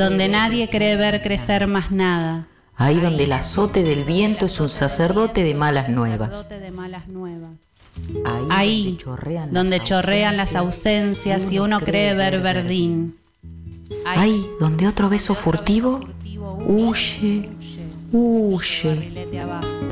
donde 0.00 0.28
nadie 0.28 0.66
cree, 0.66 0.96
ver 0.96 1.20
crecer 1.20 1.66
más 1.66 1.90
nada. 1.90 2.46
Ahí 2.74 2.98
donde 2.98 3.24
el 3.24 3.32
azote 3.32 3.82
del 3.82 4.04
viento 4.04 4.46
es 4.46 4.58
un 4.58 4.70
sacerdote 4.70 5.44
de 5.44 5.54
malas 5.54 5.90
nuevas. 5.90 6.48
Ahí, 8.48 8.98
donde 9.50 9.80
chorrean 9.80 10.38
las 10.38 10.54
ausencias 10.56 11.52
y 11.52 11.58
uno 11.58 11.80
cree 11.80 12.14
ver 12.14 12.40
verdín. 12.40 13.18
Ahí 14.06 14.46
donde 14.58 14.88
otro 14.88 15.10
beso 15.10 15.34
furtivo 15.34 16.00
huye, 16.66 17.50
huye, 18.10 19.12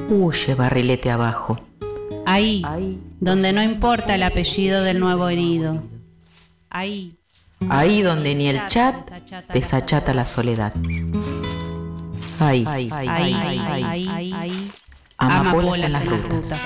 huye 0.08 0.54
barrilete 0.54 1.10
abajo. 1.10 1.60
Ahí, 2.24 2.62
Ahí, 2.64 2.98
donde 3.20 3.52
no 3.52 3.62
importa 3.62 4.14
el 4.14 4.22
apellido 4.22 4.82
del 4.82 5.00
nuevo 5.00 5.28
herido. 5.28 5.82
Ahí, 6.70 7.17
ahí 7.68 8.02
donde 8.02 8.34
ni 8.34 8.48
el 8.48 8.66
chat 8.68 8.94
desachata 9.52 10.14
la 10.14 10.24
soledad. 10.24 10.72
Ahí, 12.40 12.64
ahí, 12.68 12.88
ahí, 12.92 13.08
ahí, 13.08 13.34
ahí, 13.34 14.32
ahí, 14.32 14.72
amapolas 15.18 15.82
en 15.82 15.92
las 15.92 16.04
rutas. 16.06 16.60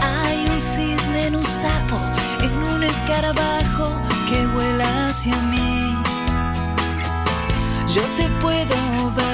Hay 0.00 0.46
un 0.52 0.60
cisne 0.60 1.26
en 1.26 1.36
un 1.36 1.44
sapo, 1.44 1.98
en 2.42 2.52
un 2.74 2.82
escarabajo 2.84 3.90
que 4.28 4.46
vuela 4.54 5.08
hacia 5.08 5.36
mí. 5.42 5.96
Yo 7.88 8.02
te 8.16 8.28
puedo 8.40 9.12
ver, 9.16 9.33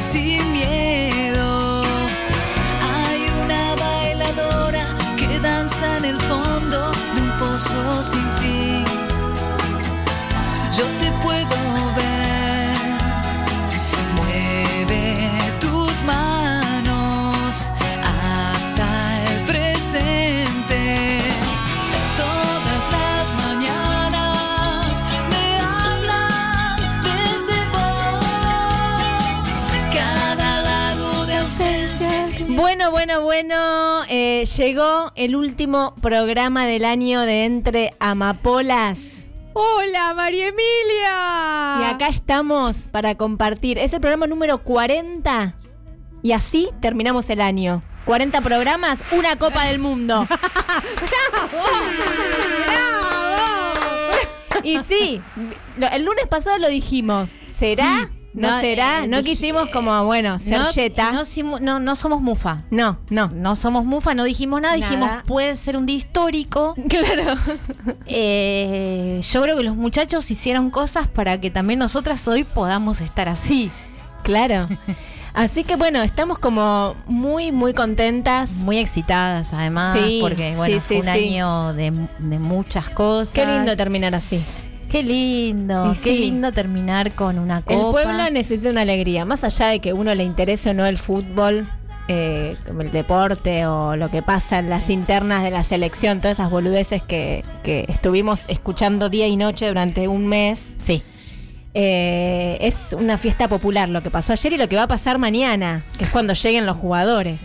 sin 0.00 0.52
miedo. 0.52 1.82
Hay 2.82 3.20
una 3.44 3.74
bailadora 3.76 4.86
que 5.16 5.38
danza 5.40 5.96
en 5.98 6.04
el 6.04 6.20
fondo 6.20 6.92
de 7.14 7.20
un 7.22 7.30
pozo 7.38 8.02
sin 8.02 8.26
fin. 8.40 8.84
Yo 10.76 10.84
te 11.00 11.10
puedo 11.22 11.85
Bueno, 33.38 34.02
eh, 34.08 34.46
llegó 34.56 35.12
el 35.14 35.36
último 35.36 35.94
programa 36.00 36.64
del 36.64 36.86
año 36.86 37.20
de 37.20 37.44
Entre 37.44 37.92
Amapolas. 37.98 39.28
Hola, 39.52 40.14
María 40.14 40.46
Emilia. 40.46 41.80
Y 41.82 41.94
acá 41.94 42.08
estamos 42.08 42.88
para 42.90 43.14
compartir. 43.16 43.76
Es 43.76 43.92
el 43.92 44.00
programa 44.00 44.26
número 44.26 44.64
40. 44.64 45.54
Y 46.22 46.32
así 46.32 46.70
terminamos 46.80 47.28
el 47.28 47.42
año. 47.42 47.82
40 48.06 48.40
programas, 48.40 49.04
una 49.12 49.36
Copa 49.36 49.66
del 49.66 49.80
Mundo. 49.80 50.26
Y 54.62 54.80
sí, 54.80 55.22
el 55.92 56.02
lunes 56.02 56.26
pasado 56.26 56.58
lo 56.58 56.68
dijimos. 56.68 57.36
¿Será? 57.46 58.10
¿No, 58.36 58.50
No, 58.50 58.60
será? 58.60 59.04
eh, 59.04 59.08
no 59.08 59.22
quisimos 59.22 59.70
como, 59.70 60.04
bueno, 60.04 60.38
ser 60.38 60.58
no, 60.60 60.70
yeta. 60.70 61.10
no, 61.12 61.58
no, 61.60 61.80
no 61.80 61.96
somos 61.96 62.20
mufa. 62.20 62.62
No, 62.70 62.98
no. 63.10 63.28
No 63.34 63.56
somos 63.56 63.84
mufa, 63.84 64.14
no 64.14 64.24
dijimos 64.24 64.60
nada, 64.60 64.76
Nada. 64.76 64.88
dijimos 64.90 65.10
puede 65.26 65.56
ser 65.56 65.76
un 65.76 65.86
día 65.86 65.96
histórico. 65.96 66.74
Claro. 66.88 67.34
Eh, 68.06 69.20
yo 69.22 69.42
creo 69.42 69.56
que 69.56 69.62
los 69.64 69.76
muchachos 69.76 70.30
hicieron 70.30 70.70
cosas 70.70 71.08
para 71.08 71.40
que 71.40 71.50
también 71.50 71.78
nosotras 71.80 72.26
hoy 72.28 72.44
podamos 72.44 73.00
estar 73.00 73.28
así. 73.28 73.70
Claro. 74.22 74.68
Así 75.34 75.64
que 75.64 75.76
bueno, 75.76 76.02
estamos 76.02 76.38
como 76.38 76.94
muy, 77.06 77.52
muy 77.52 77.74
contentas. 77.74 78.50
Muy 78.52 78.78
excitadas 78.78 79.52
además, 79.52 79.98
Sí, 79.98 80.18
porque 80.22 80.54
bueno, 80.56 80.74
sí, 80.74 80.80
fue 80.80 80.96
sí, 80.96 81.02
un 81.02 81.08
año 81.08 81.72
de, 81.74 81.90
de 82.18 82.38
muchas 82.38 82.88
cosas. 82.90 83.34
Qué 83.34 83.44
lindo 83.46 83.76
terminar 83.76 84.14
así. 84.14 84.42
Qué 84.96 85.02
lindo, 85.02 85.86
Y 85.86 85.88
qué 85.90 85.94
sí. 85.94 86.18
lindo 86.18 86.52
terminar 86.52 87.12
con 87.12 87.38
una 87.38 87.62
copa. 87.62 87.74
El 87.74 87.90
pueblo 87.90 88.30
necesita 88.30 88.70
una 88.70 88.82
alegría, 88.82 89.24
más 89.24 89.44
allá 89.44 89.68
de 89.68 89.80
que 89.80 89.92
uno 89.92 90.14
le 90.14 90.24
interese 90.24 90.70
o 90.70 90.74
no 90.74 90.86
el 90.86 90.96
fútbol, 90.98 91.68
eh, 92.08 92.56
el 92.66 92.90
deporte 92.92 93.66
o 93.66 93.96
lo 93.96 94.10
que 94.10 94.22
pasa 94.22 94.58
en 94.58 94.70
las 94.70 94.90
internas 94.90 95.42
de 95.42 95.50
la 95.50 95.64
selección, 95.64 96.20
todas 96.20 96.38
esas 96.38 96.50
boludeces 96.50 97.02
que, 97.02 97.44
que 97.62 97.84
estuvimos 97.88 98.46
escuchando 98.48 99.08
día 99.08 99.26
y 99.26 99.36
noche 99.36 99.68
durante 99.68 100.08
un 100.08 100.26
mes. 100.26 100.76
Sí. 100.78 101.02
Eh, 101.78 102.56
es 102.62 102.96
una 102.98 103.18
fiesta 103.18 103.48
popular 103.48 103.90
lo 103.90 104.02
que 104.02 104.10
pasó 104.10 104.32
ayer 104.32 104.54
y 104.54 104.56
lo 104.56 104.66
que 104.66 104.76
va 104.76 104.84
a 104.84 104.88
pasar 104.88 105.18
mañana, 105.18 105.82
que 105.98 106.04
es 106.04 106.10
cuando 106.10 106.32
lleguen 106.32 106.64
los 106.64 106.78
jugadores. 106.78 107.42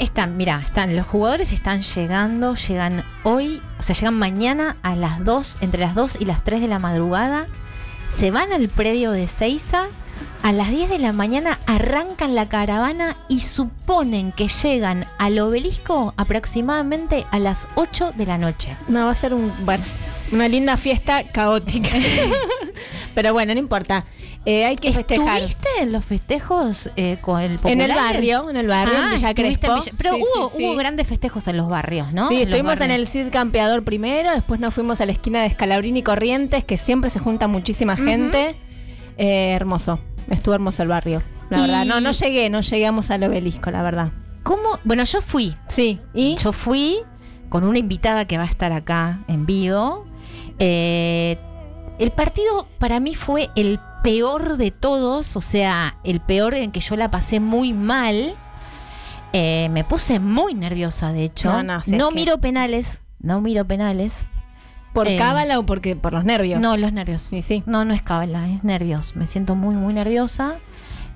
Están, 0.00 0.36
mira, 0.36 0.60
están, 0.64 0.96
los 0.96 1.06
jugadores 1.06 1.52
están 1.52 1.82
llegando, 1.82 2.56
llegan 2.56 3.04
hoy, 3.22 3.62
o 3.78 3.82
sea, 3.84 3.94
llegan 3.94 4.18
mañana 4.18 4.76
a 4.82 4.96
las 4.96 5.24
2, 5.24 5.58
entre 5.60 5.82
las 5.82 5.94
2 5.94 6.18
y 6.18 6.24
las 6.24 6.42
3 6.42 6.62
de 6.62 6.66
la 6.66 6.80
madrugada, 6.80 7.46
se 8.08 8.32
van 8.32 8.52
al 8.52 8.68
predio 8.70 9.12
de 9.12 9.28
Seiza, 9.28 9.86
a 10.42 10.50
las 10.50 10.70
10 10.70 10.90
de 10.90 10.98
la 10.98 11.12
mañana 11.12 11.60
arrancan 11.66 12.34
la 12.34 12.48
caravana 12.48 13.16
y 13.28 13.38
suponen 13.38 14.32
que 14.32 14.48
llegan 14.48 15.06
al 15.18 15.38
obelisco 15.38 16.12
aproximadamente 16.16 17.24
a 17.30 17.38
las 17.38 17.68
8 17.76 18.14
de 18.16 18.26
la 18.26 18.36
noche. 18.36 18.76
No, 18.88 19.04
va 19.04 19.12
a 19.12 19.14
ser 19.14 19.32
un, 19.32 19.52
bueno, 19.64 19.84
una 20.32 20.48
linda 20.48 20.76
fiesta 20.76 21.22
caótica. 21.22 21.90
Pero 23.14 23.32
bueno, 23.32 23.52
no 23.54 23.60
importa. 23.60 24.04
Eh, 24.46 24.64
hay 24.64 24.76
que 24.76 24.92
festejar. 24.92 25.36
¿Estuviste 25.42 25.68
en 25.80 25.92
los 25.92 26.04
festejos 26.04 26.90
eh, 26.96 27.18
con 27.20 27.40
el 27.42 27.46
En 27.46 27.52
el 27.52 27.58
populares? 27.90 27.96
barrio, 27.96 28.50
en 28.50 28.56
el 28.56 28.66
barrio, 28.68 28.94
en 28.94 29.04
Ah, 29.04 29.12
Villa 29.14 29.28
en 29.30 29.34
Crespo. 29.34 29.74
Villa- 29.74 29.92
Pero 29.98 30.14
Sí, 30.14 30.22
hubo, 30.22 30.48
sí, 30.48 30.56
sí. 30.56 30.64
hubo 30.64 30.74
grandes 30.76 31.06
festejos 31.06 31.46
en 31.48 31.56
los 31.58 31.68
barrios, 31.68 32.12
¿no? 32.12 32.28
Sí, 32.28 32.36
En 32.36 32.40
estuvimos 32.42 32.80
en 32.80 32.90
el 32.90 33.06
Cid 33.06 33.28
Campeador 33.30 33.84
primero, 33.84 34.30
después 34.32 34.58
nos 34.60 34.72
fuimos 34.72 35.00
a 35.00 35.06
la 35.06 35.12
esquina 35.12 35.40
de 35.42 35.48
Escalabrini 35.48 35.98
y 35.98 36.02
Corrientes, 36.02 36.64
que 36.64 36.78
siempre 36.78 37.10
se 37.10 37.18
junta 37.18 37.48
muchísima 37.48 37.96
gente. 37.96 38.56
Eh, 39.18 39.52
hermoso, 39.52 40.00
estuvo 40.30 40.54
hermoso 40.54 40.82
el 40.82 40.88
barrio, 40.88 41.22
la 41.50 41.58
Y- 41.58 41.60
verdad. 41.62 41.84
No, 41.84 42.00
no 42.00 42.10
llegué, 42.12 42.48
no 42.48 42.62
llegamos 42.62 43.10
al 43.10 43.22
obelisco, 43.24 43.70
la 43.70 43.82
verdad. 43.82 44.12
¿Cómo? 44.42 44.78
Bueno, 44.84 45.04
yo 45.04 45.20
fui. 45.20 45.54
Sí, 45.68 46.00
y 46.14 46.36
Yo 46.36 46.52
fui 46.54 46.96
con 47.50 47.64
una 47.64 47.78
invitada 47.78 48.26
que 48.26 48.38
va 48.38 48.44
a 48.44 48.46
estar 48.46 48.72
acá 48.72 49.22
en 49.28 49.44
vivo. 49.44 50.06
Eh, 50.58 51.38
el 52.00 52.10
partido 52.12 52.66
para 52.78 52.98
mí 53.00 53.14
fue 53.14 53.50
el 53.56 53.78
peor 54.02 54.56
de 54.56 54.70
todos, 54.70 55.36
o 55.36 55.40
sea, 55.40 55.96
el 56.04 56.20
peor 56.20 56.54
en 56.54 56.72
que 56.72 56.80
yo 56.80 56.96
la 56.96 57.10
pasé 57.10 57.38
muy 57.40 57.72
mal. 57.72 58.34
Eh, 59.32 59.68
me 59.70 59.84
puse 59.84 60.18
muy 60.18 60.54
nerviosa, 60.54 61.12
de 61.12 61.24
hecho. 61.24 61.52
No, 61.52 61.62
no, 61.62 61.82
si 61.82 61.96
que- 61.96 62.14
miro 62.14 62.38
penales, 62.38 63.02
no 63.20 63.40
miro 63.40 63.64
penales. 63.64 64.24
por 64.92 65.06
eh, 65.06 65.16
cábala 65.16 65.58
o 65.60 65.62
porque 65.64 65.94
por 65.94 66.12
los 66.12 66.24
nervios. 66.24 66.60
No, 66.60 66.76
los 66.76 66.92
nervios. 66.92 67.22
Sí, 67.22 67.42
sí. 67.42 67.62
No, 67.66 67.84
no 67.84 67.94
es 67.94 68.02
cábala, 68.02 68.48
es 68.48 68.64
nervios. 68.64 69.14
Me 69.14 69.28
siento 69.28 69.54
muy, 69.54 69.76
muy 69.76 69.94
nerviosa. 69.94 70.56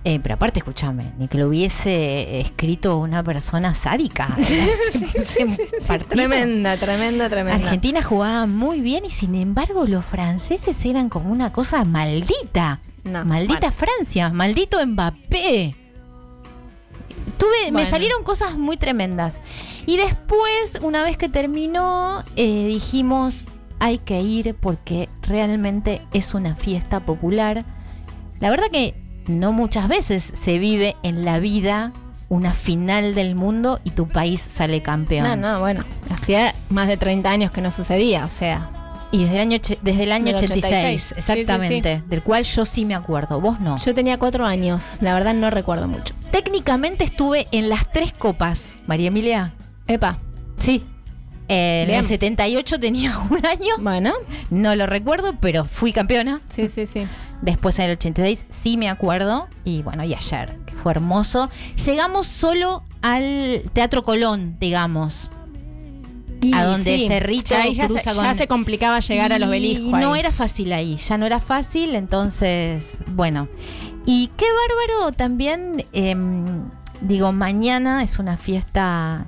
Eh, 0.06 0.20
pero 0.22 0.34
aparte, 0.34 0.59
escúchame, 0.59 1.12
ni 1.19 1.28
que 1.28 1.38
lo 1.38 1.48
hubiese 1.48 2.38
escrito 2.41 2.98
una 2.98 3.22
persona 3.22 3.72
sádica. 3.72 4.36
Partido. 5.86 6.10
Tremenda, 6.10 6.77
tremenda, 6.77 7.30
tremenda. 7.30 7.65
Argentina 7.65 8.03
jugaba 8.03 8.45
muy 8.45 8.83
bien 8.83 9.06
y 9.06 9.10
sin 9.10 9.34
embargo 9.34 9.86
los 9.86 10.04
franceses 10.04 10.84
eran 10.84 11.09
como 11.09 11.33
una 11.33 11.53
cosa 11.53 11.84
maldita. 11.86 12.80
No, 13.04 13.24
maldita 13.24 13.71
bueno. 13.71 13.72
Francia, 13.72 14.28
maldito 14.28 14.84
Mbappé. 14.86 15.74
Tuve, 17.39 17.72
me 17.72 17.86
salieron 17.86 18.24
cosas 18.24 18.59
muy 18.59 18.77
tremendas. 18.77 19.41
Y 19.86 19.97
después, 19.97 20.80
una 20.83 21.03
vez 21.03 21.16
que 21.16 21.30
terminó, 21.30 22.22
eh, 22.36 22.66
dijimos, 22.66 23.47
hay 23.80 23.98
que 23.98 24.21
ir 24.21 24.54
porque 24.54 25.09
realmente 25.22 26.03
es 26.12 26.34
una 26.34 26.56
fiesta 26.56 27.01
popular. 27.01 27.65
La 28.41 28.51
verdad 28.51 28.66
que 28.71 29.03
no 29.26 29.53
muchas 29.53 29.88
veces 29.88 30.32
se 30.34 30.59
vive 30.59 30.97
en 31.03 31.24
la 31.24 31.38
vida 31.41 31.92
una 32.28 32.54
final 32.54 33.15
del 33.15 33.34
mundo 33.34 33.80
y 33.84 33.91
tu 33.91 34.09
país 34.09 34.41
sale 34.41 34.82
campeón. 34.82 35.24
No, 35.24 35.36
no, 35.36 35.60
bueno, 35.60 35.84
hacía 36.10 36.54
más 36.68 36.88
de 36.88 36.97
30 36.97 37.30
años 37.30 37.50
que 37.50 37.60
no 37.60 37.71
sucedía, 37.71 38.24
o 38.24 38.30
sea. 38.30 38.71
Y 39.12 39.24
desde 39.24 39.34
el 39.34 39.41
año, 39.42 39.59
desde 39.82 40.03
el 40.03 40.12
año 40.12 40.26
Del 40.26 40.34
86, 40.36 40.65
86. 40.72 41.03
Sí, 41.03 41.15
sí, 41.15 41.15
exactamente, 41.18 42.03
del 42.09 42.22
cual 42.22 42.42
yo 42.42 42.65
sí 42.65 42.84
me 42.84 42.94
acuerdo, 42.94 43.41
vos 43.41 43.60
no. 43.60 43.76
Yo 43.78 43.94
tenía 43.94 44.18
cuatro 44.18 44.44
años, 44.44 44.97
la 45.00 45.15
verdad 45.15 45.34
no 45.34 45.50
recuerdo 45.50 45.86
mucho. 45.86 46.15
Técnicamente 46.32 47.04
estuve 47.04 47.47
en 47.53 47.68
las 47.68 47.92
tres 47.92 48.12
copas, 48.12 48.77
María 48.86 49.09
Emilia. 49.09 49.54
Epa, 49.86 50.18
Sí. 50.59 50.84
En 51.48 51.88
Bien. 51.88 51.98
el 52.00 52.04
78 52.06 52.80
tenía 52.80 53.18
un 53.30 53.44
año, 53.44 53.74
bueno, 53.80 54.14
no 54.50 54.74
lo 54.76 54.86
recuerdo, 54.86 55.34
pero 55.41 55.64
fui 55.64 55.92
campeona. 55.92 56.41
sí, 56.48 56.68
sí, 56.68 56.86
sí. 56.86 57.06
Después 57.42 57.78
en 57.78 57.86
el 57.86 57.91
86 57.92 58.46
sí 58.48 58.78
me 58.78 58.88
acuerdo. 58.88 59.48
Y 59.64 59.82
bueno, 59.82 60.02
y 60.04 60.14
ayer, 60.14 60.58
que 60.64 60.74
fue 60.74 60.92
hermoso. 60.92 61.50
Llegamos 61.84 62.26
solo 62.26 62.84
al 63.02 63.62
Teatro 63.74 64.02
Colón, 64.02 64.56
digamos. 64.58 65.30
a 66.54 66.64
donde 66.64 66.98
sí, 66.98 67.08
Cerrito 67.08 67.50
ya, 67.54 67.66
ya 67.70 67.86
cruza 67.86 68.10
se, 68.10 68.16
con- 68.16 68.24
ya 68.24 68.34
se 68.34 68.46
complicaba 68.48 68.98
llegar 69.00 69.32
a 69.34 69.38
los 69.38 69.50
belijos. 69.50 69.91
No 70.00 70.14
ahí. 70.14 70.20
era 70.20 70.32
fácil 70.32 70.72
ahí, 70.72 70.96
ya 70.96 71.18
no 71.18 71.26
era 71.26 71.41
fácil, 71.41 71.94
entonces, 71.94 72.98
bueno. 73.08 73.48
Y 74.06 74.28
qué 74.38 74.44
bárbaro 74.46 75.12
también, 75.16 75.84
em, 75.92 76.68
digo, 77.02 77.32
mañana 77.32 78.02
es 78.02 78.18
una 78.18 78.36
fiesta 78.38 79.26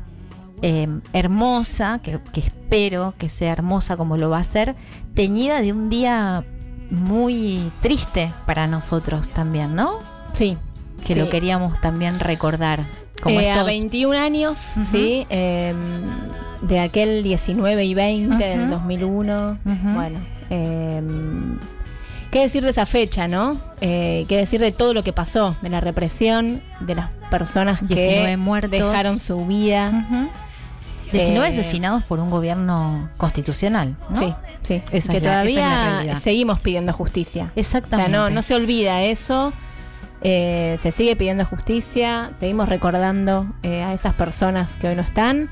em, 0.63 1.01
hermosa, 1.13 2.01
que, 2.03 2.19
que 2.33 2.41
espero 2.41 3.15
que 3.19 3.29
sea 3.29 3.53
hermosa 3.53 3.97
como 3.97 4.17
lo 4.17 4.31
va 4.31 4.39
a 4.39 4.45
ser, 4.45 4.75
teñida 5.15 5.61
de 5.61 5.73
un 5.73 5.89
día 5.89 6.45
muy 6.91 7.71
triste 7.83 8.33
para 8.47 8.67
nosotros 8.67 9.29
también, 9.31 9.75
¿no? 9.75 9.99
Sí. 10.33 10.57
Que 11.05 11.15
Sí. 11.15 11.21
lo 11.21 11.29
queríamos 11.29 11.81
también 11.81 12.19
recordar. 12.21 12.85
Como 13.23 13.41
Eh, 13.41 13.49
a 13.49 13.53
estos 13.53 13.67
21 13.67 14.15
años, 14.19 14.75
Ujú. 14.77 14.85
sí, 14.85 15.27
eh, 15.31 15.75
de 16.63 16.81
aquel 16.81 17.23
19 17.23 17.85
y 17.85 17.95
20 17.95 18.37
del 18.45 18.61
Ujú. 18.63 18.71
2001. 18.73 19.59
Ujú. 19.65 19.89
Bueno, 19.95 20.21
eh, 20.51 21.03
¿qué 22.37 22.43
decir 22.43 22.63
de 22.65 22.71
esa 22.71 22.85
fecha, 22.85 23.29
no? 23.29 23.59
Eh, 23.81 24.27
¿Qué 24.29 24.37
decir 24.37 24.61
de 24.61 24.71
todo 24.71 24.93
lo 24.93 25.03
que 25.03 25.13
pasó, 25.15 25.57
de 25.63 25.71
la 25.71 25.81
represión, 25.81 26.63
de 26.81 26.95
las 26.95 27.09
personas 27.31 27.81
19 27.89 28.27
que 28.31 28.37
muertos. 28.37 28.71
dejaron 28.73 29.21
su 29.21 29.47
vida? 29.47 29.91
19 31.13 31.47
Eh, 31.49 31.51
asesinados 31.51 32.05
por 32.05 32.19
un 32.21 32.29
gobierno 32.31 33.09
constitucional, 33.17 33.97
¿no? 34.11 34.17
Sí, 34.17 34.35
sí. 34.65 34.83
Esa 34.93 35.11
que 35.13 35.17
es 35.19 35.23
la- 35.23 35.45
esa 35.45 35.49
es 35.51 35.55
la 35.57 35.91
todavía 35.93 36.17
seguimos 36.17 36.61
pidiendo 36.61 36.93
justicia. 36.93 37.45
O 37.45 37.47
sea, 37.47 37.53
Exactamente. 37.57 38.11
no, 38.13 38.29
no 38.29 38.43
se 38.43 38.55
olvida 38.55 39.03
eso. 39.03 39.53
Eh, 40.23 40.77
se 40.79 40.93
sigue 40.93 41.17
pidiendo 41.17 41.45
justicia, 41.47 42.33
seguimos 42.39 42.69
recordando 42.69 43.47
eh, 43.63 43.83
a 43.83 43.95
esas 43.95 44.15
personas 44.15 44.77
que 44.77 44.89
hoy 44.89 44.95
no 44.97 45.03
están. 45.03 45.49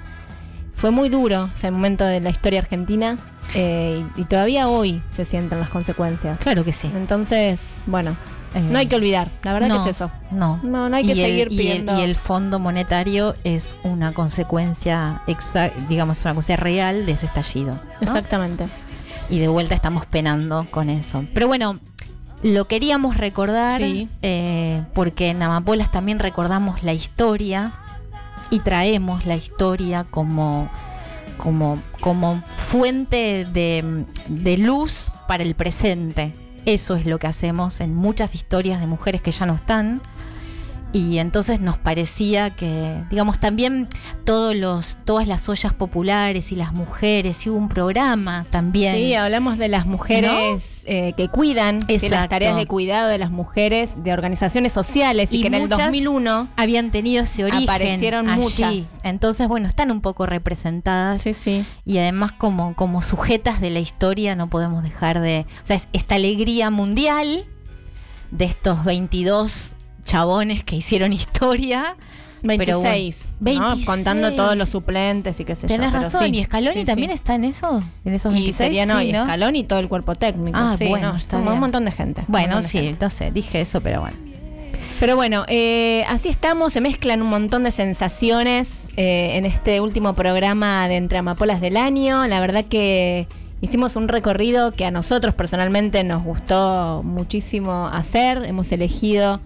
Fue 0.74 0.90
muy 0.90 1.08
duro 1.08 1.48
ese 1.54 1.70
momento 1.70 2.04
de 2.04 2.20
la 2.20 2.30
historia 2.30 2.58
argentina 2.60 3.16
eh, 3.54 4.04
y, 4.16 4.20
y 4.22 4.24
todavía 4.24 4.68
hoy 4.68 5.02
se 5.12 5.24
sienten 5.24 5.60
las 5.60 5.68
consecuencias. 5.70 6.38
Claro 6.40 6.64
que 6.64 6.72
sí. 6.72 6.90
Entonces, 6.94 7.82
bueno, 7.86 8.16
Eh, 8.54 8.60
no 8.60 8.78
hay 8.78 8.86
que 8.86 8.94
olvidar, 8.94 9.30
la 9.42 9.52
verdad 9.52 9.66
no, 9.68 9.74
que 9.82 9.90
es 9.90 9.96
eso. 9.96 10.12
No. 10.30 10.60
No, 10.62 10.88
no 10.88 10.94
hay 10.96 11.02
que 11.02 11.08
Y 11.08 11.10
el- 11.12 11.16
seguir 11.16 11.38
y 11.38 11.42
el- 11.42 11.48
pidiendo. 11.58 11.98
Y 11.98 12.02
el, 12.02 12.14
Fondo 12.14 12.60
Monetario 12.60 13.34
es 13.42 13.76
una 13.82 14.12
consecuencia, 14.12 15.22
digamos, 15.88 16.20
una 16.24 16.34
consecuencia 16.34 16.56
real 16.56 17.04
de 17.04 17.12
ese 17.12 17.26
estallido. 17.26 17.72
¿no? 17.74 17.80
Exactamente. 18.00 18.68
Y 19.28 19.40
de 19.40 19.48
vuelta 19.48 19.74
estamos 19.74 20.06
penando 20.06 20.66
con 20.70 20.88
eso. 20.88 21.24
Pero 21.34 21.48
bueno, 21.48 21.80
lo 22.44 22.66
queríamos 22.68 23.16
recordar 23.16 23.80
Sí. 23.80 24.08
eh, 24.22 24.82
porque 24.94 25.30
en 25.30 25.42
Amapolas 25.42 25.90
también 25.90 26.20
recordamos 26.20 26.84
la 26.84 26.92
historia 26.92 27.72
y 28.50 28.60
traemos 28.60 29.26
la 29.26 29.34
historia 29.34 30.04
como, 30.08 30.70
como, 31.36 31.82
como 32.00 32.42
fuente 32.56 33.46
de, 33.52 34.04
de 34.28 34.58
luz 34.58 35.12
para 35.26 35.42
el 35.42 35.54
presente. 35.54 36.34
Eso 36.66 36.96
es 36.96 37.04
lo 37.04 37.18
que 37.18 37.26
hacemos 37.26 37.80
en 37.80 37.94
muchas 37.94 38.34
historias 38.34 38.80
de 38.80 38.86
mujeres 38.86 39.20
que 39.20 39.30
ya 39.32 39.46
no 39.46 39.54
están. 39.54 40.00
Y 40.94 41.18
entonces 41.18 41.60
nos 41.60 41.76
parecía 41.76 42.50
que, 42.50 43.02
digamos, 43.10 43.40
también 43.40 43.88
todos 44.24 44.54
los, 44.54 44.96
todas 45.04 45.26
las 45.26 45.48
ollas 45.48 45.72
populares 45.72 46.52
y 46.52 46.54
las 46.54 46.72
mujeres, 46.72 47.44
y 47.44 47.50
hubo 47.50 47.58
un 47.58 47.68
programa 47.68 48.46
también. 48.50 48.94
Sí, 48.94 49.12
hablamos 49.14 49.58
de 49.58 49.66
las 49.66 49.86
mujeres 49.86 50.84
eh, 50.86 51.12
que 51.16 51.26
cuidan, 51.28 51.80
de 51.80 52.08
las 52.08 52.28
tareas 52.28 52.54
de 52.54 52.66
cuidado 52.66 53.08
de 53.08 53.18
las 53.18 53.32
mujeres, 53.32 54.04
de 54.04 54.12
organizaciones 54.12 54.72
sociales 54.72 55.32
y, 55.32 55.38
Y 55.38 55.40
que 55.40 55.48
en 55.48 55.54
el 55.54 55.62
muchas 55.62 55.86
2001 55.86 56.50
habían 56.54 56.92
tenido 56.92 57.24
ese 57.24 57.42
origen. 57.42 57.64
Aparecieron 57.64 58.30
allí. 58.30 58.42
muchas. 58.42 59.00
Entonces, 59.02 59.48
bueno, 59.48 59.66
están 59.66 59.90
un 59.90 60.00
poco 60.00 60.26
representadas. 60.26 61.22
Sí, 61.22 61.34
sí. 61.34 61.64
Y 61.84 61.98
además, 61.98 62.30
como, 62.30 62.76
como 62.76 63.02
sujetas 63.02 63.60
de 63.60 63.70
la 63.70 63.80
historia, 63.80 64.36
no 64.36 64.48
podemos 64.48 64.84
dejar 64.84 65.20
de. 65.20 65.44
O 65.60 65.66
sea, 65.66 65.74
es 65.74 65.88
esta 65.92 66.14
alegría 66.14 66.70
mundial 66.70 67.46
de 68.30 68.44
estos 68.44 68.84
22 68.84 69.74
chabones 70.04 70.64
que 70.64 70.76
hicieron 70.76 71.12
historia. 71.12 71.96
Pero 72.46 72.82
26, 72.82 73.30
bueno, 73.40 73.60
¿no? 73.60 73.66
26. 73.68 73.86
contando 73.86 74.32
todos 74.32 74.54
los 74.54 74.68
suplentes 74.68 75.40
y 75.40 75.46
qué 75.46 75.56
sé 75.56 75.62
yo. 75.66 75.74
Tenés 75.76 75.92
razón. 75.94 76.24
sí. 76.26 76.40
¿Y 76.40 76.44
Scaloni 76.44 76.80
Sí, 76.80 76.84
también 76.84 77.08
sí. 77.08 77.14
está 77.14 77.34
en 77.36 77.44
eso? 77.44 77.82
¿En 78.04 78.12
esos 78.12 78.32
Y 78.32 78.34
26? 78.34 78.56
sería 78.58 78.84
no, 78.84 78.98
Sí, 79.00 79.06
y 79.08 79.12
¿no? 79.12 79.24
Scaloni 79.24 79.60
y 79.60 79.64
todo 79.64 79.78
el 79.78 79.88
cuerpo 79.88 80.14
técnico. 80.14 80.58
Ah, 80.60 80.74
sí, 80.76 80.86
bueno, 80.86 81.12
no, 81.12 81.16
está 81.16 81.38
bien. 81.40 81.50
un 81.52 81.60
montón 81.60 81.86
de 81.86 81.92
gente. 81.92 82.22
Bueno, 82.28 82.62
sí, 82.62 82.72
gente. 82.78 82.90
entonces 82.90 83.32
dije 83.32 83.62
eso, 83.62 83.80
pero 83.80 84.02
bueno. 84.02 84.16
Pero 85.00 85.16
bueno, 85.16 85.44
eh, 85.48 86.04
así 86.08 86.28
estamos, 86.28 86.74
se 86.74 86.82
mezclan 86.82 87.22
un 87.22 87.28
montón 87.28 87.62
de 87.64 87.70
sensaciones 87.70 88.88
eh, 88.98 89.30
en 89.36 89.46
este 89.46 89.80
último 89.80 90.12
programa 90.14 90.86
de 90.86 90.96
Entre 90.96 91.16
Amapolas 91.18 91.62
del 91.62 91.78
año. 91.78 92.26
La 92.26 92.40
verdad 92.40 92.66
que 92.66 93.26
hicimos 93.62 93.96
un 93.96 94.08
recorrido 94.08 94.72
que 94.72 94.84
a 94.84 94.90
nosotros 94.90 95.34
personalmente 95.34 96.04
nos 96.04 96.22
gustó 96.22 97.00
muchísimo 97.04 97.88
hacer. 97.88 98.44
Hemos 98.44 98.70
elegido 98.70 99.40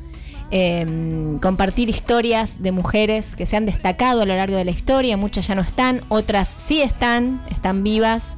eh, 0.51 1.37
compartir 1.43 1.89
historias 1.89 2.63
de 2.63 2.73
mujeres 2.73 3.35
que 3.37 3.47
se 3.47 3.57
han 3.57 3.67
destacado 3.67 4.23
a 4.23 4.27
lo 4.27 4.35
largo 4.37 4.57
de 4.57 4.65
la 4.65 4.71
historia. 4.71 5.17
Muchas 5.17 5.47
ya 5.47 5.55
no 5.55 5.63
están, 5.63 6.03
otras 6.09 6.55
sí 6.57 6.81
están, 6.83 7.43
están 7.51 7.85
vivas 7.85 8.37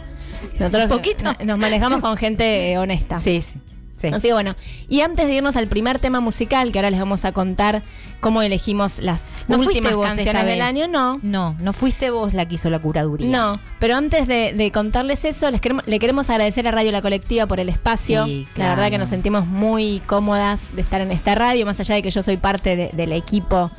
Nosotros 0.59 0.83
¿Un 0.83 0.89
poquito? 0.97 1.23
no- 1.23 1.45
nos 1.45 1.57
manejamos 1.59 1.99
con 2.01 2.17
gente 2.17 2.71
eh, 2.71 2.77
honesta. 2.77 3.17
Sí, 3.19 3.41
sí. 3.41 3.55
sí. 3.97 4.07
Así 4.07 4.27
que 4.27 4.33
bueno, 4.33 4.55
y 4.89 5.01
antes 5.01 5.27
de 5.27 5.33
irnos 5.35 5.55
al 5.55 5.67
primer 5.67 5.99
tema 5.99 6.19
musical, 6.19 6.71
que 6.71 6.79
ahora 6.79 6.89
les 6.91 6.99
vamos 6.99 7.25
a 7.25 7.31
contar 7.31 7.83
cómo 8.19 8.41
elegimos 8.41 8.99
las 8.99 9.43
¿No 9.49 9.55
fuiste 9.57 9.73
últimas 9.79 9.95
vos 9.95 10.07
canciones 10.07 10.45
del 10.45 10.61
año, 10.61 10.87
no. 10.87 11.19
No, 11.23 11.55
no 11.59 11.73
fuiste 11.73 12.09
vos 12.09 12.33
la 12.33 12.47
que 12.47 12.55
hizo 12.55 12.69
la 12.69 12.79
curaduría. 12.79 13.27
No, 13.29 13.59
pero 13.79 13.95
antes 13.97 14.27
de, 14.27 14.53
de 14.53 14.71
contarles 14.71 15.25
eso, 15.25 15.51
les 15.51 15.59
queremos, 15.59 15.85
le 15.87 15.99
queremos 15.99 16.29
agradecer 16.29 16.65
a 16.67 16.71
Radio 16.71 16.91
La 16.93 17.01
Colectiva 17.01 17.45
por 17.47 17.59
el 17.59 17.67
espacio. 17.69 18.25
Sí, 18.25 18.47
La 18.55 18.69
verdad 18.69 18.89
que 18.89 18.97
nos 18.97 19.09
sentimos 19.09 19.45
muy 19.45 20.01
cómodas 20.05 20.73
de 20.75 20.81
estar 20.81 21.01
en 21.01 21.11
esta 21.11 21.35
radio, 21.35 21.65
más 21.65 21.79
allá 21.81 21.95
de 21.95 22.01
que 22.01 22.11
yo 22.11 22.23
soy 22.23 22.37
parte 22.37 22.75
de- 22.77 22.89
del 22.93 23.11
equipo 23.11 23.71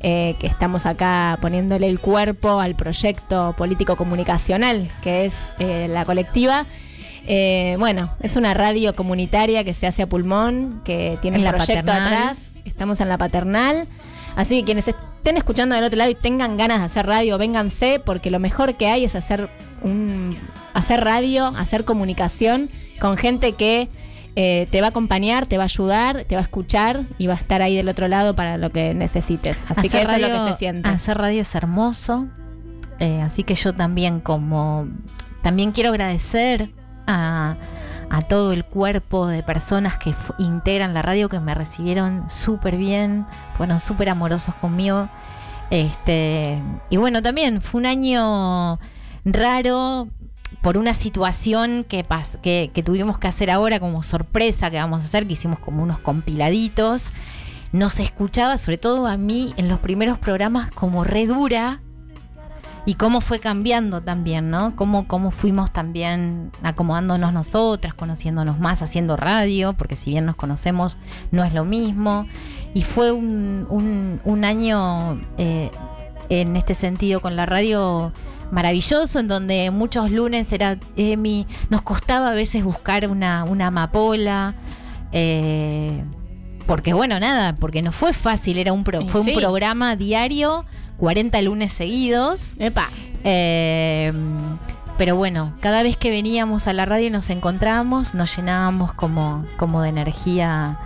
eh, 0.00 0.36
que 0.38 0.46
estamos 0.46 0.86
acá 0.86 1.38
poniéndole 1.40 1.88
el 1.88 2.00
cuerpo 2.00 2.60
al 2.60 2.74
proyecto 2.74 3.54
político 3.56 3.96
comunicacional 3.96 4.90
que 5.02 5.24
es 5.24 5.52
eh, 5.58 5.88
La 5.88 6.04
Colectiva. 6.04 6.66
Eh, 7.26 7.76
bueno, 7.78 8.10
es 8.20 8.36
una 8.36 8.54
radio 8.54 8.94
comunitaria 8.94 9.64
que 9.64 9.74
se 9.74 9.86
hace 9.86 10.02
a 10.02 10.06
pulmón, 10.08 10.80
que 10.84 11.18
tiene 11.22 11.38
En 11.38 11.40
un 11.40 11.44
la 11.44 11.52
proyecto 11.52 11.86
paternal. 11.86 12.12
atrás. 12.12 12.52
Estamos 12.64 13.00
en 13.00 13.08
la 13.08 13.18
paternal. 13.18 13.88
Así 14.36 14.60
que 14.60 14.64
quienes 14.66 14.88
estén 14.88 15.36
escuchando 15.36 15.74
del 15.74 15.84
otro 15.84 15.96
lado 15.98 16.10
y 16.10 16.14
tengan 16.14 16.56
ganas 16.56 16.80
de 16.80 16.84
hacer 16.86 17.06
radio, 17.06 17.36
vénganse, 17.38 18.00
porque 18.04 18.30
lo 18.30 18.38
mejor 18.38 18.76
que 18.76 18.86
hay 18.88 19.04
es 19.04 19.16
hacer 19.16 19.48
un 19.82 20.38
hacer 20.72 21.02
radio, 21.02 21.52
hacer 21.56 21.84
comunicación 21.84 22.70
con 23.00 23.16
gente 23.16 23.52
que 23.52 23.88
eh, 24.38 24.68
te 24.70 24.82
va 24.82 24.88
a 24.88 24.90
acompañar, 24.90 25.46
te 25.46 25.56
va 25.56 25.64
a 25.64 25.66
ayudar, 25.66 26.24
te 26.26 26.34
va 26.34 26.42
a 26.42 26.44
escuchar 26.44 27.06
y 27.16 27.26
va 27.26 27.32
a 27.32 27.38
estar 27.38 27.62
ahí 27.62 27.74
del 27.74 27.88
otro 27.88 28.06
lado 28.06 28.36
para 28.36 28.58
lo 28.58 28.70
que 28.70 28.92
necesites. 28.92 29.56
Así 29.66 29.88
que 29.88 30.02
eso 30.02 30.12
es 30.12 30.20
lo 30.20 30.28
que 30.28 30.52
se 30.52 30.58
siente. 30.58 30.88
Hacer 30.88 31.16
radio 31.16 31.40
es 31.40 31.54
hermoso. 31.54 32.26
Eh, 32.98 33.22
así 33.22 33.44
que 33.44 33.54
yo 33.54 33.74
también 33.74 34.20
como 34.20 34.88
también 35.42 35.72
quiero 35.72 35.90
agradecer 35.90 36.70
a, 37.06 37.56
a 38.10 38.22
todo 38.22 38.52
el 38.52 38.64
cuerpo 38.64 39.26
de 39.26 39.42
personas 39.42 39.96
que 39.96 40.14
integran 40.38 40.92
la 40.92 41.02
radio 41.02 41.28
que 41.28 41.40
me 41.40 41.54
recibieron 41.54 42.28
súper 42.28 42.76
bien, 42.76 43.26
fueron 43.56 43.80
súper 43.80 44.10
amorosos 44.10 44.54
conmigo. 44.56 45.08
Este, 45.70 46.62
y 46.90 46.96
bueno, 46.98 47.22
también 47.22 47.60
fue 47.62 47.80
un 47.80 47.86
año 47.86 48.78
raro 49.24 50.08
por 50.66 50.78
una 50.78 50.94
situación 50.94 51.84
que, 51.84 52.04
que, 52.42 52.72
que 52.74 52.82
tuvimos 52.82 53.20
que 53.20 53.28
hacer 53.28 53.52
ahora 53.52 53.78
como 53.78 54.02
sorpresa 54.02 54.68
que 54.68 54.78
vamos 54.78 55.00
a 55.00 55.04
hacer, 55.04 55.24
que 55.28 55.34
hicimos 55.34 55.60
como 55.60 55.80
unos 55.80 56.00
compiladitos. 56.00 57.12
Nos 57.70 58.00
escuchaba, 58.00 58.58
sobre 58.58 58.76
todo 58.76 59.06
a 59.06 59.16
mí, 59.16 59.54
en 59.58 59.68
los 59.68 59.78
primeros 59.78 60.18
programas 60.18 60.72
como 60.72 61.04
re 61.04 61.28
dura, 61.28 61.82
y 62.84 62.94
cómo 62.94 63.20
fue 63.20 63.38
cambiando 63.38 64.00
también, 64.00 64.50
¿no? 64.50 64.74
Cómo, 64.74 65.06
cómo 65.06 65.30
fuimos 65.30 65.70
también 65.70 66.50
acomodándonos 66.64 67.32
nosotras, 67.32 67.94
conociéndonos 67.94 68.58
más, 68.58 68.82
haciendo 68.82 69.16
radio, 69.16 69.72
porque 69.72 69.94
si 69.94 70.10
bien 70.10 70.26
nos 70.26 70.34
conocemos, 70.34 70.98
no 71.30 71.44
es 71.44 71.54
lo 71.54 71.64
mismo. 71.64 72.26
Y 72.74 72.82
fue 72.82 73.12
un, 73.12 74.20
un, 74.24 74.44
año 74.44 75.20
eh, 75.38 75.70
en 76.28 76.56
este 76.56 76.74
sentido 76.74 77.20
con 77.20 77.36
la 77.36 77.46
radio 77.46 78.12
maravilloso, 78.50 79.18
en 79.18 79.28
donde 79.28 79.70
muchos 79.70 80.10
lunes 80.10 80.52
era 80.52 80.78
Emi, 80.96 81.46
nos 81.70 81.82
costaba 81.82 82.30
a 82.30 82.34
veces 82.34 82.64
buscar 82.64 83.08
una, 83.08 83.44
una 83.44 83.68
amapola. 83.68 84.54
Eh, 85.12 86.02
porque 86.66 86.92
bueno, 86.92 87.20
nada, 87.20 87.54
porque 87.54 87.82
no 87.82 87.92
fue 87.92 88.12
fácil, 88.12 88.58
era 88.58 88.72
un 88.72 88.84
fue 88.84 89.20
un 89.20 89.34
programa 89.34 89.96
diario 89.96 90.64
40 90.98 91.40
lunes 91.42 91.72
seguidos. 91.72 92.54
Epa. 92.58 92.90
Eh, 93.24 94.12
pero 94.98 95.14
bueno, 95.14 95.52
cada 95.60 95.82
vez 95.82 95.96
que 95.96 96.10
veníamos 96.10 96.66
a 96.68 96.72
la 96.72 96.86
radio 96.86 97.08
y 97.08 97.10
nos 97.10 97.28
encontrábamos, 97.28 98.14
nos 98.14 98.34
llenábamos 98.34 98.94
como, 98.94 99.44
como 99.58 99.82
de 99.82 99.90
energía. 99.90 100.78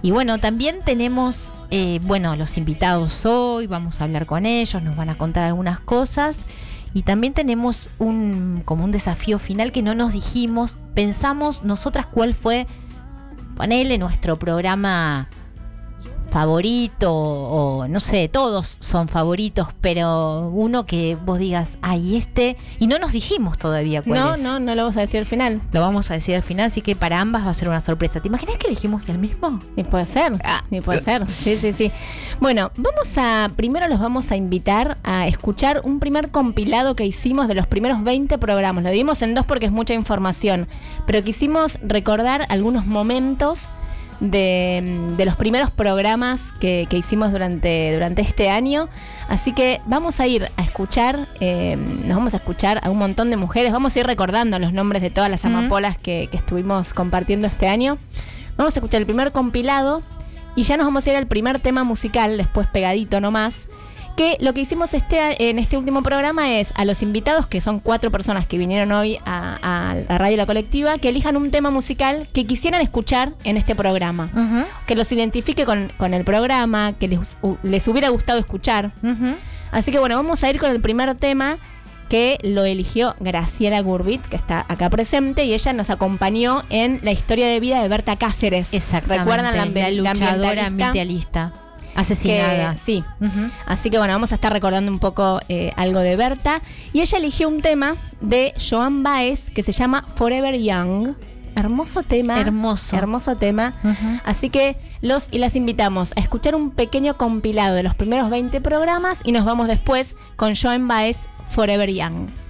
Y 0.00 0.12
bueno, 0.12 0.38
también 0.38 0.80
tenemos, 0.84 1.54
eh, 1.70 1.98
bueno, 2.02 2.36
los 2.36 2.56
invitados 2.56 3.26
hoy, 3.26 3.66
vamos 3.66 4.00
a 4.00 4.04
hablar 4.04 4.26
con 4.26 4.46
ellos, 4.46 4.80
nos 4.82 4.96
van 4.96 5.10
a 5.10 5.16
contar 5.16 5.44
algunas 5.44 5.80
cosas. 5.80 6.46
Y 6.94 7.02
también 7.02 7.32
tenemos 7.32 7.88
un, 7.98 8.62
como 8.64 8.84
un 8.84 8.92
desafío 8.92 9.38
final 9.38 9.72
que 9.72 9.82
no 9.82 9.94
nos 9.94 10.12
dijimos, 10.12 10.78
pensamos 10.94 11.64
nosotras 11.64 12.06
cuál 12.06 12.34
fue, 12.34 12.66
ponele 13.56 13.98
nuestro 13.98 14.38
programa 14.38 15.28
favorito 16.32 17.12
o 17.12 17.86
no 17.88 18.00
sé, 18.00 18.28
todos 18.28 18.78
son 18.80 19.08
favoritos, 19.08 19.68
pero 19.82 20.48
uno 20.48 20.86
que 20.86 21.14
vos 21.14 21.38
digas, 21.38 21.76
ay, 21.82 22.16
este, 22.16 22.56
y 22.78 22.86
no 22.86 22.98
nos 22.98 23.12
dijimos 23.12 23.58
todavía 23.58 24.00
cuál 24.00 24.18
no, 24.18 24.36
No, 24.38 24.58
no, 24.58 24.74
lo 24.74 24.82
vamos 24.84 24.96
a 24.96 25.00
decir 25.00 25.20
al 25.20 25.26
final. 25.26 25.60
Lo 25.72 25.82
vamos 25.82 26.10
a 26.10 26.14
decir 26.14 26.34
al 26.34 26.42
final, 26.42 26.66
así 26.66 26.80
que 26.80 26.96
para 26.96 27.20
ambas 27.20 27.44
va 27.44 27.50
a 27.50 27.54
ser 27.54 27.68
una 27.68 27.82
sorpresa. 27.82 28.20
¿Te 28.20 28.28
imaginas 28.28 28.56
que 28.56 28.68
elegimos 28.68 29.10
el 29.10 29.18
mismo? 29.18 29.60
Y 29.76 29.84
puede 29.84 30.06
ser, 30.06 30.40
ah. 30.44 30.64
y 30.70 30.80
puede 30.80 31.02
ser, 31.02 31.30
sí, 31.30 31.56
sí, 31.58 31.74
sí. 31.74 31.92
Bueno, 32.40 32.70
vamos 32.76 33.18
a, 33.18 33.50
primero 33.54 33.86
los 33.88 34.00
vamos 34.00 34.30
a 34.32 34.36
invitar 34.36 34.96
a 35.04 35.28
escuchar 35.28 35.82
un 35.84 36.00
primer 36.00 36.30
compilado 36.30 36.96
que 36.96 37.04
hicimos 37.04 37.46
de 37.46 37.54
los 37.54 37.66
primeros 37.66 38.02
20 38.02 38.38
programas. 38.38 38.84
Lo 38.84 38.90
dimos 38.90 39.20
en 39.20 39.34
dos 39.34 39.44
porque 39.44 39.66
es 39.66 39.72
mucha 39.72 39.92
información, 39.92 40.66
pero 41.06 41.22
quisimos 41.22 41.78
recordar 41.82 42.46
algunos 42.48 42.86
momentos 42.86 43.68
de, 44.22 45.24
los 45.24 45.36
primeros 45.36 45.70
programas 45.70 46.52
que, 46.60 46.86
hicimos 46.90 47.32
durante, 47.32 47.92
durante 47.92 48.22
este 48.22 48.48
año. 48.48 48.88
Así 49.28 49.52
que 49.52 49.80
vamos 49.86 50.20
a 50.20 50.26
ir 50.26 50.50
a 50.56 50.62
escuchar, 50.62 51.28
eh, 51.40 51.76
nos 51.76 52.16
vamos 52.16 52.34
a 52.34 52.36
escuchar 52.38 52.80
a 52.82 52.90
un 52.90 52.98
montón 52.98 53.30
de 53.30 53.36
mujeres, 53.36 53.72
vamos 53.72 53.94
a 53.96 54.00
ir 54.00 54.06
recordando 54.06 54.58
los 54.58 54.72
nombres 54.72 55.02
de 55.02 55.10
todas 55.10 55.30
las 55.30 55.44
amapolas 55.44 55.98
que, 55.98 56.28
que 56.30 56.36
estuvimos 56.36 56.94
compartiendo 56.94 57.46
este 57.46 57.66
año. 57.66 57.98
Vamos 58.56 58.76
a 58.76 58.78
escuchar 58.78 59.00
el 59.00 59.06
primer 59.06 59.32
compilado 59.32 60.02
y 60.54 60.62
ya 60.62 60.76
nos 60.76 60.86
vamos 60.86 61.06
a 61.06 61.10
ir 61.10 61.16
al 61.16 61.26
primer 61.26 61.58
tema 61.60 61.82
musical, 61.82 62.36
después 62.36 62.68
pegadito 62.68 63.20
nomás, 63.20 63.68
que 64.16 64.36
lo 64.40 64.52
que 64.52 64.60
hicimos 64.60 64.94
este, 64.94 65.48
en 65.48 65.58
este 65.58 65.76
último 65.76 66.02
programa 66.02 66.58
es 66.58 66.72
a 66.76 66.84
los 66.84 67.02
invitados, 67.02 67.46
que 67.46 67.60
son 67.60 67.80
cuatro 67.80 68.10
personas 68.10 68.46
que 68.46 68.58
vinieron 68.58 68.92
hoy 68.92 69.18
a, 69.24 69.96
la 70.08 70.18
radio 70.18 70.36
La 70.36 70.46
Colectiva, 70.46 70.98
que 70.98 71.08
elijan 71.08 71.36
un 71.36 71.50
tema 71.50 71.70
musical 71.70 72.28
que 72.32 72.44
quisieran 72.46 72.80
escuchar 72.80 73.32
en 73.44 73.56
este 73.56 73.74
programa, 73.74 74.30
que 74.86 74.94
los 74.94 75.10
identifique 75.12 75.64
con, 75.64 76.14
el 76.14 76.24
programa, 76.24 76.92
que 76.92 77.08
les, 77.08 77.88
hubiera 77.88 78.08
gustado 78.10 78.38
escuchar. 78.38 78.92
Así 79.70 79.90
que 79.90 79.98
bueno, 79.98 80.16
vamos 80.16 80.44
a 80.44 80.50
ir 80.50 80.58
con 80.58 80.70
el 80.70 80.80
primer 80.80 81.14
tema 81.14 81.58
que 82.08 82.36
lo 82.42 82.64
eligió 82.64 83.16
Graciela 83.20 83.80
Gurbit, 83.80 84.20
que 84.26 84.36
está 84.36 84.66
acá 84.68 84.90
presente, 84.90 85.44
y 85.44 85.54
ella 85.54 85.72
nos 85.72 85.88
acompañó 85.88 86.62
en 86.68 87.00
la 87.02 87.10
historia 87.10 87.46
de 87.46 87.58
vida 87.58 87.80
de 87.80 87.88
Berta 87.88 88.16
Cáceres. 88.16 88.74
Exactamente. 88.74 89.24
¿Recuerdan 89.24 89.56
la, 89.56 89.64
la 89.64 89.90
luchadora 89.90 90.66
ambientalista? 90.66 91.54
Asesinada. 91.94 92.76
sí. 92.76 93.04
Así 93.66 93.90
que 93.90 93.98
bueno, 93.98 94.14
vamos 94.14 94.32
a 94.32 94.36
estar 94.36 94.52
recordando 94.52 94.90
un 94.90 94.98
poco 94.98 95.40
eh, 95.48 95.72
algo 95.76 96.00
de 96.00 96.16
Berta. 96.16 96.62
Y 96.92 97.00
ella 97.00 97.18
eligió 97.18 97.48
un 97.48 97.60
tema 97.60 97.96
de 98.20 98.54
Joan 98.58 99.02
Baez 99.02 99.50
que 99.50 99.62
se 99.62 99.72
llama 99.72 100.06
Forever 100.14 100.58
Young. 100.58 101.14
Hermoso 101.54 102.02
tema. 102.02 102.40
Hermoso. 102.40 102.96
Hermoso 102.96 103.36
tema. 103.36 103.74
Así 104.24 104.48
que 104.48 104.76
los 105.02 105.28
y 105.30 105.38
las 105.38 105.54
invitamos 105.54 106.12
a 106.16 106.20
escuchar 106.20 106.54
un 106.54 106.70
pequeño 106.70 107.16
compilado 107.16 107.74
de 107.74 107.82
los 107.82 107.94
primeros 107.94 108.30
20 108.30 108.60
programas 108.60 109.20
y 109.24 109.32
nos 109.32 109.44
vamos 109.44 109.68
después 109.68 110.16
con 110.36 110.54
Joan 110.54 110.88
Baez 110.88 111.28
Forever 111.48 111.90
Young. 111.92 112.41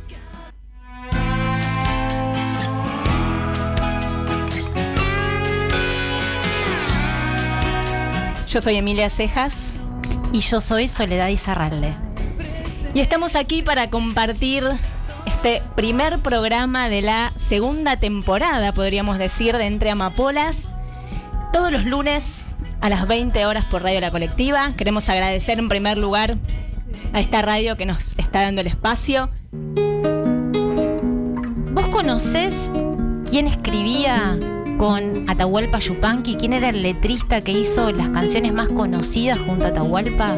Yo 8.52 8.60
soy 8.60 8.76
Emilia 8.76 9.08
Cejas. 9.08 9.80
Y 10.30 10.40
yo 10.40 10.60
soy 10.60 10.86
Soledad 10.86 11.28
Izarralde. 11.28 11.94
Y 12.92 13.00
estamos 13.00 13.34
aquí 13.34 13.62
para 13.62 13.88
compartir 13.88 14.68
este 15.24 15.62
primer 15.74 16.18
programa 16.18 16.90
de 16.90 17.00
la 17.00 17.32
segunda 17.36 17.96
temporada, 17.96 18.74
podríamos 18.74 19.16
decir, 19.16 19.56
de 19.56 19.64
Entre 19.64 19.90
Amapolas. 19.90 20.66
Todos 21.54 21.72
los 21.72 21.86
lunes 21.86 22.50
a 22.82 22.90
las 22.90 23.08
20 23.08 23.46
horas 23.46 23.64
por 23.64 23.84
Radio 23.84 24.00
La 24.00 24.10
Colectiva. 24.10 24.74
Queremos 24.76 25.08
agradecer 25.08 25.58
en 25.58 25.70
primer 25.70 25.96
lugar 25.96 26.36
a 27.14 27.20
esta 27.20 27.40
radio 27.40 27.78
que 27.78 27.86
nos 27.86 28.18
está 28.18 28.42
dando 28.42 28.60
el 28.60 28.66
espacio. 28.66 29.30
¿Vos 31.72 31.88
conocés 31.88 32.70
quién 33.30 33.46
escribía 33.46 34.38
con 34.82 35.30
Atahualpa 35.30 35.78
Yupanqui, 35.78 36.34
quién 36.34 36.52
era 36.54 36.70
el 36.70 36.82
letrista 36.82 37.40
que 37.40 37.52
hizo 37.52 37.92
las 37.92 38.10
canciones 38.10 38.52
más 38.52 38.68
conocidas 38.68 39.38
junto 39.38 39.64
a 39.64 39.68
Atahualpa. 39.68 40.34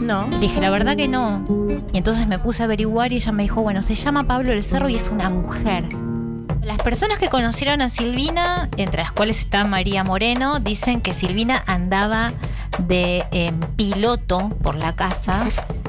No. 0.00 0.30
Dije, 0.40 0.62
la 0.62 0.70
verdad 0.70 0.96
que 0.96 1.08
no. 1.08 1.44
Y 1.92 1.98
entonces 1.98 2.26
me 2.26 2.38
puse 2.38 2.62
a 2.62 2.64
averiguar 2.64 3.12
y 3.12 3.16
ella 3.16 3.32
me 3.32 3.42
dijo, 3.42 3.60
bueno, 3.60 3.82
se 3.82 3.94
llama 3.94 4.24
Pablo 4.24 4.48
del 4.48 4.64
Cerro 4.64 4.88
y 4.88 4.94
es 4.94 5.10
una 5.10 5.28
mujer. 5.28 5.84
Las 6.62 6.78
personas 6.78 7.18
que 7.18 7.28
conocieron 7.28 7.82
a 7.82 7.90
Silvina, 7.90 8.68
entre 8.76 9.02
las 9.02 9.12
cuales 9.12 9.40
está 9.40 9.64
María 9.64 10.04
Moreno, 10.04 10.60
dicen 10.60 11.00
que 11.00 11.12
Silvina 11.12 11.62
andaba 11.66 12.32
de 12.78 13.24
em, 13.32 13.58
piloto 13.76 14.48
por 14.62 14.76
la 14.76 14.94
casa 14.94 15.44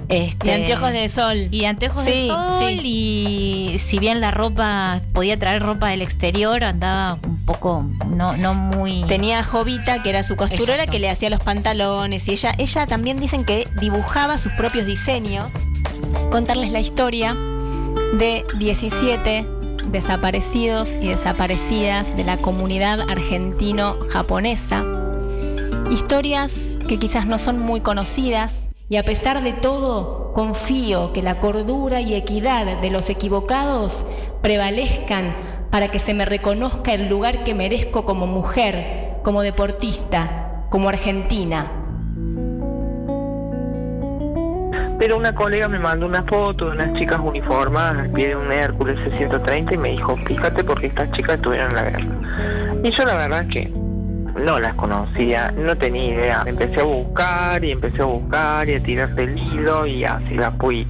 este, 0.10 0.48
y 0.48 0.52
anteojos 0.52 0.92
de 0.92 1.10
sol. 1.10 1.38
Y 1.52 1.66
anteojos 1.66 2.06
de 2.06 2.28
sol. 2.28 2.64
Y 2.84 3.76
si 3.80 4.00
bien 4.00 4.20
la 4.20 4.32
ropa 4.32 5.02
podía 5.14 5.38
traer 5.38 5.62
ropa 5.62 5.90
del 5.90 6.02
exterior, 6.02 6.64
andaba 6.64 7.20
un 7.24 7.46
poco 7.46 7.86
no, 8.08 8.36
no 8.36 8.54
muy. 8.54 9.04
Tenía 9.08 9.40
a 9.40 9.44
Jovita, 9.44 10.02
que 10.04 10.10
era 10.10 10.24
su 10.24 10.36
costurera, 10.36 10.88
que 10.88 11.00
le 11.00 11.10
hacía 11.10 11.30
los 11.30 11.42
pantalones. 11.42 12.28
Y 12.28 12.32
ella, 12.32 12.54
ella 12.58 12.88
también 12.88 13.20
dicen 13.20 13.46
que 13.46 13.68
dibujaba 13.80 14.38
sus 14.38 14.52
propios 14.54 14.86
diseños. 14.86 15.50
Contarles 16.32 16.72
la 16.72 16.80
historia 16.80 17.34
de 17.34 18.44
17 18.58 19.63
desaparecidos 19.92 20.98
y 20.98 21.10
desaparecidas 21.10 22.16
de 22.16 22.24
la 22.24 22.38
comunidad 22.38 23.02
argentino-japonesa. 23.10 24.84
Historias 25.92 26.80
que 26.88 26.98
quizás 27.00 27.28
no 27.28 27.38
son 27.40 27.60
muy 27.60 27.82
conocidas, 27.82 28.70
y 28.90 28.98
a 28.98 29.04
pesar 29.04 29.44
de 29.44 29.54
todo, 29.54 30.34
confío 30.34 31.14
que 31.14 31.22
la 31.22 31.40
cordura 31.40 32.02
y 32.02 32.14
equidad 32.14 32.80
de 32.82 32.90
los 32.90 33.10
equivocados 33.10 34.06
prevalezcan 34.42 35.36
para 35.72 35.88
que 35.88 36.00
se 36.00 36.14
me 36.14 36.26
reconozca 36.26 36.94
el 36.94 37.10
lugar 37.10 37.44
que 37.44 37.56
merezco 37.56 38.06
como 38.06 38.28
mujer, 38.28 39.18
como 39.24 39.42
deportista, 39.42 40.68
como 40.70 40.90
argentina. 40.90 41.83
Pero 45.04 45.18
una 45.18 45.36
colega 45.36 45.68
me 45.68 45.80
mandó 45.80 46.06
una 46.06 46.24
foto 46.24 46.68
de 46.68 46.72
unas 46.78 46.94
chicas 46.94 47.20
uniformadas 47.22 48.06
al 48.06 48.12
pie 48.12 48.30
de 48.30 48.38
un 48.38 48.50
Hércules 48.50 48.98
630 49.04 49.74
y 49.74 49.78
me 49.78 49.90
dijo, 49.90 50.16
fíjate 50.16 50.64
porque 50.64 50.88
estas 50.88 51.12
chicas 51.12 51.36
estuvieron 51.36 51.72
en 51.72 51.76
la 51.76 51.84
guerra. 51.84 52.80
Y 52.86 52.90
yo 52.90 53.04
la 53.04 53.16
verdad 53.16 53.46
que 53.50 53.68
no 53.68 54.62
las 54.62 54.74
conocía, 54.76 55.52
no 55.58 55.78
tenía 55.78 56.06
idea. 56.06 56.44
Empecé 56.46 56.80
a 56.80 56.84
buscar 56.84 57.66
y 57.66 57.72
empecé 57.72 58.02
a 58.02 58.06
buscar 58.06 58.70
y 58.70 58.76
a 58.76 58.80
tirar 58.82 59.14
del 59.14 59.38
hilo 59.38 59.86
y 59.86 60.06
así 60.06 60.36
la 60.36 60.52
fui 60.52 60.88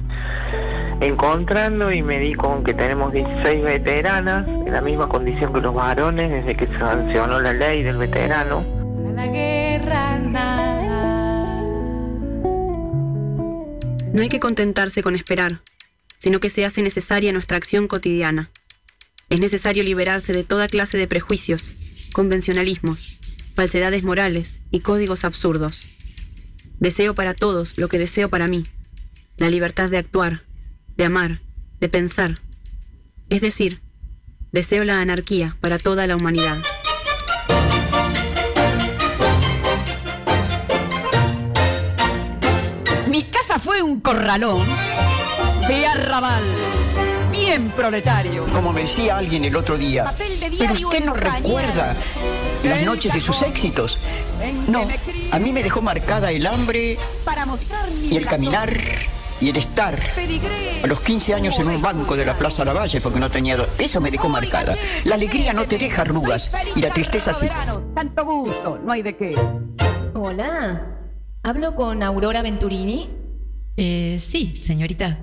encontrando 1.00 1.90
y 1.90 2.00
me 2.00 2.20
di 2.20 2.34
con 2.34 2.62
que 2.62 2.72
tenemos 2.72 3.12
16 3.12 3.64
veteranas 3.64 4.46
en 4.46 4.72
la 4.72 4.80
misma 4.80 5.08
condición 5.08 5.52
que 5.52 5.60
los 5.60 5.74
varones 5.74 6.30
desde 6.30 6.54
que 6.54 6.68
se 6.68 6.78
sancionó 6.78 7.40
la 7.40 7.52
ley 7.52 7.82
del 7.82 7.96
veterano. 7.96 8.62
No 14.14 14.22
hay 14.22 14.28
que 14.28 14.38
contentarse 14.38 15.02
con 15.02 15.16
esperar, 15.16 15.62
sino 16.18 16.38
que 16.38 16.48
se 16.48 16.64
hace 16.64 16.82
necesaria 16.82 17.32
nuestra 17.32 17.56
acción 17.56 17.88
cotidiana. 17.88 18.48
Es 19.28 19.40
necesario 19.40 19.82
liberarse 19.82 20.32
de 20.32 20.44
toda 20.44 20.68
clase 20.68 20.96
de 20.96 21.08
prejuicios, 21.08 21.74
convencionalismos, 22.12 23.18
falsedades 23.56 24.04
morales 24.04 24.60
y 24.70 24.80
códigos 24.80 25.24
absurdos. 25.24 25.88
Deseo 26.78 27.16
para 27.16 27.34
todos 27.34 27.76
lo 27.76 27.88
que 27.88 27.98
deseo 27.98 28.28
para 28.28 28.46
mí, 28.46 28.68
la 29.36 29.50
libertad 29.50 29.90
de 29.90 29.98
actuar, 29.98 30.44
de 30.96 31.06
amar, 31.06 31.40
de 31.80 31.88
pensar. 31.88 32.40
Es 33.30 33.40
decir, 33.40 33.82
deseo 34.52 34.84
la 34.84 35.00
anarquía 35.00 35.56
para 35.60 35.80
toda 35.80 36.06
la 36.06 36.14
humanidad. 36.14 36.62
Casa 43.54 43.58
fue 43.58 43.82
un 43.82 44.00
corralón 44.00 44.62
de 45.68 45.86
arrabal, 45.86 46.42
bien 47.30 47.70
proletario. 47.70 48.46
Como 48.52 48.72
me 48.72 48.82
decía 48.82 49.16
alguien 49.16 49.44
el 49.44 49.56
otro 49.56 49.78
día, 49.78 50.12
pero 50.58 50.72
usted 50.72 51.04
no 51.04 51.14
recuerda 51.14 51.94
las 52.64 52.82
noches 52.82 53.12
de 53.12 53.20
sus 53.20 53.42
éxitos. 53.42 53.98
No, 54.66 54.86
a 55.30 55.38
mí 55.38 55.52
me 55.52 55.62
dejó 55.62 55.82
marcada 55.82 56.32
el 56.32 56.46
hambre 56.46 56.98
y 58.02 58.16
el 58.16 58.26
caminar 58.26 58.72
y 59.40 59.50
el 59.50 59.56
estar 59.56 59.98
a 60.82 60.86
los 60.86 61.00
15 61.00 61.34
años 61.34 61.58
en 61.58 61.68
un 61.68 61.80
banco 61.80 62.16
de 62.16 62.24
la 62.24 62.34
Plaza 62.36 62.64
Lavalle 62.64 63.00
porque 63.00 63.20
no 63.20 63.30
tenía... 63.30 63.56
Eso 63.78 64.00
me 64.00 64.10
dejó 64.10 64.28
marcada. 64.28 64.76
La 65.04 65.14
alegría 65.14 65.52
no 65.52 65.64
te 65.64 65.78
deja 65.78 66.02
arrugas 66.02 66.50
y 66.74 66.80
la 66.80 66.90
tristeza 66.90 67.32
sí. 67.32 67.46
Tanto 67.94 68.24
gusto, 68.24 68.80
no 68.82 68.92
hay 68.92 69.02
de 69.02 69.16
qué. 69.16 69.36
Hola, 70.14 70.86
¿hablo 71.42 71.74
con 71.74 72.02
Aurora 72.02 72.42
Venturini? 72.42 73.23
Eh, 73.76 74.16
sí, 74.20 74.54
señorita. 74.54 75.18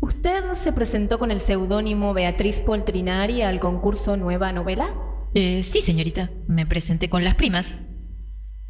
¿Usted 0.00 0.54
se 0.54 0.72
presentó 0.72 1.18
con 1.18 1.30
el 1.30 1.40
seudónimo 1.40 2.12
Beatriz 2.12 2.60
Poltrinari 2.60 3.42
al 3.42 3.60
concurso 3.60 4.16
Nueva 4.16 4.52
Novela? 4.52 4.94
Eh, 5.34 5.62
sí, 5.62 5.80
señorita. 5.80 6.30
Me 6.46 6.66
presenté 6.66 7.08
con 7.08 7.24
las 7.24 7.34
primas. 7.34 7.74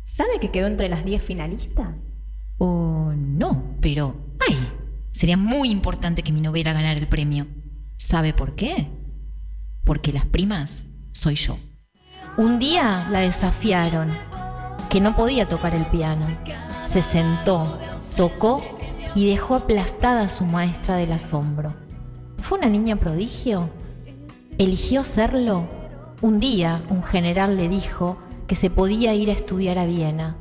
¿Sabe 0.02 0.38
que 0.40 0.50
quedó 0.50 0.66
entre 0.66 0.88
las 0.88 1.04
10 1.04 1.24
finalistas? 1.24 1.88
Oh, 2.58 3.12
no, 3.16 3.76
pero 3.80 4.14
¡ay! 4.48 4.56
Sería 5.10 5.36
muy 5.36 5.70
importante 5.70 6.22
que 6.22 6.32
mi 6.32 6.40
novela 6.40 6.72
ganara 6.72 6.98
el 6.98 7.08
premio. 7.08 7.46
¿Sabe 7.96 8.32
por 8.32 8.54
qué? 8.54 8.88
Porque 9.84 10.12
las 10.12 10.26
primas 10.26 10.86
soy 11.12 11.36
yo. 11.36 11.58
Un 12.36 12.58
día 12.58 13.08
la 13.10 13.20
desafiaron, 13.20 14.10
que 14.90 15.00
no 15.00 15.16
podía 15.16 15.48
tocar 15.48 15.74
el 15.74 15.86
piano. 15.86 16.26
Se 16.84 17.00
sentó, 17.00 17.78
tocó 18.16 18.62
y 19.14 19.26
dejó 19.26 19.54
aplastada 19.54 20.22
a 20.22 20.28
su 20.28 20.44
maestra 20.44 20.96
del 20.96 21.12
asombro. 21.12 21.74
¿Fue 22.38 22.58
una 22.58 22.68
niña 22.68 22.96
prodigio? 22.96 23.70
¿Eligió 24.58 25.04
serlo? 25.04 25.66
Un 26.20 26.40
día 26.40 26.82
un 26.90 27.02
general 27.02 27.56
le 27.56 27.68
dijo 27.68 28.18
que 28.46 28.54
se 28.54 28.70
podía 28.70 29.14
ir 29.14 29.30
a 29.30 29.34
estudiar 29.34 29.78
a 29.78 29.86
Viena. 29.86 30.36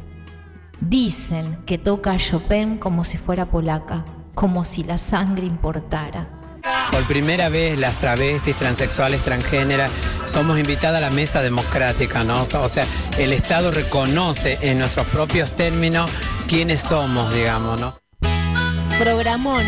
Dicen 0.82 1.60
que 1.66 1.78
toca 1.78 2.12
a 2.12 2.18
Chopin 2.18 2.78
como 2.78 3.04
si 3.04 3.18
fuera 3.18 3.50
polaca, 3.50 4.06
como 4.36 4.66
si 4.66 4.84
la 4.84 4.98
sangre 4.98 5.46
importara. 5.46 6.43
Por 6.92 7.04
primera 7.04 7.50
vez 7.50 7.78
las 7.78 8.00
travestis, 8.00 8.56
transexuales, 8.56 9.22
transgéneras, 9.22 9.92
somos 10.28 10.58
invitadas 10.58 10.98
a 10.98 11.02
la 11.02 11.10
mesa 11.10 11.42
democrática, 11.42 12.24
¿no? 12.24 12.48
O 12.54 12.70
sea, 12.70 12.86
el 13.18 13.34
Estado 13.34 13.72
reconoce 13.72 14.58
en 14.62 14.80
nuestros 14.80 15.06
propios 15.08 15.52
términos 15.56 16.10
quiénes 16.48 16.82
somos, 16.82 17.34
digamos, 17.34 17.80
¿no? 17.80 18.00
Programón. 18.98 19.64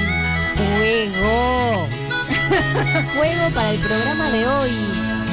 ¡Fuego! 0.56 1.88
Fuego 3.16 3.50
para 3.54 3.72
el 3.72 3.80
programa 3.80 4.30
de 4.30 4.48
hoy. 4.48 4.72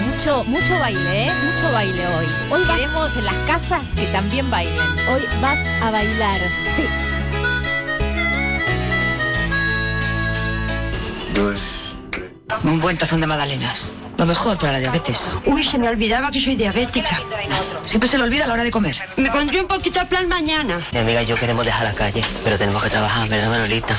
Mucho, 0.08 0.44
mucho 0.44 0.78
baile, 0.80 1.26
¿eh? 1.26 1.32
Mucho 1.44 1.72
baile 1.72 2.06
hoy. 2.08 2.26
Hoy 2.50 2.62
queremos 2.64 3.16
en 3.16 3.24
las 3.24 3.34
casas 3.46 3.84
que 3.96 4.06
también 4.06 4.50
bailen. 4.50 4.78
Hoy 5.12 5.22
vas 5.40 5.58
a 5.82 5.90
bailar. 5.90 6.40
Sí. 6.74 6.84
Un 12.64 12.80
buen 12.80 12.96
tazón 12.98 13.20
de 13.20 13.26
magdalenas. 13.26 13.92
Lo 14.18 14.26
mejor 14.26 14.58
para 14.58 14.74
la 14.74 14.78
diabetes. 14.78 15.36
Uy, 15.46 15.64
se 15.64 15.78
me 15.78 15.88
olvidaba 15.88 16.30
que 16.30 16.40
soy 16.40 16.54
diabética. 16.54 17.18
Siempre 17.86 18.08
se 18.08 18.18
le 18.18 18.24
olvida 18.24 18.44
a 18.44 18.46
la 18.46 18.54
hora 18.54 18.64
de 18.64 18.70
comer. 18.70 18.96
Me 19.16 19.30
pondré 19.30 19.60
un 19.60 19.66
poquito 19.66 20.00
al 20.00 20.08
plan 20.08 20.28
mañana. 20.28 20.86
Mi 20.92 20.98
amiga 20.98 21.22
y 21.22 21.26
yo 21.26 21.36
queremos 21.36 21.64
dejar 21.64 21.84
la 21.84 21.94
calle, 21.94 22.22
pero 22.44 22.58
tenemos 22.58 22.82
que 22.82 22.90
trabajar, 22.90 23.28
¿verdad, 23.28 23.48
Manolita? 23.48 23.96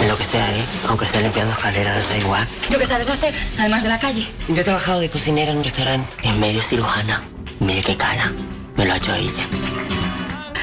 En 0.00 0.08
lo 0.08 0.16
que 0.16 0.24
sea, 0.24 0.46
¿eh? 0.54 0.64
Aunque 0.88 1.06
sea 1.06 1.22
limpiando 1.22 1.52
escaleras, 1.54 2.08
da 2.08 2.16
igual. 2.18 2.46
¿Tú 2.70 2.78
qué 2.78 2.86
sabes 2.86 3.08
hacer, 3.08 3.34
además 3.58 3.82
de 3.82 3.88
la 3.88 3.98
calle? 3.98 4.28
Yo 4.48 4.60
he 4.60 4.64
trabajado 4.64 5.00
de 5.00 5.08
cocinera 5.10 5.50
en 5.50 5.58
un 5.58 5.64
restaurante, 5.64 6.08
en 6.22 6.38
medio 6.38 6.62
cirujana. 6.62 7.22
Mire 7.58 7.82
qué 7.82 7.96
cara, 7.96 8.30
me 8.76 8.84
lo 8.84 8.92
ha 8.92 8.96
hecho 8.96 9.14
ella. 9.14 9.73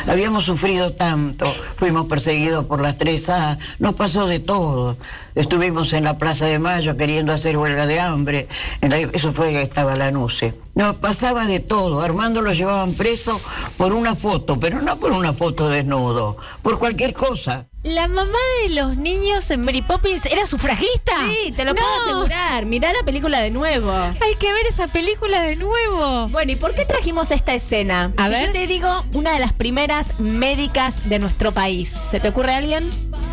Habíamos 0.07 0.45
sufrido 0.45 0.93
tanto, 0.93 1.45
fuimos 1.77 2.07
perseguidos 2.07 2.65
por 2.65 2.81
las 2.81 2.97
3A, 2.97 3.57
nos 3.79 3.93
pasó 3.95 4.25
de 4.27 4.39
todo. 4.39 4.97
Estuvimos 5.35 5.93
en 5.93 6.03
la 6.03 6.17
Plaza 6.17 6.45
de 6.45 6.59
Mayo 6.59 6.97
queriendo 6.97 7.31
hacer 7.31 7.55
huelga 7.57 7.85
de 7.85 7.99
hambre, 7.99 8.47
en 8.81 8.89
la- 8.89 8.97
eso 8.99 9.31
fue 9.31 9.61
estaba 9.61 9.95
la 9.95 10.11
NUCE. 10.11 10.53
Nos 10.75 10.95
pasaba 10.95 11.45
de 11.45 11.59
todo, 11.59 12.01
Armando 12.01 12.41
lo 12.41 12.51
llevaban 12.53 12.93
preso 12.93 13.39
por 13.77 13.93
una 13.93 14.15
foto, 14.15 14.59
pero 14.59 14.81
no 14.81 14.97
por 14.97 15.11
una 15.11 15.33
foto 15.33 15.69
desnudo, 15.69 16.37
por 16.61 16.79
cualquier 16.79 17.13
cosa. 17.13 17.67
¿La 17.83 18.07
mamá 18.07 18.37
de 18.67 18.75
los 18.75 18.95
niños 18.95 19.49
en 19.49 19.61
Mary 19.65 19.81
Poppins 19.81 20.27
era 20.27 20.45
sufragista? 20.45 21.13
Sí, 21.45 21.51
te 21.51 21.65
lo 21.65 21.73
No. 21.73 21.81
puedo 21.81 22.01
asegurar. 22.21 22.65
Mirá 22.67 22.93
la 22.93 23.01
película 23.03 23.39
de 23.39 23.49
nuevo. 23.49 23.91
Hay 23.91 24.35
que 24.39 24.53
ver 24.53 24.67
esa 24.69 24.87
película 24.87 25.41
de 25.41 25.55
nuevo. 25.55 26.29
Bueno, 26.29 26.51
¿y 26.51 26.55
por 26.57 26.75
qué 26.75 26.85
trajimos 26.85 27.31
esta 27.31 27.55
escena? 27.55 28.13
A 28.17 28.27
si 28.27 28.33
ver. 28.33 28.45
yo 28.47 28.51
te 28.51 28.67
digo 28.67 29.03
una 29.13 29.33
de 29.33 29.39
las 29.39 29.53
primeras 29.53 30.19
médicas 30.19 31.09
de 31.09 31.17
nuestro 31.17 31.53
país, 31.53 31.89
¿se 31.89 32.19
te 32.19 32.27
ocurre 32.29 32.53
alguien? 32.53 32.87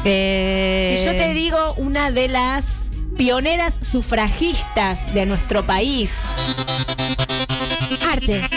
Eh, 0.07 0.97
Si 0.99 1.05
yo 1.05 1.13
te 1.15 1.35
digo 1.35 1.75
una 1.77 2.11
de 2.11 2.29
las 2.29 2.65
pioneras 3.19 3.79
sufragistas 3.83 5.13
de 5.13 5.27
nuestro 5.27 5.67
país. 5.67 6.15
Arte, 8.01 8.49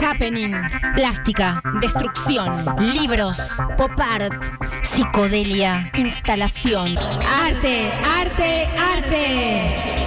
Happening, 0.00 0.52
plástica, 0.94 1.62
destrucción, 1.80 2.64
libros, 2.94 3.54
pop 3.76 3.90
art, 3.98 4.44
psicodelia, 4.82 5.90
instalación. 5.96 6.96
arte, 6.98 7.90
arte, 8.04 8.68
arte. 8.78 10.06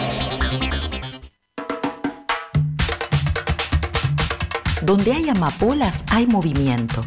Donde 4.82 5.12
hay 5.12 5.30
amapolas 5.30 6.06
hay 6.10 6.28
movimiento. 6.28 7.04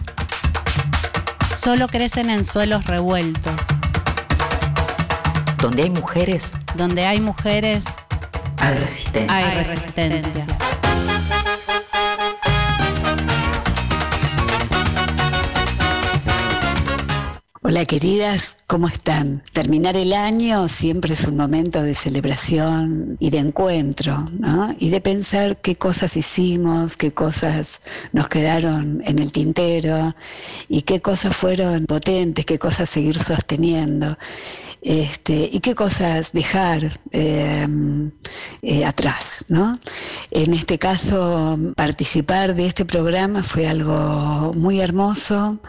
Solo 1.57 1.89
crecen 1.89 2.31
en 2.31 2.45
suelos 2.45 2.85
revueltos. 2.87 3.61
Donde 5.59 5.85
hay 5.85 5.91
mujeres 5.91 6.53
Donde 6.75 7.07
hay 7.07 7.21
mujeres, 7.21 7.85
hay 8.59 8.79
resistencia. 8.79 9.37
hay 9.37 9.55
resistencia. 9.65 10.47
Hola 17.65 17.85
queridas, 17.85 18.57
¿cómo 18.67 18.89
están? 18.89 19.45
Terminar 19.53 19.97
el 19.97 20.15
año 20.15 20.67
siempre 20.67 21.15
es 21.15 21.29
un 21.29 21.37
momento 21.37 21.81
de 21.81 21.95
celebración 21.95 23.17
y 23.21 23.31
de 23.31 23.39
encuentro, 23.39 24.25
¿no? 24.37 24.75
Y 24.81 24.91
de 24.91 25.01
pensar 25.01 25.57
qué 25.59 25.77
cosas 25.77 26.17
hicimos, 26.17 26.97
qué 26.97 27.13
cosas 27.13 27.81
nos 28.11 28.29
quedaron 28.29 29.01
en 29.07 29.21
el 29.21 29.31
tintero 29.31 30.17
y 30.69 30.83
qué 30.83 31.01
cosas 31.01 31.37
fueron 31.37 31.87
potentes, 31.87 32.45
qué 32.47 32.59
cosas 32.59 32.91
seguir 32.91 33.17
sosteniendo. 33.17 34.19
Este, 34.85 35.49
y 35.53 35.61
qué 35.61 35.77
cosas 35.77 36.33
dejar 36.33 37.01
eh, 37.13 37.69
eh, 38.63 38.85
atrás, 38.85 39.45
¿no? 39.49 39.79
En 40.33 40.55
este 40.55 40.77
caso, 40.81 41.57
participar 41.77 42.57
de 42.57 42.67
este 42.67 42.85
programa 42.85 43.45
fue 43.45 43.69
algo 43.69 44.53
muy 44.57 44.81
hermoso, 44.81 45.61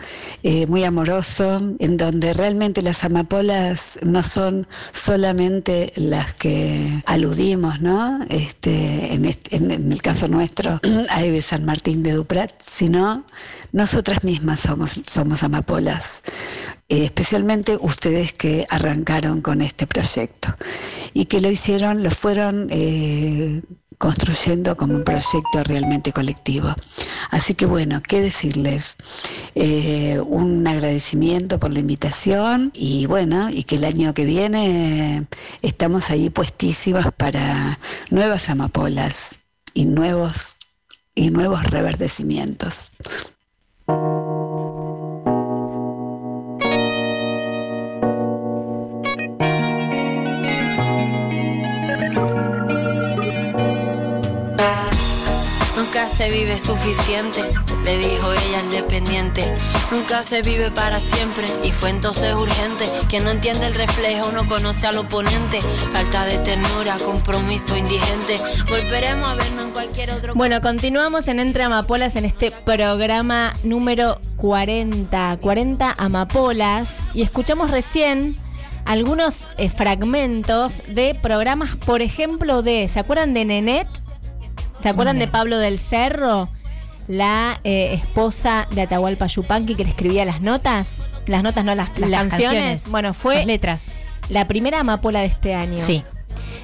eh, 0.42 0.66
muy 0.66 0.84
amoroso, 0.84 1.62
en 1.78 1.98
donde 1.98 2.34
realmente 2.34 2.82
las 2.82 3.04
amapolas 3.04 4.00
no 4.02 4.24
son 4.24 4.68
solamente 4.94 5.94
las 5.96 6.34
que 6.34 7.04
aludimos, 7.06 7.82
¿no? 7.82 8.26
Este, 8.30 9.14
en, 9.14 9.92
el 9.92 10.02
caso 10.02 10.28
nuestro, 10.28 10.82
a 11.12 11.24
Eve 11.24 11.44
San 11.44 11.66
Martín 11.66 12.02
de 12.02 12.14
Duprat, 12.14 12.52
sino 12.60 13.26
nosotras 13.74 14.24
mismas 14.24 14.68
somos 15.06 15.44
amapolas. 15.44 16.24
Eh, 16.90 17.06
especialmente 17.06 17.78
ustedes 17.80 18.34
que 18.34 18.68
arrancaron 18.70 19.42
con 19.42 19.62
este 19.62 19.88
proyecto 19.88 20.56
y 21.14 21.26
que 21.26 21.40
lo 21.40 21.50
hicieron, 21.50 22.04
lo 22.04 22.12
fueron 22.12 22.68
eh, 22.72 23.62
construyendo 23.98 24.76
como 24.76 24.96
un 24.96 25.04
proyecto 25.04 25.64
realmente 25.64 26.12
colectivo. 26.12 26.68
Así 27.32 27.54
que 27.54 27.66
bueno, 27.66 28.02
¿qué 28.06 28.22
decirles? 28.22 28.98
Eh, 29.56 30.20
un 30.26 30.68
agradecimiento 30.68 31.60
por 31.60 31.72
la 31.72 31.80
invitación 31.80 32.72
y 32.76 33.06
bueno, 33.06 33.50
y 33.50 33.64
que 33.64 33.76
el 33.76 33.86
año 33.86 34.14
que 34.14 34.26
viene 34.26 35.26
estamos 35.62 36.10
ahí 36.10 36.30
puestísimas 36.30 37.14
para 37.14 37.80
nuevas 38.10 38.50
amapolas 38.50 39.40
y 39.74 39.86
nuevos 39.86 40.58
y 41.16 41.30
nuevos 41.30 41.64
reverdecimientos. 41.70 42.92
Se 56.24 56.30
vive 56.30 56.58
suficiente, 56.58 57.42
le 57.84 57.98
dijo 57.98 58.32
ella 58.32 58.60
al 58.60 58.72
dependiente. 58.72 59.44
Nunca 59.92 60.24
se 60.24 60.42
vive 60.42 60.72
para 60.72 61.02
siempre 61.02 61.48
y 61.64 61.72
fue 61.72 61.90
entonces 61.90 62.34
urgente. 62.34 62.86
Quien 63.10 63.26
no 63.26 63.32
entiende 63.32 63.68
el 63.68 63.74
reflejo 63.74 64.32
no 64.32 64.48
conoce 64.48 64.88
al 64.88 65.00
oponente. 65.00 65.60
Falta 65.92 66.24
de 66.26 66.38
ternura, 66.38 66.96
compromiso 67.04 67.76
indigente. 67.76 68.38
Volveremos 68.70 69.28
a 69.28 69.36
vernos 69.36 69.66
en 69.66 69.72
cualquier 69.72 70.12
otro. 70.12 70.34
Bueno, 70.34 70.62
continuamos 70.62 71.28
en 71.28 71.42
Entre 71.42 71.64
Amapolas 71.64 72.16
en 72.16 72.24
este 72.24 72.52
programa 72.52 73.54
número 73.64 74.22
40, 74.38 75.40
40 75.42 75.96
Amapolas, 75.98 77.10
y 77.14 77.24
escuchamos 77.24 77.70
recién 77.70 78.38
algunos 78.86 79.50
eh, 79.58 79.70
fragmentos 79.70 80.84
de 80.88 81.18
programas, 81.22 81.76
por 81.76 82.02
ejemplo, 82.02 82.62
de, 82.62 82.88
¿se 82.88 83.00
acuerdan 83.00 83.34
de 83.34 83.44
Nenet? 83.44 84.03
¿Se 84.84 84.90
acuerdan 84.90 85.18
de 85.18 85.30
Pablo 85.30 85.60
del 85.60 85.80
Cerro? 85.80 86.50
La 87.08 87.60
eh, 87.64 87.94
esposa 87.94 88.68
de 88.72 88.82
Atahualpa 88.82 89.28
Yupanqui 89.28 89.76
que 89.76 89.86
le 89.86 89.90
escribía 89.92 90.26
las 90.26 90.42
notas. 90.42 91.08
Las 91.26 91.42
notas, 91.42 91.64
no 91.64 91.74
las, 91.74 91.98
las 91.98 92.10
Las 92.10 92.20
canciones. 92.22 92.52
canciones, 92.60 92.92
Bueno, 92.92 93.14
fue 93.14 93.38
las 93.38 93.46
letras. 93.46 93.86
la 94.28 94.46
primera 94.46 94.82
amapola 94.82 95.22
de 95.22 95.28
este 95.28 95.56
año. 95.56 95.78
Sí. 95.78 96.04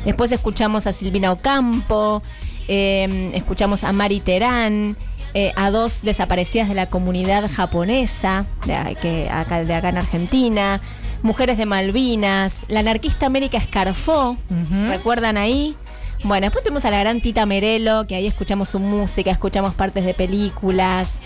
Después 0.04 0.34
escuchamos 0.34 0.86
a 0.86 0.92
Silvina 0.92 1.32
Ocampo, 1.32 2.22
eh, 2.68 3.32
escuchamos 3.36 3.86
a 3.86 3.94
Mari 3.94 4.20
Terán, 4.20 4.98
eh, 5.34 5.54
a 5.56 5.72
dos 5.72 6.02
desaparecidas 6.02 6.68
de 6.68 6.76
la 6.76 6.90
comunidad 6.90 7.50
japonesa, 7.50 8.46
de, 8.66 8.96
que, 9.02 9.30
acá, 9.30 9.64
de 9.64 9.74
acá 9.74 9.90
en 9.90 9.98
Argentina, 9.98 10.82
mujeres 11.22 11.58
de 11.58 11.66
Malvinas, 11.66 12.66
la 12.68 12.82
anarquista 12.82 13.28
América 13.28 13.58
Escarfó, 13.58 14.36
¿recuerdan 14.90 15.38
ahí? 15.38 15.78
Bueno, 16.24 16.46
después 16.46 16.64
tuvimos 16.64 16.84
a 16.86 16.92
la 16.92 17.00
gran 17.00 17.22
Tita 17.22 17.46
Merelo, 17.46 18.06
que 18.06 18.16
ahí 18.16 18.28
escuchamos 18.28 18.70
su 18.70 18.80
música, 18.80 19.32
escuchamos 19.32 19.74
partes 19.74 20.04
de 20.04 20.14
películas. 20.14 21.20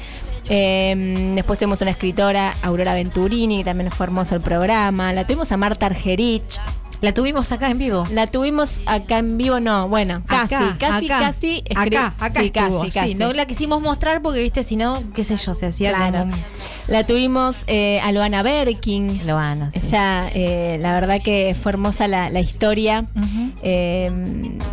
Eh, 0.49 1.31
después 1.35 1.57
tuvimos 1.57 1.81
una 1.81 1.91
escritora, 1.91 2.53
Aurora 2.61 2.93
Venturini, 2.93 3.59
que 3.59 3.63
también 3.63 3.89
fue 3.91 4.05
hermoso 4.05 4.35
el 4.35 4.41
programa. 4.41 5.11
La 5.13 5.25
tuvimos 5.25 5.51
a 5.51 5.57
Marta 5.57 5.87
Argerich. 5.87 6.59
La 7.03 7.13
tuvimos 7.13 7.51
acá 7.51 7.69
en 7.69 7.77
vivo. 7.79 8.07
La 8.13 8.27
tuvimos 8.27 8.79
acá 8.85 9.17
en 9.17 9.37
vivo, 9.37 9.59
no, 9.59 9.89
bueno, 9.89 10.23
casi, 10.25 10.55
Acá, 10.55 10.75
casi, 10.79 11.05
acá. 11.11 11.19
casi. 11.19 11.63
Acá, 11.75 12.15
acá 12.17 12.39
sí, 12.39 12.45
estuvo, 12.45 12.79
casi, 12.79 12.91
sí, 12.91 12.99
casi. 12.99 13.15
no 13.15 13.33
la 13.33 13.45
quisimos 13.45 13.81
mostrar 13.81 14.21
porque, 14.21 14.41
viste, 14.41 14.63
si 14.63 14.77
no, 14.77 15.03
qué 15.13 15.25
sé 15.25 15.35
yo, 15.35 15.53
se 15.53 15.65
hacía 15.65 15.89
Claro. 15.93 16.19
como... 16.19 16.33
La 16.87 17.03
tuvimos 17.05 17.65
eh, 17.67 17.99
a 18.01 18.09
Loana 18.13 18.41
Berkin. 18.41 19.19
Loana, 19.27 19.69
sí. 19.71 19.81
Ella, 19.83 20.29
eh, 20.33 20.77
la 20.81 20.93
verdad 20.93 21.19
que 21.21 21.53
fue 21.61 21.73
hermosa 21.73 22.07
la, 22.07 22.29
la 22.29 22.39
historia 22.39 23.05
eh, 23.63 24.09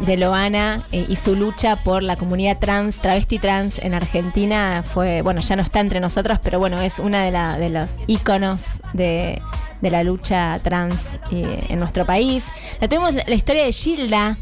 de 0.07 0.17
Loana 0.17 0.83
y 0.93 1.17
su 1.17 1.35
lucha 1.35 1.77
por 1.83 2.05
la 2.05 2.15
comunidad 2.15 2.59
trans, 2.61 2.99
travesti 3.01 3.41
trans 3.41 3.81
en 3.81 3.93
Argentina. 3.93 4.85
Fue, 4.85 5.23
bueno, 5.23 5.41
ya 5.41 5.57
no 5.57 5.63
está 5.63 5.81
entre 5.81 5.99
nosotras, 5.99 6.39
pero 6.45 6.61
bueno, 6.61 6.81
es 6.81 7.01
una 7.01 7.25
de, 7.25 7.33
la- 7.33 7.59
de 7.59 7.71
los 7.71 7.91
íconos 8.07 8.83
de, 8.93 9.43
de 9.81 9.91
la 9.91 10.03
lucha 10.05 10.59
trans 10.63 11.19
eh, 11.33 11.67
en 11.69 11.79
nuestro 11.81 12.05
país. 12.07 12.47
La 12.81 12.89
tuvimos 12.89 13.15
la, 13.15 13.25
la 13.27 13.35
historia 13.35 13.65
de 13.65 13.73
Gilda. 13.73 14.37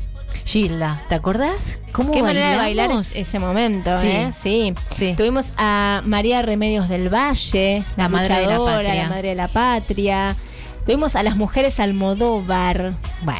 Gilda, 0.45 1.01
¿te 1.09 1.15
acordás? 1.15 1.79
¿Cómo 1.93 2.13
Qué 2.13 2.23
manera 2.23 2.51
de 2.51 2.57
bailar 2.59 2.87
bailamos? 2.89 3.11
es- 3.13 3.17
ese 3.29 3.39
momento, 3.39 3.99
Sí. 4.01 4.07
¿eh? 4.09 4.31
Sí. 4.33 5.15
Tuvimos 5.17 5.53
a 5.57 6.03
María 6.05 6.43
Remedios 6.43 6.89
del 6.89 7.09
Valle, 7.13 7.85
la, 7.97 8.09
madre 8.09 8.35
de 8.37 8.47
la 8.47 8.59
patria. 8.59 8.95
la 8.95 9.09
madre 9.09 9.29
de 9.31 9.35
la 9.35 9.49
patria. 9.49 10.37
Tuvimos 10.85 11.17
a 11.17 11.23
las 11.23 11.37
mujeres 11.37 11.81
Almodóvar. 11.81 12.95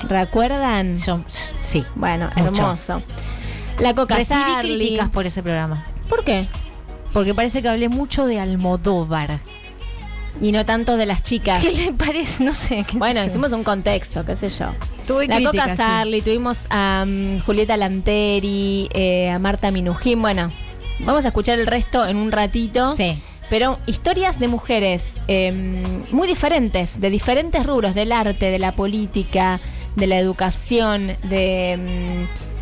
¿Recuerdan? 0.09 0.99
sí. 1.63 1.85
Bueno, 1.95 2.31
Mucho. 2.37 2.63
hermoso. 2.63 3.03
La 3.79 3.95
Coca 3.95 4.17
Recibí 4.17 4.41
Sarli. 4.41 4.77
críticas 4.79 5.09
por 5.11 5.27
ese 5.27 5.43
programa. 5.43 5.85
¿Por 6.09 6.25
qué? 6.25 6.47
Porque 7.13 7.35
parece 7.35 7.63
que 7.63 7.69
hablé 7.69 7.89
mucho 7.89 8.27
de 8.27 8.39
Almodóvar. 8.41 9.39
Y 10.41 10.53
no 10.53 10.65
tanto 10.65 10.97
de 10.97 11.07
las 11.07 11.23
chicas. 11.23 11.63
¿Qué 11.63 11.73
le 11.73 11.93
parece? 11.93 12.45
No 12.45 12.53
sé. 12.53 12.85
qué 12.89 12.97
Bueno, 12.99 13.21
sé 13.21 13.29
hicimos 13.29 13.53
un 13.53 13.65
contexto, 13.65 14.25
qué 14.25 14.37
sé 14.37 14.49
yo. 14.49 14.67
Tuve 15.07 15.27
la 15.27 15.39
Coca 15.39 15.51
críticas, 15.51 15.71
sí. 15.71 15.77
Sarli, 15.77 16.23
tuvimos 16.23 16.67
a 16.71 17.05
mm, 17.07 17.41
Julieta 17.41 17.77
Lanteri, 17.77 18.89
eh, 18.93 19.31
a 19.31 19.39
Marta 19.39 19.71
Minujín. 19.71 20.23
Bueno, 20.23 20.53
vamos 21.01 21.25
a 21.25 21.29
escuchar 21.29 21.59
el 21.59 21.67
resto 21.67 22.07
en 22.07 22.17
un 22.17 22.31
ratito. 22.31 22.95
Sí. 22.95 23.21
Pero 23.51 23.79
historias 23.87 24.39
de 24.39 24.49
mujeres 24.49 25.15
eh, 25.27 25.53
muy 26.13 26.29
diferentes, 26.29 27.01
de 27.01 27.11
diferentes 27.11 27.65
rubros, 27.65 27.95
del 27.95 28.13
arte, 28.13 28.51
de 28.51 28.59
la 28.59 28.73
política, 28.73 29.61
de 29.97 30.07
la 30.07 30.19
educación, 30.19 31.17
de... 31.25 32.27
mm, 32.27 32.58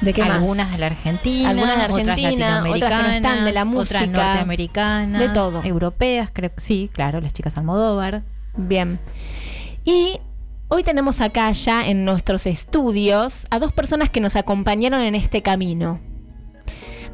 ¿De 0.00 0.12
qué 0.12 0.22
más? 0.22 0.30
Algunas 0.40 0.70
de 0.70 0.78
la 0.78 0.86
Argentina, 0.86 1.50
Algunas 1.50 1.76
de 1.78 1.84
otras 1.84 2.08
Argentina, 2.08 2.18
otras 2.18 2.20
que 2.20 2.36
no 2.36 2.44
latinoamericanas, 2.46 3.16
están, 3.16 3.44
de 3.44 3.52
la 3.52 3.64
música, 3.64 3.98
otras 3.98 4.08
norteamericanas, 4.08 5.20
de 5.20 5.28
todo. 5.30 5.62
europeas, 5.64 6.30
creo. 6.32 6.52
Sí, 6.56 6.88
claro, 6.92 7.20
las 7.20 7.32
chicas 7.32 7.56
Almodóvar. 7.58 8.22
Bien. 8.56 9.00
Y 9.84 10.20
hoy 10.68 10.82
tenemos 10.84 11.20
acá 11.20 11.50
ya 11.52 11.88
en 11.88 12.04
nuestros 12.04 12.46
estudios 12.46 13.46
a 13.50 13.58
dos 13.58 13.72
personas 13.72 14.08
que 14.10 14.20
nos 14.20 14.36
acompañaron 14.36 15.00
en 15.02 15.14
este 15.14 15.42
camino. 15.42 15.98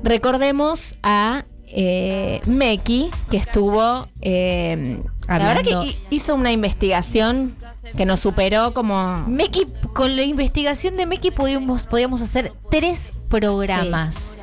Recordemos 0.03 0.99
a 1.03 1.45
eh, 1.67 2.41
Meki, 2.47 3.11
que 3.31 3.37
estuvo... 3.39 4.07
eh, 4.21 5.01
la 5.29 5.39
verdad 5.39 5.63
que 5.63 5.71
hi- 5.89 5.97
hizo 6.11 6.35
una 6.35 6.53
investigación 6.53 7.57
que 7.97 8.05
nos 8.05 8.21
superó 8.21 8.75
como... 8.75 9.25
Meki, 9.27 9.67
con 9.93 10.17
la 10.17 10.23
investigación 10.23 10.97
de 10.97 11.07
Meki 11.07 11.31
podíamos, 11.31 11.87
podíamos 11.87 12.21
hacer 12.23 12.53
tres 12.71 13.11
programas. 13.29 14.35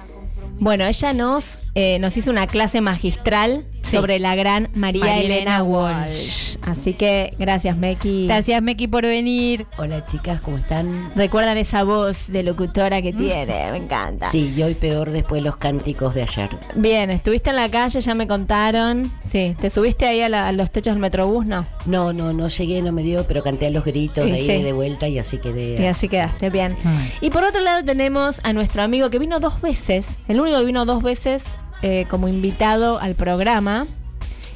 Bueno, 0.62 0.86
ella 0.86 1.12
nos, 1.14 1.58
eh, 1.74 1.98
nos 1.98 2.16
hizo 2.18 2.30
una 2.30 2.46
clase 2.46 2.82
magistral 2.82 3.66
Sí. 3.82 3.96
sobre 3.98 4.20
la 4.20 4.36
gran 4.36 4.70
María, 4.76 5.06
María 5.06 5.24
Elena, 5.24 5.64
Walsh. 5.64 6.58
Así 6.62 6.94
que 6.94 7.34
gracias, 7.40 7.76
Meki. 7.76 8.28
Gracias, 8.28 8.62
Meki, 8.62 8.88
por 8.88 9.02
venir. 9.02 9.66
Hola, 9.80 10.06
chicas, 10.06 10.40
¿cómo 10.40 10.60
están? 10.60 11.10
Recuerdan 11.16 11.58
esa 11.58 11.84
voz 11.84 12.28
de 12.32 12.44
locutora 12.44 13.02
que 13.02 13.12
tiene, 13.12 13.72
me 13.72 13.78
encanta. 13.78 14.30
Sí, 14.30 14.54
y 14.56 14.62
hoy 14.62 14.76
peor 14.76 15.10
después 15.10 15.42
de 15.42 15.46
los 15.50 15.58
cánticos 15.58 16.14
de 16.14 16.22
ayer. 16.22 16.52
Bien, 16.76 17.10
estuviste 17.10 17.50
en 17.50 17.56
la 17.56 17.70
calle, 17.70 18.00
ya 18.00 18.14
me 18.14 18.28
contaron. 18.28 19.12
Sí, 19.28 19.56
¿te 19.60 19.72
subiste 19.72 20.06
ahí 20.06 20.22
a, 20.22 20.30
la- 20.30 20.50
a 20.50 20.52
los 20.52 20.70
techos 20.70 20.94
del 20.94 21.02
Metrobús? 21.02 21.48
No. 21.48 21.66
No, 21.88 22.14
no, 22.14 22.34
no 22.34 22.50
llegué, 22.50 22.84
no 22.84 22.92
me 22.92 23.02
dio, 23.02 23.26
pero 23.26 23.42
canté 23.42 23.66
a 23.66 23.72
los 23.72 23.84
gritos 23.84 24.28
de 24.28 24.34
ahí 24.34 24.46
sí. 24.46 24.62
de 24.62 24.74
vuelta 24.74 25.08
y 25.08 25.18
así 25.18 25.40
quedé. 25.40 25.82
Y 25.82 25.86
así 25.88 26.08
quedaste, 26.08 26.52
bien. 26.52 26.78
Y 27.20 27.32
por 27.32 27.44
otro 27.44 27.62
lado 27.62 27.84
tenemos 27.84 28.40
a 28.44 28.54
nuestro 28.54 28.84
amigo 28.84 29.10
que 29.10 29.18
vino 29.18 29.40
dos 29.40 29.60
veces, 29.60 30.20
el 30.28 30.40
único 30.40 30.51
vino 30.64 30.86
dos 30.86 31.02
veces 31.04 31.46
eh, 31.82 32.06
como 32.10 32.28
invitado 32.28 33.00
al 33.00 33.16
programa, 33.16 33.88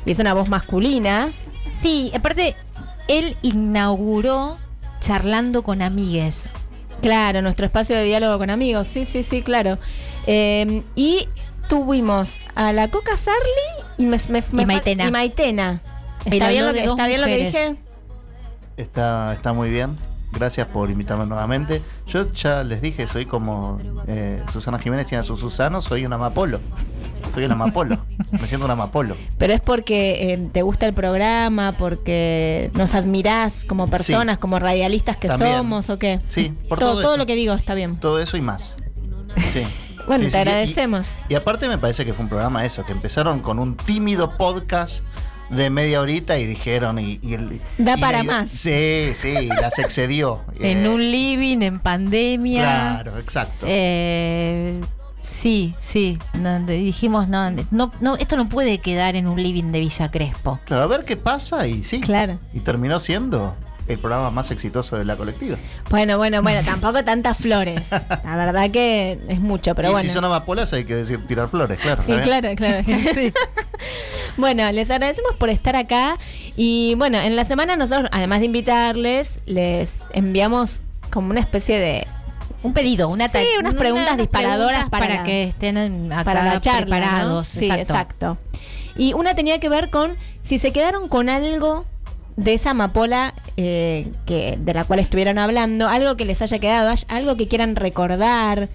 y 0.05 0.11
es 0.11 0.19
una 0.19 0.33
voz 0.33 0.49
masculina. 0.49 1.31
Sí, 1.75 2.11
aparte, 2.15 2.55
él 3.07 3.35
inauguró 3.41 4.57
charlando 4.99 5.63
con 5.63 5.81
amigues. 5.81 6.51
Claro, 7.01 7.41
nuestro 7.41 7.65
espacio 7.65 7.95
de 7.95 8.03
diálogo 8.03 8.37
con 8.37 8.49
amigos, 8.49 8.87
sí, 8.87 9.05
sí, 9.05 9.23
sí, 9.23 9.41
claro. 9.41 9.77
Eh, 10.27 10.83
y 10.95 11.27
tuvimos 11.69 12.39
a 12.55 12.71
la 12.73 12.87
Coca 12.87 13.17
Sarli 13.17 13.39
y, 13.97 14.05
me, 14.05 14.17
me- 14.29 14.65
Maitena. 14.65 15.05
y 15.07 15.11
Maitena. 15.11 15.81
Él 16.25 16.33
¿Está 16.33 16.49
bien 16.49 16.65
lo 16.65 16.73
que, 16.73 16.83
está 16.83 17.07
bien 17.07 17.21
lo 17.21 17.27
que 17.27 17.37
dije? 17.37 17.75
Está, 18.77 19.33
está 19.33 19.53
muy 19.53 19.69
bien. 19.69 19.95
Gracias 20.35 20.67
por 20.67 20.89
invitarme 20.89 21.25
nuevamente. 21.25 21.81
Yo 22.07 22.31
ya 22.33 22.63
les 22.63 22.81
dije, 22.81 23.07
soy 23.07 23.25
como 23.25 23.77
eh, 24.07 24.43
Susana 24.51 24.79
Jiménez 24.79 25.07
tiene 25.07 25.21
a 25.21 25.23
su 25.23 25.37
Susano, 25.37 25.81
soy 25.81 26.05
una 26.05 26.15
amapolo. 26.17 26.59
Soy 27.33 27.45
un 27.45 27.51
amapolo. 27.53 27.97
Me 28.31 28.47
siento 28.47 28.65
un 28.65 28.71
amapolo. 28.71 29.15
Pero 29.37 29.53
es 29.53 29.61
porque 29.61 30.33
eh, 30.33 30.49
te 30.51 30.61
gusta 30.61 30.85
el 30.85 30.93
programa, 30.93 31.71
porque 31.73 32.69
nos 32.73 32.95
admirás 32.95 33.65
como 33.65 33.89
personas, 33.89 34.35
Sí. 34.35 34.41
como 34.41 34.59
radialistas 34.59 35.17
que 35.17 35.27
También. 35.29 35.57
somos 35.57 35.89
o 35.89 35.97
qué. 35.99 36.19
Sí, 36.29 36.53
por 36.69 36.79
todo, 36.79 37.01
todo 37.01 37.17
lo 37.17 37.25
que 37.25 37.35
digo 37.35 37.53
está 37.53 37.73
bien. 37.73 37.97
Todo 37.97 38.19
eso 38.19 38.37
y 38.37 38.41
más. 38.41 38.77
Sí. 39.51 39.63
Bueno, 40.05 40.25
Sí, 40.25 40.31
te 40.33 40.37
agradecemos. 40.37 41.07
Y, 41.29 41.33
y 41.33 41.35
aparte 41.35 41.67
me 41.67 41.79
parece 41.79 42.05
que 42.05 42.13
fue 42.13 42.21
un 42.25 42.29
programa 42.29 42.63
eso, 42.63 42.85
que 42.85 42.91
empezaron 42.91 43.39
con 43.39 43.57
un 43.57 43.75
tímido 43.75 44.37
podcast 44.37 45.03
de 45.49 45.69
media 45.69 46.01
horita 46.01 46.37
y 46.39 46.45
dijeron 46.45 46.97
y, 46.99 47.19
y 47.21 47.33
el- 47.33 47.61
Da 47.77 47.95
y 47.97 48.01
para 48.01 48.19
la 48.19 48.23
más. 48.23 48.49
Sí, 48.51 49.11
sí, 49.13 49.47
las 49.61 49.77
excedió. 49.79 50.41
En 50.59 50.85
Eh, 50.85 50.89
un 50.89 50.99
living, 51.01 51.61
en 51.61 51.79
pandemia. 51.79 52.63
Claro, 52.63 53.19
exacto. 53.19 53.65
Eh, 53.69 54.79
sí, 55.21 55.75
sí. 55.79 56.17
no, 56.33 56.59
dijimos, 56.61 57.27
no, 57.27 57.51
no, 57.71 57.91
no, 57.99 58.15
esto 58.17 58.37
no 58.37 58.49
puede 58.49 58.79
quedar 58.79 59.15
en 59.15 59.27
un 59.27 59.41
living 59.41 59.71
de 59.71 59.79
Villa 59.81 60.09
Crespo. 60.11 60.59
Claro, 60.65 60.83
a 60.83 60.87
ver 60.87 61.05
qué 61.05 61.17
pasa 61.17 61.67
y 61.67 61.83
sí. 61.83 62.01
Claro. 62.01 62.39
Y 62.53 62.59
terminó 62.61 62.99
siendo 62.99 63.55
el 63.87 63.99
programa 63.99 64.31
más 64.31 64.51
exitoso 64.51 64.97
de 64.97 65.05
la 65.05 65.15
colectiva. 65.15 65.57
Bueno, 65.89 66.17
bueno, 66.17 66.41
bueno, 66.41 66.61
tampoco 66.65 67.03
tantas 67.03 67.37
flores. 67.37 67.81
La 68.23 68.35
verdad 68.35 68.71
que 68.71 69.19
es 69.27 69.39
mucho, 69.39 69.75
pero 69.75 69.89
y 69.89 69.91
bueno. 69.91 70.07
si 70.07 70.13
son 70.13 70.25
amapolas 70.25 70.73
hay 70.73 70.85
que 70.85 70.95
decir 70.95 71.25
tirar 71.27 71.49
flores, 71.49 71.79
claro. 71.79 72.03
Y 72.07 72.19
claro, 72.21 72.49
claro. 72.55 72.83
bueno, 74.37 74.71
les 74.71 74.89
agradecemos 74.89 75.35
por 75.35 75.49
estar 75.49 75.75
acá. 75.75 76.17
Y 76.55 76.95
bueno, 76.95 77.19
en 77.19 77.35
la 77.35 77.43
semana 77.43 77.75
nosotros, 77.75 78.09
además 78.11 78.39
de 78.39 78.45
invitarles, 78.45 79.39
les 79.45 80.03
enviamos 80.13 80.81
como 81.11 81.29
una 81.29 81.39
especie 81.39 81.79
de. 81.79 82.07
Un 82.63 82.73
pedido, 82.73 83.09
una 83.09 83.27
Sí, 83.27 83.37
unas 83.59 83.73
unas 83.73 83.79
preguntas 83.79 84.17
disparadoras 84.17 84.89
preguntas 84.89 84.89
para, 84.89 85.07
para 85.07 85.23
que 85.23 85.43
estén 85.43 86.11
acá 86.11 86.23
para 86.23 86.43
la 86.43 86.61
charla, 86.61 86.97
preparados. 86.97 87.29
¿no? 87.29 87.43
Sí, 87.43 87.69
exacto. 87.69 88.39
Y 88.97 89.13
una 89.13 89.35
tenía 89.35 89.59
que 89.59 89.69
ver 89.69 89.91
con 89.91 90.15
si 90.41 90.57
se 90.57 90.71
quedaron 90.71 91.07
con 91.07 91.29
algo 91.29 91.85
de 92.37 92.53
esa 92.53 92.71
amapola 92.71 93.33
eh, 93.57 94.11
que, 94.25 94.57
de 94.59 94.73
la 94.73 94.83
cual 94.83 94.99
estuvieron 94.99 95.37
hablando, 95.37 95.87
algo 95.87 96.17
que 96.17 96.25
les 96.25 96.41
haya 96.41 96.59
quedado, 96.59 96.93
algo 97.07 97.37
que 97.37 97.47
quieran 97.47 97.75
recordar, 97.75 98.69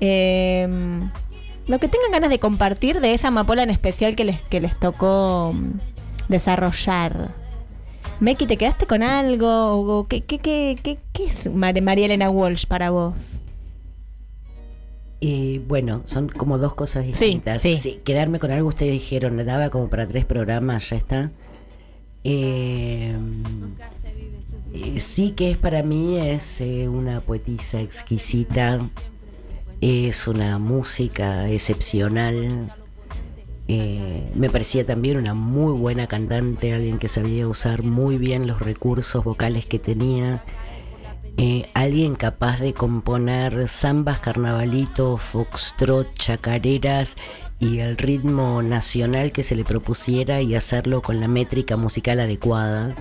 eh, 0.00 0.68
lo 1.66 1.78
que 1.78 1.88
tengan 1.88 2.12
ganas 2.12 2.30
de 2.30 2.38
compartir 2.38 3.00
de 3.00 3.14
esa 3.14 3.28
amapola 3.28 3.62
en 3.62 3.70
especial 3.70 4.14
que 4.14 4.24
les, 4.24 4.42
que 4.42 4.60
les 4.60 4.78
tocó 4.78 5.52
mm, 5.54 5.70
desarrollar. 6.28 7.30
Meki, 8.20 8.46
¿te 8.46 8.56
quedaste 8.56 8.86
con 8.86 9.02
algo? 9.02 9.98
¿O 9.98 10.06
¿Qué, 10.06 10.22
qué, 10.22 10.38
qué, 10.38 10.78
qué, 10.82 10.98
qué 11.12 11.24
es 11.26 11.50
Mar- 11.52 11.80
María 11.82 12.06
Elena 12.06 12.30
Walsh 12.30 12.66
para 12.66 12.90
vos? 12.90 13.42
Eh, 15.22 15.62
bueno, 15.66 16.02
son 16.04 16.28
como 16.28 16.58
dos 16.58 16.74
cosas 16.74 17.04
distintas. 17.06 17.62
sí. 17.62 18.00
quedarme 18.04 18.38
con 18.38 18.50
algo 18.52 18.68
ustedes 18.68 18.92
dijeron, 18.92 19.44
daba 19.46 19.70
como 19.70 19.88
para 19.88 20.06
tres 20.06 20.24
programas, 20.26 20.90
ya 20.90 20.96
está. 20.96 21.30
Eh, 22.28 23.14
sí 24.98 25.30
que 25.30 25.52
es 25.52 25.56
para 25.56 25.84
mí, 25.84 26.18
es 26.18 26.60
eh, 26.60 26.88
una 26.88 27.20
poetisa 27.20 27.80
exquisita, 27.80 28.80
es 29.80 30.26
una 30.26 30.58
música 30.58 31.48
excepcional. 31.48 32.74
Eh, 33.68 34.28
me 34.34 34.50
parecía 34.50 34.84
también 34.84 35.18
una 35.18 35.34
muy 35.34 35.72
buena 35.78 36.08
cantante, 36.08 36.74
alguien 36.74 36.98
que 36.98 37.08
sabía 37.08 37.46
usar 37.46 37.84
muy 37.84 38.18
bien 38.18 38.48
los 38.48 38.58
recursos 38.58 39.22
vocales 39.22 39.64
que 39.64 39.78
tenía. 39.78 40.42
Alguien 41.74 42.16
capaz 42.16 42.58
de 42.58 42.72
componer 42.72 43.68
zambas, 43.68 44.18
carnavalitos, 44.18 45.22
foxtrot, 45.22 46.12
chacareras 46.14 47.16
y 47.58 47.78
el 47.78 47.96
ritmo 47.96 48.62
nacional 48.62 49.32
que 49.32 49.42
se 49.42 49.54
le 49.54 49.64
propusiera 49.64 50.42
y 50.42 50.54
hacerlo 50.54 51.02
con 51.02 51.20
la 51.20 51.28
métrica 51.28 51.76
musical 51.76 52.20
adecuada. 52.20 52.94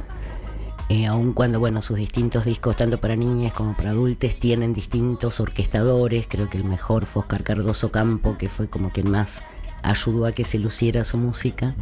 Eh, 0.89 1.07
aun 1.07 1.33
cuando 1.33 1.59
bueno 1.59 1.81
sus 1.81 1.97
distintos 1.97 2.45
discos 2.45 2.75
tanto 2.75 2.99
para 2.99 3.15
niñas 3.15 3.55
como 3.55 3.75
para 3.75 3.89
adultos 3.89 4.35
tienen 4.35 4.71
distintos 4.71 5.39
orquestadores 5.39 6.27
creo 6.29 6.47
que 6.47 6.57
el 6.59 6.63
mejor 6.63 7.07
fue 7.07 7.21
Oscar 7.21 7.43
Cardoso 7.43 7.91
Campo 7.91 8.37
que 8.37 8.49
fue 8.49 8.69
como 8.69 8.91
quien 8.91 9.09
más 9.09 9.43
ayudó 9.81 10.27
a 10.27 10.31
que 10.31 10.45
se 10.45 10.59
luciera 10.59 11.03
su 11.03 11.17
música 11.17 11.73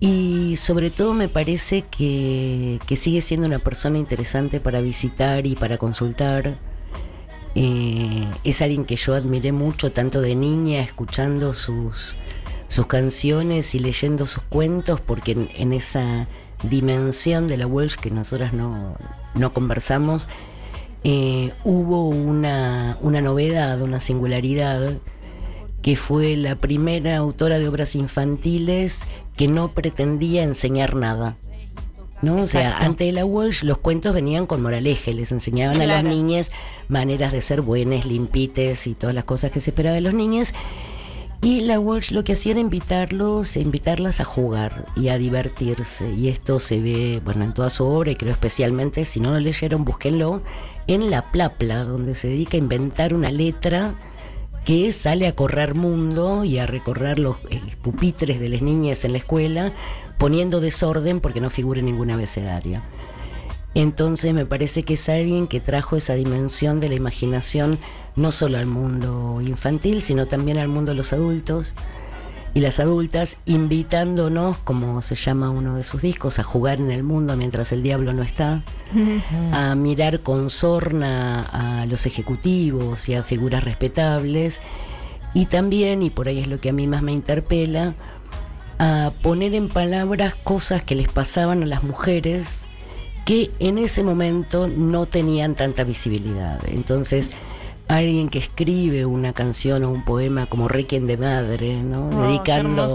y 0.00 0.56
sobre 0.56 0.88
todo 0.88 1.12
me 1.12 1.28
parece 1.28 1.82
que, 1.82 2.80
que 2.86 2.96
sigue 2.96 3.20
siendo 3.20 3.46
una 3.46 3.58
persona 3.58 3.98
interesante 3.98 4.58
para 4.58 4.80
visitar 4.80 5.46
y 5.46 5.54
para 5.54 5.76
consultar. 5.76 6.56
Eh, 7.54 8.28
es 8.44 8.62
alguien 8.62 8.84
que 8.84 8.96
yo 8.96 9.14
admiré 9.14 9.52
mucho, 9.52 9.92
tanto 9.92 10.20
de 10.20 10.34
niña, 10.34 10.80
escuchando 10.80 11.52
sus, 11.52 12.14
sus 12.68 12.86
canciones 12.86 13.74
y 13.74 13.80
leyendo 13.80 14.26
sus 14.26 14.44
cuentos, 14.44 15.00
porque 15.00 15.32
en, 15.32 15.72
esa 15.72 16.28
dimensión 16.62 17.48
de 17.48 17.56
la 17.56 17.66
Welsh 17.66 17.96
que 17.96 18.10
nosotras 18.10 18.52
no, 18.52 18.96
no 19.34 19.52
conversamos, 19.52 20.28
eh, 21.02 21.52
hubo 21.64 22.08
una, 22.08 22.96
una 23.00 23.20
novedad, 23.20 23.80
una 23.80 24.00
singularidad, 24.00 24.98
que 25.82 25.96
fue 25.96 26.36
la 26.36 26.56
primera 26.56 27.16
autora 27.16 27.58
de 27.58 27.66
obras 27.66 27.96
infantiles 27.96 29.04
que 29.36 29.48
no 29.48 29.72
pretendía 29.72 30.42
enseñar 30.42 30.94
nada. 30.94 31.36
¿No? 32.22 32.36
O 32.36 32.42
sea, 32.44 32.78
antes 32.78 33.06
de 33.06 33.12
la 33.12 33.24
Walsh 33.24 33.62
los 33.64 33.78
cuentos 33.78 34.14
venían 34.14 34.46
con 34.46 34.62
moraleje, 34.62 35.14
les 35.14 35.32
enseñaban 35.32 35.80
a 35.80 35.86
las 35.86 36.04
niñas 36.04 36.50
maneras 36.88 37.32
de 37.32 37.40
ser 37.40 37.60
buenas, 37.60 38.04
limpites 38.04 38.86
y 38.86 38.94
todas 38.94 39.14
las 39.14 39.24
cosas 39.24 39.50
que 39.50 39.60
se 39.60 39.70
esperaba 39.70 39.94
de 39.94 40.02
los 40.02 40.14
niños. 40.14 40.52
Y 41.42 41.62
la 41.62 41.80
Walsh 41.80 42.10
lo 42.10 42.22
que 42.22 42.34
hacía 42.34 42.52
era 42.52 42.60
invitarlos, 42.60 43.56
invitarlas 43.56 44.20
a 44.20 44.24
jugar 44.24 44.84
y 44.94 45.08
a 45.08 45.16
divertirse. 45.16 46.12
Y 46.12 46.28
esto 46.28 46.60
se 46.60 46.80
ve, 46.80 47.22
bueno, 47.24 47.44
en 47.44 47.54
toda 47.54 47.70
su 47.70 47.86
obra, 47.86 48.10
y 48.10 48.14
creo 48.14 48.32
especialmente, 48.32 49.06
si 49.06 49.20
no 49.20 49.30
lo 49.30 49.40
leyeron, 49.40 49.86
búsquenlo, 49.86 50.42
en 50.86 51.10
La 51.10 51.30
Plapla, 51.30 51.84
donde 51.84 52.14
se 52.14 52.28
dedica 52.28 52.56
a 52.56 52.58
inventar 52.58 53.14
una 53.14 53.30
letra 53.30 53.94
que 54.66 54.92
sale 54.92 55.26
a 55.26 55.34
correr 55.34 55.74
mundo 55.74 56.44
y 56.44 56.58
a 56.58 56.66
recorrer 56.66 57.18
los 57.18 57.38
eh, 57.48 57.60
pupitres 57.80 58.38
de 58.38 58.50
las 58.50 58.60
niñas 58.60 59.06
en 59.06 59.12
la 59.12 59.18
escuela, 59.18 59.72
poniendo 60.20 60.60
desorden 60.60 61.18
porque 61.18 61.40
no 61.40 61.48
figura 61.48 61.80
en 61.80 61.86
ningún 61.86 62.10
abecedario. 62.10 62.82
Entonces 63.74 64.34
me 64.34 64.44
parece 64.44 64.82
que 64.82 64.94
es 64.94 65.08
alguien 65.08 65.46
que 65.46 65.60
trajo 65.60 65.96
esa 65.96 66.12
dimensión 66.12 66.78
de 66.78 66.90
la 66.90 66.94
imaginación 66.94 67.78
no 68.16 68.30
solo 68.30 68.58
al 68.58 68.66
mundo 68.66 69.40
infantil, 69.40 70.02
sino 70.02 70.26
también 70.26 70.58
al 70.58 70.68
mundo 70.68 70.92
de 70.92 70.96
los 70.96 71.14
adultos. 71.14 71.74
Y 72.52 72.60
las 72.60 72.80
adultas, 72.80 73.38
invitándonos, 73.46 74.58
como 74.58 75.00
se 75.02 75.14
llama 75.14 75.50
uno 75.50 75.76
de 75.76 75.84
sus 75.84 76.02
discos, 76.02 76.38
a 76.38 76.42
jugar 76.42 76.80
en 76.80 76.90
el 76.90 77.02
mundo 77.02 77.34
mientras 77.36 77.72
el 77.72 77.82
diablo 77.82 78.12
no 78.12 78.22
está, 78.22 78.62
a 79.52 79.74
mirar 79.76 80.20
con 80.20 80.50
sorna 80.50 81.42
a 81.42 81.86
los 81.86 82.04
ejecutivos 82.06 83.08
y 83.08 83.14
a 83.14 83.22
figuras 83.22 83.64
respetables, 83.64 84.60
y 85.32 85.46
también, 85.46 86.02
y 86.02 86.10
por 86.10 86.26
ahí 86.26 86.40
es 86.40 86.48
lo 86.48 86.60
que 86.60 86.70
a 86.70 86.72
mí 86.72 86.88
más 86.88 87.02
me 87.02 87.12
interpela, 87.12 87.94
a 88.82 89.12
poner 89.22 89.54
en 89.54 89.68
palabras 89.68 90.34
cosas 90.34 90.82
que 90.82 90.94
les 90.94 91.06
pasaban 91.06 91.62
a 91.62 91.66
las 91.66 91.82
mujeres 91.82 92.64
que 93.26 93.50
en 93.58 93.76
ese 93.76 94.02
momento 94.02 94.68
no 94.68 95.04
tenían 95.04 95.54
tanta 95.54 95.84
visibilidad. 95.84 96.58
Entonces, 96.66 97.30
alguien 97.88 98.30
que 98.30 98.38
escribe 98.38 99.04
una 99.04 99.34
canción 99.34 99.84
o 99.84 99.90
un 99.90 100.02
poema 100.02 100.46
como 100.46 100.66
Requiem 100.66 101.06
de 101.06 101.18
Madre, 101.18 101.82
¿no? 101.82 102.08
Oh, 102.08 102.26
dedicando 102.26 102.88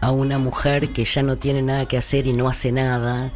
a 0.00 0.12
una 0.12 0.38
mujer 0.38 0.90
que 0.90 1.04
ya 1.04 1.24
no 1.24 1.36
tiene 1.36 1.62
nada 1.62 1.86
que 1.86 1.96
hacer 1.96 2.28
y 2.28 2.32
no 2.32 2.48
hace 2.48 2.70
nada, 2.70 3.32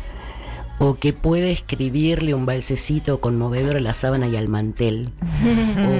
o 0.81 0.95
que 0.95 1.13
puede 1.13 1.51
escribirle 1.51 2.35
un 2.35 2.47
balsecito 2.47 3.21
conmovedor 3.21 3.77
a 3.77 3.81
la 3.81 3.95
sábana 3.95 4.29
y 4.29 4.37
al 4.37 4.49
mantel, 4.49 5.11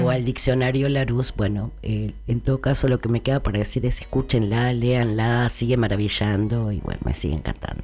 o 0.03 0.09
al 0.09 0.23
diccionario 0.25 0.87
Larousse, 0.89 1.33
bueno, 1.35 1.71
eh, 1.83 2.13
en 2.27 2.39
todo 2.41 2.61
caso 2.61 2.87
lo 2.87 2.99
que 2.99 3.09
me 3.09 3.21
queda 3.21 3.41
para 3.43 3.59
decir 3.59 3.85
es 3.85 3.99
escúchenla, 4.01 4.71
léanla, 4.73 5.49
sigue 5.49 5.75
maravillando 5.77 6.71
y 6.71 6.79
bueno, 6.79 6.99
me 7.03 7.13
sigue 7.13 7.35
encantando. 7.35 7.83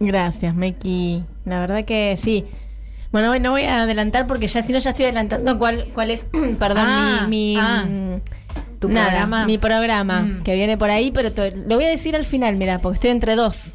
Gracias, 0.00 0.54
Meki. 0.54 1.22
La 1.44 1.60
verdad 1.60 1.84
que 1.84 2.16
sí. 2.18 2.44
Bueno, 3.12 3.38
no 3.38 3.52
voy 3.52 3.62
a 3.62 3.82
adelantar 3.82 4.26
porque 4.26 4.46
ya 4.46 4.60
si 4.62 4.72
no 4.72 4.78
ya 4.78 4.90
estoy 4.90 5.06
adelantando 5.06 5.58
cuál, 5.58 5.86
cuál 5.94 6.10
es, 6.10 6.26
perdón, 6.58 6.84
Ah, 6.86 7.26
mi, 7.28 7.54
mi, 7.54 7.56
ah. 7.58 7.84
mm, 7.88 8.20
Tu 8.80 8.88
nada, 8.90 9.08
programa. 9.08 9.46
mi 9.46 9.56
programa 9.58 10.20
Mm. 10.22 10.42
que 10.42 10.54
viene 10.54 10.76
por 10.76 10.90
ahí, 10.90 11.10
pero 11.12 11.30
lo 11.66 11.76
voy 11.76 11.84
a 11.84 11.88
decir 11.88 12.14
al 12.16 12.24
final, 12.26 12.56
mira, 12.56 12.80
porque 12.80 12.94
estoy 12.96 13.10
entre 13.10 13.36
dos. 13.36 13.74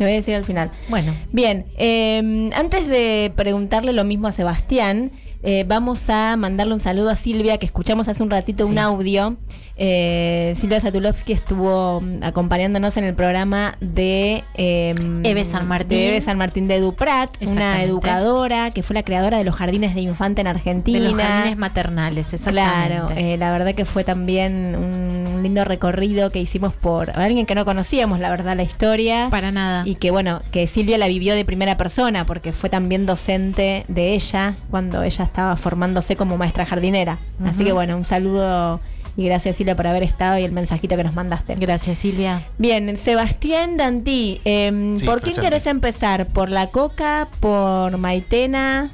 Lo 0.00 0.06
voy 0.06 0.14
a 0.14 0.16
decir 0.16 0.34
al 0.34 0.44
final. 0.44 0.70
Bueno. 0.88 1.14
Bien, 1.32 1.66
eh, 1.78 2.50
antes 2.54 2.88
de 2.88 3.32
preguntarle 3.36 3.92
lo 3.92 4.04
mismo 4.04 4.26
a 4.28 4.32
Sebastián, 4.32 5.12
Eh, 5.42 5.64
vamos 5.66 6.10
a 6.10 6.36
mandarle 6.36 6.74
un 6.74 6.80
saludo 6.80 7.08
a 7.08 7.16
Silvia, 7.16 7.56
que 7.56 7.64
escuchamos 7.64 8.08
hace 8.08 8.22
un 8.22 8.28
ratito 8.28 8.66
un 8.66 8.78
audio. 8.78 9.38
Eh, 9.82 10.52
Silvia 10.56 10.78
Satulovsky 10.78 11.32
estuvo 11.32 12.02
mm, 12.02 12.22
acompañándonos 12.22 12.98
en 12.98 13.04
el 13.04 13.14
programa 13.14 13.78
de 13.80 14.44
em, 14.52 15.24
Eve 15.24 15.46
San 15.46 15.66
Martín. 15.66 15.88
de 15.88 16.08
Eve 16.08 16.20
San 16.20 16.36
Martín 16.36 16.68
de 16.68 16.80
Duprat, 16.80 17.30
una 17.40 17.82
educadora 17.82 18.72
que 18.72 18.82
fue 18.82 18.92
la 18.92 19.02
creadora 19.02 19.38
de 19.38 19.44
los 19.44 19.56
jardines 19.56 19.94
de 19.94 20.02
infante 20.02 20.42
en 20.42 20.48
Argentina. 20.48 21.00
De 21.00 21.12
los 21.12 21.22
jardines 21.22 21.56
maternales, 21.56 22.30
exactamente. 22.34 22.88
Claro, 22.88 23.08
eh, 23.16 23.38
la 23.38 23.50
verdad 23.52 23.74
que 23.74 23.86
fue 23.86 24.04
también 24.04 24.76
un 24.76 25.42
lindo 25.42 25.64
recorrido 25.64 26.28
que 26.28 26.40
hicimos 26.40 26.74
por 26.74 27.18
alguien 27.18 27.46
que 27.46 27.54
no 27.54 27.64
conocíamos, 27.64 28.20
la 28.20 28.28
verdad, 28.28 28.54
la 28.56 28.64
historia. 28.64 29.28
Para 29.30 29.50
nada. 29.50 29.84
Y 29.86 29.94
que 29.94 30.10
bueno, 30.10 30.42
que 30.50 30.66
Silvia 30.66 30.98
la 30.98 31.08
vivió 31.08 31.34
de 31.34 31.46
primera 31.46 31.78
persona 31.78 32.26
porque 32.26 32.52
fue 32.52 32.68
también 32.68 33.06
docente 33.06 33.86
de 33.88 34.12
ella 34.12 34.56
cuando 34.70 35.02
ella 35.02 35.24
estaba 35.24 35.56
formándose 35.56 36.16
como 36.16 36.36
maestra 36.36 36.66
jardinera. 36.66 37.16
Así 37.46 37.64
que 37.64 37.72
bueno, 37.72 37.96
un 37.96 38.04
saludo 38.04 38.82
y 39.20 39.26
gracias 39.26 39.56
Silvia 39.56 39.74
por 39.76 39.86
haber 39.86 40.02
estado 40.02 40.38
y 40.38 40.44
el 40.44 40.52
mensajito 40.52 40.96
que 40.96 41.04
nos 41.04 41.14
mandaste. 41.14 41.54
Gracias 41.56 41.98
Silvia. 41.98 42.46
Bien, 42.56 42.96
Sebastián 42.96 43.76
Dantí, 43.76 44.40
em, 44.44 44.98
Sí, 44.98 45.04
¿por 45.04 45.20
quién 45.20 45.36
querés 45.36 45.66
empezar? 45.66 46.26
¿Por 46.26 46.48
la 46.48 46.68
coca? 46.68 47.28
¿Por 47.40 47.98
Maitena? 47.98 48.90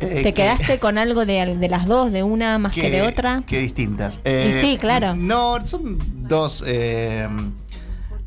Eh, 0.00 0.06
¿Te 0.08 0.22
que- 0.22 0.32
quedaste 0.34 0.78
con 0.80 0.96
algo 0.96 1.26
de, 1.26 1.56
de 1.56 1.68
las 1.68 1.84
dos, 1.86 2.10
de 2.10 2.22
una 2.22 2.56
más 2.58 2.74
que, 2.74 2.88
de 2.90 3.02
otra? 3.02 3.42
Qué 3.46 3.58
distintas. 3.60 4.18
Y 4.24 4.52
sí, 4.54 4.78
claro. 4.80 5.14
No, 5.14 5.58
son 5.66 5.98
dos. 6.26 6.64
eh, 6.66 7.28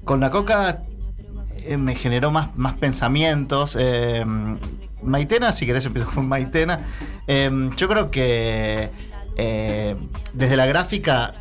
con 0.06 0.20
la 0.20 0.30
coca 0.30 0.84
eh, 1.66 1.78
me 1.78 1.96
generó 1.96 2.30
más, 2.30 2.50
más 2.56 2.74
pensamientos. 2.76 3.76
eh, 3.80 4.24
Maitena, 5.02 5.52
si 5.52 5.66
querés 5.66 5.86
empiezo 5.88 6.12
con 6.12 6.28
Maitena. 6.28 6.82
Eh, 7.28 7.50
yo 7.76 7.88
creo 7.88 8.12
que 8.12 8.90
eh, 9.36 9.96
desde 10.34 10.58
la 10.58 10.66
gráfica 10.66 11.36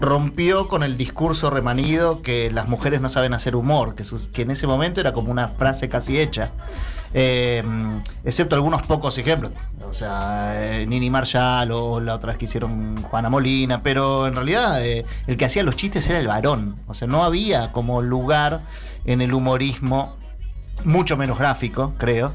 rompió 0.00 0.68
con 0.68 0.82
el 0.82 0.96
discurso 0.96 1.50
remanido 1.50 2.22
que 2.22 2.50
las 2.50 2.68
mujeres 2.68 3.00
no 3.00 3.08
saben 3.08 3.34
hacer 3.34 3.56
humor, 3.56 3.94
que, 3.94 4.42
en 4.42 4.50
ese 4.50 4.66
momento 4.66 5.00
era 5.00 5.12
como 5.12 5.30
una 5.30 5.48
frase 5.48 5.88
casi 5.88 6.18
hecha. 6.18 6.52
Eh, 7.14 7.62
excepto 8.24 8.54
algunos 8.54 8.82
pocos 8.82 9.16
ejemplos. 9.18 9.52
O 9.88 9.92
sea, 9.94 10.52
eh, 10.80 10.86
Nini 10.86 11.08
Marshall 11.10 11.70
o 11.72 12.00
la 12.00 12.14
otra 12.14 12.36
que 12.36 12.44
hicieron 12.44 13.02
Juana 13.02 13.30
Molina, 13.30 13.82
pero 13.82 14.26
en 14.26 14.34
realidad 14.34 14.82
el 14.84 15.36
que 15.36 15.44
hacía 15.44 15.62
los 15.62 15.76
chistes 15.76 16.08
era 16.08 16.18
el 16.20 16.28
varón. 16.28 16.76
O 16.86 16.94
sea, 16.94 17.08
no 17.08 17.24
había 17.24 17.72
como 17.72 18.02
lugar 18.02 18.60
en 19.04 19.20
el 19.22 19.32
humorismo 19.32 20.16
mucho 20.84 21.16
menos 21.16 21.38
gráfico, 21.38 21.94
creo, 21.96 22.32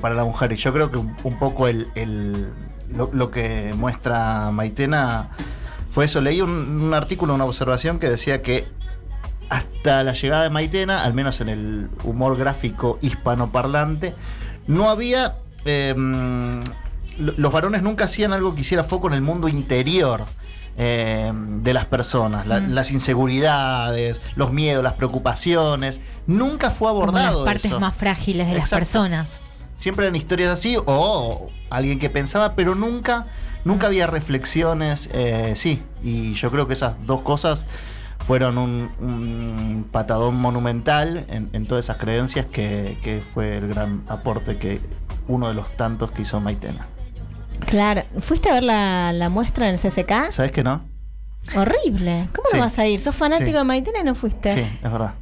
para 0.00 0.14
la 0.14 0.24
mujer. 0.24 0.52
Y 0.52 0.56
yo 0.56 0.72
creo 0.72 0.90
que 0.90 0.98
un, 0.98 1.38
poco 1.38 1.66
el- 1.66 1.88
lo, 2.96 3.10
lo 3.12 3.30
que 3.30 3.74
muestra 3.76 4.50
Maitena 4.52 5.30
fue 5.90 6.04
eso. 6.06 6.20
Leí 6.20 6.40
un, 6.40 6.50
un 6.50 6.94
artículo, 6.94 7.34
una 7.34 7.44
observación 7.44 7.98
que 7.98 8.08
decía 8.08 8.42
que 8.42 8.66
hasta 9.50 10.02
la 10.02 10.14
llegada 10.14 10.44
de 10.44 10.50
Maitena, 10.50 11.04
al 11.04 11.14
menos 11.14 11.40
en 11.40 11.48
el 11.48 11.88
humor 12.04 12.36
gráfico 12.36 12.98
hispanoparlante, 13.02 14.14
no 14.66 14.88
había... 14.90 15.36
eh, 15.64 15.94
lo- 17.18 17.34
los 17.36 17.52
varones 17.52 17.82
nunca 17.82 18.06
hacían 18.06 18.32
algo 18.32 18.54
que 18.54 18.62
hiciera 18.62 18.82
foco 18.82 19.06
en 19.08 19.14
el 19.14 19.22
mundo 19.22 19.46
interior 19.48 20.24
eh, 20.76 21.30
de 21.32 21.72
las 21.72 21.84
personas, 21.86 22.46
la- 22.48 22.60
Mm. 22.60 22.72
las 22.72 22.90
inseguridades, 22.90 24.20
los 24.34 24.52
miedos, 24.52 24.82
las 24.82 24.94
preocupaciones. 24.94 26.00
Nunca 26.26 26.70
fue 26.70 26.88
Como 26.88 27.02
abordado 27.02 27.44
las 27.44 27.52
partes 27.54 27.66
eso. 27.66 27.78
más 27.78 27.94
frágiles 27.96 28.48
de 28.48 28.54
las 28.58 28.70
personas. 28.70 29.40
Siempre 29.74 30.04
eran 30.06 30.16
historias 30.16 30.50
así 30.50 30.76
o 30.86 31.48
alguien 31.70 31.98
que 31.98 32.08
pensaba, 32.10 32.54
pero 32.54 32.74
nunca, 32.74 33.26
nunca 33.64 33.86
había 33.88 34.06
reflexiones, 34.06 35.10
eh, 35.12 35.52
sí. 35.56 35.82
Y 36.02 36.34
yo 36.34 36.50
creo 36.50 36.66
que 36.66 36.72
esas 36.74 36.96
dos 37.06 37.20
cosas 37.22 37.66
fueron 38.26 38.56
un, 38.56 38.90
un 39.00 39.86
patadón 39.90 40.36
monumental 40.36 41.26
en, 41.28 41.50
en 41.52 41.66
todas 41.66 41.84
esas 41.86 41.96
creencias 41.98 42.46
que, 42.46 42.96
que 43.02 43.20
fue 43.20 43.58
el 43.58 43.68
gran 43.68 44.02
aporte 44.08 44.56
que 44.56 44.80
uno 45.28 45.48
de 45.48 45.54
los 45.54 45.76
tantos 45.76 46.10
que 46.12 46.22
hizo 46.22 46.40
Maitena. 46.40 46.86
Claro. 47.66 48.02
¿Fuiste 48.20 48.48
a 48.50 48.54
ver 48.54 48.62
la, 48.62 49.12
la 49.12 49.28
muestra 49.28 49.68
en 49.68 49.74
el 49.74 49.80
CCK? 49.80 50.30
¿Sabes 50.30 50.52
que 50.52 50.62
no? 50.62 50.82
Horrible. 51.56 52.28
¿Cómo 52.34 52.48
Sí. 52.50 52.56
no 52.56 52.62
vas 52.62 52.78
a 52.78 52.86
ir? 52.86 52.98
¿Sos 53.00 53.14
fanático 53.14 53.50
Sí. 53.50 53.56
de 53.56 53.64
Maitena 53.64 54.00
y 54.00 54.04
no 54.04 54.14
fuiste? 54.14 54.54
Sí, 54.54 54.60
es 54.82 54.90
verdad. 54.92 55.14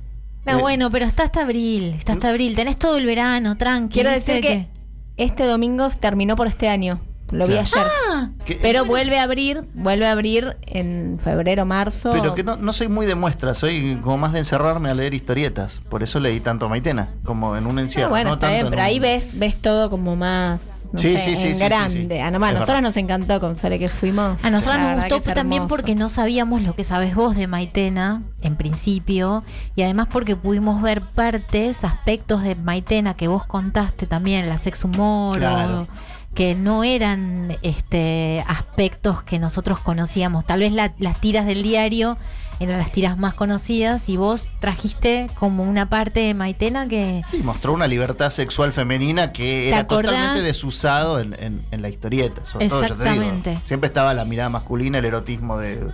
No, 0.45 0.59
Eh, 0.59 0.61
bueno, 0.61 0.91
pero 0.91 1.05
está 1.07 1.23
hasta 1.25 1.43
abril, 1.43 1.95
está 1.97 2.13
hasta 2.15 2.29
abril. 2.31 2.55
Tenés 2.57 2.77
todo 2.77 2.97
el 2.97 3.07
verano, 3.07 3.57
tranqui. 3.57 3.95
Quiero 3.95 4.11
¿viste 4.11 4.33
decir 4.35 4.49
que 4.49 4.69
este 5.17 5.45
domingo 5.45 5.89
terminó 5.91 6.35
por 6.37 6.47
este 6.49 6.69
año. 6.69 7.01
Lo 7.31 7.47
vi 7.47 7.57
ayer. 7.57 7.83
Ah, 8.11 8.29
Que- 8.45 8.57
Pero 8.61 8.85
vuelve 8.85 9.19
a 9.19 9.23
abrir, 9.23 9.65
vuelve 9.73 10.07
a 10.07 10.13
abrir 10.13 10.57
en 10.67 11.19
febrero, 11.19 11.65
marzo. 11.65 12.11
Pero 12.13 12.35
que 12.35 12.43
no, 12.45 12.57
no 12.57 12.75
soy 12.75 12.89
muy 12.89 13.07
de 13.07 13.15
muestras, 13.15 13.57
soy 13.57 13.97
como 14.03 14.19
más 14.19 14.33
de 14.35 14.41
encerrarme 14.41 14.91
a 14.91 14.95
leer 14.95 15.15
historietas. 15.15 15.81
Por 15.89 16.03
eso 16.03 16.21
leí 16.21 16.41
tanto 16.41 16.67
a 16.67 16.69
Maitena, 16.69 17.09
como 17.25 17.57
en 17.57 17.67
un 17.67 17.79
Ah, 17.79 17.83
encierro. 17.83 18.11
bueno, 18.11 18.31
no 18.31 18.35
está 18.35 18.49
tanto 18.49 18.55
bien, 18.57 18.67
pero 18.71 18.83
un- 18.83 18.87
ahí 18.87 18.99
ves, 18.99 19.39
ves 19.39 19.57
todo 19.63 19.89
como 19.89 20.15
más 20.15 20.61
no 20.93 20.99
Sí, 20.99 21.17
sé, 21.17 21.19
sí, 21.19 21.37
sí, 21.37 21.47
en 21.49 21.55
sí, 21.55 21.59
sí, 21.61 21.65
grande. 21.65 22.09
sí. 22.17 22.19
A 22.21 22.31
nomás, 22.31 22.51
Es 22.51 22.55
nosotros 22.57 22.77
verdad. 22.77 22.83
nos 22.89 22.97
encantó 22.97 23.41
con 23.41 23.57
Sole 23.57 23.79
que 23.79 23.89
fuimos. 23.89 24.45
A 24.45 24.51
nosotros 24.51 24.79
nos 24.79 25.05
gustó 25.09 25.33
también 25.35 25.67
porque 25.69 25.95
no 25.95 26.09
sabíamos 26.09 26.63
lo 26.63 26.75
que 26.75 26.85
sabes 26.85 27.15
vos 27.15 27.35
de 27.35 27.47
Maitena, 27.47 28.23
en 28.43 28.57
principio, 28.57 29.43
y 29.75 29.83
además 29.83 30.09
porque 30.11 30.37
pudimos 30.37 30.83
ver 30.83 31.01
partes, 31.01 31.85
aspectos 31.85 32.43
de 32.43 32.55
Maitena 32.57 33.15
que 33.15 33.29
vos 33.29 33.45
contaste 33.47 34.07
también, 34.07 34.49
la 34.49 34.59
sex 34.59 34.85
humor, 34.85 35.39
Claro. 35.39 35.83
o 35.83 35.87
que 36.35 36.55
no 36.55 36.83
eran 36.85 37.59
este 37.63 38.43
aspectos 38.49 39.23
que 39.23 39.39
nosotros 39.39 39.79
conocíamos. 39.81 40.47
Tal 40.47 40.61
vez 40.61 40.73
la- 40.73 40.95
las 40.99 41.21
tiras 41.21 41.45
del 41.47 41.63
diario 41.63 42.17
eran 42.63 42.79
las 42.79 42.93
tiras 42.93 43.19
más 43.19 43.35
conocidas 43.35 44.09
y 44.09 44.17
vos 44.17 44.51
trajiste 44.61 45.29
como 45.39 45.63
una 45.65 45.89
parte 45.89 46.21
de 46.21 46.35
Maitena 46.35 46.87
que... 46.89 47.23
Sí, 47.27 47.39
mostró 47.39 47.73
una 47.73 47.87
libertad 47.87 48.31
sexual 48.31 48.73
femenina 48.73 49.33
que 49.33 49.69
era 49.69 49.81
acordás? 49.81 50.13
totalmente 50.13 50.43
desusado 50.47 51.21
en, 51.21 51.35
en- 51.39 51.65
en 51.71 51.83
la 51.83 51.89
historieta. 51.89 52.45
Sobre 52.45 52.69
todo, 52.69 52.83
ya 52.83 52.89
te 52.89 52.95
digo, 52.95 53.05
Exactamente. 53.13 53.59
siempre 53.65 53.89
estaba 53.89 54.15
la 54.15 54.25
mirada 54.25 54.49
masculina, 54.49 54.99
el 54.99 55.05
erotismo 55.05 55.59
de 55.59 55.87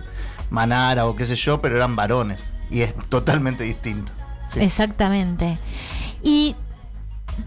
Manara 0.49 1.05
o 1.05 1.15
qué 1.15 1.25
sé 1.25 1.35
yo, 1.35 1.61
pero 1.61 1.75
eran 1.77 1.95
varones. 1.95 2.51
Y 2.71 2.81
es 2.81 2.93
totalmente 3.09 3.63
distinto. 3.63 4.11
Sí. 4.53 4.59
Exactamente. 4.61 5.57
Y 6.23 6.55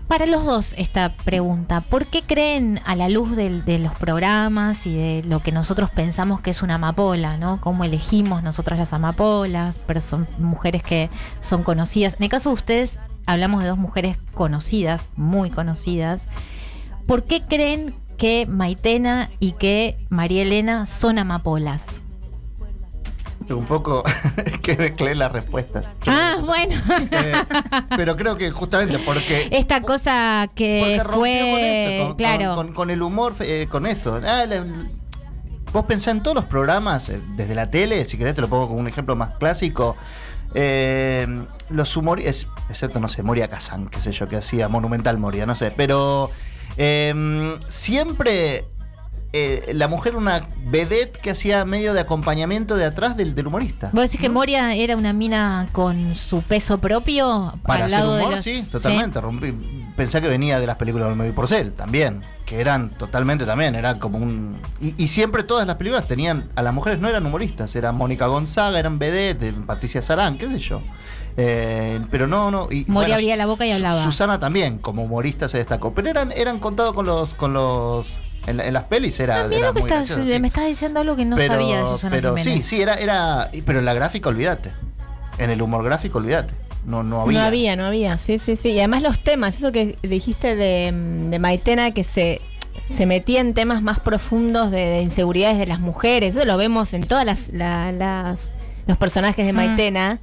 para 0.08 0.26
los 0.26 0.44
dos 0.44 0.74
esta 0.76 1.14
pregunta, 1.24 1.80
¿por 1.80 2.06
qué 2.06 2.22
creen 2.22 2.80
a 2.84 2.94
la 2.96 3.08
luz 3.08 3.36
de 3.36 3.78
los 3.78 3.94
programas 3.94 4.86
y 4.86 4.94
de 4.94 5.22
lo 5.26 5.40
que 5.40 5.52
nosotros 5.52 5.90
pensamos 5.90 6.40
que 6.40 6.50
es 6.50 6.62
una 6.62 6.74
amapola, 6.76 7.36
¿no? 7.36 7.60
¿Cómo 7.60 7.84
elegimos 7.84 8.42
nosotras 8.42 8.78
las 8.78 8.92
amapolas? 8.92 9.80
Perso- 9.80 10.26
mujeres 10.38 10.82
que 10.82 11.10
son 11.40 11.62
conocidas. 11.62 12.14
En 12.18 12.24
el 12.24 12.30
caso 12.30 12.50
de 12.50 12.54
ustedes, 12.54 12.98
hablamos 13.26 13.62
de 13.62 13.68
dos 13.68 13.78
mujeres 13.78 14.18
conocidas, 14.34 15.08
muy 15.16 15.50
conocidas. 15.50 16.28
¿Por 17.06 17.24
qué 17.24 17.42
creen 17.42 17.94
que 18.18 18.46
Maitena 18.46 19.30
y 19.40 19.52
que 19.52 19.98
María 20.08 20.42
Elena 20.42 20.86
son 20.86 21.18
amapolas? 21.18 21.84
Un 23.50 23.66
poco 23.66 24.02
que 24.62 24.76
mezclé 24.76 25.14
las 25.14 25.32
respuestas. 25.32 25.84
Ah, 26.06 26.36
bueno. 26.44 26.74
Eh, 27.10 27.32
pero 27.96 28.16
creo 28.16 28.36
que 28.36 28.50
justamente 28.50 28.98
porque 29.00 29.48
Esta 29.50 29.80
cosa 29.80 30.48
que 30.54 31.00
fue, 31.04 31.50
con 31.50 31.60
eso, 31.60 32.06
con, 32.08 32.16
claro. 32.16 32.72
con- 32.74 32.90
el 32.90 33.02
humor, 33.02 33.34
eh, 33.40 33.66
con 33.70 33.86
esto. 33.86 34.20
Ah, 34.26 34.44
la- 34.46 34.64
vos 35.72 35.84
pensás 35.86 36.14
en 36.14 36.22
todos 36.22 36.34
los 36.34 36.44
programas, 36.44 37.08
eh, 37.08 37.20
desde 37.36 37.54
la 37.54 37.70
tele, 37.70 38.04
si 38.04 38.18
querés 38.18 38.34
te 38.34 38.40
lo 38.42 38.48
pongo 38.48 38.68
como 38.68 38.80
un 38.80 38.88
ejemplo 38.88 39.16
más 39.16 39.30
clásico. 39.38 39.96
eh, 40.54 41.26
los 41.70 41.96
humoristas, 41.96 42.46
excepto, 42.68 43.00
no 43.00 43.08
sé, 43.08 43.22
Moria 43.22 43.48
Kazan, 43.48 43.88
qué 43.88 44.00
sé 44.00 44.12
yo, 44.12 44.28
que 44.28 44.36
hacía 44.36 44.68
Monumental 44.68 45.16
Moria, 45.16 45.46
no 45.46 45.54
sé, 45.56 45.70
pero 45.70 46.30
eh, 46.76 47.58
siempre 47.68 48.66
eh, 49.34 49.72
la 49.74 49.88
mujer 49.88 50.16
una 50.16 50.42
vedette 50.66 51.18
que 51.18 51.30
hacía 51.30 51.64
medio 51.64 51.94
de 51.94 52.00
acompañamiento 52.00 52.76
de 52.76 52.84
atrás 52.84 53.16
del, 53.16 53.34
del 53.34 53.46
humorista. 53.46 53.90
¿Vos 53.92 54.02
decís 54.02 54.20
que 54.20 54.28
Moria 54.28 54.74
era 54.74 54.96
una 54.96 55.12
mina 55.12 55.68
con 55.72 56.14
su 56.16 56.42
peso 56.42 56.78
propio 56.78 57.54
Para 57.62 57.84
al 57.84 57.92
hacer 57.94 57.98
lado 58.00 58.16
humor, 58.16 58.28
de 58.30 58.36
los- 58.36 58.44
sí, 58.44 58.62
totalmente. 58.70 59.20
Rompí- 59.20 59.78
Pensé 59.96 60.20
que 60.22 60.28
venía 60.28 60.58
de 60.58 60.66
las 60.66 60.76
películas 60.76 61.16
de 61.16 61.28
y 61.28 61.32
Porcel, 61.32 61.72
también. 61.72 62.22
Que 62.46 62.60
eran 62.60 62.90
totalmente 62.90 63.44
también, 63.44 63.74
era 63.74 63.98
como 63.98 64.18
un. 64.18 64.56
Y, 64.80 64.94
y 65.02 65.08
siempre 65.08 65.42
todas 65.42 65.66
las 65.66 65.76
películas 65.76 66.08
tenían. 66.08 66.50
A 66.56 66.62
las 66.62 66.72
mujeres 66.74 66.98
no 66.98 67.08
eran 67.08 67.24
humoristas, 67.26 67.74
eran 67.76 67.94
Mónica 67.96 68.26
Gonzaga, 68.26 68.78
eran 68.78 68.98
Vedette, 68.98 69.52
Patricia 69.66 70.00
Sarán, 70.02 70.38
qué 70.38 70.48
sé 70.48 70.58
yo. 70.58 70.80
Eh, 71.36 72.00
pero 72.10 72.26
no, 72.26 72.50
no. 72.50 72.68
Y, 72.70 72.84
Moria 72.88 73.14
abría 73.14 73.36
la 73.36 73.46
boca 73.46 73.66
y 73.66 73.72
hablaba. 73.72 74.02
Susana 74.02 74.38
también, 74.38 74.78
como 74.78 75.02
humorista, 75.04 75.48
se 75.48 75.58
destacó. 75.58 75.94
Pero 75.94 76.10
eran, 76.10 76.32
eran 76.32 76.58
contados 76.58 76.92
con 76.94 77.06
los. 77.06 77.34
con 77.34 77.52
los 77.52 78.18
en, 78.46 78.56
la- 78.56 78.64
en 78.66 78.74
las 78.74 78.84
pelis 78.84 79.18
era. 79.20 79.40
Ah, 79.42 79.44
mira 79.48 79.58
era 79.58 79.66
lo 79.68 79.74
que 79.74 79.80
muy 79.80 79.88
estás, 79.90 80.08
gracioso, 80.08 80.32
sí. 80.34 80.40
me 80.40 80.48
estás 80.48 80.66
diciendo 80.66 81.00
algo 81.00 81.16
que 81.16 81.24
no 81.24 81.36
pero, 81.36 81.54
sabía 81.54 81.80
de 81.82 81.86
Susana 81.86 82.16
pero 82.16 82.36
Jiménez. 82.36 82.64
sí, 82.64 82.76
sí, 82.76 82.82
era, 82.82 82.94
era. 82.94 83.50
Pero 83.64 83.78
en 83.78 83.84
la 83.84 83.94
gráfica, 83.94 84.28
olvídate. 84.28 84.72
En 85.38 85.50
el 85.50 85.62
humor 85.62 85.84
gráfico, 85.84 86.18
olvídate. 86.18 86.54
No, 86.84 87.02
no 87.02 87.22
había. 87.22 87.40
No 87.40 87.46
había, 87.46 87.76
no 87.76 87.84
había. 87.86 88.18
Sí, 88.18 88.38
sí, 88.38 88.56
sí. 88.56 88.70
Y 88.70 88.78
además 88.78 89.02
los 89.02 89.20
temas, 89.20 89.56
eso 89.56 89.70
que 89.72 89.96
dijiste 90.02 90.56
de, 90.56 90.92
de 91.30 91.38
Maitena, 91.38 91.92
que 91.92 92.02
se, 92.04 92.40
se 92.88 93.06
metía 93.06 93.40
en 93.40 93.54
temas 93.54 93.82
más 93.82 94.00
profundos 94.00 94.70
de, 94.72 94.78
de 94.86 95.02
inseguridades 95.02 95.58
de 95.58 95.66
las 95.66 95.78
mujeres. 95.80 96.34
Eso 96.36 96.44
lo 96.44 96.56
vemos 96.56 96.92
en 96.94 97.04
todas 97.04 97.24
las, 97.24 97.52
la- 97.52 97.92
las 97.92 98.52
los 98.86 98.96
personajes 98.98 99.46
de 99.46 99.52
Mm. 99.52 99.56
Maitena, 99.56 100.18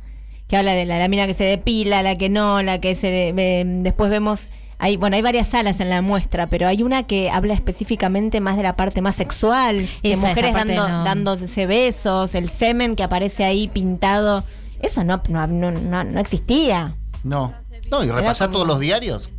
que 0.50 0.58
habla 0.58 0.74
de 0.74 0.86
la, 0.86 1.00
la 1.00 1.08
mina 1.08 1.28
que 1.28 1.34
se 1.34 1.46
depila, 1.46 2.04
la 2.04 2.16
que 2.16 2.28
no, 2.28 2.62
la 2.62 2.82
que 2.82 2.94
se 2.94 3.30
eh, 3.30 3.64
después 3.66 4.10
vemos 4.12 4.50
hay, 4.80 4.98
bueno, 4.98 5.16
hay 5.18 5.22
varias 5.22 5.50
salas 5.50 5.80
en 5.82 5.90
la 5.90 6.02
muestra, 6.02 6.48
pero 6.48 6.68
hay 6.68 6.82
una 6.84 7.04
que 7.04 7.30
habla 7.30 7.54
específicamente 7.54 8.40
más 8.40 8.58
de 8.58 8.64
la 8.64 8.76
parte 8.76 9.02
más 9.02 9.16
sexual, 9.16 9.88
de 10.02 10.12
Esa- 10.14 10.28
mujeres 10.28 10.54
dando, 10.54 10.88
no. 10.90 11.04
dándose 11.04 11.66
besos, 11.68 12.34
el 12.34 12.50
semen 12.50 12.96
que 12.96 13.04
aparece 13.04 13.44
ahí 13.44 13.68
pintado. 13.68 14.44
Eso 14.82 15.04
no, 15.04 15.22
no, 15.30 15.46
no, 15.48 15.72
no- 15.72 16.04
no 16.06 16.20
existía. 16.20 16.96
No. 17.24 17.54
No, 17.92 18.04
y 18.04 18.10
repasar 18.10 18.48
como- 18.48 18.56
todos 18.60 18.68
los 18.68 18.80
diarios. 18.80 19.30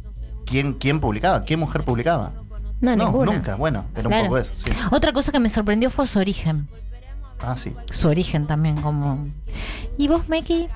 ¿Quién, 0.45 0.75
¿Quién 0.75 1.01
publicaba? 1.01 1.45
¿Qué 1.45 1.57
mujer 1.57 1.85
publicaba? 1.85 2.33
No, 2.81 2.97
ninguna. 2.97 3.33
nunca. 3.33 3.55
Bueno, 3.57 3.85
era 3.95 4.09
un 4.09 4.25
poco 4.25 4.39
eso, 4.39 4.53
sí. 4.55 4.71
Otra 4.91 5.13
cosa 5.13 5.33
que 5.33 5.39
me 5.41 5.49
sorprendió 5.49 5.91
fue 5.91 6.07
su 6.07 6.19
origen. 6.19 6.69
Ah, 7.41 7.57
sí. 7.57 7.73
Su 7.91 8.09
origen 8.09 8.47
también 8.47 8.81
como... 8.83 9.29
¿Y 9.97 10.09
vos, 10.09 10.29
Meki? 10.29 10.67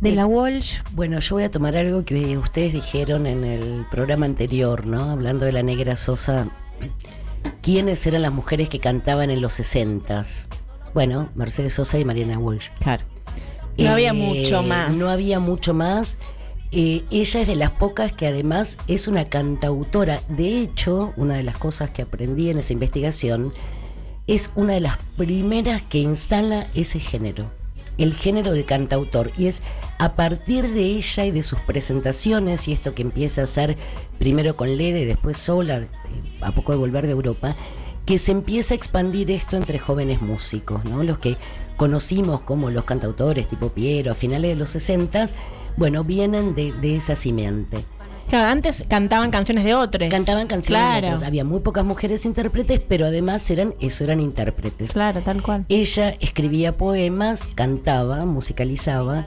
De 0.00 0.12
la 0.12 0.26
Walsh. 0.26 0.80
Bueno, 0.92 1.18
yo 1.20 1.36
voy 1.36 1.44
a 1.44 1.50
tomar 1.50 1.76
algo 1.76 2.04
que 2.04 2.36
ustedes 2.36 2.72
dijeron 2.72 3.26
en 3.26 3.44
el 3.44 3.86
programa 3.90 4.26
anterior, 4.26 4.86
¿no? 4.86 5.10
Hablando 5.10 5.46
de 5.46 5.52
la 5.52 5.62
negra 5.62 5.96
Sosa. 5.96 6.48
¿Quiénes 7.62 8.06
eran 8.06 8.22
las 8.22 8.32
mujeres 8.32 8.68
que 8.68 8.78
cantaban 8.78 9.30
en 9.30 9.40
los 9.40 9.52
60 9.54 10.24
Bueno, 10.92 11.30
Mercedes 11.34 11.74
Sosa 11.74 11.98
y 11.98 12.04
Mariana 12.04 12.38
Walsh. 12.38 12.68
Claro. 12.80 13.04
No 13.78 13.90
había 13.90 14.12
mucho 14.12 14.62
más. 14.62 14.92
No 14.92 15.08
había 15.08 15.40
mucho 15.40 15.74
más. 15.74 16.18
Eh, 16.70 17.04
ella 17.10 17.40
es 17.40 17.46
de 17.46 17.56
las 17.56 17.70
pocas 17.70 18.12
que 18.12 18.26
además 18.26 18.78
es 18.88 19.08
una 19.08 19.24
cantautora. 19.24 20.20
De 20.28 20.60
hecho, 20.60 21.12
una 21.16 21.36
de 21.36 21.42
las 21.44 21.56
cosas 21.56 21.90
que 21.90 22.02
aprendí 22.02 22.50
en 22.50 22.58
esa 22.58 22.72
investigación 22.72 23.52
es 24.26 24.50
una 24.54 24.74
de 24.74 24.80
las 24.80 24.98
primeras 25.16 25.82
que 25.82 25.98
instala 25.98 26.66
ese 26.74 26.98
género, 26.98 27.50
el 27.98 28.14
género 28.14 28.52
del 28.52 28.64
cantautor. 28.64 29.30
Y 29.36 29.46
es 29.46 29.62
a 29.98 30.14
partir 30.14 30.72
de 30.72 30.82
ella 30.84 31.24
y 31.24 31.30
de 31.30 31.42
sus 31.42 31.60
presentaciones, 31.60 32.68
y 32.68 32.72
esto 32.72 32.94
que 32.94 33.02
empieza 33.02 33.42
a 33.42 33.44
hacer 33.44 33.76
primero 34.18 34.56
con 34.56 34.76
Lede 34.76 35.00
y 35.00 35.04
después 35.04 35.36
sola, 35.38 35.78
eh, 35.78 35.88
a 36.40 36.52
poco 36.52 36.72
de 36.72 36.78
volver 36.78 37.06
de 37.06 37.12
Europa, 37.12 37.56
que 38.06 38.18
se 38.18 38.32
empieza 38.32 38.74
a 38.74 38.76
expandir 38.76 39.30
esto 39.30 39.56
entre 39.56 39.78
jóvenes 39.78 40.20
músicos, 40.20 40.84
¿no? 40.84 41.02
Los 41.02 41.18
que 41.18 41.36
conocimos 41.76 42.42
como 42.42 42.70
los 42.70 42.84
cantautores 42.84 43.48
tipo 43.48 43.70
Piero 43.70 44.12
a 44.12 44.14
finales 44.14 44.50
de 44.50 44.56
los 44.56 44.70
60, 44.70 45.26
bueno, 45.76 46.04
vienen 46.04 46.54
de, 46.54 46.72
de 46.72 46.96
esa 46.96 47.16
simiente. 47.16 47.84
Claro, 48.28 48.48
antes 48.50 48.84
cantaban 48.88 49.30
canciones 49.30 49.64
de 49.64 49.74
otros. 49.74 50.08
Cantaban 50.10 50.46
canciones 50.46 51.02
de 51.02 51.08
otros. 51.08 51.22
Había 51.22 51.44
muy 51.44 51.60
pocas 51.60 51.84
mujeres 51.84 52.24
intérpretes, 52.24 52.80
pero 52.80 53.06
además 53.06 53.48
eran, 53.50 53.74
eso 53.80 54.04
eran 54.04 54.20
intérpretes. 54.20 54.92
Claro, 54.92 55.22
tal 55.22 55.42
cual. 55.42 55.66
Ella 55.68 56.16
escribía 56.20 56.72
poemas, 56.72 57.48
cantaba, 57.54 58.24
musicalizaba 58.24 59.26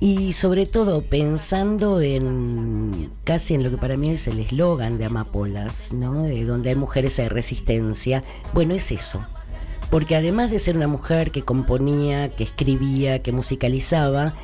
y 0.00 0.32
sobre 0.32 0.66
todo 0.66 1.02
pensando 1.02 2.00
en 2.00 3.10
casi 3.24 3.54
en 3.54 3.62
lo 3.62 3.70
que 3.70 3.78
para 3.78 3.96
mí 3.96 4.10
es 4.10 4.26
el 4.26 4.40
eslogan 4.40 4.98
de 4.98 5.06
Amapolas, 5.06 5.92
¿no? 5.92 6.24
De 6.24 6.44
donde 6.44 6.70
hay 6.70 6.76
mujeres 6.76 7.18
hay 7.18 7.28
resistencia. 7.28 8.24
Bueno, 8.52 8.74
es 8.74 8.90
eso. 8.92 9.24
Porque 9.90 10.16
además 10.16 10.50
de 10.50 10.58
ser 10.58 10.76
una 10.76 10.88
mujer 10.88 11.30
que 11.30 11.42
componía, 11.42 12.28
que 12.28 12.44
escribía, 12.44 13.22
que 13.22 13.32
musicalizaba, 13.32 14.34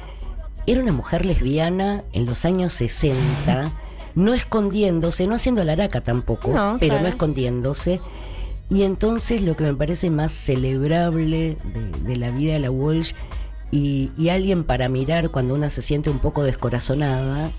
era 0.66 0.80
una 0.82 0.92
mujer 0.92 1.24
lesbiana 1.24 2.04
en 2.12 2.26
los 2.26 2.44
años 2.44 2.72
60, 2.74 3.72
no 4.14 4.34
escondiéndose, 4.34 5.26
no 5.26 5.34
haciendo 5.34 5.64
la 5.64 5.72
araca 5.72 6.00
tampoco, 6.00 6.52
No, 6.52 6.76
pero 6.78 6.90
claro. 6.92 7.02
no 7.02 7.08
escondiéndose. 7.08 8.00
Y 8.68 8.82
entonces 8.84 9.42
lo 9.42 9.56
que 9.56 9.64
me 9.64 9.74
parece 9.74 10.10
más 10.10 10.30
celebrable 10.32 11.56
de, 11.74 11.90
de 12.04 12.16
la 12.16 12.30
vida 12.30 12.52
de 12.52 12.60
la 12.60 12.70
Walsh 12.70 13.12
y, 13.72 14.10
y 14.16 14.28
alguien 14.28 14.62
para 14.64 14.88
mirar 14.88 15.30
cuando 15.30 15.54
una 15.54 15.70
se 15.70 15.82
siente 15.82 16.08
un 16.10 16.18
poco 16.20 16.44
descorazonada 16.44 17.50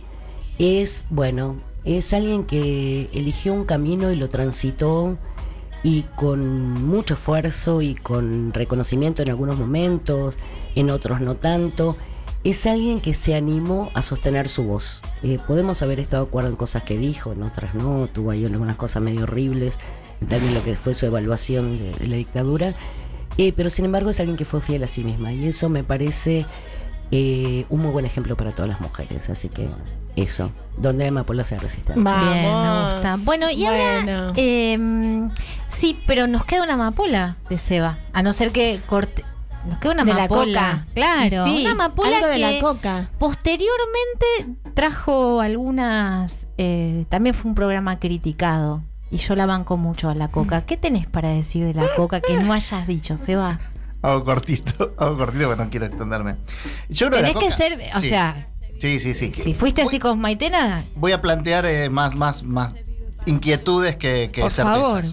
es, 0.57 1.03
bueno, 1.09 1.55
es 1.83 2.13
alguien 2.13 2.45
que 2.45 3.09
eligió 3.13 3.53
un 3.53 3.65
camino 3.65 4.11
y 4.11 4.15
lo 4.15 4.29
transitó 4.29 5.17
y 5.83 6.03
con 6.15 6.71
mucho 6.85 7.15
esfuerzo 7.15 7.81
y 7.81 7.95
con 7.95 8.53
reconocimiento 8.53 9.21
en 9.23 9.29
algunos 9.29 9.57
momentos, 9.57 10.37
en 10.75 10.91
otros 10.91 11.19
no 11.21 11.35
tanto. 11.35 11.97
Es 12.43 12.65
alguien 12.65 13.01
que 13.01 13.13
se 13.13 13.35
animó 13.35 13.91
a 13.93 14.01
sostener 14.01 14.49
su 14.49 14.63
voz. 14.63 15.01
Eh, 15.21 15.37
podemos 15.47 15.81
haber 15.83 15.99
estado 15.99 16.23
de 16.23 16.29
acuerdo 16.29 16.49
en 16.49 16.55
cosas 16.55 16.83
que 16.83 16.97
dijo, 16.97 17.33
en 17.33 17.43
otras 17.43 17.75
no, 17.75 18.07
tuvo 18.07 18.31
ahí 18.31 18.45
algunas 18.45 18.77
cosas 18.77 19.01
medio 19.03 19.23
horribles, 19.23 19.77
también 20.27 20.53
lo 20.53 20.63
que 20.63 20.75
fue 20.75 20.93
su 20.95 21.05
evaluación 21.05 21.77
de, 21.77 21.93
de 21.93 22.07
la 22.07 22.15
dictadura, 22.15 22.73
Eh, 23.37 23.53
pero 23.55 23.69
sin 23.69 23.85
embargo 23.85 24.09
es 24.09 24.19
alguien 24.19 24.35
que 24.37 24.43
fue 24.43 24.59
fiel 24.59 24.83
a 24.83 24.87
sí 24.87 25.05
misma 25.05 25.31
y 25.31 25.47
eso 25.47 25.69
me 25.69 25.85
parece 25.85 26.45
eh, 27.11 27.65
un 27.69 27.81
muy 27.81 27.91
buen 27.91 28.05
ejemplo 28.05 28.35
para 28.35 28.51
todas 28.51 28.67
las 28.67 28.81
mujeres, 28.81 29.29
así 29.29 29.47
que 29.47 29.69
eso, 30.17 30.51
donde 30.77 31.03
hay 31.05 31.09
amapolas 31.09 31.51
hay 31.53 31.59
resistencia. 31.59 32.03
Bien, 32.03 32.43
me 32.43 32.83
gusta. 32.93 33.15
Bueno, 33.23 33.49
y 33.49 33.65
ahora. 33.65 34.01
Bueno. 34.03 34.33
eh, 34.35 35.29
sí, 35.69 35.97
pero 36.07 36.27
nos 36.27 36.43
queda 36.43 36.63
una 36.63 36.73
amapola 36.73 37.37
de 37.49 37.57
Seba. 37.57 37.97
A 38.11 38.21
no 38.21 38.33
ser 38.33 38.51
que 38.51 38.81
corte. 38.85 39.23
Nos 39.67 39.77
queda 39.79 39.91
una 39.93 40.03
De 40.03 40.13
la 40.13 40.23
amapola. 40.25 40.61
coca. 40.71 40.87
Claro, 40.93 41.43
sí, 41.45 41.61
una 41.61 41.71
amapola 41.71 42.15
algo 42.17 42.27
de 42.27 42.33
que 42.33 42.39
la 42.39 42.59
coca. 42.59 43.09
posteriormente 43.19 44.25
trajo 44.73 45.41
algunas. 45.41 46.47
eh, 46.57 47.05
también 47.09 47.35
fue 47.35 47.49
un 47.49 47.55
programa 47.55 47.99
criticado. 47.99 48.81
Y 49.11 49.17
yo 49.17 49.35
la 49.35 49.45
banco 49.45 49.75
mucho 49.77 50.09
a 50.09 50.15
la 50.15 50.29
coca. 50.29 50.61
¿Qué 50.65 50.77
tenés 50.77 51.05
para 51.05 51.29
decir 51.29 51.65
de 51.65 51.73
la 51.73 51.93
coca 51.95 52.21
que 52.21 52.37
no 52.37 52.53
hayas 52.53 52.87
dicho, 52.87 53.17
Seba? 53.17 53.59
Hago 54.01 54.23
cortito, 54.23 54.93
hago 54.97 55.17
cortito 55.17 55.47
porque 55.49 55.63
no 55.63 55.69
quiero 55.69 55.85
extenderme. 55.85 56.37
Yo 56.89 57.09
creo 57.09 57.19
Tenés 57.21 57.35
la 57.35 57.39
que 57.41 57.45
coca- 57.47 57.57
ser. 57.57 57.79
O 57.95 57.99
sí. 57.99 58.09
sea, 58.09 58.47
Sí, 58.79 58.99
sí, 58.99 59.13
sí. 59.13 59.31
si 59.33 59.53
fuiste 59.53 59.81
así 59.83 59.99
con 59.99 60.17
Maitena, 60.19 60.83
Voy 60.95 61.11
a 61.11 61.21
plantear 61.21 61.65
eh, 61.67 61.89
más, 61.91 62.15
más, 62.15 62.41
más 62.43 62.73
inquietudes 63.27 63.95
que, 63.97 64.31
que 64.33 64.41
por 64.41 64.49
certezas. 64.51 64.81
favor. 64.81 65.03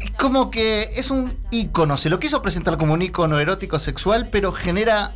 Es 0.00 0.10
como 0.12 0.50
que 0.50 0.82
es 0.96 1.10
un 1.10 1.36
ícono, 1.50 1.96
se 1.96 2.08
lo 2.10 2.18
quiso 2.18 2.40
presentar 2.42 2.78
como 2.78 2.94
un 2.94 3.02
ícono 3.02 3.38
erótico 3.38 3.78
sexual, 3.78 4.28
pero 4.30 4.52
genera 4.52 5.12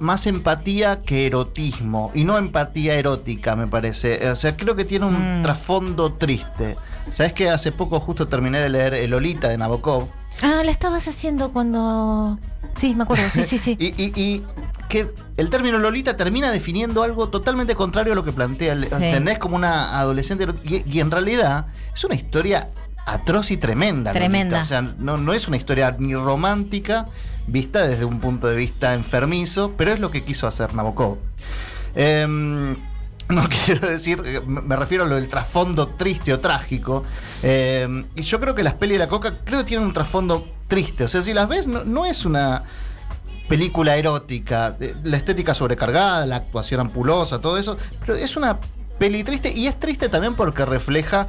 más 0.00 0.26
empatía 0.26 1.02
que 1.02 1.26
erotismo, 1.26 2.10
y 2.14 2.24
no 2.24 2.36
empatía 2.36 2.94
erótica, 2.96 3.56
me 3.56 3.66
parece. 3.66 4.28
O 4.28 4.36
sea, 4.36 4.56
creo 4.56 4.76
que 4.76 4.84
tiene 4.84 5.06
un 5.06 5.38
Mm. 5.40 5.42
trasfondo 5.42 6.12
triste. 6.14 6.76
¿Sabes 7.10 7.32
que 7.32 7.48
hace 7.48 7.70
poco 7.72 8.00
justo 8.00 8.26
terminé 8.26 8.58
de 8.60 8.68
leer 8.68 8.94
El 8.94 9.10
Lolita 9.12 9.48
de 9.48 9.56
Nabokov? 9.56 10.08
Ah, 10.42 10.62
la 10.64 10.70
estabas 10.70 11.06
haciendo 11.08 11.52
cuando. 11.52 12.38
Sí, 12.74 12.94
me 12.94 13.04
acuerdo, 13.04 13.24
sí, 13.32 13.42
sí, 13.44 13.56
sí. 13.58 13.76
Y, 13.80 13.86
y- 13.96 14.12
y 14.20 14.42
que 14.88 15.08
el 15.38 15.48
término 15.50 15.78
Lolita 15.78 16.16
termina 16.16 16.50
definiendo 16.50 17.02
algo 17.02 17.28
totalmente 17.28 17.74
contrario 17.74 18.12
a 18.12 18.16
lo 18.16 18.24
que 18.24 18.32
plantea. 18.32 18.78
Sí. 18.78 18.88
¿Entendés? 18.92 19.38
Como 19.38 19.56
una 19.56 19.98
adolescente. 19.98 20.46
Y, 20.64 20.82
y 20.92 21.00
en 21.00 21.10
realidad 21.10 21.68
es 21.94 22.04
una 22.04 22.14
historia 22.16 22.68
atroz 23.06 23.50
y 23.52 23.56
tremenda. 23.56 24.12
Tremenda. 24.12 24.60
O 24.60 24.64
sea, 24.64 24.82
no, 24.82 25.16
no 25.16 25.32
es 25.32 25.48
una 25.48 25.56
historia 25.56 25.96
ni 25.98 26.14
romántica, 26.14 27.06
vista 27.46 27.86
desde 27.86 28.04
un 28.04 28.20
punto 28.20 28.48
de 28.48 28.56
vista 28.56 28.94
enfermizo, 28.94 29.72
pero 29.78 29.92
es 29.92 30.00
lo 30.00 30.10
que 30.10 30.24
quiso 30.24 30.46
hacer 30.46 30.74
Nabokov. 30.74 31.16
Em, 31.94 32.72
no 33.28 33.48
quiero 33.64 33.88
decir, 33.88 34.20
eh, 34.24 34.40
me 34.40 34.76
refiero 34.76 35.04
a 35.04 35.06
lo 35.06 35.14
del 35.14 35.28
trasfondo 35.28 35.86
triste 35.88 36.32
o 36.34 36.40
trágico. 36.40 37.04
Eh, 37.42 38.04
y 38.16 38.22
yo 38.22 38.40
creo 38.40 38.54
que 38.54 38.62
las 38.62 38.74
pelis 38.74 38.94
de 38.94 38.98
la 38.98 39.08
coca 39.08 39.32
creo 39.44 39.60
que 39.60 39.64
tienen 39.64 39.86
un 39.86 39.92
trasfondo 39.92 40.46
triste. 40.68 41.04
O 41.04 41.08
sea, 41.08 41.22
si 41.22 41.32
las 41.32 41.48
ves, 41.48 41.68
no, 41.68 41.84
no 41.84 42.04
es 42.06 42.24
una 42.24 42.64
película 43.48 43.96
erótica. 43.96 44.76
eh, 44.80 44.94
La 45.04 45.16
estética 45.16 45.54
sobrecargada, 45.54 46.26
la 46.26 46.36
actuación 46.36 46.80
ampulosa, 46.80 47.40
todo 47.40 47.56
eso. 47.56 47.78
Pero 48.00 48.16
es 48.16 48.36
una 48.36 48.58
peli 48.98 49.22
triste 49.24 49.52
y 49.54 49.66
es 49.68 49.78
triste 49.78 50.08
también 50.08 50.34
porque 50.34 50.64
refleja 50.64 51.28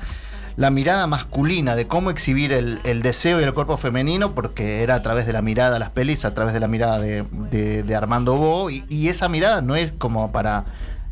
la 0.57 0.69
mirada 0.71 1.07
masculina 1.07 1.75
de 1.75 1.87
cómo 1.87 2.09
exhibir 2.09 2.51
el, 2.51 2.79
el 2.83 3.01
deseo 3.03 3.39
y 3.39 3.43
el 3.43 3.53
cuerpo 3.53 3.77
femenino, 3.77 4.33
porque 4.33 4.81
era 4.83 4.95
a 4.95 5.01
través 5.01 5.25
de 5.27 5.33
la 5.33 5.41
mirada 5.41 5.79
las 5.79 5.91
pelis, 5.91 6.25
a 6.25 6.33
través 6.33 6.53
de 6.53 6.59
la 6.59 6.67
mirada 6.67 6.99
de, 6.99 7.23
de- 7.51 7.83
de 7.83 7.95
Armando 7.95 8.35
Bo, 8.37 8.69
y, 8.69 8.83
y 8.89 9.07
esa 9.07 9.29
mirada 9.29 9.61
no 9.61 9.75
es 9.75 9.91
como 9.97 10.31
para 10.31 10.65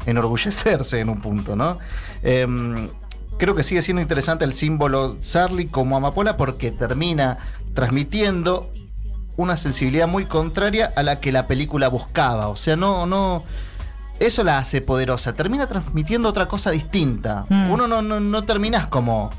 enorgullecerse 0.08 1.00
en 1.00 1.10
un 1.10 1.22
punto, 1.22 1.56
¿no? 1.56 1.78
Em, 2.24 2.90
creo 3.38 3.56
que 3.56 3.64
sigue 3.64 3.82
siendo 3.82 4.02
interesante 4.02 4.46
el 4.46 4.54
símbolo 4.54 5.16
Sarli 5.22 5.68
como 5.68 5.96
amapola 5.98 6.38
porque 6.38 6.72
termina 6.72 7.38
transmitiendo 7.74 8.72
una 9.38 9.58
sensibilidad 9.58 10.08
muy 10.08 10.26
contraria 10.26 10.92
a 10.96 11.04
la 11.04 11.20
que 11.20 11.32
la 11.32 11.46
película 11.48 11.88
buscaba. 11.90 12.48
O 12.48 12.56
sea, 12.56 12.76
no, 12.78 13.06
no. 13.06 13.44
Eso 14.20 14.44
la 14.44 14.58
hace 14.60 14.82
poderosa. 14.82 15.34
Termina 15.34 15.68
transmitiendo 15.68 16.30
otra 16.30 16.48
cosa 16.48 16.72
distinta. 16.72 17.46
Mm. 17.50 17.72
Uno 17.72 17.88
no, 17.88 18.02
no, 18.02 18.20
no 18.20 18.44
terminás 18.44 18.88
como 18.88 19.30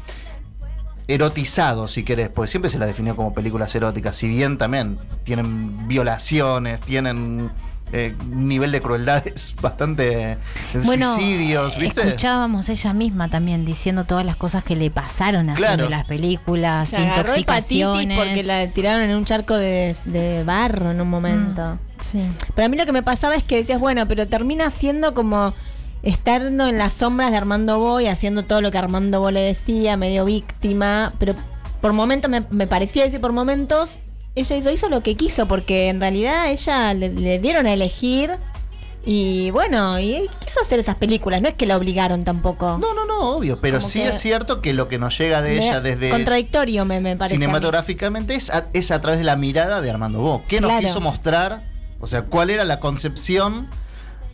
erotizado, 1.08 1.86
si 1.88 2.02
querés, 2.04 2.28
porque 2.28 2.50
siempre 2.50 2.68
se 2.70 2.78
la 2.78 2.86
definió 2.86 3.14
como 3.14 3.32
películas 3.32 3.74
eróticas. 3.74 4.16
Si 4.16 4.28
bien 4.28 4.58
también 4.58 4.98
tienen 5.24 5.86
violaciones, 5.86 6.80
tienen 6.80 7.50
eh, 7.92 8.14
nivel 8.28 8.72
de 8.72 8.82
crueldades 8.82 9.54
bastante 9.62 10.32
eh, 10.32 10.38
Bueno, 10.84 11.14
suicidios, 11.14 11.78
¿viste? 11.78 12.02
escuchábamos 12.02 12.68
ella 12.68 12.92
misma 12.92 13.28
también 13.28 13.64
diciendo 13.64 14.04
todas 14.04 14.26
las 14.26 14.34
cosas 14.36 14.64
que 14.64 14.74
le 14.74 14.90
pasaron 14.90 15.48
haciendo 15.50 15.76
Claro. 15.86 15.88
las 15.90 16.06
películas, 16.06 16.92
intoxicaciones. 16.92 18.18
porque 18.18 18.42
la 18.42 18.66
tiraron 18.68 19.02
en 19.08 19.16
un 19.16 19.24
charco 19.24 19.54
de, 19.54 19.96
de 20.06 20.42
barro 20.42 20.90
en 20.90 21.00
un 21.00 21.08
momento. 21.08 21.74
Mm, 21.76 21.85
Sí. 22.00 22.20
Pero 22.54 22.66
a 22.66 22.68
mí 22.68 22.76
lo 22.76 22.86
que 22.86 22.92
me 22.92 23.02
pasaba 23.02 23.34
es 23.34 23.42
que 23.44 23.56
decías, 23.56 23.80
bueno, 23.80 24.06
pero 24.08 24.26
termina 24.26 24.70
siendo 24.70 25.14
como 25.14 25.54
estando 26.02 26.66
en 26.68 26.78
las 26.78 26.92
sombras 26.92 27.30
de 27.30 27.36
Armando 27.36 27.78
Boy, 27.78 28.06
haciendo 28.06 28.44
todo 28.44 28.60
lo 28.60 28.70
que 28.70 28.78
Armando 28.78 29.20
Boy 29.20 29.32
le 29.32 29.40
decía, 29.40 29.96
medio 29.96 30.24
víctima, 30.24 31.12
pero 31.18 31.34
por 31.80 31.92
momentos 31.92 32.30
me, 32.30 32.44
me 32.50 32.66
parecía 32.66 33.04
decir, 33.04 33.20
por 33.20 33.32
momentos 33.32 33.98
ella 34.34 34.56
hizo, 34.56 34.70
hizo 34.70 34.88
lo 34.88 35.02
que 35.02 35.14
quiso, 35.16 35.46
porque 35.46 35.88
en 35.88 35.98
realidad 36.00 36.48
ella 36.50 36.92
le, 36.94 37.08
le 37.08 37.38
dieron 37.38 37.66
a 37.66 37.72
elegir 37.72 38.32
y 39.08 39.50
bueno, 39.52 39.98
y 40.00 40.28
quiso 40.44 40.60
hacer 40.60 40.80
esas 40.80 40.96
películas, 40.96 41.40
no 41.40 41.48
es 41.48 41.54
que 41.54 41.64
la 41.64 41.76
obligaron 41.76 42.24
tampoco. 42.24 42.76
No, 42.78 42.92
no, 42.92 43.06
no, 43.06 43.36
obvio, 43.36 43.60
pero 43.60 43.78
Como 43.78 43.88
sí 43.88 44.00
que- 44.00 44.08
es 44.08 44.18
cierto 44.20 44.60
que 44.60 44.74
lo 44.74 44.88
que 44.88 44.98
nos 44.98 45.16
llega 45.16 45.42
de 45.42 45.58
ella 45.58 45.80
desde 45.80 46.10
Contradictorio 46.10 46.84
me, 46.84 47.00
me 47.00 47.16
parece. 47.16 47.36
cinematográficamente 47.36 48.34
es 48.34 48.50
a, 48.50 48.66
es 48.72 48.90
a 48.90 49.00
través 49.00 49.18
de 49.18 49.24
la 49.24 49.36
mirada 49.36 49.80
de 49.80 49.90
Armando 49.90 50.18
Bo. 50.20 50.42
¿Qué 50.48 50.60
nos 50.60 50.70
Claro. 50.70 50.86
quiso 50.86 51.00
mostrar? 51.00 51.62
O 52.00 52.06
sea, 52.06 52.22
¿cuál 52.26 52.50
era 52.50 52.64
la 52.64 52.78
concepción 52.80 53.68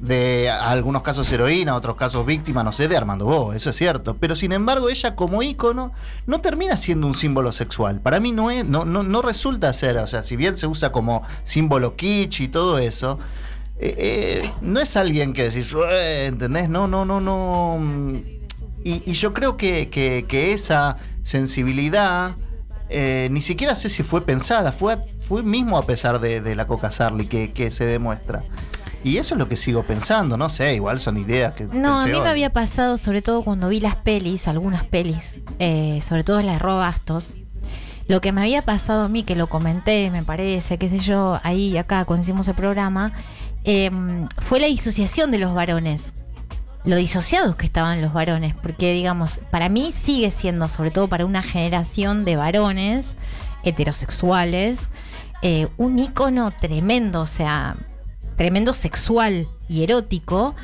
de 0.00 0.50
algunos 0.50 1.02
casos 1.02 1.30
heroína, 1.30 1.76
otros 1.76 1.94
casos 1.96 2.26
víctima, 2.26 2.64
no 2.64 2.72
sé, 2.72 2.88
de 2.88 2.96
Armando 2.96 3.24
Bo? 3.24 3.52
Eso 3.52 3.70
es 3.70 3.76
cierto. 3.76 4.16
Pero 4.18 4.34
sin 4.34 4.52
embargo, 4.52 4.88
ella 4.88 5.14
como 5.14 5.42
ícono 5.42 5.92
no 6.26 6.40
termina 6.40 6.76
siendo 6.76 7.06
un 7.06 7.14
símbolo 7.14 7.52
sexual. 7.52 8.00
Para 8.00 8.18
mí 8.18 8.32
no, 8.32 8.50
es, 8.50 8.64
no, 8.64 8.84
no, 8.84 9.02
no 9.04 9.22
resulta 9.22 9.72
ser, 9.72 9.96
o 9.98 10.06
sea, 10.06 10.22
si 10.22 10.34
bien 10.36 10.56
se 10.56 10.66
usa 10.66 10.90
como 10.92 11.22
símbolo 11.44 11.94
kitsch 11.96 12.40
y 12.40 12.48
todo 12.48 12.78
eso. 12.78 13.18
eh, 13.78 13.94
eh, 14.44 14.52
no 14.60 14.78
es 14.80 14.96
alguien 14.96 15.32
que 15.32 15.44
decís, 15.44 15.74
¿entendés? 16.24 16.68
No, 16.68 16.86
no, 16.88 17.04
no, 17.04 17.20
no. 17.20 17.80
Y, 18.84 19.12
yo 19.12 19.32
creo 19.32 19.56
que- 19.56 19.88
que 19.90 20.52
esa 20.52 20.96
sensibilidad 21.24 22.36
eh, 22.92 23.28
ni 23.30 23.40
siquiera 23.40 23.74
sé 23.74 23.88
si 23.88 24.02
fue 24.02 24.24
pensada, 24.24 24.72
fue, 24.72 24.96
fue 25.22 25.42
mismo 25.42 25.78
a 25.78 25.86
pesar 25.86 26.20
de, 26.20 26.40
de 26.40 26.54
la 26.54 26.66
Coca 26.66 26.92
Sarli 26.92 27.26
que, 27.26 27.52
que 27.52 27.70
se 27.70 27.86
demuestra. 27.86 28.44
Y 29.04 29.16
eso 29.16 29.34
es 29.34 29.38
lo 29.38 29.48
que 29.48 29.56
sigo 29.56 29.82
pensando, 29.82 30.36
no 30.36 30.48
sé, 30.48 30.74
igual 30.74 31.00
son 31.00 31.18
ideas 31.18 31.54
que... 31.54 31.64
No, 31.64 31.98
a 31.98 32.06
mí 32.06 32.12
hoy. 32.12 32.20
me 32.20 32.28
había 32.28 32.50
pasado, 32.50 32.96
sobre 32.98 33.20
todo 33.20 33.42
cuando 33.42 33.68
vi 33.68 33.80
las 33.80 33.96
pelis, 33.96 34.46
algunas 34.46 34.84
pelis, 34.84 35.40
eh, 35.58 35.98
sobre 36.02 36.22
todo 36.22 36.40
las 36.42 36.62
Robastos. 36.62 37.36
Lo 38.06 38.20
que 38.20 38.30
me 38.30 38.42
había 38.42 38.62
pasado 38.62 39.02
a 39.02 39.08
mí, 39.08 39.24
que 39.24 39.34
lo 39.34 39.48
comenté, 39.48 40.10
me 40.10 40.22
parece, 40.22 40.78
qué 40.78 40.88
sé 40.88 41.00
yo, 41.00 41.40
ahí 41.42 41.76
acá 41.76 42.04
cuando 42.04 42.22
hicimos 42.22 42.46
el 42.46 42.54
programa, 42.54 43.12
eh, 43.64 43.90
fue 44.38 44.60
la 44.60 44.68
disociación 44.68 45.32
de 45.32 45.38
los 45.38 45.52
varones. 45.52 46.12
Lo 46.84 46.96
disociados 46.96 47.56
que 47.56 47.66
estaban 47.66 48.02
los 48.02 48.12
varones. 48.12 48.54
Porque, 48.54 48.92
digamos, 48.92 49.40
para 49.50 49.68
mí 49.68 49.92
sigue 49.92 50.30
siendo, 50.30 50.68
sobre 50.68 50.90
todo 50.90 51.08
para 51.08 51.24
una 51.24 51.42
generación 51.42 52.24
de 52.24 52.36
varones 52.36 53.16
heterosexuales, 53.62 54.88
eh, 55.42 55.68
un 55.76 55.98
ícono 55.98 56.50
tremendo, 56.50 57.22
o 57.22 57.26
sea, 57.26 57.76
tremendo 58.36 58.72
sexual 58.72 59.48
y 59.68 59.82
erótico, 59.82 60.54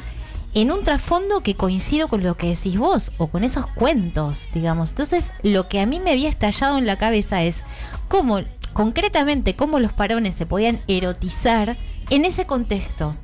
en 0.55 0.73
un 0.73 0.83
trasfondo 0.83 1.41
que 1.43 1.55
coincido 1.55 2.09
con 2.09 2.23
lo 2.23 2.37
que 2.37 2.49
decís 2.49 2.79
vos, 2.79 3.13
o 3.19 3.29
con 3.29 3.45
esos 3.45 3.67
cuentos, 3.67 4.49
digamos. 4.55 4.91
Entonces, 4.91 5.31
lo 5.43 5.69
que 5.69 5.81
a 5.81 5.87
mí 5.87 6.01
me 6.01 6.13
había 6.13 6.29
estallado 6.29 6.79
en 6.79 6.87
la 6.87 6.97
cabeza 6.97 7.43
es 7.43 7.63
cómo, 8.09 8.41
concretamente, 8.73 9.55
cómo 9.55 9.79
los 9.79 9.95
varones 9.95 10.35
se 10.35 10.47
podían 10.47 10.81
erotizar 10.89 11.77
en 12.11 12.25
ese 12.25 12.47
contexto. 12.47 13.15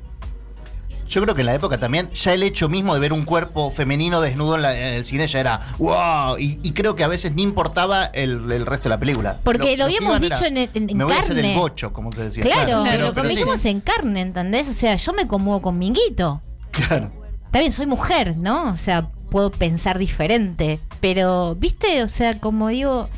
Yo 1.07 1.21
creo 1.21 1.35
que 1.35 1.41
en 1.41 1.45
la 1.47 1.53
época 1.53 1.77
también, 1.77 2.09
ya 2.11 2.33
el 2.33 2.41
hecho 2.41 2.67
mismo 2.67 2.93
de 2.95 2.99
ver 2.99 3.13
un 3.13 3.25
cuerpo 3.25 3.69
femenino 3.69 4.21
desnudo 4.21 4.55
en, 4.55 4.61
la- 4.63 4.77
en 4.77 4.93
el 4.95 5.05
cine 5.05 5.27
ya 5.27 5.39
era 5.39 5.59
wow. 5.77 6.37
Y, 6.39 6.59
y 6.63 6.71
creo 6.71 6.95
que 6.95 7.03
a 7.03 7.07
veces 7.07 7.33
ni 7.35 7.43
importaba 7.43 8.05
el, 8.05 8.51
el 8.51 8.65
resto 8.65 8.85
de 8.85 8.95
la 8.95 8.99
película. 8.99 9.37
Porque 9.43 9.77
lo 9.77 9.83
habíamos 9.85 10.19
dicho 10.19 10.45
era, 10.45 10.47
en, 10.47 10.57
en- 10.57 10.89
en 10.89 10.97
Me 10.97 11.03
voy 11.03 11.13
a 11.13 11.19
hacer 11.19 11.37
el 11.37 11.55
bocho, 11.55 11.93
como 11.93 12.11
se 12.11 12.23
decía. 12.23 12.43
Claro, 12.43 12.83
pero- 12.83 13.03
lo 13.03 13.09
sí. 13.09 13.15
convertimos 13.15 13.65
en 13.65 13.81
carne, 13.81 14.21
¿entendés? 14.21 14.67
O 14.67 14.73
sea, 14.73 14.95
yo 14.95 15.13
me 15.13 15.27
conmuevo 15.27 15.61
con 15.61 15.77
Minguito. 15.77 16.41
Claro. 16.71 17.11
Está 17.45 17.59
bien, 17.59 17.71
soy 17.71 17.85
mujer, 17.85 18.35
¿no? 18.37 18.71
O 18.73 18.77
sea, 18.77 19.07
puedo 19.29 19.51
pensar 19.51 19.99
diferente. 19.99 20.79
Pero, 20.99 21.55
¿viste? 21.55 22.01
O 22.03 22.07
sea, 22.07 22.39
como 22.39 22.69
digo, 22.69 23.09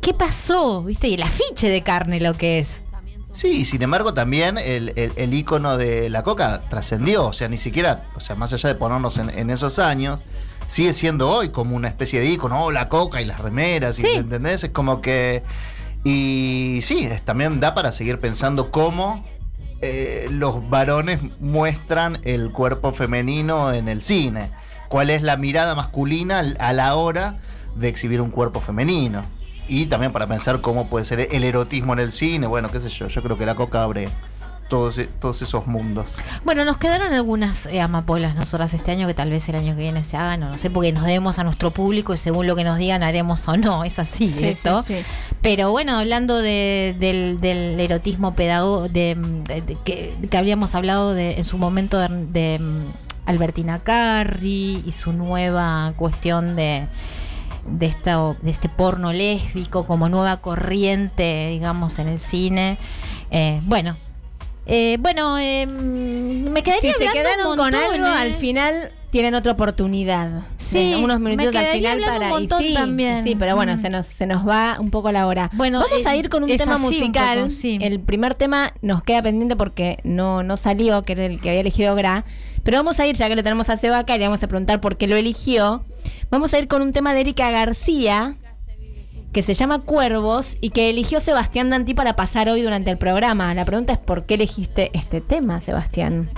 ¿qué 0.00 0.14
pasó? 0.14 0.82
¿Viste? 0.82 1.08
Y 1.08 1.14
el 1.14 1.22
afiche 1.22 1.68
de 1.68 1.82
carne 1.82 2.20
lo 2.20 2.34
que 2.36 2.58
es. 2.58 2.80
Sí, 3.36 3.48
y 3.48 3.64
sin 3.66 3.82
embargo 3.82 4.14
también 4.14 4.56
el, 4.56 4.94
el, 4.96 5.12
el 5.16 5.34
ícono 5.34 5.76
de 5.76 6.08
la 6.08 6.22
coca 6.22 6.62
trascendió, 6.70 7.26
o 7.26 7.32
sea, 7.34 7.48
ni 7.48 7.58
siquiera, 7.58 8.04
o 8.14 8.20
sea, 8.20 8.34
más 8.34 8.52
allá 8.54 8.70
de 8.70 8.74
ponernos 8.76 9.18
en, 9.18 9.28
en 9.28 9.50
esos 9.50 9.78
años, 9.78 10.24
sigue 10.66 10.94
siendo 10.94 11.28
hoy 11.28 11.50
como 11.50 11.76
una 11.76 11.88
especie 11.88 12.18
de 12.20 12.26
ícono, 12.30 12.64
oh, 12.64 12.70
la 12.72 12.88
coca 12.88 13.20
y 13.20 13.26
las 13.26 13.40
remeras, 13.40 13.98
y, 13.98 14.02
Sí. 14.02 14.08
¿entendés? 14.14 14.64
Es 14.64 14.70
como 14.70 15.02
que... 15.02 15.42
Y 16.02 16.80
sí, 16.82 17.04
es- 17.04 17.22
también 17.22 17.60
da 17.60 17.74
para 17.74 17.92
seguir 17.92 18.18
pensando 18.20 18.70
cómo 18.70 19.22
eh, 19.82 20.28
los 20.30 20.70
varones 20.70 21.20
muestran 21.38 22.20
el 22.24 22.52
cuerpo 22.52 22.92
femenino 22.94 23.72
en 23.74 23.88
el 23.88 24.00
cine, 24.02 24.50
cuál 24.88 25.10
es 25.10 25.20
la 25.20 25.36
mirada 25.36 25.74
masculina 25.74 26.38
a 26.58 26.72
la 26.72 26.94
hora 26.94 27.38
de 27.74 27.88
exhibir 27.88 28.22
un 28.22 28.30
cuerpo 28.30 28.62
femenino. 28.62 29.24
Y 29.68 29.86
también 29.86 30.12
para 30.12 30.26
pensar 30.26 30.60
cómo 30.60 30.88
puede 30.88 31.04
ser 31.04 31.28
el 31.30 31.44
erotismo 31.44 31.92
en 31.94 31.98
el 32.00 32.12
cine, 32.12 32.46
bueno, 32.46 32.70
qué 32.70 32.80
sé 32.80 32.88
yo, 32.88 33.08
yo 33.08 33.22
creo 33.22 33.36
que 33.36 33.46
la 33.46 33.54
coca 33.54 33.82
abre 33.82 34.08
todos, 34.68 34.98
e- 34.98 35.06
todos 35.06 35.40
esos 35.42 35.66
mundos. 35.66 36.16
Bueno, 36.44 36.64
nos 36.64 36.76
quedaron 36.76 37.12
algunas 37.14 37.66
eh, 37.66 37.80
amapolas 37.80 38.34
nosotras 38.34 38.74
este 38.74 38.90
año 38.90 39.06
que 39.06 39.14
tal 39.14 39.30
vez 39.30 39.48
el 39.48 39.54
año 39.56 39.76
que 39.76 39.82
viene 39.82 40.02
se 40.04 40.16
hagan, 40.16 40.42
o 40.42 40.48
no 40.50 40.58
sé, 40.58 40.70
porque 40.70 40.92
nos 40.92 41.04
debemos 41.04 41.38
a 41.38 41.44
nuestro 41.44 41.70
público 41.72 42.14
y 42.14 42.16
según 42.16 42.46
lo 42.48 42.56
que 42.56 42.64
nos 42.64 42.76
digan 42.78 43.02
haremos 43.04 43.46
o 43.48 43.56
no, 43.56 43.84
es 43.84 43.98
así 44.00 44.26
Sí, 44.28 44.46
esto. 44.48 44.82
sí, 44.82 44.98
sí. 44.98 45.04
Pero 45.42 45.70
bueno, 45.70 45.96
hablando 45.96 46.38
de- 46.38 46.96
del, 46.98 47.40
del 47.40 47.78
erotismo 47.78 48.34
pedagógico, 48.34 48.92
de, 48.92 49.16
de- 49.46 49.62
de- 49.62 49.76
que, 49.84 50.14
que 50.30 50.36
habíamos 50.36 50.74
hablado 50.74 51.14
de, 51.14 51.36
en 51.36 51.44
su 51.44 51.58
momento 51.58 51.98
de, 52.00 52.08
de, 52.08 52.58
mm, 52.58 52.84
Albertina 53.26 53.80
Carri 53.80 54.82
y 54.86 54.92
su 54.92 55.12
nueva 55.12 55.92
cuestión 55.96 56.54
de 56.56 56.86
de 57.68 57.86
esta 57.86 58.34
de 58.42 58.50
este 58.50 58.68
porno 58.68 59.12
lésbico 59.12 59.86
como 59.86 60.08
nueva 60.08 60.38
corriente 60.38 61.48
digamos 61.50 61.98
en 61.98 62.08
el 62.08 62.18
cine 62.20 62.78
eh, 63.30 63.60
bueno 63.64 63.96
eh, 64.66 64.96
bueno 65.00 65.38
eh, 65.38 65.66
me 65.66 66.62
quedaría 66.62 66.92
Si 66.92 66.98
se 67.06 67.12
quedaron 67.12 67.46
un 67.46 67.56
con 67.56 67.74
algo, 67.74 68.06
eh. 68.06 68.08
al 68.08 68.34
final 68.34 68.90
tienen 69.10 69.34
otra 69.36 69.52
oportunidad. 69.52 70.42
Sí, 70.58 70.94
unos 71.02 71.20
minutos 71.20 71.54
al 71.54 71.66
final 71.66 72.00
para. 72.00 72.18
un 72.18 72.26
y 72.26 72.30
montón 72.32 72.62
sí, 72.62 72.74
también. 72.74 73.22
sí, 73.24 73.34
pero 73.36 73.54
bueno, 73.56 73.74
Mm. 73.74 73.78
se 73.78 73.88
nos, 73.88 74.06
se 74.06 74.26
nos 74.26 74.46
va 74.46 74.76
un 74.80 74.90
poco 74.90 75.10
la 75.12 75.26
hora. 75.26 75.50
Bueno, 75.54 75.78
Vamos 75.80 76.04
eh, 76.04 76.08
a 76.08 76.16
ir 76.16 76.28
con 76.28 76.42
un 76.42 76.54
tema 76.54 76.74
un 76.76 76.82
musical. 76.82 77.38
poco, 77.38 77.50
sí. 77.50 77.78
El 77.80 78.00
primer 78.00 78.34
tema 78.34 78.74
nos 78.82 79.02
queda 79.04 79.22
pendiente 79.22 79.56
porque 79.56 79.98
no, 80.04 80.42
no 80.42 80.56
salió, 80.58 81.02
que 81.04 81.12
era 81.12 81.26
el 81.26 81.40
que 81.40 81.48
había 81.50 81.60
elegido 81.60 81.94
Gra. 81.94 82.24
Pero 82.66 82.76
vamos 82.78 83.00
a 83.00 83.06
ir, 83.06 83.16
ya 83.16 83.28
que 83.28 83.36
lo 83.36 83.42
tenemos 83.42 83.70
a 83.70 83.76
Sebaca, 83.78 84.14
y 84.14 84.18
le 84.18 84.26
vamos 84.26 84.42
a 84.42 84.48
preguntar 84.48 84.80
por 84.82 84.96
qué 84.98 85.06
lo 85.06 85.16
eligió. 85.16 85.84
Vamos 86.30 86.52
a 86.52 86.58
ir 86.58 86.68
con 86.68 86.82
un 86.82 86.92
tema 86.92 87.14
de 87.14 87.20
Erika 87.20 87.50
García, 87.50 88.34
que 89.32 89.42
se 89.42 89.54
llama 89.54 89.80
Cuervos, 89.80 90.58
y 90.60 90.70
que 90.70 90.90
eligió 90.90 91.20
Sebastián 91.20 91.70
Dantí 91.70 91.94
para 91.94 92.16
pasar 92.16 92.48
hoy 92.48 92.60
durante 92.62 92.90
el 92.90 92.98
programa. 92.98 93.54
La 93.54 93.64
pregunta 93.64 93.92
es: 93.94 93.98
¿por 93.98 94.24
qué 94.26 94.34
elegiste 94.34 94.90
este 94.94 95.20
tema, 95.22 95.60
Sebastián? 95.62 96.28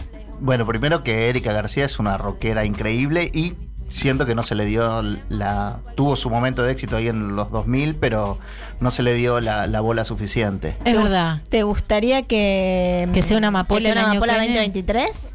Bueno, 0.40 0.66
primero 0.66 1.02
que 1.02 1.28
Erika 1.30 1.52
García 1.52 1.84
es 1.86 1.98
una 1.98 2.16
rockera 2.18 2.64
increíble 2.64 3.30
y 3.34 3.54
siento 3.88 4.26
que 4.26 4.34
no 4.34 4.42
se 4.42 4.54
le 4.54 4.66
dio 4.66 5.02
la... 5.30 5.80
Tuvo 5.96 6.14
su 6.14 6.28
momento 6.28 6.62
de 6.62 6.72
éxito 6.72 6.96
ahí 6.98 7.08
en 7.08 7.34
los 7.36 7.50
2000, 7.50 7.94
pero 7.94 8.38
no 8.80 8.90
se 8.90 9.02
le 9.02 9.14
dio 9.14 9.40
la, 9.40 9.66
la 9.66 9.80
bola 9.80 10.04
suficiente. 10.04 10.76
es 10.84 10.84
¿Te 10.84 10.94
gu- 10.94 11.02
verdad 11.04 11.38
¿Te 11.48 11.62
gustaría 11.62 12.22
que, 12.22 13.08
Que 13.14 13.22
sea 13.22 13.38
una 13.38 13.48
amapola 13.48 13.78
que 13.78 13.84
sea 13.84 13.92
el 13.92 13.98
una 13.98 14.10
año 14.10 14.18
amapola 14.18 14.34
que 14.34 14.40
viene? 14.40 14.54
2023? 14.56 15.34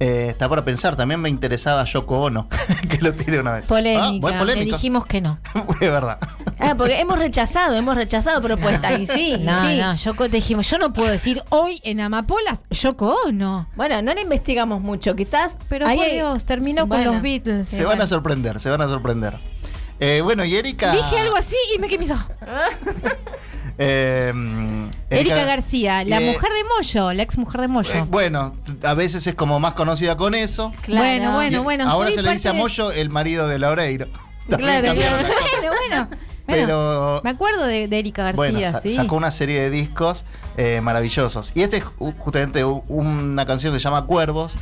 Eh, 0.00 0.26
está 0.28 0.48
para 0.48 0.64
pensar, 0.64 0.94
también 0.94 1.20
me 1.20 1.28
interesaba 1.28 1.84
Yoko 1.84 2.20
Ono, 2.20 2.48
que 2.88 2.98
lo 2.98 3.12
tiré 3.14 3.40
una 3.40 3.52
vez. 3.54 3.66
Polémica. 3.66 4.38
Ah, 4.40 4.44
le 4.44 4.64
dijimos 4.64 5.04
que 5.06 5.20
no 5.20 5.40
Es 5.80 5.90
verdad. 5.90 6.18
Ah, 6.60 6.74
porque 6.76 7.00
hemos 7.00 7.18
rechazado, 7.18 7.74
hemos 7.74 7.96
rechazado 7.96 8.40
propuestas. 8.40 8.98
Y 9.00 9.06
sí, 9.08 9.34
y 9.34 9.38
no, 9.44 9.68
sí. 9.68 9.78
no, 9.80 9.94
yo 9.96 10.14
co- 10.14 10.28
dijimos, 10.28 10.70
yo 10.70 10.78
no 10.78 10.92
puedo 10.92 11.10
decir 11.10 11.42
hoy 11.50 11.80
en 11.82 12.00
Amapolas, 12.00 12.60
Yoko 12.70 13.16
Ono. 13.26 13.68
Bueno, 13.74 14.00
no 14.02 14.14
le 14.14 14.20
investigamos 14.20 14.80
mucho, 14.80 15.16
quizás. 15.16 15.56
Pero 15.68 15.86
ahí 15.86 15.96
por 15.96 16.10
Dios, 16.10 16.44
terminó 16.44 16.88
con 16.88 17.04
los 17.04 17.20
Beatles. 17.20 17.68
Se 17.68 17.84
van 17.84 18.00
a 18.00 18.06
sorprender, 18.06 18.60
se 18.60 18.70
van 18.70 18.80
a 18.82 18.86
sorprender. 18.88 19.34
Eh, 20.00 20.20
bueno, 20.22 20.44
y 20.44 20.54
Erika... 20.54 20.92
Dije 20.92 21.18
algo 21.18 21.34
así 21.36 21.56
y 21.74 21.80
me 21.80 21.88
hizo. 21.88 22.14
Eh, 23.78 24.32
Erika 25.10 25.44
García, 25.44 26.04
la 26.04 26.20
eh, 26.20 26.26
mujer 26.32 26.50
de 26.52 26.64
Moyo, 26.76 27.12
la 27.12 27.22
ex 27.22 27.38
mujer 27.38 27.60
de 27.62 27.68
Moyo. 27.68 27.94
eh, 27.94 28.04
bueno, 28.08 28.54
a 28.84 28.94
veces 28.94 29.26
es 29.26 29.34
como 29.34 29.58
más 29.60 29.74
conocida 29.74 30.16
con 30.16 30.34
eso. 30.34 30.72
Bueno, 30.86 31.30
Y 31.30 31.34
bueno, 31.34 31.62
bueno. 31.62 31.84
Ahora 31.88 32.10
se 32.10 32.22
le 32.22 32.32
dice 32.32 32.48
a 32.48 32.52
Moyo 32.52 32.90
el 32.92 33.08
marido 33.10 33.46
de 33.48 33.58
Laureiro. 33.58 34.06
Claro, 34.48 34.92
claro. 34.94 35.26
Bueno, 35.60 35.76
bueno. 35.86 36.08
pero 36.46 37.20
Me 37.22 37.30
acuerdo 37.30 37.66
de, 37.66 37.88
de 37.88 37.98
Erika 37.98 38.22
García, 38.22 38.36
bueno, 38.38 38.60
sa- 38.60 38.80
sí. 38.80 38.94
sacó 38.94 39.16
una 39.16 39.30
serie 39.30 39.60
de 39.60 39.68
discos 39.70 40.24
eh, 40.56 40.80
maravillosos. 40.80 41.52
Y 41.54 41.62
este 41.62 41.76
es 41.76 41.84
ju- 41.84 42.14
justamente 42.16 42.64
una 42.64 43.44
canción 43.44 43.74
que 43.74 43.78
se 43.80 43.84
llama 43.84 44.06
Cuervos, 44.06 44.56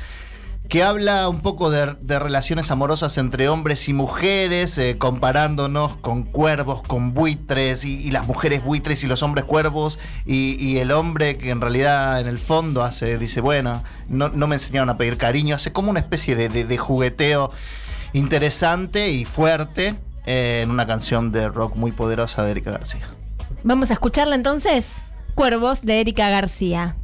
que 0.69 0.83
habla 0.83 1.29
un 1.29 1.41
poco 1.41 1.71
de, 1.71 1.95
relaciones 2.19 2.71
amorosas 2.71 3.19
entre 3.19 3.49
hombres 3.49 3.89
y 3.89 3.93
mujeres, 3.93 4.77
eh, 4.79 4.97
comparándonos 4.99 5.97
con 5.97 6.25
cuervos, 6.25 6.83
con 6.83 7.15
buitres, 7.15 7.85
y, 7.85 8.11
las 8.11 8.27
mujeres 8.27 8.65
buitres 8.65 9.05
y 9.05 9.07
los 9.07 9.23
hombres 9.23 9.45
cuervos, 9.45 9.99
y, 10.25 10.79
el 10.79 10.91
hombre 10.93 11.37
que 11.39 11.51
en 11.51 11.61
realidad 11.61 12.21
en 12.21 12.27
el 12.27 12.39
fondo 12.39 12.83
hace, 12.83 13.19
dice, 13.19 13.41
bueno, 13.41 13.83
no, 14.09 14.29
no 14.29 14.47
me 14.47 14.57
enseñaron 14.57 14.91
a 14.91 14.99
pedir 14.99 15.17
cariño, 15.17 15.55
hace 15.55 15.73
como 15.73 15.91
una 15.91 16.01
especie 16.01 16.37
de, 16.37 16.49
de- 16.49 16.65
de 16.65 16.79
jugueteo 16.79 17.51
interesante 18.13 19.11
y 19.11 19.25
fuerte 19.25 19.95
eh, 20.27 20.61
en 20.63 20.71
una 20.71 20.87
canción 20.87 21.33
de 21.33 21.49
rock 21.49 21.77
muy 21.77 21.93
poderosa 21.93 22.43
de 22.45 22.51
Erika 22.51 22.73
García. 22.73 23.07
Vamos 23.63 23.91
a 23.91 23.95
escucharla 23.95 24.35
entonces. 24.35 25.05
Cuervos 25.35 25.83
de 25.83 26.01
Erika 26.01 26.29
García. 26.31 26.97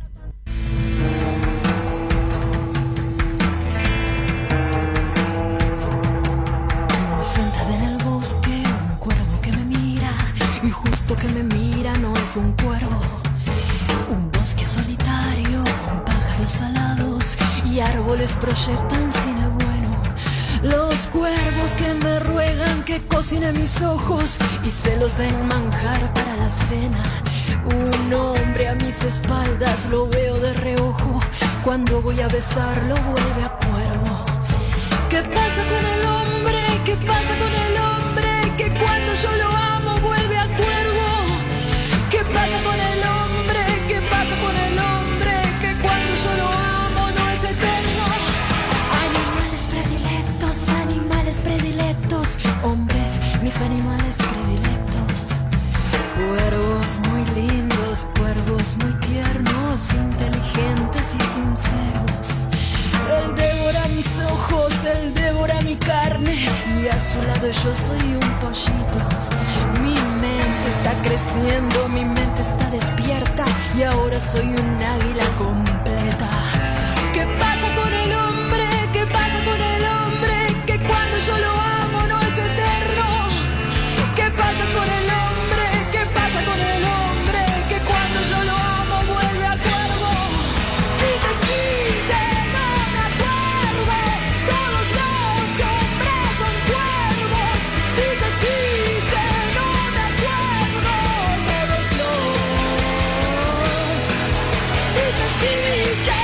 Y 11.03 11.05
justo 11.05 11.17
que 11.17 11.35
me 11.35 11.43
mira 11.43 11.97
no 11.97 12.15
es 12.17 12.37
un 12.37 12.53
cuervo. 12.53 13.01
Un 14.09 14.31
bosque 14.31 14.65
solitario 14.65 15.65
con 15.85 16.05
pájaros 16.05 16.61
alados 16.61 17.37
y 17.69 17.81
árboles 17.81 18.37
proyectan 18.41 19.11
cine 19.11 19.49
bueno. 19.49 19.91
Los 20.63 21.09
cuervos 21.09 21.73
que 21.77 21.93
me 21.95 22.21
ruegan 22.21 22.85
que 22.85 23.05
cocine 23.09 23.51
mis 23.53 23.83
ojos 23.83 24.39
y 24.65 24.71
se 24.71 24.97
los 24.97 25.19
den 25.19 25.49
manjar 25.49 26.15
para 26.15 26.37
la 26.37 26.49
cena. 26.49 27.03
Un 27.65 28.15
hombre 28.15 28.69
a 28.69 28.77
mis 28.77 29.03
espaldas 29.03 29.87
lo 29.87 30.07
veo 30.09 30.39
de 30.39 30.53
reojo. 30.53 31.21
Cuando 31.65 32.01
voy 32.01 32.21
a 32.21 32.29
besarlo 32.29 32.95
vuelve 32.95 33.43
a 33.43 33.57
cuervo. 33.57 34.25
¿Qué 35.09 35.21
pasa 35.23 35.63
con 35.73 35.85
el 35.95 36.07
hombre? 36.15 36.59
¿Qué 36.85 36.97
pasa 36.97 37.33
con 37.43 37.55
el 37.67 37.77
hombre? 37.89 38.57
Que 38.57 38.69
cuando 38.69 39.15
yo 39.21 39.33
lo 39.43 39.49
amo 39.49 39.72
inteligentes 59.73 61.15
y 61.19 61.23
sinceros. 61.23 62.47
Él 63.11 63.35
devora 63.35 63.89
mis 63.89 64.19
ojos, 64.21 64.85
él 64.85 65.15
devora 65.15 65.59
mi 65.63 65.77
carne 65.77 66.35
y 66.83 66.89
a 66.89 66.99
su 66.99 67.23
lado 67.23 67.49
yo 67.49 67.75
soy 67.75 68.15
un 68.15 68.31
pollito. 68.41 68.99
Mi 69.83 69.95
mente 70.21 70.69
está 70.69 70.93
creciendo, 71.03 71.89
mi 71.89 72.05
mente 72.05 72.43
está 72.43 72.69
despierta 72.69 73.47
y 73.75 73.83
ahora 73.85 74.19
soy 74.19 74.45
un 74.45 74.83
águila 74.83 75.25
completa. 75.39 75.72
Te 105.63 106.22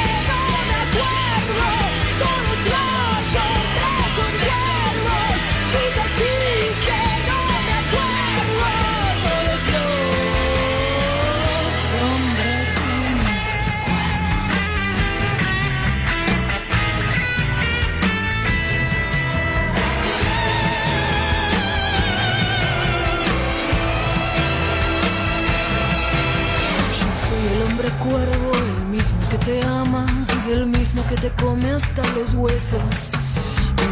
que 31.09 31.17
te 31.17 31.31
come 31.43 31.71
hasta 31.71 32.07
los 32.15 32.35
huesos. 32.35 33.13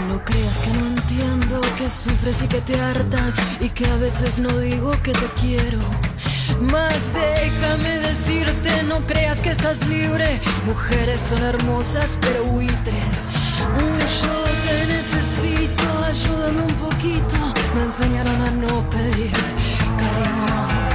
No 0.09 0.23
creas 0.25 0.61
que 0.61 0.71
no 0.71 0.87
entiendo 0.87 1.61
que 1.77 1.89
sufres 1.89 2.43
y 2.43 2.49
que 2.49 2.61
te 2.61 2.79
hartas 2.79 3.37
y 3.61 3.71
que 3.71 3.87
a 3.87 3.97
veces 3.97 4.39
no 4.39 4.51
digo 4.59 4.93
que 5.03 5.12
te 5.12 5.27
quiero. 5.41 5.79
Mas 6.61 7.12
déjame 7.14 7.99
decirte, 8.01 8.83
no 8.83 9.01
creas 9.07 9.39
que 9.39 9.51
estás 9.51 9.87
libre. 9.87 10.41
Mujeres 10.67 11.21
son 11.21 11.43
hermosas 11.43 12.19
pero 12.21 12.45
buitres. 12.45 13.29
Yo 14.23 14.45
te 14.67 14.87
necesito, 14.87 15.85
ayúdame 16.05 16.62
un 16.62 16.75
poquito. 16.75 17.37
Me 17.75 17.83
enseñaron 17.83 18.43
a 18.43 18.51
no 18.51 18.91
pedir 18.91 19.33
cariño. 19.33 20.86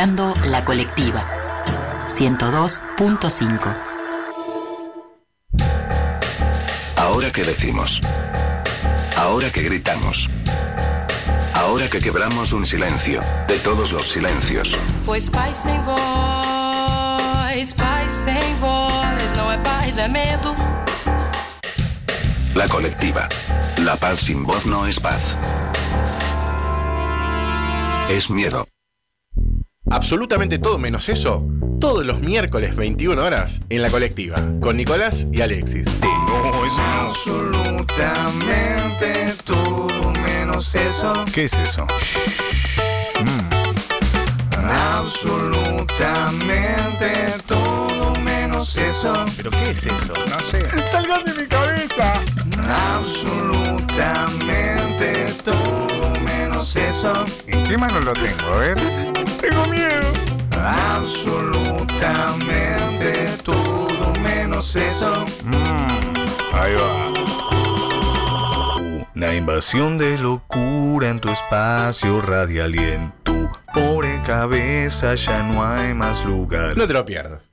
Escuchando 0.00 0.32
La 0.46 0.64
Colectiva 0.64 1.22
102.5. 2.08 3.76
Ahora 6.96 7.30
que 7.30 7.42
decimos. 7.42 8.00
Ahora 9.18 9.50
que 9.50 9.62
gritamos. 9.62 10.26
Ahora 11.52 11.88
que 11.90 11.98
quebramos 11.98 12.52
un 12.52 12.64
silencio, 12.64 13.20
de 13.46 13.58
todos 13.58 13.92
los 13.92 14.08
silencios. 14.08 14.74
Pois 15.04 15.28
paz 15.28 15.58
sem 15.64 15.78
voz, 15.82 17.74
paz 17.74 18.10
sem 18.10 18.54
voz, 18.58 19.36
não 19.36 19.52
é 19.52 19.58
paz, 19.58 19.98
é 19.98 20.08
medo. 20.08 20.54
La 22.54 22.66
colectiva. 22.68 23.28
La 23.84 23.96
paz 23.96 24.20
sin 24.20 24.44
voz 24.44 24.64
no 24.64 24.86
es 24.86 24.98
paz. 24.98 25.36
Es 28.08 28.30
miedo. 28.30 28.69
Absolutamente 29.90 30.58
todo 30.60 30.78
menos 30.78 31.08
eso, 31.08 31.44
todos 31.80 32.06
los 32.06 32.20
miércoles 32.20 32.76
21 32.76 33.20
horas 33.20 33.60
en 33.70 33.82
la 33.82 33.90
colectiva, 33.90 34.36
con 34.60 34.76
Nicolás 34.76 35.26
y 35.32 35.40
Alexis. 35.40 35.84
No 36.02 36.64
es 36.64 36.78
absolutamente 36.78 39.34
todo 39.44 40.12
menos 40.12 40.72
eso. 40.76 41.24
¿Qué 41.34 41.46
es 41.46 41.54
eso? 41.54 41.84
Absolutamente 44.68 47.10
todo 47.46 48.14
menos 48.22 48.76
eso. 48.76 49.12
¿Pero 49.36 49.50
qué 49.50 49.70
es 49.70 49.86
eso? 49.86 50.12
No 50.28 50.38
sé. 50.40 50.70
¡Salgan 50.86 51.24
de 51.24 51.34
mi 51.34 51.48
cabeza! 51.48 52.14
Absolutamente 52.96 55.34
todo 55.44 56.10
menos 56.24 56.76
eso. 56.76 57.24
¿En 57.48 57.64
qué 57.64 57.76
mano 57.76 57.98
lo 58.00 58.12
tengo? 58.12 58.54
A 58.54 58.58
ver. 58.58 58.78
Tengo 59.50 59.66
miedo. 59.66 60.06
Absolutamente 60.52 63.36
todo 63.42 64.14
menos 64.22 64.76
eso. 64.76 65.26
Ahí 66.52 66.74
va. 66.74 67.12
La 69.14 69.34
invasión 69.34 69.98
de 69.98 70.16
locura 70.18 71.08
en 71.08 71.18
tu 71.18 71.30
espacio 71.30 72.22
radial 72.22 72.76
y 72.76 72.78
en 72.78 73.12
tu 73.24 73.50
pobre 73.74 74.22
cabeza 74.24 75.16
ya 75.16 75.42
no 75.42 75.66
hay 75.66 75.94
más 75.94 76.24
lugar. 76.24 76.76
No 76.76 76.86
te 76.86 76.92
lo 76.92 77.04
pierdas. 77.04 77.50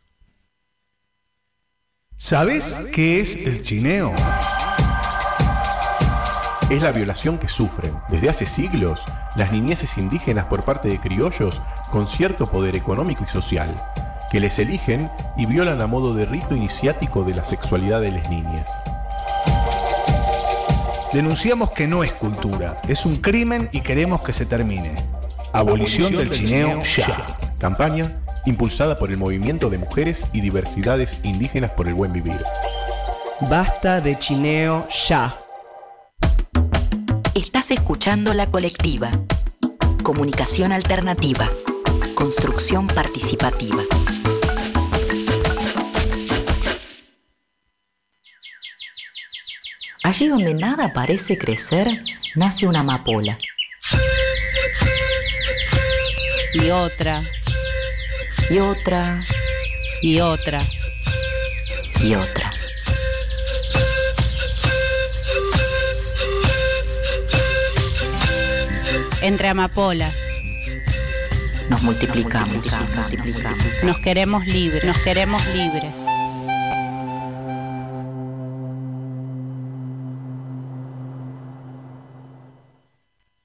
¿Sabes 2.15 2.91
qué 2.93 3.21
es 3.21 3.47
el 3.47 3.63
chineo? 3.63 4.13
Es 6.69 6.81
la 6.81 6.91
violación 6.91 7.37
que 7.37 7.47
sufren 7.47 7.93
desde 8.09 8.27
hace 8.27 8.45
siglos 8.45 9.05
las 9.37 9.53
niñeces 9.53 9.97
indígenas 9.97 10.47
por 10.47 10.65
parte 10.65 10.89
de 10.89 10.99
criollos 10.99 11.61
con 11.91 12.09
cierto 12.09 12.45
poder 12.45 12.75
económico 12.75 13.23
y 13.23 13.29
social, 13.29 13.69
que 14.29 14.41
les 14.41 14.59
eligen 14.59 15.09
y 15.37 15.45
violan 15.45 15.81
a 15.81 15.87
modo 15.87 16.11
de 16.11 16.25
rito 16.25 16.57
iniciático 16.57 17.23
de 17.23 17.35
la 17.35 17.45
sexualidad 17.45 18.01
de 18.01 18.11
las 18.11 18.29
niñas. 18.29 18.67
Denunciamos 21.13 21.71
que 21.71 21.87
no 21.87 22.03
es 22.03 22.11
cultura, 22.11 22.81
es 22.89 23.05
un 23.05 23.15
crimen 23.15 23.69
y 23.71 23.79
queremos 23.79 24.21
que 24.21 24.33
se 24.33 24.45
termine. 24.45 24.93
Abolición 25.53 26.17
del 26.17 26.31
chineo 26.31 26.81
ya. 26.81 27.37
Campaña 27.59 28.19
impulsada 28.45 28.97
por 28.97 29.09
el 29.09 29.17
Movimiento 29.17 29.69
de 29.69 29.77
Mujeres 29.77 30.25
y 30.33 30.41
Diversidades 30.41 31.21
Indígenas 31.23 31.71
por 31.71 31.87
el 31.87 31.93
Buen 31.93 32.11
Vivir. 32.11 32.43
Basta 33.49 34.01
de 34.01 34.19
chineo 34.19 34.85
ya. 35.07 35.46
Estás 37.37 37.69
escuchando 37.69 38.33
La 38.33 38.49
Colectiva. 38.49 39.11
Comunicación 40.01 40.71
alternativa. 40.71 41.47
Construcción 42.15 42.87
participativa. 42.87 43.77
Allí 50.01 50.27
donde 50.27 50.55
nada 50.55 50.93
parece 50.93 51.37
crecer, 51.37 52.01
nace 52.33 52.65
una 52.65 52.79
amapola. 52.79 53.37
Y 56.55 56.71
otra. 56.71 57.21
Y 58.49 58.57
otra. 58.57 59.23
Y 60.01 60.21
otra. 60.21 60.63
Y 62.01 62.15
otra. 62.15 62.56
Entre 69.21 69.47
amapolas. 69.47 70.15
Nos 71.69 71.81
multiplicamos. 71.81 72.65
Nos 73.83 73.97
queremos 73.99 74.45
libres. 74.47 74.83
Nos 74.83 74.97
queremos 74.99 75.45
libres. 75.55 75.93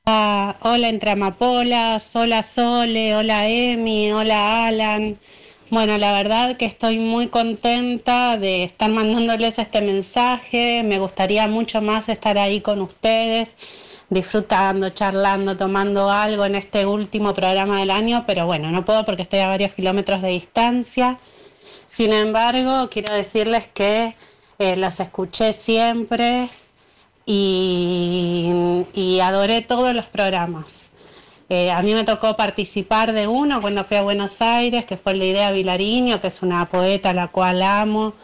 Ah, 0.06 0.56
hola 0.60 0.88
entre 0.88 1.12
amapolas, 1.12 2.14
hola 2.14 2.42
Sole, 2.42 3.16
hola 3.16 3.48
Emi, 3.48 4.12
hola 4.12 4.66
Alan. 4.66 5.18
Bueno, 5.70 5.96
la 5.96 6.12
verdad 6.12 6.58
que 6.58 6.66
estoy 6.66 6.98
muy 6.98 7.28
contenta 7.28 8.36
de 8.36 8.62
estar 8.64 8.90
mandándoles 8.90 9.58
este 9.58 9.80
mensaje. 9.80 10.82
Me 10.84 10.98
gustaría 10.98 11.48
mucho 11.48 11.80
más 11.80 12.10
estar 12.10 12.36
ahí 12.36 12.60
con 12.60 12.82
ustedes, 12.82 13.56
disfrutando, 14.12 14.90
charlando, 14.90 15.56
tomando 15.56 16.10
algo 16.10 16.44
en 16.44 16.54
este 16.54 16.84
último 16.84 17.32
programa 17.32 17.80
del 17.80 17.90
año, 17.90 18.24
pero 18.26 18.44
bueno, 18.44 18.70
no 18.70 18.84
puedo 18.84 19.06
porque 19.06 19.22
estoy 19.22 19.38
a 19.40 19.48
varios 19.48 19.72
kilómetros 19.72 20.20
de 20.20 20.28
distancia. 20.28 21.18
Sin 21.88 22.12
embargo, 22.12 22.90
quiero 22.90 23.12
decirles 23.14 23.68
que 23.72 24.14
eh, 24.58 24.76
los 24.76 25.00
escuché 25.00 25.54
siempre 25.54 26.50
y, 27.24 29.18
adoré 29.22 29.62
todos 29.62 29.94
los 29.94 30.06
programas. 30.08 30.90
Eh, 31.48 31.70
a 31.70 31.80
mí 31.82 31.94
me 31.94 32.04
tocó 32.04 32.36
participar 32.36 33.12
de 33.12 33.26
uno 33.26 33.60
cuando 33.62 33.84
fui 33.84 33.96
a 33.96 34.02
Buenos 34.02 34.42
Aires, 34.42 34.84
que 34.84 34.96
fue 34.98 35.14
la 35.14 35.24
idea 35.24 35.52
Vilariño, 35.52 36.20
que 36.20 36.26
es 36.26 36.42
una 36.42 36.68
poeta 36.68 37.10
a 37.10 37.14
la 37.14 37.28
cual 37.28 37.62
amo. 37.62 38.14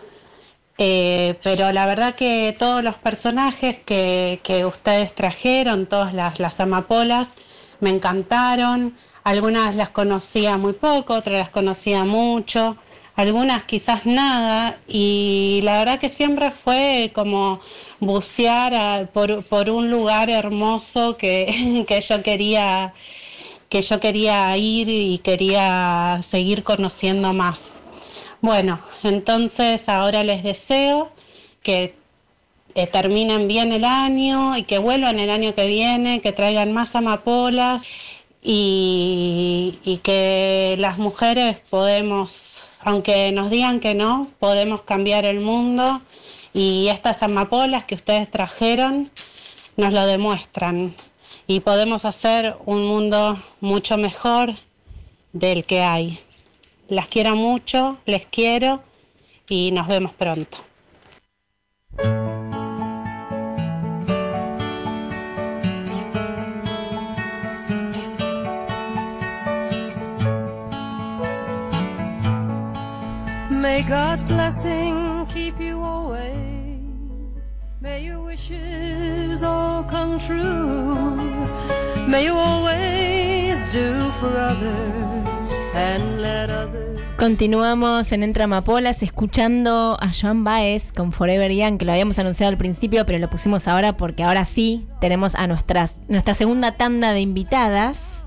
Eh, 0.79 1.39
pero 1.43 1.73
la 1.73 1.87
verdad 1.87 2.15
que 2.15 2.55
todos 2.59 2.83
los 2.85 2.95
personajes 2.97 3.79
que, 3.85 4.41
que 4.45 4.65
ustedes 4.65 5.15
trajeron, 5.15 5.87
todas 5.87 6.15
las, 6.15 6.39
las 6.41 6.61
amapolas, 6.61 7.37
me 7.81 7.91
encantaron. 7.91 8.97
Algunas 9.25 9.75
las 9.75 9.91
conocía 9.91 10.57
muy 10.57 10.73
poco, 10.73 11.15
otras 11.15 11.39
las 11.39 11.51
conocía 11.51 12.05
mucho, 12.05 12.77
algunas 13.17 13.65
quizás 13.65 14.07
nada. 14.07 14.79
Y 14.87 15.61
la 15.65 15.79
verdad 15.81 15.99
que 16.01 16.09
siempre 16.09 16.51
fue 16.51 17.11
como 17.15 17.61
bucear 18.01 18.75
a- 18.75 19.07
por, 19.13 19.43
por 19.45 19.71
un 19.71 19.91
lugar 19.91 20.31
hermoso 20.31 21.17
que, 21.17 21.85
que 21.89 22.01
yo 22.01 22.23
quería 22.23 22.95
que 23.69 23.83
yo 23.83 24.01
quería 24.01 24.57
ir 24.57 24.89
y 24.89 25.19
quería 25.19 26.21
seguir 26.23 26.65
conociendo 26.65 27.33
más. 27.35 27.83
Bueno, 28.41 28.81
entonces 29.03 29.89
ahora 29.89 30.23
les 30.23 30.45
deseo 30.45 31.11
que 31.63 31.95
eh, 32.75 32.87
terminen 32.87 33.49
bien 33.49 33.73
el 33.73 33.85
año 33.85 34.57
y 34.57 34.63
que 34.63 34.79
vuelvan 34.79 35.19
el 35.19 35.31
año 35.31 35.55
que 35.55 35.67
viene, 35.67 36.21
que 36.21 36.33
traigan 36.33 36.73
más 36.73 36.95
amapolas 36.95 37.85
y, 38.41 39.79
y 39.85 39.99
que 39.99 40.77
las 40.79 40.99
mujeres 40.99 41.59
podemos, 41.69 42.69
aunque 42.81 43.33
nos 43.33 43.51
digan 43.51 43.81
que 43.81 43.95
no, 43.95 44.29
podemos 44.39 44.83
cambiar 44.83 45.25
el 45.25 45.41
mundo 45.41 46.01
y 46.55 46.89
estas 46.89 47.25
amapolas 47.25 47.85
que 47.85 47.97
ustedes 47.97 48.31
trajeron 48.31 49.11
nos 49.77 49.93
lo 49.93 50.07
demuestran 50.07 50.95
y 51.49 51.61
podemos 51.61 52.05
hacer 52.05 52.57
un 52.67 52.85
mundo 52.87 53.37
mucho 53.61 53.97
mejor 53.97 54.55
del 55.33 55.65
que 55.65 55.83
hay. 55.83 56.21
Las 56.89 57.07
quiero 57.07 57.37
mucho, 57.37 57.99
les 58.07 58.25
quiero 58.25 58.83
y 59.47 59.73
nos 59.73 59.87
vemos 59.89 60.15
pronto. 60.15 60.57
May 73.51 73.83
God's 73.83 74.23
blessing 74.23 75.27
keep 75.27 75.61
you 75.61 75.83
always. 75.83 76.33
May 77.83 78.05
your 78.07 78.21
wishes 78.25 79.43
all 79.43 79.85
come 79.85 80.19
true. 80.21 81.05
May 82.09 82.25
you 82.25 82.35
always 82.35 83.59
do 83.75 84.11
for 84.21 84.39
others. 84.39 85.08
Continuamos 87.19 88.13
en 88.13 88.23
Entre 88.23 88.45
Amapolas 88.45 89.03
escuchando 89.03 89.97
a 90.01 90.13
Joan 90.15 90.45
Baez 90.45 90.93
con 90.93 91.13
Forever 91.13 91.53
Young, 91.53 91.77
que 91.77 91.85
lo 91.85 91.91
habíamos 91.91 92.19
anunciado 92.21 92.53
al 92.53 92.57
principio, 92.57 93.05
pero 93.05 93.19
lo 93.19 93.29
pusimos 93.29 93.67
ahora 93.67 93.97
porque 93.97 94.23
ahora 94.23 94.45
sí 94.45 94.87
tenemos 95.01 95.35
a 95.35 95.49
nuestras, 95.49 95.97
nuestra 96.07 96.35
segunda 96.35 96.77
tanda 96.77 97.13
de 97.13 97.21
invitadas. 97.21 98.23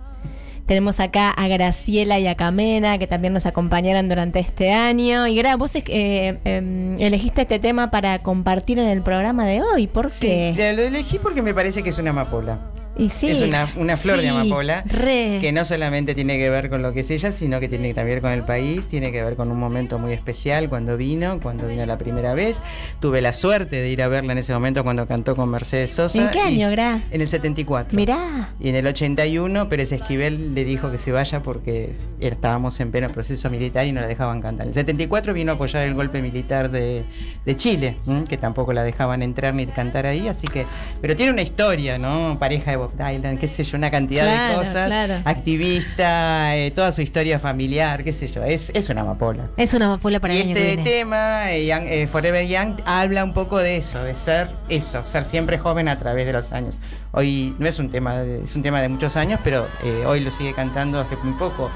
Tenemos 0.66 1.00
acá 1.00 1.32
a 1.32 1.48
Graciela 1.48 2.20
y 2.20 2.28
a 2.28 2.36
Camena, 2.36 2.98
que 2.98 3.08
también 3.08 3.34
nos 3.34 3.46
acompañaron 3.46 4.10
durante 4.10 4.40
este 4.40 4.74
año. 4.74 5.26
Y 5.26 5.38
Gra, 5.38 5.56
vos 5.56 5.74
eh, 5.76 5.84
eh, 5.88 6.96
elegiste 7.00 7.44
este 7.44 7.60
tema 7.60 7.92
para 7.92 8.20
compartir 8.20 8.78
en 8.78 8.88
el 8.88 9.02
programa 9.02 9.46
de 9.46 9.62
hoy. 9.62 9.88
¿Por 9.88 10.08
qué? 10.08 10.54
Sí, 10.56 10.76
lo 10.76 10.82
elegí 10.82 11.18
porque 11.18 11.42
me 11.42 11.54
parece 11.54 11.82
que 11.82 11.92
es 11.92 11.98
una 11.98 12.10
amapola. 12.10 12.60
Y 13.02 13.10
sí. 13.10 13.30
Es 13.30 13.42
una, 13.42 13.68
una 13.78 13.98
flor 13.98 14.18
de 14.18 14.24
Sí, 14.24 14.28
amapola 14.30 14.84
re. 14.86 15.40
que 15.42 15.52
no 15.52 15.66
solamente 15.66 16.14
tiene 16.14 16.38
que 16.38 16.50
ver 16.50 16.70
con 16.70 16.82
lo 16.82 16.94
que 16.94 17.00
es 17.00 17.10
ella, 17.10 17.32
sino 17.32 17.60
que 17.60 17.68
tiene 17.68 17.94
que 17.94 18.04
ver 18.04 18.22
con 18.22 18.32
el 18.32 18.44
país, 18.44 18.88
tiene 18.88 19.12
que 19.12 19.24
ver 19.24 19.36
con 19.36 19.50
un 19.52 19.60
momento 19.60 19.98
muy 20.00 20.14
especial 20.14 20.70
cuando 20.70 20.98
vino, 20.98 21.40
cuando 21.42 21.68
vino 21.68 21.86
la 21.86 21.98
primera 21.98 22.34
vez. 22.34 22.62
Tuve 23.00 23.22
la 23.22 23.34
suerte 23.34 23.82
de 23.82 23.90
ir 23.90 24.02
a 24.04 24.08
verla 24.08 24.34
en 24.34 24.38
ese 24.38 24.54
momento 24.54 24.84
cuando 24.84 25.08
cantó 25.08 25.36
con 25.36 25.50
Mercedes 25.50 25.92
Sosa. 25.92 26.22
¿En 26.22 26.30
qué 26.30 26.40
año, 26.42 26.70
Gra? 26.70 27.02
En 27.12 27.22
el 27.22 27.28
74. 27.28 27.96
Mirá. 27.96 28.54
Y 28.60 28.70
en 28.70 28.76
el 28.76 28.86
81 28.86 29.68
Pérez 29.68 29.92
Esquivel 29.92 30.54
le 30.54 30.64
dijo 30.64 30.92
que 30.92 30.98
se 31.00 31.12
vaya 31.12 31.42
porque 31.42 31.94
estábamos 32.20 32.80
en 32.80 32.92
pleno 32.92 33.10
proceso 33.10 33.50
militar 33.50 33.88
y 33.88 33.92
no 33.92 34.02
la 34.02 34.08
dejaban 34.08 34.42
cantar. 34.42 34.66
En 34.66 34.70
el 34.70 34.76
74 34.76 35.34
vino 35.34 35.52
a 35.54 35.56
apoyar 35.56 35.84
el 35.84 35.94
golpe 35.96 36.22
militar 36.22 36.70
de, 36.70 37.04
de 37.46 37.56
Chile, 37.56 37.98
¿m? 38.08 38.24
que 38.26 38.38
tampoco 38.38 38.74
la 38.74 38.84
dejaban 38.84 39.24
entrar 39.24 39.54
ni 39.56 39.66
cantar 39.66 40.06
ahí, 40.06 40.28
así 40.28 40.48
que... 40.48 40.66
Pero 41.02 41.16
tiene 41.16 41.32
una 41.32 41.42
historia, 41.42 41.98
¿no? 41.98 42.38
Pareja 42.40 42.72
de 42.72 42.78
Bob 42.98 43.08
Dylan, 43.08 43.38
qué 43.38 43.48
sé 43.48 43.64
yo, 43.64 43.78
una 43.78 43.90
cantidad 43.92 44.24
Claro, 44.26 44.60
de 44.60 44.66
cosas. 44.66 44.88
claro. 44.88 45.14
Activista, 45.26 46.56
eh, 46.58 46.72
toda 46.72 46.92
su 46.92 47.02
historia 47.02 47.40
familiar, 47.40 48.04
qué 48.04 48.14
sé 48.14 48.28
yo, 48.28 48.44
es, 48.44 48.72
es 48.74 48.90
una 48.90 49.02
amapola. 49.02 49.50
Es 49.58 49.74
una 49.74 49.86
amapola 49.86 50.20
para 50.20 50.34
Y 50.34 50.38
el 50.38 50.44
año 50.48 50.54
que 50.56 50.60
este 50.62 50.76
viene. 50.76 50.90
tema, 50.90 51.52
eh, 51.52 51.66
Young- 51.68 51.88
eh, 51.90 52.08
Forever 52.08 52.46
Young, 52.48 52.82
habla 52.86 53.24
un 53.24 53.34
poco 53.34 53.58
de 53.60 53.78
eso, 53.78 54.04
de 54.04 54.16
ser 54.16 54.50
eso, 54.70 55.04
ser 55.06 55.26
siempre 55.26 55.58
joven 55.58 55.88
a 55.88 55.98
través 55.98 56.26
de 56.26 56.34
los 56.34 56.52
años. 56.52 56.80
Hoy 57.12 57.56
no 57.60 57.68
es 57.68 57.80
un 57.80 57.90
tema, 57.90 58.18
de- 58.20 58.44
es 58.44 58.56
un 58.56 58.64
tema 58.64 58.82
de 58.82 58.90
muchos 58.90 59.16
años, 59.18 59.40
pero 59.44 59.68
hoy 60.06 60.20
lo 60.20 60.32
sigue 60.32 60.54
cantando 60.54 61.00
hace 61.00 61.16
muy 61.18 61.34
poco. 61.34 61.70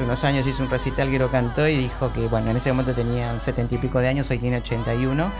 Hace 0.00 0.06
unos 0.06 0.24
años 0.24 0.46
hizo 0.46 0.62
un 0.62 0.70
recital 0.70 1.10
que 1.10 1.18
lo 1.18 1.30
cantó 1.30 1.68
y 1.68 1.76
dijo 1.76 2.10
que, 2.10 2.26
bueno, 2.26 2.50
en 2.50 2.56
ese 2.56 2.72
momento 2.72 2.94
tenía 2.94 3.38
setenta 3.38 3.74
y 3.74 3.76
pico 3.78 3.98
de 3.98 4.08
años, 4.08 4.30
hoy 4.30 4.38
tiene 4.38 4.56
81, 4.56 5.30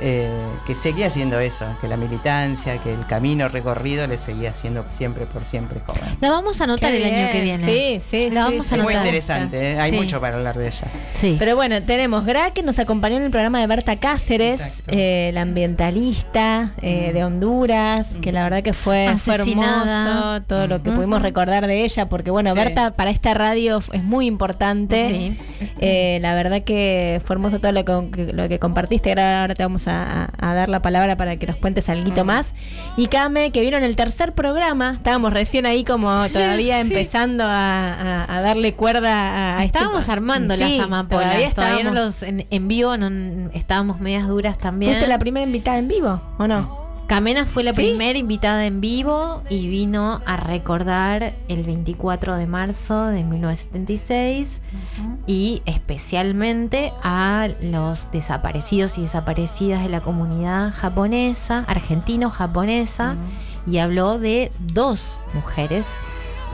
eh, 0.00 0.28
que 0.66 0.74
seguía 0.74 1.06
haciendo 1.06 1.38
eso, 1.38 1.66
que 1.80 1.86
la 1.86 1.96
militancia, 1.96 2.78
que 2.78 2.92
el 2.92 3.06
camino 3.06 3.48
recorrido 3.48 4.08
le 4.08 4.18
seguía 4.18 4.50
haciendo 4.50 4.84
siempre 4.90 5.24
por 5.26 5.44
siempre 5.44 5.80
joven. 5.86 6.18
La 6.20 6.30
vamos 6.30 6.60
a 6.60 6.64
anotar 6.64 6.92
el 6.92 7.04
año 7.04 7.30
que 7.30 7.42
viene. 7.42 7.58
Sí, 7.58 7.98
sí, 8.00 8.24
La 8.32 8.46
sí, 8.48 8.52
vamos 8.54 8.66
sí. 8.66 8.74
a 8.74 8.78
Es 8.78 8.82
muy 8.82 8.94
interesante, 8.94 9.74
¿eh? 9.74 9.78
hay 9.78 9.90
Sí. 9.92 9.96
mucho 9.96 10.20
para 10.20 10.36
hablar 10.36 10.58
de 10.58 10.66
ella. 10.66 10.88
Sí. 11.14 11.36
Pero 11.38 11.54
bueno, 11.54 11.80
tenemos 11.84 12.24
Gra 12.24 12.50
que 12.50 12.64
nos 12.64 12.80
acompañó 12.80 13.18
en 13.18 13.22
el 13.22 13.30
programa 13.30 13.60
de 13.60 13.68
Berta 13.68 14.00
Cáceres, 14.00 14.82
eh, 14.88 15.30
la 15.32 15.42
ambientalista 15.42 16.72
eh, 16.82 17.12
de 17.12 17.22
Honduras, 17.24 18.06
que 18.20 18.32
la 18.32 18.42
verdad 18.42 18.64
que 18.64 18.72
fue, 18.72 19.14
fue 19.16 19.34
Asesinada. 19.36 20.08
hermoso 20.38 20.46
todo 20.48 20.66
lo 20.66 20.82
que 20.82 20.90
pudimos 20.90 21.22
recordar 21.22 21.68
de 21.68 21.84
ella, 21.84 22.08
porque 22.08 22.32
bueno, 22.32 22.48
Sí. 22.50 22.56
Berta 22.58 22.90
para 22.90 23.10
esta 23.10 23.34
radio 23.34 23.78
es 23.92 24.02
muy 24.08 24.26
importante. 24.26 25.06
Sí. 25.08 25.38
Eh, 25.80 26.18
la 26.22 26.34
verdad 26.34 26.62
que 26.62 27.20
fue 27.24 27.34
hermoso 27.34 27.60
todo 27.60 27.72
lo 27.72 27.84
que, 27.84 28.32
lo 28.32 28.48
que 28.48 28.58
compartiste. 28.58 29.10
Ahora, 29.12 29.54
te 29.54 29.62
vamos 29.62 29.86
a, 29.86 30.30
dar 30.40 30.68
la 30.68 30.80
palabra 30.82 31.16
para 31.16 31.36
que 31.36 31.46
nos 31.46 31.56
cuentes 31.56 31.88
algo 31.88 32.24
más. 32.24 32.54
Y 32.96 33.06
Kame, 33.08 33.50
que 33.52 33.60
vino 33.60 33.76
en 33.76 33.84
el 33.84 33.94
tercer 33.96 34.32
programa, 34.34 34.94
estábamos 34.94 35.32
recién 35.32 35.66
ahí 35.66 35.84
como 35.84 36.28
todavía 36.32 36.82
Sí. 36.82 36.88
empezando 36.88 37.44
a, 37.44 37.92
a- 38.24 38.36
a 38.38 38.40
darle 38.40 38.74
cuerda 38.74 39.58
a, 39.58 39.64
este- 39.64 39.78
Estábamos 39.78 40.08
armando 40.08 40.54
Sí, 40.56 40.60
las 40.78 40.86
amapolas. 40.86 41.24
todavía 41.28 41.50
Todavía, 41.52 41.84
no 41.84 41.90
estábamos- 41.90 42.04
los 42.06 42.22
en, 42.22 42.46
en 42.50 42.68
vivo 42.68 42.96
no, 42.96 43.50
estábamos 43.54 44.00
medias 44.00 44.26
duras 44.26 44.58
también. 44.58 44.92
¿Fuiste 44.92 45.06
la 45.08 45.18
primera 45.18 45.44
invitada 45.46 45.78
en 45.78 45.88
vivo 45.88 46.20
o 46.38 46.46
no? 46.48 46.87
Camena 47.08 47.46
fue 47.46 47.64
la 47.64 47.72
¿Sí? 47.72 47.76
primera 47.76 48.18
invitada 48.18 48.66
en 48.66 48.82
vivo 48.82 49.42
y 49.48 49.66
vino 49.66 50.20
a 50.26 50.36
recordar 50.36 51.32
el 51.48 51.62
24 51.64 52.36
de 52.36 52.46
marzo 52.46 53.06
de 53.06 53.24
1976 53.24 54.60
y 55.26 55.62
especialmente 55.64 56.92
a 57.02 57.48
los 57.62 58.10
desaparecidos 58.12 58.98
y 58.98 59.02
desaparecidas 59.02 59.82
de 59.82 59.88
la 59.88 60.02
comunidad 60.02 60.74
japonesa, 60.74 61.64
argentino-japonesa, 61.66 63.16
y 63.66 63.78
habló 63.78 64.18
de 64.18 64.52
dos 64.58 65.16
mujeres 65.32 65.86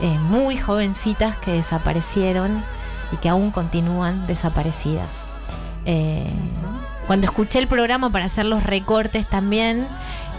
eh, 0.01 0.17
muy 0.19 0.55
jovencitas 0.55 1.35
que 1.35 1.51
desaparecieron 1.51 2.63
y 3.11 3.17
que 3.17 3.27
aún 3.27 3.51
continúan 3.51 4.25
desaparecidas. 4.25 5.25
Eh, 5.85 6.29
cuando 7.07 7.27
escuché 7.27 7.59
el 7.59 7.67
programa 7.67 8.09
para 8.09 8.25
hacer 8.25 8.45
los 8.45 8.63
recortes 8.63 9.27
también, 9.29 9.87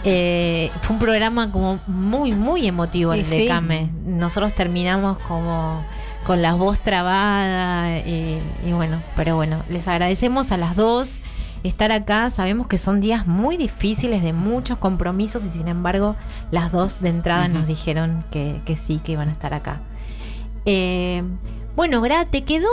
eh, 0.03 0.71
fue 0.81 0.95
un 0.95 0.99
programa 0.99 1.51
como 1.51 1.79
muy, 1.87 2.33
muy 2.33 2.67
emotivo 2.67 3.13
el 3.13 3.21
Y 3.21 3.23
de 3.23 3.37
sí. 3.37 3.47
Came. 3.47 3.89
Nosotros 4.05 4.53
terminamos 4.53 5.17
como 5.19 5.83
con 6.25 6.41
la 6.41 6.53
voz 6.53 6.79
trabada 6.79 7.99
y, 7.99 8.41
y 8.65 8.73
bueno, 8.73 9.01
pero 9.15 9.35
bueno, 9.35 9.63
les 9.69 9.87
agradecemos 9.87 10.51
a 10.51 10.57
las 10.57 10.75
dos 10.75 11.21
estar 11.63 11.91
acá. 11.91 12.29
Sabemos 12.29 12.67
que 12.67 12.77
son 12.77 13.01
días 13.01 13.27
muy 13.27 13.57
difíciles 13.57 14.21
de 14.21 14.33
muchos 14.33 14.77
compromisos 14.77 15.45
y 15.45 15.49
sin 15.49 15.67
embargo 15.67 16.15
las 16.51 16.71
dos 16.71 17.01
de 17.01 17.09
entrada 17.09 17.47
nos 17.47 17.67
dijeron 17.67 18.23
que, 18.31 18.61
que 18.65 18.75
sí, 18.75 18.99
que 19.03 19.13
iban 19.13 19.29
a 19.29 19.31
estar 19.31 19.53
acá. 19.53 19.81
Eh, 20.65 21.23
bueno, 21.75 22.01
Gra, 22.01 22.25
te 22.25 22.43
quedó. 22.43 22.67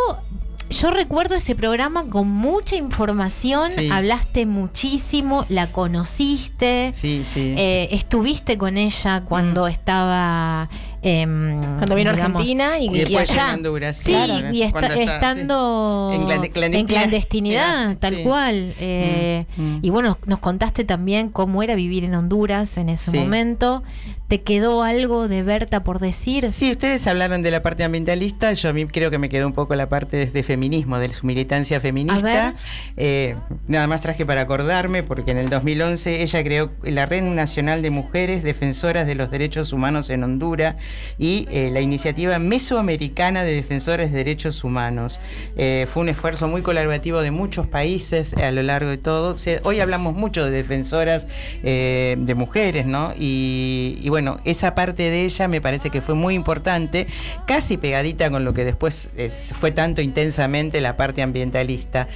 Yo 0.70 0.90
recuerdo 0.90 1.34
ese 1.34 1.54
programa 1.54 2.04
con 2.08 2.28
mucha 2.28 2.76
información. 2.76 3.70
Sí. 3.70 3.90
Hablaste 3.90 4.46
muchísimo, 4.46 5.46
la 5.48 5.70
conociste. 5.70 6.92
Sí, 6.94 7.24
sí. 7.32 7.54
eh, 7.56 7.88
estuviste 7.92 8.58
con 8.58 8.76
ella 8.76 9.22
cuando 9.24 9.66
estaba. 9.66 10.68
Em, 11.04 11.60
Cuando 11.76 11.94
vino 11.94 12.10
a 12.10 12.14
digamos, 12.14 12.40
Argentina 12.40 12.78
y- 12.80 12.86
Y 12.88 12.98
después 13.00 13.30
allá. 13.30 13.48
en 13.50 13.54
Honduras. 13.54 13.96
Sí, 13.98 14.12
claro. 14.12 14.52
y 14.52 14.62
está- 14.62 14.86
estando 15.00 16.10
sí. 16.14 16.32
En 16.72 16.86
clandestinidad, 16.86 17.96
tal 18.00 18.14
sí. 18.14 18.22
cual. 18.22 18.74
eh, 18.80 19.46
Mm, 19.56 19.62
mm. 19.62 19.78
Y 19.82 19.90
bueno, 19.90 20.18
nos 20.26 20.38
contaste 20.38 20.84
también 20.84 21.28
cómo 21.28 21.62
era 21.62 21.74
vivir 21.74 22.04
en 22.04 22.14
Honduras 22.14 22.76
en 22.78 22.88
ese 22.88 23.10
Sí. 23.10 23.18
momento. 23.18 23.82
¿Te 24.28 24.40
quedó 24.40 24.82
algo 24.82 25.28
de 25.28 25.42
Berta 25.42 25.84
por 25.84 26.00
decir? 26.00 26.50
Sí, 26.52 26.70
ustedes 26.70 27.06
hablaron 27.06 27.42
de 27.42 27.50
la 27.50 27.62
parte 27.62 27.84
ambientalista, 27.84 28.52
yo 28.54 28.70
a 28.70 28.72
mí 28.72 28.86
creo 28.86 29.10
que 29.10 29.18
me 29.18 29.28
quedó 29.28 29.46
un 29.46 29.52
poco 29.52 29.74
la 29.76 29.88
parte 29.90 30.16
de, 30.16 30.26
de 30.26 30.42
feminismo, 30.42 30.98
de 30.98 31.10
su 31.10 31.26
militancia 31.26 31.78
feminista. 31.80 32.54
Eh, 32.96 33.36
nada 33.68 33.86
más 33.86 34.00
traje 34.00 34.24
para 34.24 34.40
acordarme, 34.40 35.02
porque 35.02 35.32
en 35.32 35.38
el 35.38 35.50
2011 35.50 36.22
ella 36.22 36.42
creó 36.42 36.72
la 36.82 37.04
Red 37.06 37.22
Nacional 37.22 37.82
de 37.82 37.90
Mujeres 37.90 38.42
Defensoras 38.42 39.06
de 39.06 39.14
los 39.14 39.30
Derechos 39.30 39.72
Humanos 39.74 40.08
en 40.08 40.24
Honduras 40.24 40.76
y 41.18 41.46
eh, 41.50 41.70
la 41.72 41.80
Iniciativa 41.80 42.38
Mesoamericana 42.38 43.44
de 43.44 43.54
Defensores 43.54 44.10
de 44.12 44.18
Derechos 44.18 44.64
Humanos. 44.64 45.20
Eh, 45.56 45.86
fue 45.92 46.02
un 46.02 46.08
esfuerzo 46.08 46.48
muy 46.48 46.62
colaborativo 46.62 47.20
de 47.20 47.30
muchos 47.30 47.66
países 47.66 48.34
a 48.34 48.50
lo 48.50 48.62
largo 48.62 48.90
de 48.90 48.98
todo. 48.98 49.36
Hoy 49.62 49.80
hablamos 49.80 50.14
mucho 50.14 50.44
de 50.44 50.50
defensoras 50.50 51.26
eh, 51.62 52.16
de 52.18 52.34
mujeres, 52.34 52.86
¿no? 52.86 53.12
Y, 53.18 54.06
bueno, 54.08 54.36
esa 54.44 54.74
parte 54.74 55.10
de 55.10 55.24
ella 55.24 55.48
me 55.48 55.60
parece 55.60 55.90
que 55.90 56.00
fue 56.00 56.14
muy 56.14 56.34
importante, 56.34 57.06
casi 57.46 57.76
pegadita 57.76 58.30
con 58.30 58.44
lo 58.44 58.54
que 58.54 58.64
después 58.64 59.10
fue 59.54 59.70
tanto 59.72 60.02
intensamente 60.02 60.80
la 60.80 60.96
parte 60.96 61.22
ambientalista. 61.22 62.08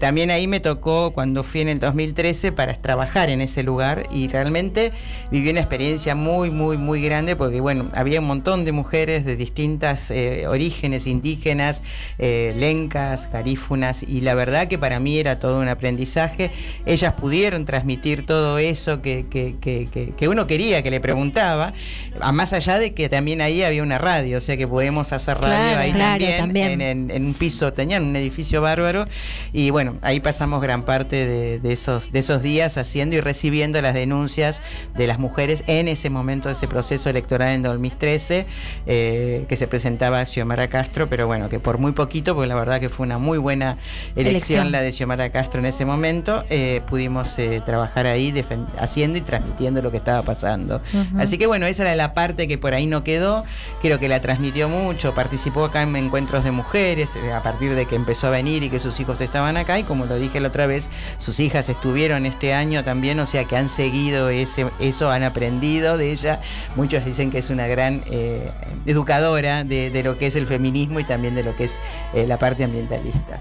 También 0.00 0.30
ahí 0.30 0.46
me 0.46 0.60
tocó 0.60 1.12
cuando 1.12 1.42
fui 1.44 1.60
en 1.60 1.68
el 1.68 1.78
2013 1.78 2.52
para 2.52 2.74
trabajar 2.74 3.30
en 3.30 3.40
ese 3.40 3.62
lugar 3.62 4.04
y 4.10 4.28
realmente 4.28 4.92
viví 5.30 5.50
una 5.50 5.60
experiencia 5.60 6.14
muy, 6.14 6.50
muy, 6.50 6.76
muy 6.76 7.02
grande 7.02 7.36
porque, 7.36 7.60
bueno, 7.60 7.90
había 8.00 8.20
un 8.20 8.26
montón 8.26 8.64
de 8.64 8.72
mujeres 8.72 9.24
de 9.24 9.36
distintas 9.36 10.10
eh, 10.10 10.46
orígenes 10.48 11.06
indígenas, 11.06 11.82
eh, 12.18 12.52
lencas, 12.56 13.30
garífunas, 13.32 14.02
y 14.02 14.20
la 14.22 14.34
verdad 14.34 14.66
que 14.68 14.78
para 14.78 14.98
mí 15.00 15.18
era 15.18 15.38
todo 15.38 15.60
un 15.60 15.68
aprendizaje. 15.68 16.50
Ellas 16.86 17.12
pudieron 17.14 17.64
transmitir 17.64 18.26
todo 18.26 18.58
eso 18.58 19.02
que, 19.02 19.26
que- 19.30 19.56
que- 19.60 19.88
que- 20.16 20.28
uno 20.28 20.46
quería, 20.46 20.82
que 20.82 20.90
le 20.90 21.00
preguntaba, 21.00 21.72
a 22.20 22.32
más 22.32 22.52
allá 22.52 22.78
de 22.78 22.94
que 22.94 23.08
también 23.08 23.40
ahí 23.40 23.62
había 23.62 23.82
una 23.82 23.98
radio, 23.98 24.38
o 24.38 24.40
sea 24.40 24.56
que 24.56 24.66
podemos 24.66 25.12
hacer 25.12 25.38
radio 25.38 25.56
Claro, 25.56 25.78
ahí 25.80 25.92
claro, 25.92 26.10
también, 26.24 26.38
también. 26.38 26.80
En, 26.80 26.80
en- 26.82 27.10
en 27.10 27.26
un 27.26 27.34
piso, 27.34 27.72
tenían 27.72 28.04
un 28.04 28.16
edificio 28.16 28.60
bárbaro, 28.62 29.06
y 29.52 29.70
bueno, 29.70 29.98
ahí 30.02 30.20
pasamos 30.20 30.60
gran 30.62 30.84
parte 30.84 31.26
de, 31.26 31.58
de 31.60 31.72
esos, 31.72 32.12
de 32.12 32.18
esos 32.20 32.42
días 32.42 32.76
haciendo 32.76 33.16
y 33.16 33.20
recibiendo 33.20 33.80
las 33.82 33.94
denuncias 33.94 34.62
de 34.96 35.06
las 35.06 35.18
mujeres 35.18 35.64
en 35.66 35.88
ese 35.88 36.10
momento 36.10 36.48
de 36.48 36.54
ese 36.54 36.68
proceso 36.68 37.10
electoral 37.10 37.50
en 37.54 37.62
2013, 37.90 38.46
eh, 38.86 39.44
que 39.48 39.56
se 39.56 39.66
presentaba 39.66 40.24
Xiomara 40.24 40.68
Castro, 40.68 41.08
pero 41.08 41.26
bueno, 41.26 41.48
que 41.48 41.60
por 41.60 41.78
muy 41.78 41.92
poquito, 41.92 42.34
porque 42.34 42.48
la 42.48 42.54
verdad 42.54 42.80
que 42.80 42.88
fue 42.88 43.06
una 43.06 43.18
muy 43.18 43.38
buena 43.38 43.76
elección, 44.16 44.26
Elección. 44.26 44.72
la 44.72 44.80
de 44.80 44.92
Xiomara 44.92 45.30
Castro 45.30 45.60
en 45.60 45.66
ese 45.66 45.84
momento, 45.84 46.44
eh, 46.50 46.80
pudimos 46.88 47.38
eh, 47.38 47.62
trabajar 47.64 48.06
ahí 48.06 48.32
haciendo 48.78 49.18
y 49.18 49.20
transmitiendo 49.20 49.82
lo 49.82 49.90
que 49.90 49.96
estaba 49.96 50.22
pasando. 50.22 50.80
Así 51.18 51.38
que 51.38 51.46
bueno, 51.46 51.66
esa 51.66 51.82
era 51.82 51.94
la 51.94 52.14
parte 52.14 52.48
que 52.48 52.58
por 52.58 52.74
ahí 52.74 52.86
no 52.86 53.04
quedó, 53.04 53.44
creo 53.80 53.98
que 53.98 54.08
la 54.08 54.20
transmitió 54.20 54.68
mucho, 54.68 55.14
participó 55.14 55.64
acá 55.64 55.82
en 55.82 55.94
encuentros 55.96 56.44
de 56.44 56.50
mujeres, 56.50 57.16
eh, 57.16 57.32
a 57.32 57.42
partir 57.42 57.74
de 57.74 57.86
que 57.86 57.96
empezó 57.96 58.28
a 58.28 58.30
venir 58.30 58.62
y 58.62 58.70
que 58.70 58.78
sus 58.78 58.98
hijos 59.00 59.20
estaban 59.20 59.56
acá, 59.56 59.78
y 59.78 59.84
como 59.84 60.06
lo 60.06 60.18
dije 60.18 60.40
la 60.40 60.48
otra 60.48 60.66
vez, 60.66 60.88
sus 61.18 61.40
hijas 61.40 61.68
estuvieron 61.68 62.26
este 62.26 62.54
año 62.54 62.84
también, 62.84 63.18
o 63.20 63.26
sea 63.26 63.44
que 63.44 63.56
han 63.56 63.68
seguido 63.68 64.28
ese, 64.30 64.66
eso, 64.78 65.10
han 65.10 65.22
aprendido 65.22 65.96
de 65.96 66.12
ella, 66.12 66.40
muchos 66.76 67.04
dicen 67.04 67.30
que 67.30 67.38
es 67.38 67.50
una 67.50 67.66
gran 67.66 67.79
eh, 67.88 68.50
educadora 68.86 69.64
de, 69.64 69.90
de 69.90 70.02
lo 70.02 70.18
que 70.18 70.26
es 70.26 70.36
el 70.36 70.46
feminismo 70.46 71.00
y 71.00 71.04
también 71.04 71.34
de 71.34 71.44
lo 71.44 71.56
que 71.56 71.64
es 71.64 71.78
eh, 72.14 72.26
la 72.26 72.38
parte 72.38 72.64
ambientalista. 72.64 73.40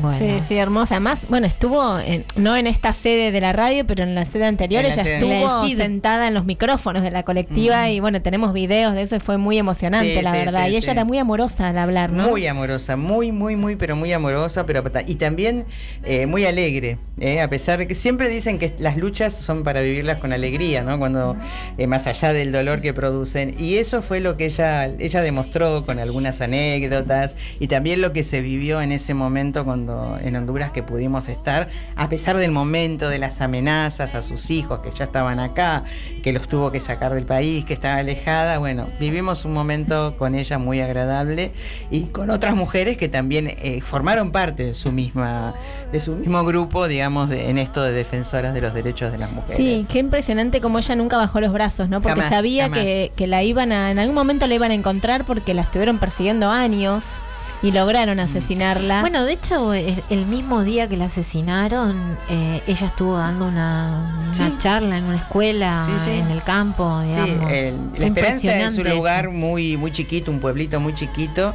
Bueno. 0.00 0.16
Sí, 0.16 0.46
sí, 0.46 0.56
hermosa. 0.56 0.94
Además, 0.94 1.26
bueno, 1.28 1.46
estuvo 1.46 1.98
en- 1.98 2.24
no 2.36 2.56
en 2.56 2.68
esta 2.68 2.92
sede 2.92 3.32
de 3.32 3.40
la 3.40 3.52
radio, 3.52 3.84
pero 3.84 4.04
en 4.04 4.14
la 4.14 4.24
sede 4.24 4.46
anterior. 4.46 4.82
La 4.82 4.88
Ella 4.92 5.02
sede 5.02 5.14
estuvo 5.14 5.66
sentada 5.74 6.28
en 6.28 6.34
los 6.34 6.44
micrófonos 6.44 7.02
de 7.02 7.10
la 7.10 7.24
colectiva 7.24 7.90
y 7.90 7.98
bueno, 7.98 8.22
tenemos 8.22 8.52
videos 8.52 8.94
de 8.94 9.02
eso 9.02 9.16
y 9.16 9.20
fue 9.20 9.38
muy 9.38 9.58
emocionante, 9.58 10.16
Sí, 10.18 10.22
la 10.22 10.30
sí, 10.32 10.38
verdad. 10.38 10.66
sí, 10.66 10.72
y 10.72 10.76
ella 10.76 10.80
sí. 10.84 10.90
era 10.90 11.04
muy 11.04 11.18
amorosa 11.18 11.68
al 11.70 11.78
hablar, 11.78 12.12
¿no? 12.12 12.28
Muy 12.28 12.46
amorosa, 12.46 12.96
muy, 12.96 13.32
muy, 13.32 13.56
muy, 13.56 13.74
pero 13.74 13.96
muy 13.96 14.12
amorosa, 14.12 14.66
pero 14.66 14.84
y 15.06 15.16
también 15.16 15.64
eh, 16.04 16.26
muy 16.26 16.44
alegre, 16.46 16.98
¿eh? 17.18 17.40
a 17.40 17.50
pesar 17.50 17.78
de 17.80 17.88
que 17.88 17.96
siempre 17.96 18.28
dicen 18.28 18.60
que 18.60 18.72
las 18.78 18.96
luchas 18.96 19.34
son 19.34 19.64
para 19.64 19.80
vivirlas 19.82 20.18
con 20.18 20.32
alegría, 20.32 20.82
¿no? 20.82 20.96
Cuando 20.98 21.36
eh, 21.76 21.88
más 21.88 22.06
allá 22.06 22.32
del 22.32 22.52
dolor 22.52 22.80
que 22.82 22.94
producen. 22.94 23.54
Y 23.58 23.76
eso 23.78 24.00
fue 24.00 24.20
lo 24.20 24.36
que 24.36 24.44
ella, 24.44 24.84
ella 24.86 25.22
demostró 25.22 25.84
con 25.84 25.98
algunas 25.98 26.40
anécdotas 26.40 27.36
y 27.58 27.66
también 27.66 28.00
lo 28.00 28.12
que 28.12 28.22
se 28.22 28.42
vivió 28.42 28.80
en 28.80 28.92
ese 28.92 29.14
momento 29.14 29.41
cuando 29.50 30.16
en 30.22 30.36
Honduras 30.36 30.70
que 30.70 30.82
pudimos 30.84 31.28
estar, 31.28 31.68
a 31.96 32.08
pesar 32.08 32.36
del 32.36 32.52
momento 32.52 33.08
de 33.08 33.18
las 33.18 33.40
amenazas 33.40 34.14
a 34.14 34.22
sus 34.22 34.50
hijos 34.50 34.78
que 34.80 34.90
ya 34.92 35.04
estaban 35.04 35.40
acá, 35.40 35.82
que 36.22 36.32
los 36.32 36.46
tuvo 36.48 36.70
que 36.70 36.78
sacar 36.78 37.12
del 37.12 37.26
país, 37.26 37.64
que 37.64 37.72
estaba 37.72 37.96
alejada. 37.96 38.58
Bueno, 38.58 38.88
vivimos 39.00 39.44
un 39.44 39.52
momento 39.52 40.16
con 40.16 40.34
ella 40.36 40.58
muy 40.58 40.80
agradable 40.80 41.52
y 41.90 42.04
con 42.06 42.30
otras 42.30 42.54
mujeres 42.54 42.96
que 42.96 43.08
también 43.08 43.48
eh, 43.48 43.80
formaron 43.82 44.30
parte 44.30 44.64
de 44.64 44.74
su 44.74 44.92
misma, 44.92 45.54
de 45.90 46.00
su 46.00 46.12
mismo 46.14 46.44
grupo, 46.44 46.86
digamos, 46.86 47.28
de- 47.28 47.50
en 47.50 47.58
esto 47.58 47.82
de 47.82 47.92
defensoras 47.92 48.54
de 48.54 48.60
los 48.60 48.72
derechos 48.74 49.10
de 49.10 49.18
las 49.18 49.32
mujeres. 49.32 49.56
Sí, 49.56 49.86
qué 49.90 49.98
impresionante 49.98 50.60
como 50.60 50.78
ella 50.78 50.94
nunca 50.94 51.16
bajó 51.16 51.40
los 51.40 51.52
brazos, 51.52 51.88
¿no? 51.88 52.00
Porque 52.00 52.20
Jamás, 52.20 52.28
sabía 52.36 52.64
jamás. 52.64 52.78
que, 52.84 53.12
que 53.16 53.26
la 53.26 53.42
iban 53.42 53.72
a, 53.72 53.90
en 53.90 53.98
algún 53.98 54.14
momento 54.14 54.46
la 54.46 54.54
iban 54.54 54.70
a 54.70 54.74
encontrar 54.74 55.24
porque 55.24 55.54
la 55.54 55.62
estuvieron 55.62 55.98
persiguiendo 55.98 56.50
años 56.50 57.20
y 57.62 57.70
lograron 57.70 58.18
asesinarla. 58.20 59.00
Bueno, 59.00 59.24
de 59.24 59.32
hecho, 59.34 59.72
el, 59.72 60.02
el 60.10 60.26
mismo 60.26 60.64
día 60.64 60.88
que 60.88 60.96
la 60.96 61.04
asesinaron, 61.04 62.18
eh, 62.28 62.60
ella 62.66 62.86
estuvo 62.88 63.16
dando 63.16 63.46
una, 63.46 64.24
una 64.24 64.34
Sí. 64.34 64.56
charla 64.58 64.98
en 64.98 65.04
una 65.04 65.18
escuela, 65.18 65.86
Sí, 65.86 65.92
sí. 66.10 66.18
en 66.18 66.30
el 66.30 66.42
campo, 66.42 67.02
Sí, 67.06 67.14
digamos. 67.14 67.52
el- 67.52 67.76
la 67.98 68.06
Esperanza 68.06 68.56
es 68.66 68.78
un 68.78 68.88
lugar 68.90 69.30
muy, 69.30 69.76
muy 69.76 69.92
chiquito, 69.92 70.30
un 70.30 70.40
pueblito 70.40 70.80
muy 70.80 70.92
chiquito, 70.94 71.54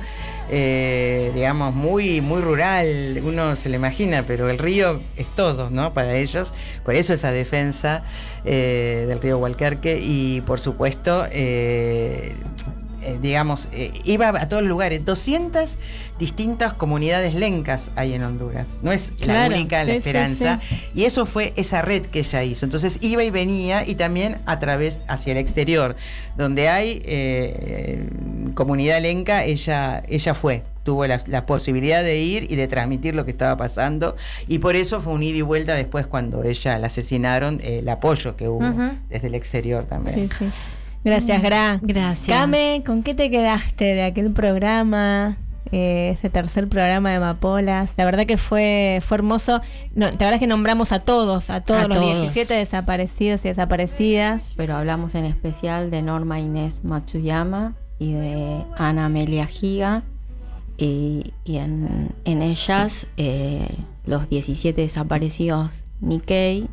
eh, 0.50 1.32
digamos, 1.36 1.74
muy, 1.76 2.22
muy 2.22 2.42
rural, 2.42 3.22
uno 3.26 3.56
se 3.58 3.68
lo 3.68 3.76
imagina, 3.76 4.24
pero 4.26 4.50
el 4.50 4.58
río 4.60 5.02
es 5.18 5.28
todo, 5.36 5.70
¿no? 5.70 5.94
Para 5.94 6.16
ellos, 6.16 6.54
por 6.86 6.96
eso 6.96 7.14
esa 7.14 7.32
defensa 7.34 8.04
eh, 8.46 9.06
del 9.10 9.20
río 9.20 9.38
Hualcarque 9.40 10.00
y 10.02 10.40
por 10.42 10.62
supuesto... 10.62 11.26
eh, 11.32 12.34
eh, 13.08 13.18
digamos, 13.22 13.70
eh, 13.72 13.94
iba 14.04 14.28
a 14.28 14.50
todos 14.50 14.62
los 14.62 14.70
lugares. 14.70 15.06
200 15.06 15.78
distintas 16.20 16.74
comunidades 16.74 17.36
lencas 17.36 17.90
hay 17.96 18.14
en 18.14 18.24
Honduras. 18.24 18.68
No 18.82 18.92
es 18.92 19.14
la 19.20 19.48
única 19.48 19.82
sí, 19.86 19.92
La 19.92 19.96
Esperanza. 19.96 20.60
sí. 20.62 20.76
Y 20.94 21.06
eso 21.06 21.26
fue 21.26 21.54
esa 21.56 21.82
red 21.82 22.06
que 22.08 22.20
ella 22.20 22.44
hizo. 22.44 22.66
Entonces 22.66 22.98
iba 23.00 23.24
y 23.24 23.30
venía 23.30 23.88
y 23.88 23.96
también 23.96 24.40
a 24.46 24.60
través 24.60 25.00
hacia 25.08 25.32
el 25.32 25.38
exterior. 25.38 25.96
Donde 26.36 26.68
hay 26.68 27.02
eh, 27.06 28.10
comunidad 28.54 29.02
lenca, 29.02 29.46
ella, 29.46 30.04
ella 30.10 30.34
fue. 30.34 30.64
Tuvo 30.84 31.08
la, 31.08 31.22
la 31.28 31.46
posibilidad 31.46 32.04
de 32.04 32.18
ir 32.18 32.48
y 32.50 32.58
de 32.58 32.68
transmitir 32.68 33.16
lo 33.16 33.24
que 33.24 33.32
estaba 33.32 33.56
pasando. 33.56 34.18
Y 34.50 34.60
por 34.60 34.76
eso 34.76 35.00
fue 35.00 35.14
un 35.14 35.24
ida 35.24 35.38
y 35.38 35.42
vuelta 35.44 35.76
después 35.76 36.08
cuando 36.08 36.44
ella 36.44 36.78
la 36.78 36.88
asesinaron, 36.88 37.62
el 37.64 37.88
apoyo 37.88 38.36
que 38.36 38.50
hubo 38.50 38.66
desde 39.10 39.28
el 39.28 39.36
exterior 39.36 39.86
también. 39.86 40.30
Gracias, 41.04 41.42
Gra. 41.42 41.80
Gracias. 41.82 42.28
Came, 42.28 42.84
¿con 42.86 43.04
qué 43.04 43.16
te 43.16 43.30
quedaste 43.30 43.86
de 43.86 44.04
aquel 44.04 44.32
programa? 44.32 45.38
eh, 45.72 46.16
ese 46.18 46.30
tercer 46.30 46.68
programa 46.68 47.12
de 47.12 47.20
Mapolas. 47.20 47.94
La 47.98 48.06
verdad 48.06 48.26
que 48.26 48.38
fue, 48.38 49.00
fue 49.04 49.18
hermoso. 49.18 49.62
No, 49.96 50.06
la 50.06 50.12
verdad 50.12 50.34
es 50.36 50.40
que 50.40 50.48
nombramos 50.48 50.92
a 50.92 51.00
todos, 51.00 51.50
a 51.50 51.62
todos 51.62 51.86
A 51.86 51.88
los 51.88 51.98
todos. 51.98 52.22
17 52.22 52.54
desaparecidos 52.54 53.44
y 53.46 53.50
desaparecidas. 53.50 54.42
Pero 54.56 54.76
hablamos 54.76 55.16
en 55.16 55.26
especial 55.26 55.92
de 55.92 56.02
Norma 56.02 56.40
Inés 56.40 56.84
Matsuyama 56.84 57.76
y 58.00 58.14
de 58.14 58.64
Ana 58.78 59.06
Amelia 59.06 59.46
Giga. 59.46 60.04
Y, 60.78 61.34
y 61.44 61.58
en, 61.58 62.12
en 62.26 62.42
ellas 62.44 63.08
eh, 63.18 63.68
los 64.06 64.30
17 64.30 64.80
desaparecidos 64.80 65.84
Nikkei 66.02 66.70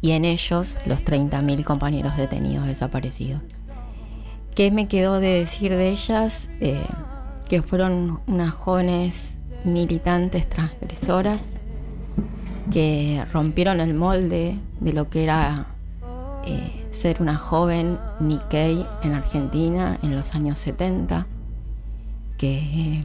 y 0.00 0.12
en 0.12 0.24
ellos 0.24 0.76
los 0.86 1.04
30.000 1.04 1.64
compañeros 1.64 2.16
detenidos 2.16 2.66
desaparecidos. 2.66 3.42
¿Qué 4.60 4.70
me 4.70 4.88
quedó 4.88 5.20
de 5.20 5.38
decir 5.38 5.74
de 5.74 5.88
ellas? 5.88 6.50
Eh, 6.60 6.84
que 7.48 7.62
fueron 7.62 8.20
unas 8.26 8.50
jóvenes 8.50 9.38
militantes 9.64 10.46
transgresoras 10.50 11.46
que 12.70 13.24
rompieron 13.32 13.80
el 13.80 13.94
molde 13.94 14.58
de 14.80 14.92
lo 14.92 15.08
que 15.08 15.22
era 15.22 15.64
eh, 16.44 16.86
ser 16.90 17.22
una 17.22 17.36
joven 17.36 17.98
Nikkei 18.20 18.86
en 19.02 19.14
Argentina 19.14 19.98
en 20.02 20.14
los 20.14 20.34
años 20.34 20.58
70, 20.58 21.26
que 22.36 22.58
eh, 22.58 23.04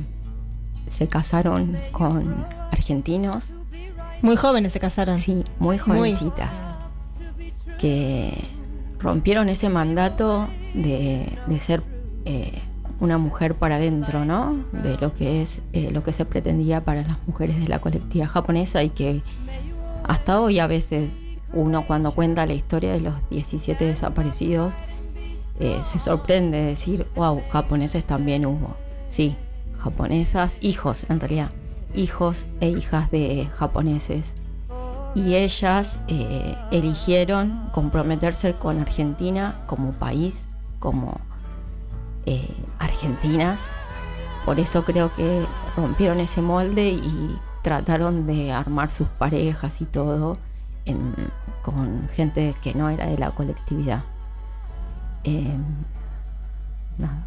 se 0.90 1.08
casaron 1.08 1.78
con 1.94 2.46
argentinos. 2.74 3.54
Muy 4.22 4.36
jóvenes 4.36 4.74
se 4.74 4.82
casaron. 4.82 5.18
Sí, 5.18 5.46
muy 5.60 5.78
jovencitas. 5.78 6.50
Que 7.80 8.44
rompieron 9.00 9.48
ese 9.48 9.70
mandato 9.70 10.50
de, 10.76 11.60
ser 11.60 11.84
eh, 12.26 12.62
una 13.00 13.18
mujer 13.18 13.56
para 13.56 13.76
adentro, 13.76 14.26
¿no? 14.26 14.64
De 14.72 14.98
lo 14.98 15.14
que 15.14 15.42
es 15.42 15.62
eh, 15.74 15.92
lo 15.92 16.04
que 16.04 16.12
se 16.12 16.26
pretendía 16.26 16.84
para 16.84 17.04
las 17.04 17.18
mujeres 17.28 17.60
de 17.60 17.68
la 17.68 17.80
colectiva 17.80 18.28
japonesa 18.28 18.84
y 18.84 18.90
que 18.90 19.22
hasta 20.04 20.40
hoy 20.40 20.60
a 20.60 20.68
veces 20.68 21.10
uno 21.54 21.86
cuando 21.88 22.14
cuenta 22.14 22.46
la 22.46 22.54
historia 22.54 22.94
de 22.94 23.00
los 23.00 23.30
17 23.30 23.86
desaparecidos 23.86 24.74
eh, 25.60 25.80
se 25.84 26.00
sorprende 26.00 26.58
de 26.58 26.66
decir, 26.66 27.08
wow, 27.16 27.42
japoneses 27.52 28.04
también 28.04 28.46
hubo. 28.46 28.76
Sí, 29.10 29.36
japonesas, 29.80 30.58
hijos 30.62 31.06
en 31.10 31.20
realidad, 31.20 31.52
hijos 31.94 32.46
e 32.60 32.70
hijas 32.70 33.10
de 33.12 33.48
japoneses. 33.56 34.34
Y 35.16 35.36
ellas 35.36 35.98
eligieron 36.72 37.70
comprometerse 37.72 38.56
con 38.56 38.80
Argentina 38.80 39.64
como 39.66 39.94
país, 39.94 40.44
como 40.86 41.20
eh, 42.28 42.48
argentinas. 42.78 43.66
Por 44.46 44.60
eso 44.60 44.86
creo 44.86 45.12
que 45.16 45.44
rompieron 45.76 46.20
ese 46.20 46.44
molde 46.44 46.90
y 46.90 47.36
trataron 47.64 48.28
de 48.28 48.52
armar 48.52 48.92
sus 48.92 49.08
parejas 49.08 49.82
y 49.82 49.86
todo 49.86 50.38
en- 50.86 51.16
con 51.64 52.08
gente 52.16 52.54
que 52.62 52.76
no 52.76 52.88
era 52.92 53.08
de 53.08 53.18
la 53.18 53.32
colectividad. 53.32 54.04
Eh, 55.24 55.58
nada. 57.00 57.26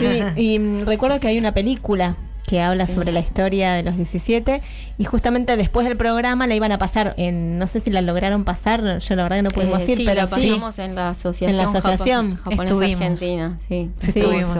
Sí, 0.00 0.20
y 0.34 0.82
recuerdo 0.84 1.20
que 1.20 1.28
hay 1.28 1.38
una 1.38 1.52
película 1.52 2.16
que 2.46 2.60
habla 2.62 2.86
Sí. 2.86 2.92
sobre 2.92 3.12
la 3.12 3.20
historia 3.20 3.72
de 3.74 3.82
los 3.82 3.96
17 3.96 4.62
y 4.98 5.04
justamente 5.04 5.56
después 5.56 5.86
del 5.86 5.96
programa 5.96 6.46
la 6.46 6.54
iban 6.54 6.70
a 6.72 6.78
pasar 6.78 7.14
en 7.16 7.58
no 7.58 7.66
sé 7.66 7.80
si 7.80 7.90
la 7.90 8.02
lograron 8.02 8.44
pasar 8.44 8.98
yo 9.00 9.16
la 9.16 9.22
verdad 9.24 9.36
que 9.38 9.42
no 9.42 9.50
pudimos 9.50 9.80
Eh, 9.82 9.90
ir 9.92 9.96
sí, 9.96 10.04
pero 10.06 10.20
la 10.22 10.26
sí 10.28 10.48
pasamos 10.50 10.78
en 10.78 10.94
la 10.94 11.10
asociación, 11.10 11.50
en 11.50 11.56
la 11.56 11.64
asociación 11.78 12.36
japonesa 12.36 12.64
Estuvimos. 12.64 13.00
argentina, 13.02 13.58
sí, 13.68 13.90
Sí, 13.98 14.12
Estuvimos. 14.18 14.56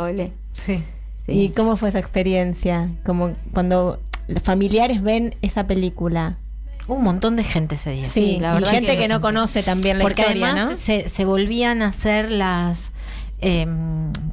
Sí. 0.53 0.83
y 1.29 1.49
cómo 1.51 1.77
fue 1.77 1.89
esa 1.91 1.99
experiencia 2.01 2.91
como 3.05 3.35
cuando 3.53 4.01
los 4.29 4.43
familiares 4.43 5.03
ven 5.03 5.37
esa 5.43 5.67
película 5.69 6.39
Un 6.89 7.03
montón 7.03 7.37
de 7.37 7.45
gente 7.45 7.75
ese 7.77 7.91
día. 7.91 8.09
sí, 8.09 8.39
la 8.41 8.51
y 8.51 8.55
verdad 8.61 8.71
gente 8.71 8.93
que- 8.93 8.99
que, 9.03 9.09
no 9.09 9.21
conoce 9.21 9.63
también 9.63 9.99
la 9.99 10.03
Porque 10.03 10.23
historia 10.23 10.51
además 10.51 10.71
¿no? 10.73 10.77
se, 10.79 11.09
se 11.09 11.25
volvían 11.25 11.83
a 11.83 11.89
hacer 11.89 12.31
las. 12.31 12.93
Eh, 13.41 13.67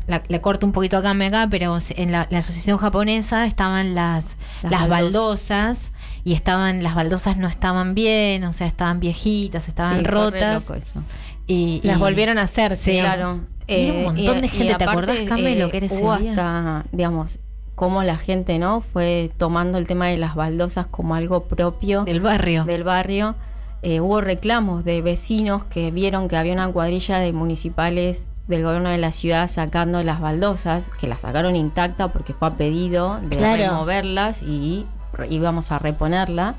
la- 0.08 0.24
le 0.28 0.42
corto 0.42 0.66
un 0.66 0.72
poquito 0.72 0.98
acá, 0.98 1.14
me 1.14 1.28
acá, 1.28 1.48
pero 1.50 1.78
en 1.90 2.12
la, 2.12 2.28
la 2.30 2.40
asociación 2.40 2.78
japonesa 2.78 3.46
estaban 3.46 3.96
las, 3.96 4.38
Las 4.62 4.72
las, 4.72 4.90
baldosas. 4.90 4.90
baldosas 4.90 5.92
y 6.24 6.34
estaban 6.34 6.84
las 6.84 6.96
baldosas 6.96 7.38
no 7.38 7.48
estaban 7.48 7.96
bien, 7.96 8.44
o 8.46 8.54
sea, 8.54 8.68
estaban 8.68 9.00
viejitas, 9.00 9.68
estaban 9.68 10.00
Sí, 10.00 10.06
rotas. 10.06 10.64
loco 10.70 10.80
eso. 10.80 11.02
Y, 11.48 11.82
Las 11.84 11.98
y- 11.98 12.00
volvieron 12.00 12.38
a 12.38 12.44
hacer, 12.44 12.72
Sí, 12.76 13.00
claro. 13.00 13.42
Y 13.68 13.90
un 13.92 14.04
montón 14.04 14.42
de 14.42 14.46
y 14.48 14.50
gente, 14.50 14.66
¿te 14.76 14.84
aparte, 14.84 14.92
acordás, 15.12 15.40
que 15.40 15.78
era 15.78 15.86
ese 15.86 15.96
Hubo 15.96 16.18
día? 16.18 16.32
hasta, 16.32 16.86
digamos, 16.92 17.40
cómo 17.76 18.04
la 18.04 18.18
gente, 18.18 18.60
¿no? 18.60 18.82
Fue 18.82 19.32
tomando 19.38 19.78
el 19.78 19.88
tema 19.88 20.08
de 20.08 20.18
las 20.18 20.36
baldosas 20.36 20.86
como 20.88 21.16
algo 21.16 21.46
propio 21.46 22.04
del 22.04 22.20
barrio. 22.20 22.66
Del 22.66 22.84
barrio. 22.84 23.36
Eh, 23.82 24.00
hubo 24.00 24.22
reclamos 24.22 24.84
de 24.86 25.02
vecinos 25.02 25.64
que 25.66 25.92
vieron 25.92 26.28
que 26.28 26.38
había 26.38 26.54
una 26.54 26.68
cuadrilla 26.70 27.20
de 27.20 27.34
municipales 27.34 28.28
del 28.48 28.64
gobierno 28.64 28.90
de 28.90 28.98
la 28.98 29.12
ciudad 29.12 29.50
sacando 29.50 30.04
las 30.04 30.20
baldosas, 30.20 30.86
que 31.00 31.08
las 31.08 31.22
sacaron 31.22 31.56
intacta 31.56 32.10
porque 32.10 32.34
fue 32.34 32.48
a 32.50 32.52
pedido 32.56 33.20
de 33.22 33.38
Claro. 33.38 33.58
removerlas 33.64 34.42
y 34.44 34.86
íbamos 35.30 35.72
a 35.72 35.80
reponerla. 35.80 36.56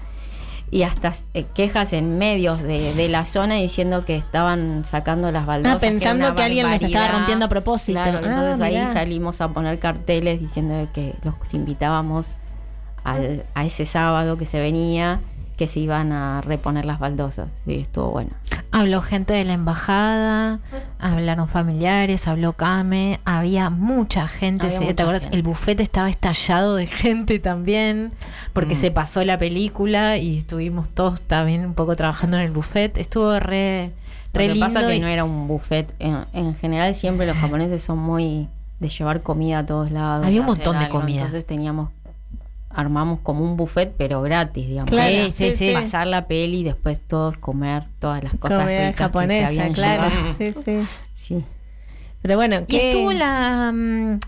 Y 0.71 0.83
hasta 0.83 1.13
eh, 1.35 1.45
quejas 1.55 1.93
en 1.93 2.19
medios 2.19 2.61
de, 2.63 2.95
de 2.95 3.09
la 3.09 3.25
zona 3.27 3.57
diciendo 3.57 4.05
que 4.05 4.17
estaban 4.17 4.85
sacando 4.85 5.31
las 5.31 5.47
baldosas. 5.47 5.77
Ah, 5.77 5.87
pensando 5.87 6.35
que 6.35 6.43
alguien 6.43 6.69
las 6.69 6.83
estaba 6.83 7.09
rompiendo 7.09 7.45
a 7.45 7.49
propósito. 7.49 8.01
Claro, 8.01 8.19
Ah, 8.25 8.27
entonces 8.29 8.61
ahí 8.61 8.93
salimos 8.93 9.41
a 9.41 9.49
poner 9.51 9.79
carteles 9.79 10.41
diciendo 10.41 10.89
que 10.93 11.15
los 11.23 11.35
invitábamos 11.53 12.27
al- 13.05 13.45
a 13.55 13.65
ese 13.67 13.85
sábado 13.87 14.37
que 14.39 14.47
se 14.47 14.59
venía, 14.59 15.21
que 15.57 15.67
se 15.69 15.81
iban 15.81 16.11
a 16.13 16.41
reponer 16.41 16.85
las 16.85 16.99
baldosas. 16.99 17.49
Sí, 17.65 17.77
estuvo 17.81 18.11
bueno. 18.11 18.31
Habló 18.73 19.01
gente 19.03 19.33
de 19.35 19.45
la 19.45 19.53
embajada, 19.53 20.59
hablaron 20.99 21.49
familiares, 21.49 22.27
habló 22.27 22.55
Came, 22.55 23.21
había 23.25 23.71
mucha 23.71 24.27
gente, 24.27 24.67
Había 24.67 24.79
¿te 24.81 24.85
mucha 24.87 25.03
acuerdas? 25.05 25.23
gente. 25.23 25.37
El 25.37 25.43
buffet 25.45 25.79
estaba 25.81 26.11
estallado 26.11 26.75
de 26.77 26.87
gente 26.87 27.39
también, 27.39 28.13
porque 28.53 28.75
Mm. 28.75 28.79
se 28.79 28.91
pasó 28.91 29.25
la 29.25 29.39
película 29.39 30.17
y 30.17 30.39
estuvimos 30.39 30.89
todos 30.89 31.21
también 31.21 31.65
un 31.65 31.75
poco 31.75 31.95
trabajando 31.97 32.37
en 32.37 32.43
el 32.43 32.51
buffet. 32.51 32.99
Estuvo 32.99 33.39
re, 33.39 33.93
Lo 34.33 34.39
re 34.41 34.47
que 34.49 34.55
lindo. 34.55 34.67
pasa 34.67 34.87
que 34.87 34.97
y- 34.97 35.01
no 35.01 35.07
era 35.07 35.23
un 35.25 35.47
buffet. 35.47 35.95
En, 36.01 36.25
en 36.33 36.57
general 36.57 36.95
siempre 36.95 37.27
los 37.27 37.37
japoneses 37.37 37.83
son 37.83 37.99
muy 37.99 38.49
de 38.81 38.89
llevar 38.89 39.23
comida 39.23 39.61
a 39.61 39.67
todos 39.67 39.93
lados. 39.93 40.27
Había 40.27 40.41
un 40.41 40.47
montón 40.47 40.79
de 40.79 40.87
algo, 40.87 40.99
comida. 41.01 41.19
Entonces 41.23 41.47
teníamos, 41.47 41.91
armamos 42.75 43.21
como 43.21 43.45
un 43.45 43.57
buffet, 43.57 43.95
pero 43.97 44.21
gratis, 44.23 44.67
digamos. 44.67 44.91
Claro, 44.91 45.27
Sí, 45.27 45.33
sí, 45.33 45.53
sí, 45.53 45.69
sí. 45.69 45.73
Pasar 45.73 46.07
la 46.07 46.27
peli 46.27 46.59
y 46.61 46.65
después 46.65 47.01
todos 47.01 47.37
comer 47.39 47.85
todas 47.99 48.23
las 48.23 48.35
cosas 48.35 48.63
Comida 48.65 48.89
ricas 48.89 48.91
que 48.91 48.97
se 48.97 49.03
japonesa, 49.05 49.47
habían 49.49 49.73
claro. 49.73 50.03
llevado. 50.11 50.35
Sí, 50.39 50.53
sí. 50.65 50.81
Sí. 51.13 51.45
Pero 52.23 52.37
bueno, 52.37 52.57
Y 52.61 52.65
¿qué- 52.67 52.91
estuvo 52.91 53.13
la, 53.13 53.71
mm, 53.73 54.19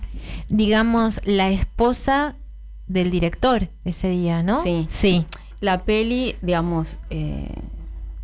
digamos, 0.49 1.21
la 1.25 1.51
esposa 1.51 2.37
del 2.87 3.11
director 3.11 3.69
ese 3.85 4.09
día, 4.11 4.43
¿no? 4.43 4.55
Sí. 4.63 4.87
Sí. 4.89 5.25
La 5.61 5.83
peli, 5.85 6.37
digamos, 6.43 6.99
eh, 7.11 7.49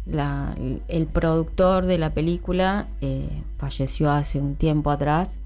la- 0.06 0.54
el 0.88 1.06
productor 1.06 1.86
de 1.86 1.98
la 1.98 2.10
película 2.10 2.86
eh, 3.00 3.28
falleció 3.56 4.10
hace 4.10 4.38
un 4.40 4.56
tiempo 4.56 4.90
atrás 4.90 5.36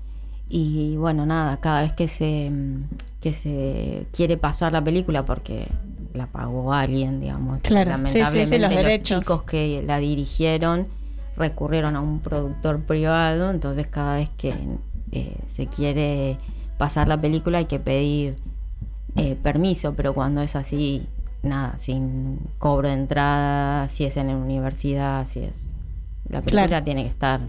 y 0.49 0.97
bueno, 0.97 1.27
nada, 1.27 1.57
cada 1.59 1.83
vez 1.83 1.93
que 1.93 2.09
se, 2.09 2.51
mm, 2.51 2.85
que 3.27 3.33
se 3.35 4.07
quiere 4.13 4.37
pasar 4.37 4.73
la 4.73 4.85
película 4.85 5.25
porque 5.25 5.67
la 6.15 6.29
pagó 6.29 6.73
alguien, 6.73 7.19
digamos, 7.21 7.59
Claro, 7.63 7.91
sí, 7.91 7.97
sí, 7.97 8.13
sí, 8.13 8.19
lamentablemente 8.21 8.83
los 8.83 8.93
los, 8.93 9.03
chicos 9.03 9.43
que 9.43 9.83
la 9.85 9.99
dirigieron 9.99 10.87
recurrieron 11.37 11.97
a 11.97 12.01
un 12.01 12.21
productor 12.21 12.83
privado, 12.83 13.51
entonces 13.51 13.89
cada 13.89 14.15
vez 14.17 14.31
que 14.39 14.55
eh, 15.11 15.37
se 15.53 15.67
quiere 15.67 16.39
pasar 16.79 17.09
la 17.09 17.21
película 17.21 17.59
hay 17.59 17.65
que 17.65 17.81
pedir 17.81 18.37
eh, 19.17 19.35
permiso, 19.43 19.95
pero 19.95 20.15
cuando 20.15 20.41
es 20.43 20.55
así, 20.55 21.07
nada, 21.43 21.77
sin 21.81 22.39
cobro 22.59 22.87
de 22.89 22.95
entrada, 22.95 23.89
si 23.89 24.05
es 24.05 24.17
en 24.17 24.29
la 24.29 24.37
universidad, 24.37 25.27
si 25.29 25.41
es... 25.41 25.67
La 26.29 26.43
película 26.43 26.69
Claro. 26.69 26.85
tiene 26.85 27.03
que 27.03 27.11
estar 27.11 27.41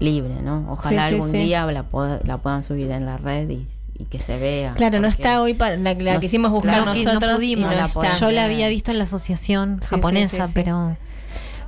libre, 0.00 0.42
¿no? 0.42 0.66
Ojalá 0.72 1.06
algún 1.06 1.30
día 1.46 1.66
la, 1.66 1.88
pod- 1.88 2.22
la 2.24 2.38
puedan 2.38 2.64
subir 2.64 2.90
en 2.90 3.06
la 3.06 3.16
red 3.16 3.48
y, 3.48 3.66
y 3.98 4.04
que 4.04 4.18
se 4.18 4.38
vea. 4.38 4.74
Claro, 4.74 5.00
no 5.00 5.08
está 5.08 5.42
hoy 5.42 5.54
para 5.54 5.76
la, 5.76 5.94
la 5.94 6.14
no- 6.14 6.20
quisimos 6.20 6.50
buscar 6.52 6.82
claro, 6.84 6.84
no 6.86 6.94
nosotros. 6.94 7.42
y 7.42 7.56
pudimos. 7.56 7.72
no 7.76 7.84
está. 7.84 8.18
Yo 8.18 8.30
la 8.30 8.44
había 8.44 8.68
visto 8.68 8.90
en 8.92 8.98
la 8.98 9.04
asociación 9.04 9.80
Sí, 9.82 9.88
japonesa, 9.88 10.36
sí, 10.36 10.42
sí, 10.42 10.48
sí. 10.48 10.52
pero 10.54 10.96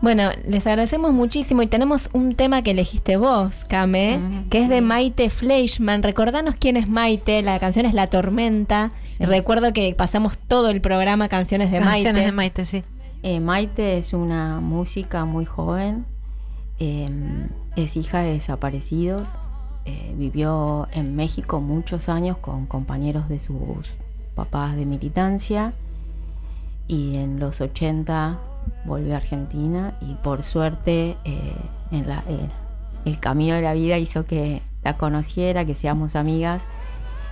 Bueno, 0.00 0.30
les 0.46 0.66
agradecemos 0.66 1.12
muchísimo 1.12 1.60
y 1.62 1.66
tenemos 1.66 2.08
un 2.14 2.34
tema 2.34 2.62
que 2.62 2.70
elegiste 2.70 3.16
vos, 3.18 3.64
Kame, 3.68 4.16
Mm, 4.18 4.48
que 4.48 4.62
es 4.62 4.68
de 4.70 4.80
Maite 4.80 5.28
Fleischmann. 5.28 6.02
Recordanos 6.02 6.54
quién 6.58 6.76
es 6.78 6.88
Maite, 6.88 7.42
la 7.42 7.58
canción 7.58 7.84
es 7.84 7.92
La 7.94 8.06
Tormenta. 8.06 8.92
Recuerdo 9.18 9.72
que 9.74 9.92
pasamos 9.94 10.38
todo 10.38 10.70
el 10.70 10.80
programa 10.80 11.28
Canciones 11.28 11.70
de 11.70 11.78
canciones 11.80 12.14
Maite. 12.14 12.24
de 12.26 12.32
Maite, 12.32 12.64
sí. 12.64 12.82
Eh, 13.22 13.40
Maite 13.40 13.98
es 13.98 14.14
una 14.14 14.60
música 14.60 15.26
muy 15.26 15.44
joven, 15.44 16.06
eh, 16.78 17.10
es 17.76 17.98
hija 17.98 18.20
de 18.22 18.32
desaparecidos, 18.32 19.28
eh, 19.84 20.14
vivió 20.16 20.88
en 20.92 21.16
México 21.16 21.60
muchos 21.60 22.08
años 22.08 22.36
con 22.38 22.66
compañeros 22.66 23.28
de 23.28 23.38
sus 23.38 23.58
papás 24.34 24.76
de 24.76 24.86
militancia 24.86 25.72
y 26.88 27.16
en 27.16 27.38
los 27.40 27.60
80 27.60 28.38
volvió 28.84 29.14
a 29.14 29.18
Argentina 29.18 29.94
y 30.00 30.14
por 30.14 30.42
suerte 30.42 31.16
eh, 31.24 31.54
en 31.90 32.08
la- 32.08 32.24
eh, 32.28 32.48
el 33.04 33.18
camino 33.18 33.54
de 33.54 33.62
la 33.62 33.72
vida 33.72 33.98
hizo 33.98 34.26
que 34.26 34.62
la 34.82 34.96
conociera, 34.96 35.64
que 35.64 35.74
seamos 35.74 36.16
amigas 36.16 36.62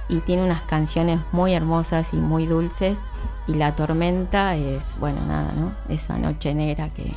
y 0.09 0.21
tiene 0.21 0.43
unas 0.45 0.63
canciones 0.63 1.21
muy 1.33 1.53
hermosas 1.55 2.13
y 2.15 2.17
muy 2.17 2.47
dulces 2.47 2.99
y 3.47 3.55
la 3.55 3.75
tormenta 3.77 4.57
es, 4.57 4.97
bueno, 5.01 5.25
nada, 5.27 5.53
¿no? 5.53 5.73
Esa 5.89 6.19
noche 6.19 6.55
negra 6.55 6.89
que, 6.91 7.13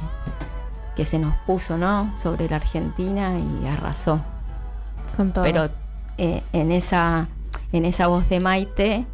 que 0.96 1.06
se 1.06 1.20
nos 1.20 1.34
puso, 1.48 1.78
¿no? 1.78 2.14
Sobre 2.22 2.50
la 2.50 2.58
Argentina 2.58 3.34
y 3.40 3.68
arrasó. 3.68 4.20
Con 5.16 5.34
todo. 5.34 5.44
Pero 5.44 5.70
eh, 6.18 6.42
en, 6.54 6.72
esa, 6.72 7.28
en 7.72 7.86
esa 7.86 8.08
voz 8.08 8.28
de 8.30 8.40
Maite 8.40 9.06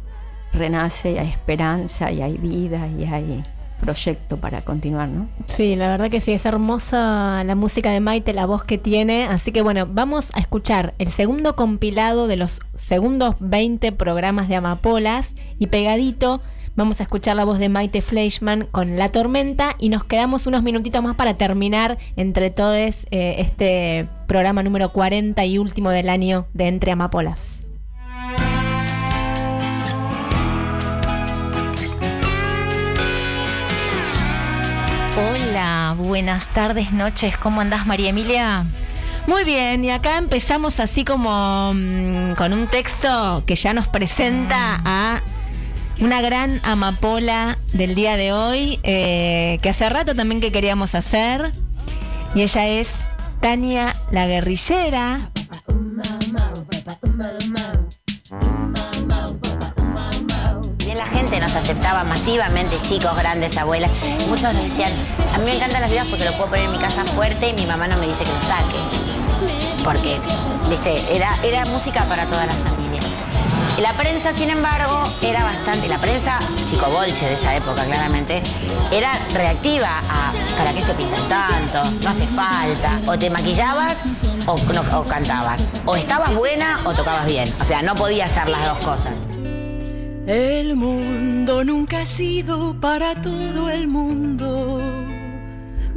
renace 0.52 1.12
y 1.12 1.18
hay 1.18 1.28
esperanza 1.28 2.10
y 2.10 2.22
hay 2.22 2.36
vida 2.38 2.86
y 2.88 3.04
hay 3.04 3.44
proyecto 3.80 4.36
para 4.36 4.62
continuar, 4.62 5.08
¿no? 5.08 5.28
Sí, 5.46 5.76
la 5.76 5.88
verdad 5.88 6.10
que 6.10 6.20
sí, 6.20 6.32
es 6.32 6.44
hermosa 6.44 7.42
la 7.44 7.54
música 7.54 7.90
de 7.90 8.00
Maite, 8.00 8.32
la 8.32 8.46
voz 8.46 8.64
que 8.64 8.78
tiene. 8.78 9.24
Así 9.24 9.52
que 9.52 9.62
bueno, 9.62 9.86
vamos 9.88 10.32
a 10.34 10.40
escuchar 10.40 10.94
el 10.98 11.08
segundo 11.08 11.56
compilado 11.56 12.26
de 12.26 12.36
los 12.36 12.60
segundos 12.74 13.36
20 13.40 13.92
programas 13.92 14.48
de 14.48 14.56
Amapolas 14.56 15.34
y 15.58 15.68
pegadito 15.68 16.40
vamos 16.78 17.00
a 17.00 17.02
escuchar 17.02 17.34
la 17.34 17.44
voz 17.44 17.58
de 17.58 17.68
Maite 17.68 18.00
Fleischmann 18.02 18.68
con 18.70 18.96
La 18.96 19.08
Tormenta 19.08 19.74
y 19.80 19.88
nos 19.88 20.04
quedamos 20.04 20.46
unos 20.46 20.62
minutitos 20.62 21.02
más 21.02 21.16
para 21.16 21.34
terminar 21.34 21.98
entre 22.14 22.50
todos 22.50 23.04
eh, 23.10 23.34
este 23.38 24.08
programa 24.28 24.62
número 24.62 24.92
40 24.92 25.44
y 25.44 25.58
último 25.58 25.90
del 25.90 26.08
año 26.08 26.46
de 26.54 26.68
Entre 26.68 26.92
Amapolas. 26.92 27.64
Hola, 35.16 35.96
buenas 35.98 36.46
tardes, 36.54 36.92
noches. 36.92 37.36
¿Cómo 37.38 37.60
andás, 37.60 37.88
María 37.88 38.10
Emilia? 38.10 38.66
Muy 39.26 39.42
bien, 39.42 39.84
y 39.84 39.90
acá 39.90 40.16
empezamos 40.16 40.78
así 40.78 41.04
como 41.04 41.72
mm, 41.74 42.34
con 42.34 42.52
un 42.52 42.68
texto 42.68 43.42
que 43.46 43.56
ya 43.56 43.74
nos 43.74 43.88
presenta 43.88 44.80
a 44.84 45.20
una 46.00 46.20
gran 46.20 46.60
amapola 46.64 47.56
del 47.72 47.94
día 47.94 48.16
de 48.16 48.32
hoy, 48.32 48.78
eh, 48.82 49.58
que 49.62 49.70
hace 49.70 49.88
rato 49.88 50.14
también 50.14 50.40
que 50.40 50.52
queríamos 50.52 50.94
hacer, 50.94 51.52
y 52.34 52.42
ella 52.42 52.66
es 52.66 52.94
Tania 53.40 53.94
la 54.10 54.26
guerrillera. 54.26 55.18
La 60.96 61.06
gente 61.06 61.40
nos 61.40 61.54
aceptaba 61.54 62.04
masivamente, 62.04 62.76
chicos, 62.82 63.14
grandes, 63.16 63.56
abuelas. 63.56 63.90
Muchos 64.28 64.52
nos 64.52 64.62
decían, 64.62 64.92
a 65.34 65.38
mí 65.38 65.44
me 65.44 65.54
encantan 65.54 65.80
las 65.80 65.90
vivas 65.90 66.08
porque 66.08 66.24
lo 66.24 66.32
puedo 66.32 66.50
poner 66.50 66.64
en 66.64 66.72
mi 66.72 66.78
casa 66.78 67.04
fuerte 67.04 67.48
y 67.50 67.52
mi 67.54 67.66
mamá 67.66 67.86
no 67.86 67.96
me 67.98 68.06
dice 68.08 68.24
que 68.24 68.32
lo 68.32 68.42
saque. 68.42 69.84
Porque, 69.84 70.18
viste, 70.68 71.16
era, 71.16 71.30
era 71.44 71.64
música 71.66 72.04
para 72.04 72.26
toda 72.26 72.46
la 72.46 72.52
familia. 72.52 73.00
La 73.80 73.92
prensa, 73.92 74.32
sin 74.32 74.50
embargo, 74.50 75.04
era 75.22 75.44
bastante, 75.44 75.86
la 75.88 75.98
prensa 76.00 76.38
psicobolche 76.56 77.26
de 77.26 77.34
esa 77.34 77.54
época, 77.56 77.84
claramente, 77.84 78.42
era 78.92 79.12
reactiva 79.32 79.88
a 80.10 80.30
¿para 80.58 80.72
qué 80.72 80.82
se 80.82 80.94
pintan 80.94 81.28
tanto? 81.28 81.90
No 82.02 82.10
hace 82.10 82.26
falta. 82.26 83.00
O 83.06 83.16
te 83.18 83.30
maquillabas 83.30 84.02
o, 84.46 84.56
no- 84.74 84.98
o 84.98 85.04
cantabas. 85.04 85.66
O 85.86 85.94
estabas 85.96 86.34
buena 86.34 86.76
o 86.84 86.92
tocabas 86.92 87.26
bien. 87.26 87.48
O 87.60 87.64
sea, 87.64 87.80
no 87.82 87.94
podía 87.94 88.26
hacer 88.26 88.48
las 88.48 88.64
dos 88.66 88.78
cosas. 88.78 89.12
El 90.26 90.74
mundo 90.74 91.64
nunca 91.64 92.00
ha 92.02 92.06
sido 92.06 92.78
para 92.80 93.22
todo 93.22 93.70
el 93.70 93.86
mundo. 93.86 94.82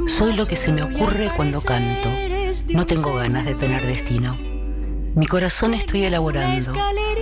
Soy 0.06 0.34
lo 0.34 0.46
que 0.46 0.56
se 0.56 0.70
me 0.72 0.82
ocurre 0.84 1.30
cuando 1.36 1.60
canto. 1.60 2.08
No 2.68 2.86
tengo 2.86 3.14
ganas 3.14 3.44
de 3.44 3.54
tener 3.54 3.84
destino. 3.86 4.38
Mi 5.14 5.26
corazón 5.26 5.74
estoy 5.74 6.04
elaborando. 6.04 6.72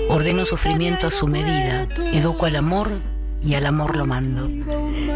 Ordeno 0.09 0.45
sufrimiento 0.45 1.09
a 1.09 1.11
su 1.11 1.27
medida. 1.27 1.89
Educo 2.13 2.47
al 2.47 2.55
amor 2.55 2.89
y 3.43 3.55
al 3.55 3.67
amor 3.67 3.97
lo 3.97 4.07
mando. 4.07 4.49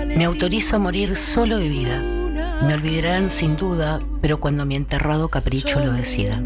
Me 0.07 0.25
autorizo 0.25 0.77
a 0.77 0.79
morir 0.81 1.15
solo 1.15 1.59
de 1.59 1.69
vida. 1.69 2.01
Me 2.01 2.75
olvidarán 2.75 3.31
sin 3.31 3.57
duda, 3.57 4.01
pero 4.21 4.41
cuando 4.41 4.67
mi 4.67 4.75
enterrado 4.75 5.29
capricho 5.29 5.79
lo 5.79 5.93
decida. 5.93 6.43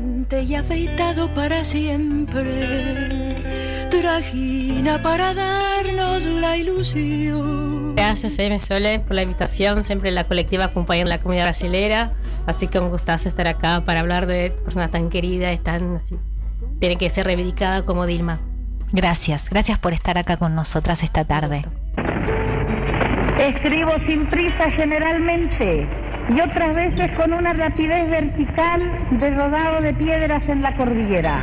Trajina 3.91 5.03
para 5.03 5.35
darnos 5.35 6.25
la 6.25 6.57
ilusión. 6.57 7.95
Gracias, 7.95 8.39
M. 8.39 8.61
Sole, 8.61 9.01
por 9.01 9.15
la 9.15 9.23
invitación. 9.23 9.83
Siempre 9.85 10.11
la 10.11 10.25
colectiva 10.25 10.67
acompaña 10.67 11.03
en 11.03 11.09
la 11.09 11.19
comunidad 11.19 11.45
brasilera. 11.45 12.13
Así 12.47 12.69
que 12.69 12.79
un 12.79 12.91
gustazo 12.91 13.29
estar 13.29 13.47
acá 13.47 13.83
para 13.85 14.01
hablar 14.01 14.27
de 14.27 14.51
personas 14.51 14.91
tan 14.91 15.11
queridas 15.11 15.59
tan 15.63 15.97
así. 15.97 16.17
Tiene 16.81 16.97
que 16.97 17.11
ser 17.11 17.27
reivindicada 17.27 17.85
como 17.85 18.07
Dilma. 18.07 18.41
Gracias, 18.93 19.51
gracias 19.51 19.79
por 19.79 19.93
estar 19.93 20.17
acá 20.17 20.37
con 20.37 20.55
nosotras 20.55 21.03
esta 21.03 21.25
tarde. 21.25 21.63
Escribo 23.39 23.93
sin 24.07 24.27
prisa 24.27 24.71
generalmente 24.71 25.87
y 26.29 26.41
otras 26.41 26.75
veces 26.75 27.11
con 27.13 27.33
una 27.33 27.53
rapidez 27.53 28.09
vertical 28.09 28.83
de 29.11 29.31
rodado 29.31 29.81
de 29.81 29.95
piedras 29.95 30.43
en 30.49 30.63
la 30.63 30.75
cordillera. 30.77 31.43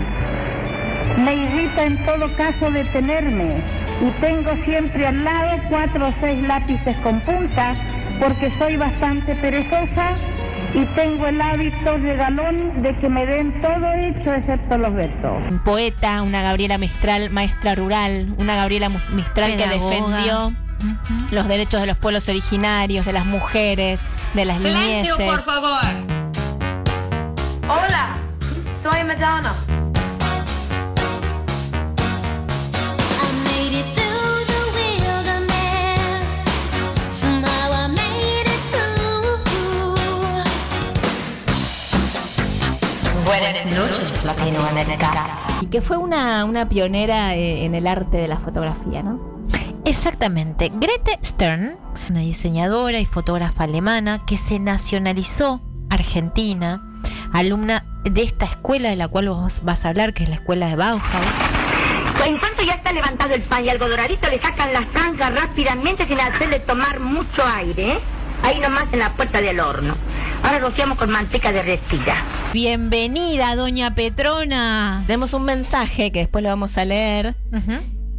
Me 1.18 1.34
irrita 1.34 1.86
en 1.86 2.04
todo 2.06 2.28
caso 2.36 2.70
detenerme 2.72 3.56
y 4.02 4.12
tengo 4.20 4.52
siempre 4.66 5.08
al 5.08 5.24
lado 5.24 5.58
cuatro 5.70 6.08
o 6.08 6.14
seis 6.20 6.42
lápices 6.44 6.96
con 6.98 7.20
puntas 7.22 7.78
porque 8.20 8.52
soy 8.58 8.78
bastante 8.78 9.36
perezosa 9.36 10.16
y 10.74 10.84
tengo 10.88 11.28
el 11.28 11.40
hábito 11.40 11.98
regalón 11.98 12.82
de 12.82 12.96
que 12.98 13.08
me 13.08 13.26
den 13.26 13.62
todo 13.62 13.94
hecho 13.94 14.34
excepto 14.34 14.78
los 14.78 14.94
versos. 14.94 15.42
Un 15.50 15.60
poeta, 15.64 16.22
una 16.22 16.42
Gabriela 16.42 16.78
Mistral, 16.78 17.30
maestra 17.30 17.76
rural, 17.76 18.34
una 18.38 18.56
Gabriela 18.56 18.90
Mistral 19.12 19.56
que 19.56 19.68
defendió 19.68 20.54
los 21.32 21.48
derechos 21.48 21.82
de 21.82 21.88
los 21.88 21.98
pueblos 21.98 22.28
originarios, 22.28 23.06
de 23.06 23.14
las 23.14 23.26
mujeres, 23.26 24.08
de 24.34 24.46
las 24.46 24.60
niñeces. 24.60 25.44
favor. 25.44 25.80
Hola, 27.68 28.18
soy 28.84 29.04
Madonna. 29.04 29.65
Buenas 43.26 43.66
noches, 43.66 44.24
Latinoamérica. 44.24 45.26
Y 45.60 45.66
que 45.68 45.82
fue 45.82 45.98
una, 45.98 46.46
una 46.46 46.70
pionera 46.70 47.36
eh, 47.36 47.66
en 47.66 47.74
el 47.74 47.88
arte 47.88 48.18
de 48.18 48.28
la 48.28 48.38
fotografía, 48.38 49.02
¿no? 49.02 49.20
Exactamente. 49.84 50.72
Grete 50.74 51.20
Stern, 51.24 51.78
una 52.10 52.20
diseñadora 52.20 53.00
y 53.00 53.06
fotógrafa 53.06 53.64
alemana 53.64 54.24
que 54.26 54.38
se 54.38 54.60
nacionalizó 54.60 55.62
argentina, 55.90 56.84
alumna 57.34 57.84
de 58.04 58.22
esta 58.22 58.46
escuela 58.46 58.90
de 58.90 58.96
la 58.96 59.08
cual 59.08 59.30
vos 59.30 59.62
vas 59.64 59.86
a 59.86 59.90
hablar, 59.90 60.14
que 60.14 60.24
es 60.24 60.30
la 60.30 60.36
escuela 60.36 60.68
de 60.68 60.76
Bauhaus. 60.76 61.36
En 62.26 62.38
cuanto 62.38 62.64
ya 62.64 62.74
está 62.74 62.92
levantado 62.92 63.34
el 63.34 63.42
pan 63.42 63.66
y 63.66 63.70
algo 63.70 63.90
doradito, 63.90 64.28
le 64.28 64.40
sacan 64.40 64.72
las 64.72 64.86
franjas 64.86 65.34
rápidamente 65.34 66.06
sin 66.06 66.20
hacerle 66.20 66.60
tomar 66.60 67.00
mucho 67.00 67.44
aire. 67.44 67.94
¿eh? 67.94 68.00
Ahí 68.46 68.60
nomás 68.60 68.94
en 68.94 69.00
la 69.00 69.10
puerta 69.10 69.42
del 69.42 69.60
horno. 69.60 69.96
Ahora 70.44 70.60
rociamos 70.60 71.00
con 71.00 71.10
manteca 71.10 71.52
derretida. 71.52 72.14
Bienvenida, 72.54 73.56
doña 73.56 73.96
Petrona. 73.96 75.04
Tenemos 75.08 75.34
un 75.34 75.46
mensaje 75.46 76.12
que 76.12 76.20
después 76.20 76.44
lo 76.44 76.50
vamos 76.52 76.78
a 76.78 76.86
leer, 76.86 77.36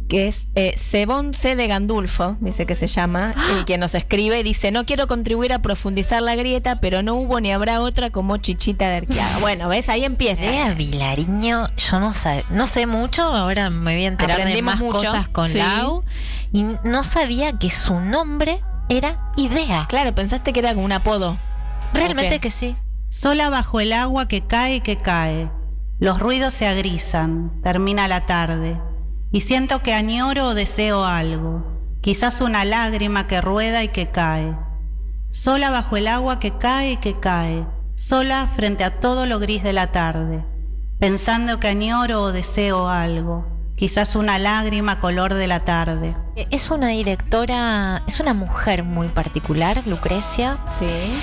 que 0.09 0.27
es 0.27 0.49
eh, 0.55 0.73
Sebón 0.75 1.33
C. 1.33 1.55
de 1.55 1.67
Gandulfo, 1.67 2.35
dice 2.41 2.65
que 2.65 2.75
se 2.75 2.87
llama, 2.87 3.35
el 3.57 3.63
que 3.63 3.77
nos 3.77 3.95
escribe, 3.95 4.43
dice, 4.43 4.73
no 4.73 4.85
quiero 4.85 5.07
contribuir 5.07 5.53
a 5.53 5.61
profundizar 5.61 6.21
la 6.21 6.35
grieta, 6.35 6.81
pero 6.81 7.03
no 7.03 7.15
hubo 7.15 7.39
ni 7.39 7.53
habrá 7.53 7.79
otra 7.79 8.09
como 8.09 8.35
Chichita 8.35 8.89
de 8.89 8.97
Arqueada. 8.97 9.37
Bueno, 9.39 9.69
¿ves? 9.69 9.87
Ahí 9.87 10.03
empieza. 10.03 10.43
Idea 10.43 10.73
Vilariño, 10.73 11.69
yo 11.77 11.99
no 12.01 12.11
sé, 12.11 12.43
no 12.49 12.65
sé 12.65 12.85
mucho, 12.85 13.23
ahora 13.23 13.69
me 13.69 13.95
voy 13.95 14.03
a 14.03 14.07
enterar 14.09 14.41
Aprendimos 14.41 14.77
de 14.77 14.85
más 14.85 14.93
mucho, 14.93 15.09
cosas 15.09 15.29
con 15.29 15.47
sí. 15.47 15.57
Lau. 15.57 16.03
Y 16.51 16.63
no 16.83 17.05
sabía 17.05 17.57
que 17.57 17.69
su 17.69 18.01
nombre 18.01 18.59
era 18.89 19.31
Idea. 19.35 19.85
Claro, 19.87 20.15
pensaste 20.15 20.51
que 20.51 20.59
era 20.59 20.73
como 20.73 20.85
un 20.85 20.91
apodo. 20.91 21.37
Realmente 21.93 22.39
que 22.39 22.51
sí. 22.51 22.75
Sola 23.09 23.49
bajo 23.49 23.79
el 23.79 23.93
agua 23.93 24.27
que 24.27 24.41
cae 24.41 24.75
y 24.77 24.81
que 24.81 24.97
cae. 24.97 25.49
Los 25.99 26.19
ruidos 26.19 26.53
se 26.53 26.67
agrisan, 26.67 27.61
termina 27.63 28.07
la 28.07 28.25
tarde. 28.25 28.79
Y 29.31 29.41
siento 29.41 29.83
que 29.83 29.93
añoro 29.93 30.47
o 30.47 30.53
deseo 30.53 31.05
algo. 31.05 31.65
Quizás 32.01 32.41
una 32.41 32.65
lágrima 32.65 33.27
que 33.27 33.41
rueda 33.41 33.83
y 33.83 33.89
que 33.89 34.09
cae. 34.09 34.55
Sola 35.31 35.69
bajo 35.69 35.97
el 35.97 36.07
agua 36.07 36.39
que 36.39 36.57
cae 36.57 36.93
y 36.93 36.97
que 36.97 37.19
cae. 37.19 37.65
Sola 37.95 38.47
frente 38.47 38.83
a 38.83 38.99
todo 38.99 39.25
lo 39.25 39.39
gris 39.39 39.63
de 39.63 39.73
la 39.73 39.91
tarde. 39.91 40.43
Pensando 40.99 41.59
que 41.59 41.67
añoro 41.67 42.21
o 42.21 42.31
deseo 42.31 42.87
algo. 42.87 43.56
Quizás 43.77 44.15
una 44.15 44.39
lágrima 44.39 44.99
color 44.99 45.35
de 45.35 45.45
la 45.45 45.59
tarde. 45.59 46.15
Es 46.49 46.71
una 46.71 46.87
directora, 46.87 48.01
es 48.07 48.19
una 48.19 48.33
mujer 48.33 48.83
muy 48.83 49.07
particular, 49.07 49.83
Lucrecia. 49.85 50.57
Sí. 50.79 51.13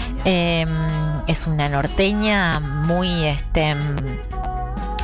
es 1.26 1.46
una 1.48 1.68
norteña 1.68 2.60
muy 2.60 3.24
este, 3.24 3.74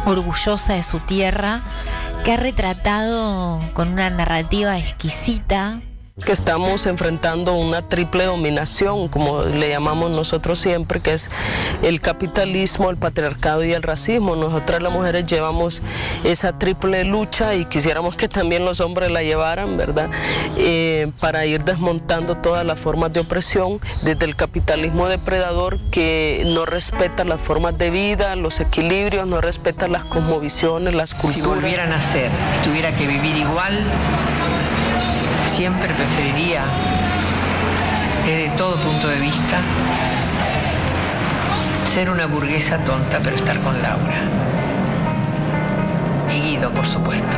orgullosa 0.07 0.75
de 0.75 0.85
su 0.85 1.01
tierra, 1.01 1.63
que 2.25 2.35
ha 2.35 2.37
retratado 2.37 3.61
con 3.75 3.89
una 3.89 4.11
narrativa 4.11 4.79
exquisita 4.79 5.81
que 6.21 6.33
estamos 6.33 6.87
enfrentando 6.87 7.55
una 7.55 7.83
triple 7.83 8.25
dominación, 8.25 9.09
como 9.09 9.43
le 9.43 9.69
llamamos 9.69 10.11
nosotros 10.11 10.59
siempre, 10.59 11.01
que 11.01 11.15
es 11.15 11.31
el 11.83 12.01
capitalismo, 12.01 12.91
el 12.91 12.97
patriarcado 12.97 13.65
y 13.65 13.73
el 13.73 13.83
racismo. 13.83 14.37
Nosotras 14.37 14.83
las 14.83 14.93
mujeres 14.93 15.27
llevamos 15.27 15.83
esa 16.25 16.59
triple 16.59 17.05
lucha 17.05 17.55
y 17.55 17.65
quisiéramos 17.65 18.17
que 18.17 18.29
también 18.29 18.65
los 18.65 18.81
hombres 18.81 19.11
la 19.11 19.23
llevaran, 19.23 19.77
¿verdad? 19.77 20.11
Eh, 20.57 21.11
para 21.21 21.47
ir 21.47 21.65
desmontando 21.65 22.37
todas 22.37 22.65
las 22.65 22.79
formas 22.79 23.13
de 23.13 23.21
opresión, 23.21 23.81
desde 24.05 24.25
el 24.25 24.37
capitalismo 24.37 25.09
depredador 25.09 25.79
que 25.91 26.43
no 26.47 26.67
respeta 26.67 27.25
las 27.25 27.41
formas 27.41 27.77
de 27.79 27.91
vida, 27.91 28.37
los 28.37 28.61
equilibrios, 28.61 29.27
no 29.27 29.41
respeta 29.41 29.89
las 29.89 30.05
cosmovisiones, 30.05 30.95
las 30.95 31.15
culturas. 31.15 31.35
Si 31.35 31.43
volviera 31.43 31.85
a 31.85 32.01
y 32.01 32.65
tuviera 32.65 32.97
que 32.97 33.07
vivir 33.07 33.37
igual, 33.37 33.85
siempre 35.51 35.93
preferiría, 35.95 36.63
desde 38.25 38.51
todo 38.57 38.77
punto 38.77 39.09
de 39.09 39.19
vista, 39.21 39.61
ser 41.85 42.11
una 42.11 42.27
burguesa 42.27 42.79
tonta 42.85 43.19
pero 43.23 43.37
estar 43.37 43.59
con 43.61 43.83
Laura. 43.83 44.21
Y 46.35 46.41
Guido, 46.41 46.73
por 46.73 46.87
supuesto. 46.87 47.37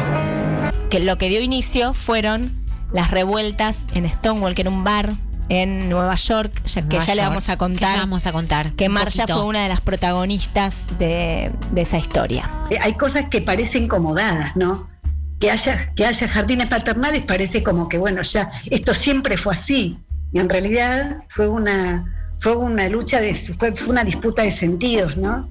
Que 0.91 1.01
lo 1.01 1.17
que 1.17 1.29
dio 1.31 1.41
inicio 1.41 1.95
fueron 1.95 2.53
las 2.93 3.11
revueltas 3.11 3.87
en 3.95 4.07
Stonewall, 4.09 4.55
que 4.55 4.63
era 4.63 4.71
un 4.71 4.85
bar 4.85 5.13
en 5.49 5.89
Nueva 5.89 6.17
York, 6.17 6.53
ya- 6.67 6.83
que 6.83 6.89
Nueva 6.89 7.05
ya 7.07 7.15
le 7.15 7.23
vamos 7.23 7.49
a 7.49 7.57
contar. 7.57 7.95
ya 7.95 8.01
vamos 8.03 8.27
a 8.27 8.33
contar. 8.33 8.73
Que 8.73 8.89
Marcia 8.91 9.25
poquito. 9.25 9.39
fue 9.41 9.49
una 9.49 9.63
de 9.63 9.69
las 9.71 9.81
protagonistas 9.81 10.87
de, 10.99 11.51
de 11.73 11.81
esa 11.83 11.97
historia. 11.97 12.51
Eh, 12.69 12.79
Hay 12.83 12.95
cosas 12.95 13.27
que 13.31 13.41
parecen 13.41 13.89
comodadas, 13.89 14.55
¿no? 14.57 14.92
Que 15.43 15.51
haya, 15.51 15.93
que 15.97 16.07
haya 16.07 16.29
jardines 16.29 16.69
paternales 16.69 17.25
parece 17.25 17.65
como 17.65 17.89
que, 17.89 17.99
bueno, 17.99 18.23
ya 18.23 18.49
esto 18.71 18.95
siempre 18.95 19.37
fue 19.37 19.57
así. 19.57 19.99
Y 20.33 20.39
en 20.39 20.49
realidad 20.49 21.17
fue 21.31 21.49
una, 21.49 22.37
fue 22.39 22.55
una 22.55 22.89
lucha, 22.89 23.21
de, 23.21 23.35
fue, 23.35 23.75
fue 23.75 23.91
una 23.91 24.05
disputa 24.05 24.43
de 24.43 24.53
sentidos, 24.53 25.17
¿no? 25.17 25.51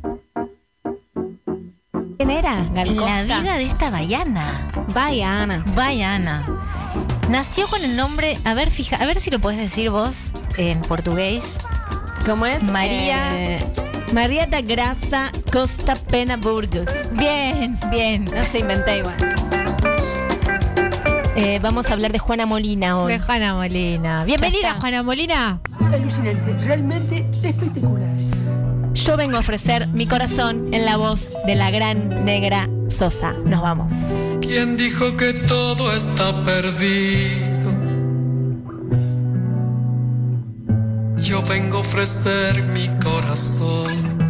¿Quién 2.17 2.29
era? 2.29 2.63
La 2.73 2.85
vida 2.85 3.57
de 3.57 3.63
esta 3.63 3.89
Baiana. 3.89 4.71
Baiana. 4.93 5.61
Baiana. 5.75 6.45
Nació 7.29 7.67
con 7.67 7.83
el 7.83 7.97
nombre, 7.97 8.37
a 8.45 8.53
ver, 8.53 8.71
fija, 8.71 8.95
a 8.95 9.05
ver 9.05 9.19
si 9.19 9.29
lo 9.29 9.39
puedes 9.39 9.59
decir 9.59 9.89
vos 9.89 10.31
en 10.55 10.79
portugués. 10.83 11.57
¿Cómo 12.25 12.45
es? 12.45 12.63
María. 12.63 13.17
Eh, 13.37 13.59
María 14.13 14.45
da 14.45 14.61
Graça 14.61 15.31
Costa 15.51 15.95
Pena 15.95 16.37
Burgos. 16.37 16.89
Bien, 17.11 17.77
bien. 17.89 18.23
No 18.23 18.41
se 18.41 18.59
inventé 18.59 18.99
igual. 18.99 19.17
Eh, 21.35 21.59
vamos 21.61 21.89
a 21.89 21.93
hablar 21.93 22.11
de 22.11 22.19
Juana 22.19 22.45
Molina 22.45 22.97
hoy. 22.97 23.13
De 23.13 23.19
Juana 23.19 23.55
Molina. 23.55 24.25
Bienvenida. 24.25 24.73
Juana 24.73 25.01
Molina. 25.01 25.61
Alucinante, 25.79 26.57
realmente 26.65 27.25
espectacular. 27.31 28.15
Yo 28.93 29.15
vengo 29.15 29.37
a 29.37 29.39
ofrecer 29.39 29.87
mi 29.87 30.05
corazón 30.05 30.73
en 30.73 30.85
la 30.85 30.97
voz 30.97 31.33
de 31.45 31.55
la 31.55 31.71
gran 31.71 32.25
negra 32.25 32.67
Sosa. 32.89 33.31
Nos 33.45 33.61
vamos. 33.61 33.93
¿Quién 34.41 34.75
dijo 34.75 35.15
que 35.15 35.31
todo 35.33 35.93
está 35.93 36.43
perdido? 36.43 37.71
Yo 41.17 41.41
vengo 41.43 41.77
a 41.77 41.81
ofrecer 41.81 42.61
mi 42.63 42.89
corazón. 42.99 44.20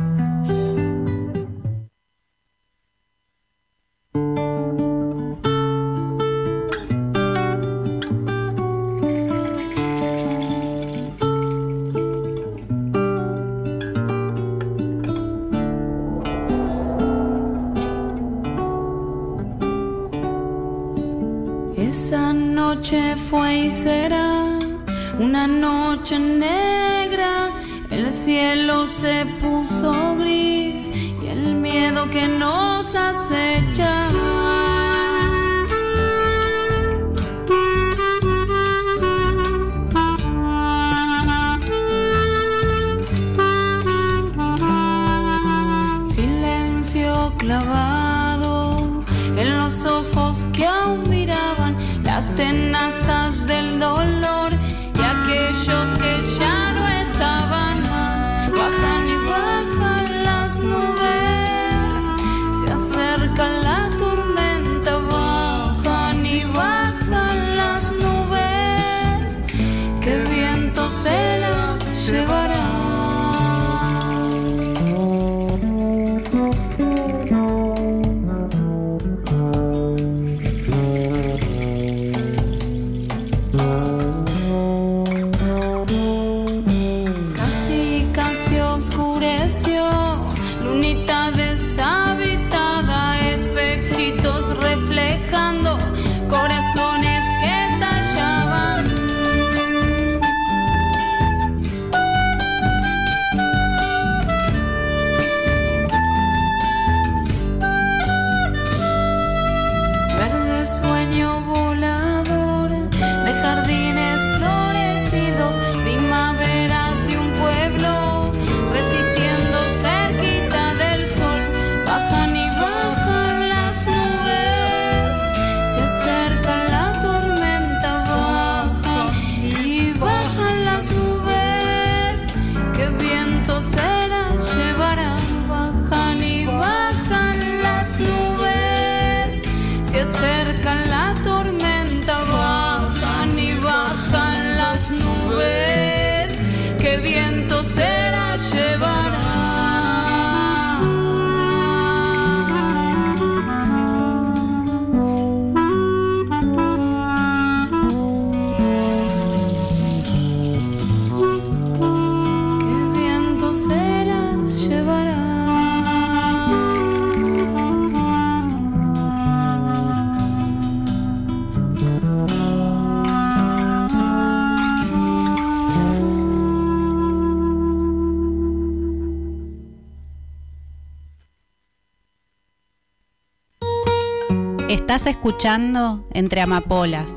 Estás 184.94 185.08
escuchando 185.08 186.06
Entre 186.14 186.42
Amapolas, 186.42 187.10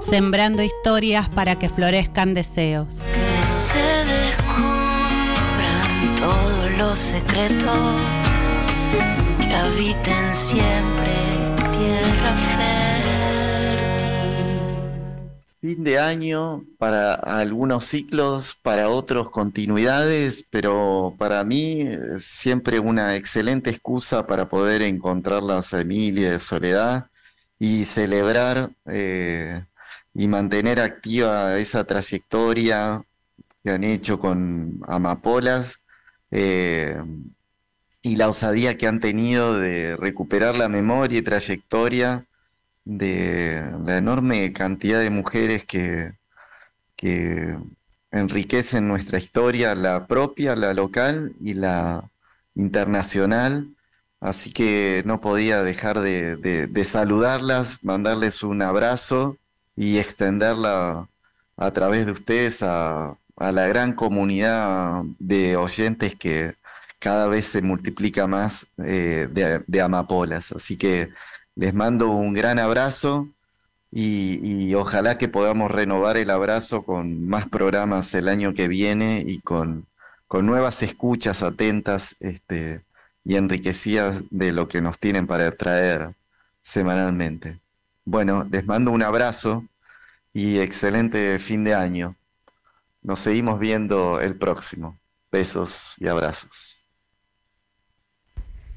sembrando 0.00 0.62
historias 0.62 1.28
para 1.28 1.58
que 1.58 1.68
florezcan 1.68 2.32
deseos. 2.32 3.00
Que 3.12 3.42
se 3.42 3.84
descubran 4.06 5.04
todos 6.16 6.70
los 6.78 6.98
secretos 6.98 8.00
que 9.40 9.54
habiten 9.54 10.32
siempre 10.32 11.12
tierra 11.76 12.34
fértil. 12.34 12.69
Fin 15.60 15.84
de 15.84 15.98
año 15.98 16.64
para 16.78 17.12
algunos 17.12 17.84
ciclos, 17.84 18.54
para 18.62 18.88
otros 18.88 19.28
continuidades, 19.28 20.46
pero 20.48 21.14
para 21.18 21.44
mí 21.44 21.82
es 21.82 22.24
siempre 22.24 22.80
una 22.80 23.14
excelente 23.14 23.68
excusa 23.68 24.26
para 24.26 24.48
poder 24.48 24.80
encontrar 24.80 25.42
la 25.42 25.60
semilla 25.60 26.30
de 26.30 26.38
soledad 26.40 27.10
y 27.58 27.84
celebrar 27.84 28.70
eh, 28.86 29.62
y 30.14 30.28
mantener 30.28 30.80
activa 30.80 31.58
esa 31.58 31.84
trayectoria 31.84 33.04
que 33.62 33.70
han 33.70 33.84
hecho 33.84 34.18
con 34.18 34.80
Amapolas 34.88 35.80
eh, 36.30 37.02
y 38.00 38.16
la 38.16 38.28
osadía 38.28 38.78
que 38.78 38.86
han 38.86 39.00
tenido 39.00 39.58
de 39.58 39.96
recuperar 39.96 40.56
la 40.56 40.70
memoria 40.70 41.18
y 41.18 41.22
trayectoria 41.22 42.24
de 42.84 43.72
la 43.86 43.98
enorme 43.98 44.52
cantidad 44.52 45.00
de 45.00 45.10
mujeres 45.10 45.64
que, 45.66 46.12
que 46.96 47.56
enriquecen 48.10 48.88
nuestra 48.88 49.18
historia, 49.18 49.74
la 49.74 50.06
propia, 50.06 50.56
la 50.56 50.74
local 50.74 51.34
y 51.40 51.54
la 51.54 52.10
internacional. 52.54 53.68
Así 54.20 54.52
que 54.52 55.02
no 55.06 55.20
podía 55.20 55.62
dejar 55.62 56.00
de, 56.00 56.36
de- 56.36 56.84
saludarlas, 56.84 57.82
mandarles 57.84 58.42
un 58.42 58.62
abrazo 58.62 59.38
y 59.76 59.98
extenderla 59.98 61.08
a 61.56 61.70
través 61.72 62.06
de 62.06 62.12
ustedes 62.12 62.62
a, 62.62 63.16
a 63.36 63.52
la 63.52 63.66
gran 63.66 63.94
comunidad 63.94 65.02
de 65.18 65.56
oyentes 65.56 66.16
que 66.16 66.54
cada 66.98 67.28
vez 67.28 67.46
se 67.46 67.62
multiplica 67.62 68.26
más 68.26 68.66
eh, 68.84 69.26
de, 69.30 69.64
de 69.66 69.80
amapolas. 69.80 70.52
Así 70.52 70.76
que 70.76 71.10
les 71.56 71.74
mando 71.74 72.10
un 72.10 72.32
gran 72.32 72.58
abrazo 72.58 73.28
y, 73.92 74.74
ojalá 74.74 75.18
que 75.18 75.28
podamos 75.28 75.70
renovar 75.70 76.16
el 76.16 76.30
abrazo 76.30 76.84
con 76.84 77.26
más 77.28 77.48
programas 77.48 78.14
el 78.14 78.28
año 78.28 78.54
que 78.54 78.68
viene 78.68 79.24
y 79.26 79.40
con, 79.40 79.86
con 80.28 80.46
nuevas 80.46 80.82
escuchas 80.82 81.42
atentas 81.42 82.16
este, 82.20 82.82
y 83.24 83.36
enriquecidas 83.36 84.22
de 84.30 84.52
lo 84.52 84.68
que 84.68 84.80
nos 84.80 84.98
tienen 84.98 85.26
para 85.26 85.50
traer 85.50 86.14
semanalmente. 86.62 87.58
Bueno, 88.04 88.46
les 88.50 88.64
mando 88.64 88.92
un 88.92 89.02
abrazo 89.02 89.64
y 90.32 90.58
excelente 90.58 91.38
fin 91.38 91.64
de 91.64 91.74
año. 91.74 92.14
Nos 93.02 93.20
seguimos 93.20 93.58
viendo 93.58 94.20
el 94.20 94.36
próximo. 94.36 94.98
Besos 95.32 95.96
y 95.98 96.08
abrazos. 96.08 96.84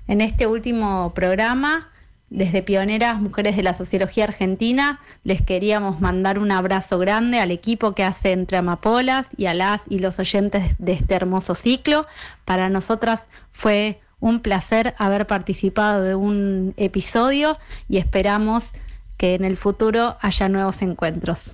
En 0.07 0.21
este 0.21 0.47
último 0.47 1.13
programa, 1.13 1.92
desde 2.33 2.63
Pioneras 2.63 3.21
Mujeres 3.21 3.55
de 3.55 3.61
la 3.61 3.75
Sociología 3.75 4.23
Argentina, 4.23 4.99
les 5.23 5.43
queríamos 5.43 6.01
mandar 6.01 6.39
un 6.39 6.51
abrazo 6.51 6.97
grande 6.97 7.39
al 7.39 7.51
equipo 7.51 7.93
que 7.93 8.03
hace 8.03 8.31
Entre 8.31 8.57
Amapolas 8.57 9.27
y 9.37 9.45
a 9.45 9.53
las 9.53 9.83
y 9.87 9.99
los 9.99 10.17
oyentes 10.17 10.75
de 10.79 10.93
este 10.93 11.13
hermoso 11.13 11.53
ciclo. 11.53 12.07
Para 12.43 12.69
nosotras 12.69 13.27
fue 13.51 14.01
un 14.19 14.39
placer 14.39 14.95
haber 14.97 15.27
participado 15.27 16.01
de 16.01 16.15
un 16.15 16.73
episodio 16.77 17.59
y 17.87 17.97
esperamos 17.97 18.71
que 19.17 19.35
en 19.35 19.45
el 19.45 19.55
futuro 19.55 20.17
haya 20.19 20.49
nuevos 20.49 20.81
encuentros. 20.81 21.53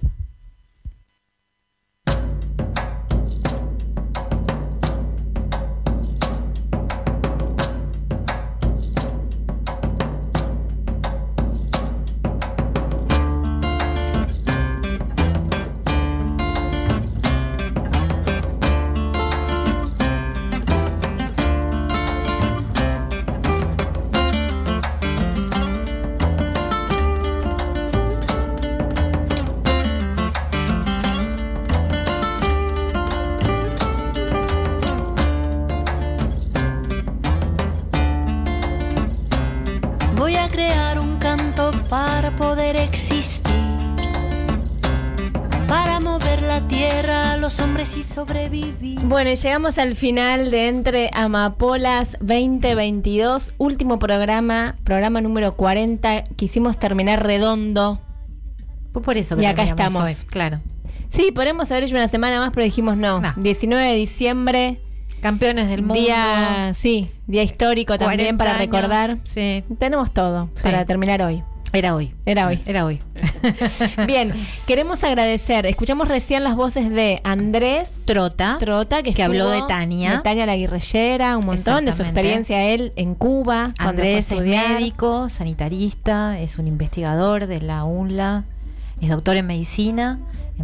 Bueno, 49.22 49.34
llegamos 49.34 49.78
al 49.80 49.98
final 49.98 50.50
de 50.50 50.70
Entre 50.70 51.10
Amapolas 51.14 52.16
2022, 52.22 53.54
último 53.58 54.00
programa, 54.00 54.78
programa 54.86 55.20
número 55.20 55.58
40. 55.58 56.24
Quisimos 56.38 56.80
terminar 56.80 57.22
redondo. 57.22 58.00
Fue 58.94 59.02
por 59.02 59.18
eso 59.18 59.36
que 59.36 59.42
Y 59.44 59.46
acá 59.46 59.64
estamos. 59.64 60.02
hoy, 60.02 60.16
claro. 60.28 60.62
Sí, 61.10 61.34
podemos 61.34 61.70
haber 61.70 61.84
hecho 61.84 61.96
una 61.96 62.08
semana 62.08 62.40
más, 62.40 62.52
pero 62.54 62.64
dijimos 62.64 62.96
no. 62.96 63.22
19 63.36 63.90
de 63.90 63.96
diciembre. 63.96 64.80
Campeones 65.20 65.68
del 65.68 65.82
mundo. 65.82 65.96
Día, 65.96 66.72
sí, 66.74 67.12
día 67.28 67.44
histórico 67.44 67.98
también 67.98 68.38
40 68.38 68.38
para 68.38 68.52
años, 68.52 68.62
recordar. 68.74 69.18
Sí. 69.26 69.66
Tenemos 69.80 70.14
todo 70.14 70.50
Sí. 70.56 70.64
para 70.64 70.86
terminar 70.86 71.22
hoy. 71.24 71.44
Era 71.72 71.96
hoy. 71.96 72.14
Era 72.26 72.48
hoy. 72.48 72.60
Era 72.66 72.86
hoy. 72.86 73.00
Bien, 74.08 74.34
queremos 74.66 75.04
agradecer. 75.04 75.66
Escuchamos 75.66 76.08
recién 76.08 76.44
las 76.44 76.56
voces 76.56 76.90
de 76.90 77.22
Andrés 77.24 77.92
Trota, 78.06 78.58
Trota 78.60 79.04
que, 79.04 79.14
que 79.14 79.24
habló 79.24 79.50
de 79.50 79.62
Tania. 79.68 80.18
de 80.18 80.22
Tania 80.24 80.46
la 80.46 80.58
guerrillera, 80.58 81.38
un 81.38 81.46
montón 81.46 81.86
de 81.86 81.92
su 81.92 82.02
experiencia 82.02 82.64
él 82.64 82.92
en 82.96 83.14
Cuba. 83.16 83.74
Andrés 83.78 84.32
es 84.32 84.40
médico, 84.40 85.30
sanitarista, 85.30 86.40
es 86.40 86.58
un 86.58 86.68
investigador 86.68 87.46
de 87.46 87.62
la 87.62 87.84
UNLA, 87.84 88.46
es 89.02 89.10
doctor 89.10 89.38
en 89.38 89.48
medicina, 89.48 90.20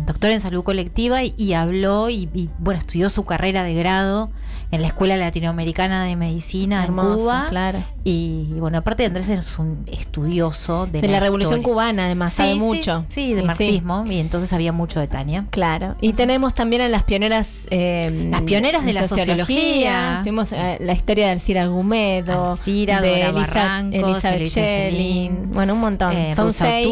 doctor 0.06 0.32
en 0.32 0.42
salud 0.42 0.64
colectiva 0.64 1.24
y, 1.24 1.34
y 1.38 1.54
habló 1.54 2.10
y, 2.10 2.30
y, 2.34 2.50
bueno, 2.60 2.80
estudió 2.80 3.10
su 3.10 3.24
carrera 3.26 3.64
de 3.64 3.74
grado 3.76 4.30
en 4.72 4.82
la 4.82 4.88
Escuela 4.88 5.16
Latinoamericana 5.16 6.04
de 6.04 6.16
Medicina 6.18 6.84
Hermoso, 6.84 7.12
en 7.14 7.18
Cuba. 7.20 7.46
claro. 7.50 7.80
Y, 8.04 8.48
bueno, 8.58 8.80
aparte 8.80 9.04
de 9.04 9.08
Andrés 9.08 9.30
es 9.30 9.58
un 9.58 9.86
estudioso 9.88 10.86
de, 10.86 11.00
De 11.02 11.08
la 11.08 11.20
Revolución 11.22 11.60
historia. 11.60 11.74
Cubana, 11.74 12.06
además, 12.06 12.34
Sí, 12.34 12.38
sabe 12.38 12.54
sí, 12.54 12.60
mucho. 12.60 13.06
Sí, 13.08 13.34
de 13.36 13.42
Y 13.42 13.46
marxismo, 13.46 14.04
y 14.10 14.20
entonces 14.20 14.50
sabía 14.50 14.74
mucho 14.74 15.00
de 15.00 15.08
Tania. 15.08 15.46
Claro. 15.52 15.96
Y 16.02 16.12
tenemos 16.14 16.54
también 16.56 16.82
a 16.82 16.90
las 16.90 17.04
pioneras. 17.04 17.68
eh, 17.70 18.30
Las 18.32 18.42
pioneras 18.42 18.84
de 18.86 18.94
la 18.94 19.08
sociología. 19.08 20.20
Tenemos 20.24 20.52
eh, 20.52 20.78
la 20.82 20.92
historia 20.94 21.28
de 21.28 21.32
Alcira 21.32 21.62
Argumedo. 21.64 22.52
Alcira, 22.52 23.00
de 23.02 23.22
Elisa- 23.28 23.32
Barrancos, 23.54 23.94
Elizabeth 24.10 24.38
Elisa 24.42 24.62
Schelling. 24.68 25.52
Bueno, 25.54 25.74
un 25.76 25.80
montón. 25.80 26.12
eh, 26.18 26.36
son 26.36 26.48
Rosa 26.48 26.66
seis. 26.66 26.88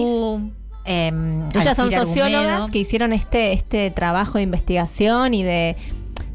Em, 0.86 1.48
Ellas 1.56 1.76
son 1.78 1.92
sociólogas 1.92 2.46
Argumedo. 2.46 2.68
que 2.72 2.80
hicieron 2.80 3.14
este, 3.14 3.54
este 3.54 3.90
trabajo 3.92 4.38
de 4.38 4.44
investigación 4.44 5.34
y 5.34 5.44
de, 5.44 5.76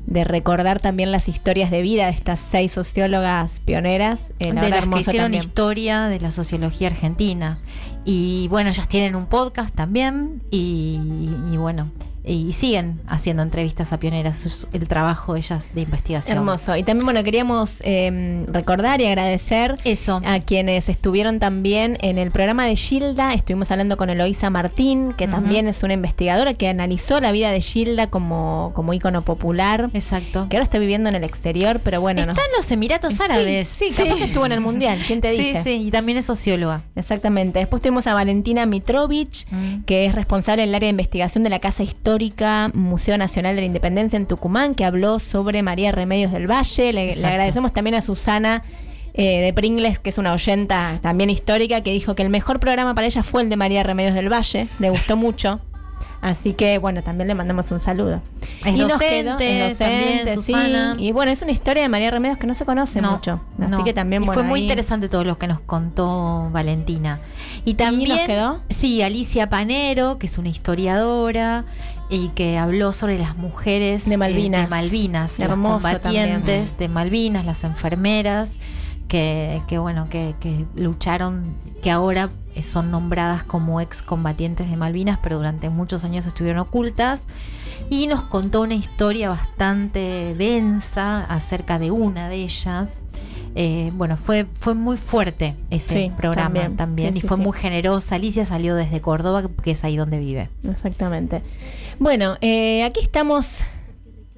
de 0.06 0.24
recordar 0.24 0.80
también 0.80 1.12
las 1.12 1.28
historias 1.28 1.70
de 1.70 1.82
vida 1.82 2.06
de 2.06 2.12
estas 2.12 2.40
seis 2.40 2.72
sociólogas 2.72 3.60
pioneras. 3.60 4.32
Eh, 4.38 4.52
la 4.52 4.62
de 4.62 4.70
las 4.70 4.88
que 4.88 4.98
hicieron 4.98 5.24
también. 5.24 5.42
historia 5.42 6.08
de 6.08 6.20
la 6.20 6.30
sociología 6.32 6.88
argentina. 6.88 7.58
Y 8.04 8.48
bueno, 8.48 8.70
ellas 8.70 8.88
tienen 8.88 9.14
un 9.14 9.26
podcast 9.26 9.74
también 9.74 10.42
y, 10.50 10.98
y 11.52 11.56
bueno, 11.58 11.90
y 12.28 12.52
siguen 12.52 13.00
haciendo 13.08 13.42
entrevistas 13.42 13.92
a 13.92 13.98
pioneras. 13.98 14.44
Es 14.46 14.66
el 14.72 14.86
trabajo 14.86 15.34
de 15.34 15.40
ellas 15.40 15.68
de 15.74 15.80
investigación. 15.82 16.36
Hermoso. 16.38 16.76
Y 16.76 16.82
también, 16.82 17.04
bueno, 17.06 17.24
queríamos 17.24 17.80
eh, 17.84 18.44
recordar 18.48 19.00
y 19.00 19.06
agradecer 19.06 19.76
Eso. 19.84 20.20
a 20.24 20.38
quienes 20.40 20.88
estuvieron 20.88 21.38
también 21.40 21.96
en 22.00 22.18
el 22.18 22.30
programa 22.30 22.66
de 22.66 22.76
Gilda. 22.76 23.32
Estuvimos 23.34 23.70
hablando 23.70 23.96
con 23.96 24.10
Eloísa 24.10 24.50
Martín, 24.50 25.14
que 25.14 25.26
también 25.26 25.66
es 25.68 25.82
una 25.82 25.94
investigadora 25.94 26.54
que 26.54 26.68
analizó 26.68 27.20
la 27.20 27.32
vida 27.32 27.50
de 27.50 27.60
Gilda 27.60 28.08
como, 28.10 28.72
como 28.74 28.92
ícono 28.92 29.22
popular. 29.22 29.90
Exacto. 29.94 30.46
Que 30.50 30.56
ahora 30.56 30.64
está 30.64 30.78
viviendo 30.78 31.08
en 31.08 31.14
el 31.14 31.24
exterior, 31.24 31.80
pero 31.82 32.00
bueno. 32.00 32.20
Está 32.20 32.34
no. 32.34 32.40
en 32.40 32.52
los 32.56 32.70
Emiratos 32.70 33.14
Sí, 33.14 33.22
Árabes. 33.22 33.68
Sí, 33.68 33.86
capaz 33.96 34.16
que 34.16 34.24
estuvo 34.24 34.44
en 34.46 34.52
el 34.52 34.60
Mundial. 34.60 34.98
¿Quién 35.06 35.20
te 35.20 35.32
Sí, 35.34 35.38
dice? 35.42 35.62
sí, 35.62 35.70
y 35.86 35.90
también 35.90 36.18
es 36.18 36.26
socióloga. 36.26 36.82
Exactamente. 36.94 37.58
Después 37.60 37.80
tuvimos 37.80 38.06
a 38.06 38.14
Valentina 38.14 38.66
Mitrovich, 38.66 39.46
Mm. 39.50 39.84
que 39.84 40.04
es 40.04 40.14
responsable 40.14 40.62
del 40.62 40.74
área 40.74 40.88
de 40.88 40.90
investigación 40.90 41.42
de 41.44 41.50
la 41.50 41.58
Casa 41.58 41.82
Histórica 41.82 42.17
Museo 42.74 43.16
Nacional 43.18 43.54
de 43.54 43.62
la 43.62 43.66
Independencia 43.66 44.16
en 44.16 44.26
Tucumán, 44.26 44.74
que 44.74 44.84
habló 44.84 45.18
sobre 45.18 45.62
María 45.62 45.92
Remedios 45.92 46.32
del 46.32 46.50
Valle. 46.50 46.92
Le, 46.92 47.12
agradecemos 47.26 47.72
también 47.72 47.94
a 47.96 48.00
Susana. 48.00 48.62
eh, 49.14 49.40
de 49.40 49.52
Pringles, 49.52 49.98
que 49.98 50.10
es 50.10 50.18
una 50.18 50.32
oyenta 50.32 51.00
también 51.02 51.28
histórica, 51.28 51.80
que 51.80 51.90
dijo 51.92 52.14
que 52.14 52.22
el 52.22 52.28
mejor 52.30 52.60
programa 52.60 52.94
para 52.94 53.06
ella 53.08 53.24
fue 53.24 53.42
el 53.42 53.48
de 53.50 53.56
María 53.56 53.82
Remedios 53.82 54.14
del 54.14 54.32
Valle, 54.32 54.68
le 54.78 54.90
gustó 54.90 55.16
mucho. 55.26 55.60
Así 56.20 56.52
que, 56.52 56.78
bueno, 56.78 57.02
también 57.02 57.26
le 57.28 57.34
mandamos 57.36 57.70
un 57.70 57.78
saludo. 57.80 58.20
Es 58.64 58.76
nos 58.76 58.88
docente 58.92 60.24
sí. 60.28 60.34
Susana. 60.34 60.96
Y 60.98 61.12
bueno, 61.12 61.30
es 61.30 61.42
una 61.42 61.52
historia 61.52 61.82
de 61.84 61.88
María 61.88 62.10
Remedios 62.10 62.38
que 62.38 62.46
no 62.46 62.54
se 62.56 62.64
conoce 62.64 63.00
No, 63.00 63.12
mucho. 63.12 63.40
Así 63.60 63.70
no. 63.70 63.84
que 63.84 63.92
también, 63.94 64.22
Y 64.22 64.26
bueno, 64.26 64.40
fue 64.40 64.48
muy 64.48 64.60
ahí- 64.60 64.64
interesante 64.66 65.08
todo 65.08 65.22
lo 65.24 65.38
que 65.38 65.46
nos 65.46 65.60
contó 65.60 66.48
Valentina. 66.52 67.20
Y 67.64 67.74
también 67.74 68.16
nos 68.16 68.26
quedó? 68.26 68.60
sí, 68.68 69.02
Alicia 69.02 69.48
Panero, 69.48 70.18
que 70.18 70.26
es 70.26 70.38
una 70.38 70.48
historiadora 70.48 71.64
y 72.10 72.28
que 72.30 72.58
habló 72.58 72.92
sobre 72.92 73.18
las 73.18 73.36
mujeres 73.36 74.06
De 74.06 74.14
eh, 74.14 74.18
Malvinas. 74.18 74.62
de 74.62 74.68
Malvinas, 74.68 75.38
las 75.38 75.48
combatientes 75.50 76.78
de 76.78 76.88
Malvinas, 76.88 77.44
las 77.44 77.64
enfermeras 77.64 78.58
que, 79.08 79.62
que 79.66 79.78
bueno, 79.78 80.08
que, 80.10 80.34
que 80.38 80.66
lucharon, 80.74 81.56
que 81.82 81.90
ahora 81.90 82.30
eh, 82.54 82.62
son 82.62 82.90
nombradas 82.90 83.42
como 83.42 83.80
excombatientes 83.80 84.70
de 84.70 84.76
Malvinas, 84.76 85.18
pero 85.22 85.36
durante 85.38 85.70
muchos 85.70 86.04
años 86.04 86.26
estuvieron 86.26 86.60
ocultas. 86.60 87.24
Y 87.90 88.06
nos 88.06 88.24
contó 88.24 88.60
una 88.60 88.74
historia 88.74 89.30
bastante 89.30 90.34
densa 90.36 91.24
acerca 91.24 91.78
de 91.78 91.90
una 91.90 92.28
de 92.28 92.36
ellas. 92.36 93.00
Eh, 93.54 93.90
bueno, 93.94 94.16
fue, 94.16 94.46
fue 94.60 94.74
muy 94.74 94.96
fuerte 94.96 95.54
ese 95.70 95.94
Sí, 95.94 96.12
programa 96.16 96.46
también. 96.54 96.76
también, 96.76 97.12
Sí, 97.12 97.18
y 97.18 97.22
sí, 97.22 97.28
fue 97.28 97.36
sí. 97.36 97.42
muy 97.42 97.52
generosa. 97.58 98.14
Alicia 98.16 98.44
salió 98.44 98.74
desde 98.74 99.00
Córdoba, 99.00 99.48
que 99.62 99.70
es 99.72 99.82
ahí 99.84 99.96
donde 99.96 100.18
vive. 100.18 100.48
Exactamente. 100.68 101.42
Bueno, 101.98 102.36
eh, 102.40 102.84
aquí 102.84 103.00
estamos 103.00 103.62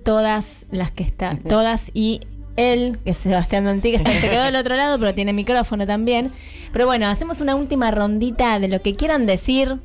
todas 0.04 0.66
las 0.70 0.90
que 0.92 1.02
están, 1.02 1.38
todas 1.38 1.90
y 1.92 2.20
él, 2.56 2.98
que 3.04 3.10
es 3.10 3.16
Sebastián 3.18 3.64
Donti, 3.64 3.92
que 3.92 3.98
se 3.98 4.28
quedó 4.28 4.42
del 4.44 4.56
otro 4.56 4.74
lado, 4.76 4.98
pero 4.98 5.14
tiene 5.14 5.32
micrófono 5.32 5.86
también. 5.86 6.30
Pero 6.72 6.86
bueno, 6.86 7.06
hacemos 7.08 7.40
una 7.40 7.54
última 7.54 7.90
rondita 7.90 8.58
de 8.58 8.68
lo 8.68 8.80
que 8.82 8.94
quieran 8.94 9.26
decir. 9.26 9.78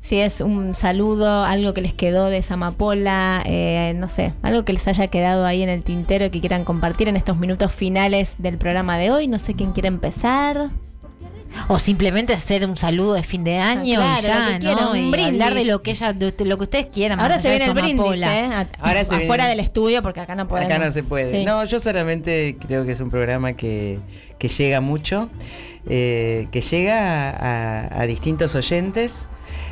Si 0.00 0.16
es 0.18 0.40
un 0.40 0.74
saludo, 0.74 1.44
algo 1.44 1.74
que 1.74 1.82
les 1.82 1.92
quedó 1.92 2.26
de 2.26 2.38
esa 2.38 2.54
amapola, 2.54 3.42
eh, 3.44 3.92
no 3.96 4.08
sé, 4.08 4.32
algo 4.42 4.64
que 4.64 4.72
les 4.72 4.88
haya 4.88 5.08
quedado 5.08 5.44
ahí 5.44 5.62
en 5.62 5.68
el 5.68 5.82
tintero 5.82 6.24
y 6.24 6.30
que 6.30 6.40
quieran 6.40 6.64
compartir 6.64 7.08
en 7.08 7.16
estos 7.16 7.36
minutos 7.36 7.70
finales 7.72 8.36
del 8.38 8.56
programa 8.56 8.96
de 8.96 9.10
hoy. 9.10 9.28
No 9.28 9.38
sé 9.38 9.54
quién 9.54 9.72
quiere 9.72 9.88
empezar. 9.88 10.70
O 11.68 11.78
simplemente 11.80 12.32
hacer 12.32 12.64
un 12.64 12.78
saludo 12.78 13.12
de 13.14 13.24
fin 13.24 13.42
de 13.42 13.58
año 13.58 13.98
Ah, 14.00 14.16
claro, 14.20 14.50
y 14.50 14.52
ya, 14.52 14.58
quieran, 14.60 14.84
¿no? 14.84 14.90
un 14.92 14.96
Y 14.96 15.10
brindis. 15.10 15.32
hablar 15.42 15.54
de 15.54 15.64
lo 15.64 15.82
que 15.82 15.90
ella, 15.90 16.12
de 16.12 16.32
lo 16.46 16.56
que 16.58 16.62
ustedes 16.64 16.86
quieran. 16.86 17.18
Ahora 17.20 17.40
se 17.40 17.50
viene 17.50 17.64
el 17.66 17.74
brindis. 17.74 18.22
¿eh? 18.22 18.48
A- 18.54 18.68
Ahora 18.78 19.04
se 19.04 19.16
afuera 19.16 19.44
viene- 19.44 19.48
del 19.50 19.60
estudio, 19.60 20.00
porque 20.00 20.20
acá 20.20 20.34
no 20.36 20.46
podemos. 20.48 20.72
Acá 20.72 20.82
no 20.84 20.90
se 20.92 21.02
puede. 21.02 21.30
Sí. 21.30 21.44
No, 21.44 21.64
yo 21.64 21.78
solamente 21.80 22.56
creo 22.64 22.86
que 22.86 22.92
es 22.92 23.00
un 23.00 23.10
programa 23.10 23.52
que, 23.54 23.98
que 24.38 24.48
llega 24.48 24.80
mucho, 24.80 25.28
eh, 25.88 26.46
que 26.52 26.60
llega 26.60 27.30
a, 27.30 28.00
a 28.00 28.06
distintos 28.06 28.54
oyentes. 28.54 29.26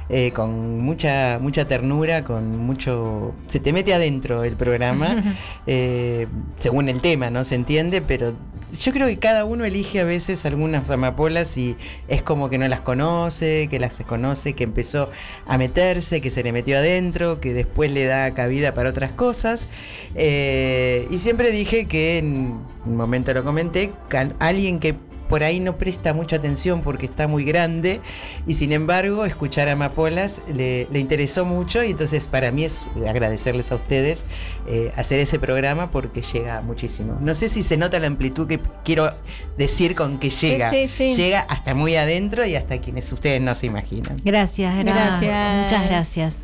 Eh, 0.08 0.32
con 0.32 0.80
mucha 0.80 1.38
mucha 1.40 1.66
ternura, 1.66 2.24
con 2.24 2.58
mucho... 2.58 3.34
Se 3.48 3.60
te 3.60 3.72
mete 3.72 3.94
adentro 3.94 4.44
el 4.44 4.56
programa, 4.56 5.22
eh, 5.66 6.26
según 6.58 6.88
el 6.88 7.00
tema, 7.00 7.30
¿no? 7.30 7.44
Se 7.44 7.54
entiende, 7.54 8.02
pero 8.02 8.34
yo 8.76 8.92
creo 8.92 9.06
que 9.06 9.18
cada 9.18 9.44
uno 9.44 9.64
elige 9.64 10.00
a 10.00 10.04
veces 10.04 10.44
algunas 10.44 10.90
amapolas 10.90 11.56
y 11.56 11.76
es 12.08 12.22
como 12.22 12.50
que 12.50 12.58
no 12.58 12.68
las 12.68 12.80
conoce, 12.80 13.68
que 13.70 13.78
las 13.78 13.98
conoce, 14.00 14.52
que 14.52 14.64
empezó 14.64 15.10
a 15.46 15.56
meterse, 15.56 16.20
que 16.20 16.30
se 16.30 16.42
le 16.42 16.52
metió 16.52 16.76
adentro, 16.76 17.40
que 17.40 17.54
después 17.54 17.90
le 17.90 18.04
da 18.04 18.34
cabida 18.34 18.74
para 18.74 18.90
otras 18.90 19.12
cosas. 19.12 19.68
Eh, 20.14 21.06
y 21.10 21.18
siempre 21.18 21.50
dije 21.50 21.86
que 21.86 22.18
en 22.18 22.60
un 22.84 22.96
momento 22.96 23.32
lo 23.32 23.44
comenté, 23.44 23.92
alguien 24.38 24.80
que 24.80 24.96
por 25.28 25.42
ahí 25.44 25.60
no 25.60 25.76
presta 25.78 26.14
mucha 26.14 26.36
atención 26.36 26.80
porque 26.82 27.06
está 27.06 27.28
muy 27.28 27.44
grande 27.44 28.00
y 28.46 28.54
sin 28.54 28.72
embargo 28.72 29.24
escuchar 29.24 29.68
a 29.68 29.72
Amapolas 29.72 30.42
le, 30.52 30.88
le 30.90 30.98
interesó 30.98 31.44
mucho 31.44 31.82
y 31.84 31.90
entonces 31.92 32.26
para 32.26 32.50
mí 32.50 32.64
es 32.64 32.90
agradecerles 33.08 33.70
a 33.72 33.76
ustedes 33.76 34.26
eh, 34.66 34.90
hacer 34.96 35.20
ese 35.20 35.38
programa 35.38 35.90
porque 35.90 36.22
llega 36.22 36.60
muchísimo. 36.62 37.18
No 37.20 37.34
sé 37.34 37.48
si 37.48 37.62
se 37.62 37.76
nota 37.76 37.98
la 38.00 38.06
amplitud 38.06 38.46
que 38.48 38.58
quiero 38.84 39.12
decir 39.56 39.94
con 39.94 40.18
que 40.18 40.30
llega. 40.30 40.70
Sí, 40.70 40.88
sí, 40.88 41.10
sí. 41.10 41.14
Llega 41.14 41.40
hasta 41.40 41.74
muy 41.74 41.94
adentro 41.96 42.44
y 42.46 42.54
hasta 42.54 42.78
quienes 42.80 43.12
ustedes 43.12 43.40
no 43.42 43.54
se 43.54 43.66
imaginan. 43.66 44.20
Gracias, 44.24 44.74
gra- 44.74 44.84
Gracias. 44.84 45.62
Muchas 45.62 45.84
gracias. 45.88 46.34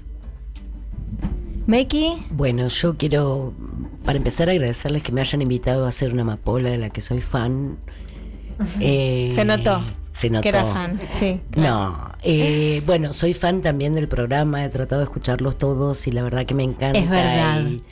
Meki, 1.67 2.27
Bueno, 2.31 2.69
yo 2.69 2.97
quiero, 2.99 3.55
para 4.05 4.19
empezar, 4.19 4.51
agradecerles 4.51 5.03
que 5.03 5.13
me 5.13 5.23
hayan 5.23 5.41
invitado 5.41 5.87
a 5.87 5.89
hacer 5.89 6.13
una 6.13 6.23
amapola 6.23 6.71
de 6.71 6.77
la 6.79 6.91
que 6.91 7.01
soy 7.01 7.23
fan. 7.23 7.79
Eh, 8.81 9.31
se 9.35 9.45
notó. 9.45 9.83
Se 10.13 10.31
notó. 10.31 10.43
Que 10.43 10.49
era 10.51 10.65
fan, 10.65 11.01
sí. 11.13 11.41
No, 11.57 12.13
eh, 12.23 12.83
bueno, 12.87 13.13
soy 13.13 13.35
fan 13.35 13.63
también 13.63 13.95
del 13.95 14.07
programa, 14.09 14.65
he 14.65 14.69
tratado 14.69 15.01
de 15.01 15.05
escucharlos 15.05 15.59
todos 15.59 16.07
y 16.07 16.13
la 16.13 16.23
verdad 16.23 16.47
que 16.47 16.55
me 16.55 16.63
encanta. 16.63 16.99
Es 16.99 17.11
verdad. 17.11 17.63
Y, 17.67 17.83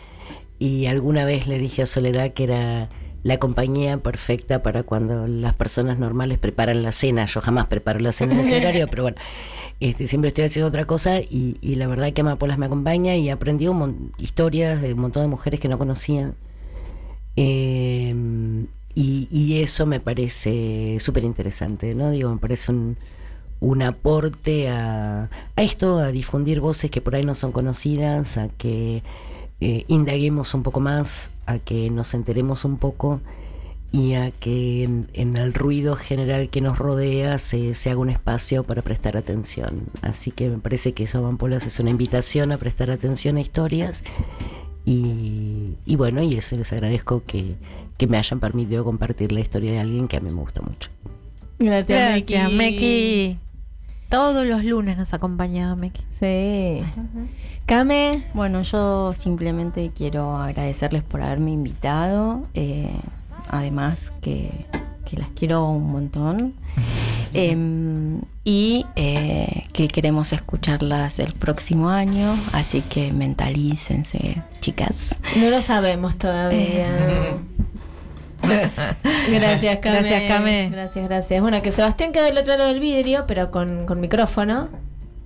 y 0.65 0.87
alguna 0.87 1.25
vez 1.25 1.47
le 1.49 1.59
dije 1.59 1.83
a 1.83 1.87
Soledad 1.87 2.33
que 2.33 2.45
era 2.45 2.89
la 3.25 3.39
compañía 3.39 3.99
perfecta 3.99 4.63
para 4.63 4.83
cuando 4.85 5.27
las 5.27 5.55
personas 5.55 5.99
normales 5.99 6.39
preparan 6.39 6.83
la 6.83 6.93
cena. 6.93 7.27
Yo 7.27 7.41
jamás 7.41 7.67
preparo 7.67 7.99
la 7.99 8.13
cena 8.13 8.35
en 8.35 8.41
ese 8.41 8.57
horario, 8.61 8.87
pero 8.89 9.03
bueno. 9.05 9.17
este, 9.81 10.07
siempre 10.07 10.29
estoy 10.29 10.45
haciendo 10.45 10.69
otra 10.69 10.85
cosa 10.85 11.19
y, 11.21 11.57
y 11.61 11.75
la 11.75 11.89
verdad 11.89 12.13
que 12.13 12.21
Amapolas 12.21 12.59
me 12.59 12.67
acompaña 12.67 13.17
y 13.17 13.29
he 13.29 13.33
aprendido 13.33 13.73
un 13.73 13.79
mon- 13.79 14.13
historias 14.19 14.81
de 14.81 14.95
un 14.95 15.01
montón 15.01 15.23
de 15.23 15.29
mujeres 15.29 15.59
que 15.59 15.69
no 15.69 15.79
conocía. 15.79 16.33
Eh, 17.35 18.15
y, 18.95 19.29
y 19.31 19.63
eso 19.63 19.87
me 19.87 20.01
parece 20.01 20.99
súper 21.01 21.25
interesante, 21.25 21.95
¿no? 21.95 22.11
Digo, 22.11 22.31
me 22.31 22.39
parece 22.39 22.73
un, 22.73 22.97
un 23.61 23.83
aporte 23.83 24.69
a, 24.69 25.31
a 25.57 25.63
esto, 25.63 25.99
a 25.99 26.09
difundir 26.09 26.61
voces 26.61 26.91
que 26.91 27.01
por 27.01 27.15
ahí 27.15 27.25
no 27.25 27.35
son 27.35 27.53
conocidas, 27.53 28.37
a 28.37 28.49
que 28.49 29.03
eh, 29.61 29.85
indaguemos 29.87 30.55
un 30.55 30.65
poco 30.65 30.81
más, 30.81 31.31
a 31.47 31.59
que 31.59 31.89
nos 31.89 32.15
enteremos 32.15 32.65
un 32.65 32.77
poco 32.79 33.21
y 33.93 34.15
a 34.15 34.33
que 34.33 34.83
en, 34.83 35.37
el 35.37 35.55
ruido 35.55 35.95
general 35.95 36.49
que 36.49 36.61
nos 36.61 36.79
rodea 36.79 37.39
se, 37.39 37.75
se 37.75 37.91
haga 37.91 38.01
un 38.01 38.11
espacio 38.11 38.65
para 38.65 38.83
prestar 38.83 39.17
atención. 39.17 39.85
Así 40.01 40.33
que 40.33 40.49
me 40.49 40.59
parece 40.59 40.93
que 40.93 41.05
eso, 41.05 41.25
Ampolas, 41.25 41.67
es 41.67 41.79
una 41.79 41.91
invitación 41.91 42.51
a 42.51 42.59
prestar 42.59 42.91
atención 42.91 43.37
a 43.37 43.41
historias 43.41 44.03
y, 44.85 45.77
y 45.87 45.97
bueno, 45.97 46.23
y 46.23 46.35
eso 46.35 46.57
les 46.57 46.73
agradezco 46.73 47.23
que, 47.25 47.55
que 47.97 48.07
me 48.07 48.17
hayan 48.19 48.41
permitido 48.41 48.85
compartir 48.85 49.33
la 49.33 49.41
historia 49.41 49.73
de 49.73 49.81
alguien 49.81 50.09
que 50.09 50.17
a 50.17 50.21
mí 50.21 50.31
me 50.31 50.41
gusta 50.41 50.61
mucho. 50.61 50.91
Gracias, 51.59 51.87
Gracias, 51.87 52.51
Meki. 52.53 52.57
Meki. 52.57 53.39
Todos 54.09 54.45
los 54.47 54.65
lunes 54.65 54.99
nos 54.99 55.15
acompañaba 55.15 55.75
Meki. 55.77 56.03
Sí. 56.11 56.85
Came. 57.67 58.25
Bueno, 58.35 58.63
yo 58.63 59.13
simplemente 59.15 59.91
quiero 59.95 60.37
agradecerles 60.37 61.03
por 61.03 61.23
haberme 61.23 61.53
invitado. 61.53 62.47
eh, 62.55 62.91
además 63.49 64.15
que, 64.21 64.67
que 65.09 65.17
las 65.19 65.29
quiero 65.31 65.67
un 65.69 65.91
montón. 65.93 66.55
Em, 67.35 68.21
y 68.45 68.85
eh, 68.95 69.65
que 69.73 69.89
queremos 69.89 70.35
escucharlas 70.35 71.19
el 71.19 71.33
próximo 71.33 71.89
año. 71.89 72.31
Así 72.53 72.83
que 72.83 73.11
mentalícense, 73.15 74.43
chicas. 74.61 75.17
No 75.37 75.49
lo 75.49 75.63
sabemos 75.63 76.17
todavía. 76.17 76.91
Gracias, 78.43 79.79
Came. 79.79 79.97
Gracias, 79.99 80.23
Came. 80.29 80.69
Gracias, 80.71 81.09
gracias. 81.09 81.41
Bueno, 81.41 81.63
que 81.63 81.73
Sebastián 81.73 82.13
quedó 82.13 82.25
del 82.25 82.39
otro 82.39 82.57
lado 82.57 82.69
del 82.69 82.81
vidrio, 82.81 83.25
pero 83.27 83.51
con, 83.51 83.87
con 83.87 84.01
micrófono. 84.01 84.69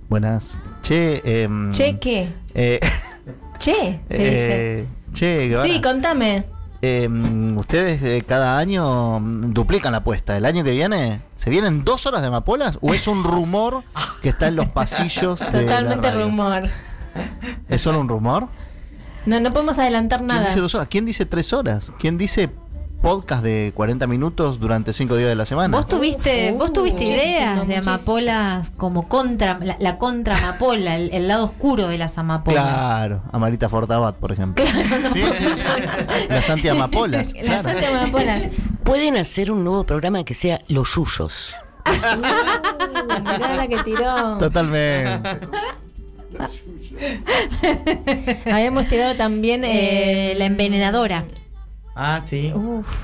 Buenas. 0.09 0.59
Che, 0.83 1.21
em, 1.43 1.71
Che, 1.71 1.97
¿qué? 1.99 2.29
eh, 2.53 2.79
Che, 3.59 3.99
te 4.07 4.13
dice. 4.17 4.79
eh, 4.81 4.87
che, 5.13 5.47
Guevara, 5.47 5.67
Sí, 5.67 5.81
contame. 5.81 6.45
em, 6.81 7.57
ustedes 7.57 8.01
eh, 8.03 8.23
cada 8.25 8.57
año 8.57 9.19
mm, 9.19 9.51
duplican 9.53 9.91
la 9.91 9.97
apuesta. 9.99 10.37
¿El 10.37 10.45
año 10.45 10.63
que 10.63 10.71
viene 10.71 11.19
se 11.35 11.49
vienen 11.49 11.83
dos 11.83 12.05
horas 12.05 12.21
de 12.21 12.27
amapolas 12.27 12.77
o 12.81 12.93
es 12.93 13.07
un 13.07 13.23
rumor 13.23 13.83
que 14.21 14.29
está 14.29 14.47
en 14.47 14.55
los 14.55 14.67
pasillos 14.67 15.39
de 15.39 15.45
la 15.51 15.59
Totalmente 15.61 16.11
radio? 16.11 16.25
rumor. 16.25 16.63
¿Es 17.67 17.81
solo 17.81 17.99
un 17.99 18.07
rumor? 18.07 18.47
No, 19.25 19.39
no 19.41 19.49
podemos 19.51 19.77
adelantar 19.79 20.19
¿Quién 20.19 20.27
nada. 20.27 20.45
dice 20.45 20.61
dos 20.61 20.73
horas? 20.75 20.87
¿Quién 20.89 21.05
dice 21.05 21.25
tres 21.25 21.51
horas? 21.51 21.91
¿Quién 21.99 22.17
dice 22.17 22.49
podcast 23.01 23.43
de 23.43 23.71
40 23.75 24.07
minutos 24.07 24.59
durante 24.59 24.93
cinco 24.93 25.15
días 25.15 25.29
de 25.29 25.35
la 25.35 25.45
semana? 25.45 25.77
Vos 25.77 25.87
tuviste, 25.87 26.51
vos 26.53 26.73
tuviste 26.73 27.03
ideas 27.05 27.67
de 27.67 27.77
amapolas 27.77 28.71
como 28.71 29.07
contra, 29.07 29.59
la, 29.59 29.77
la 29.79 29.97
contra 29.97 30.37
amapola, 30.37 30.95
el, 30.95 31.11
el 31.13 31.27
lado 31.27 31.45
oscuro 31.45 31.87
de 31.87 31.97
las 31.97 32.17
amapolas. 32.17 32.63
Claro, 32.63 33.21
Amarita 33.31 33.69
Fortabat, 33.69 34.15
por 34.15 34.31
ejemplo. 34.31 34.63
Sí, 34.65 35.21
sí, 35.37 35.45
sí. 35.55 35.67
Las 36.29 36.49
antiamapolas. 36.49 37.33
Las 37.43 37.61
claro. 37.63 37.97
amapolas. 37.99 38.43
Pueden 38.83 39.17
hacer 39.17 39.51
un 39.51 39.63
nuevo 39.63 39.83
programa 39.85 40.23
que 40.23 40.33
sea 40.33 40.59
Los 40.67 40.95
Yuyos. 40.95 41.53
Mirá 41.85 43.55
la 43.55 43.67
que 43.67 43.77
tiró. 43.83 44.37
Totalmente. 44.37 45.29
Habíamos 48.51 48.87
tirado 48.87 49.15
también 49.15 49.63
Eh, 49.63 50.33
la 50.37 50.45
envenenadora. 50.45 51.25
Ah, 51.99 52.21
sí. 52.25 52.53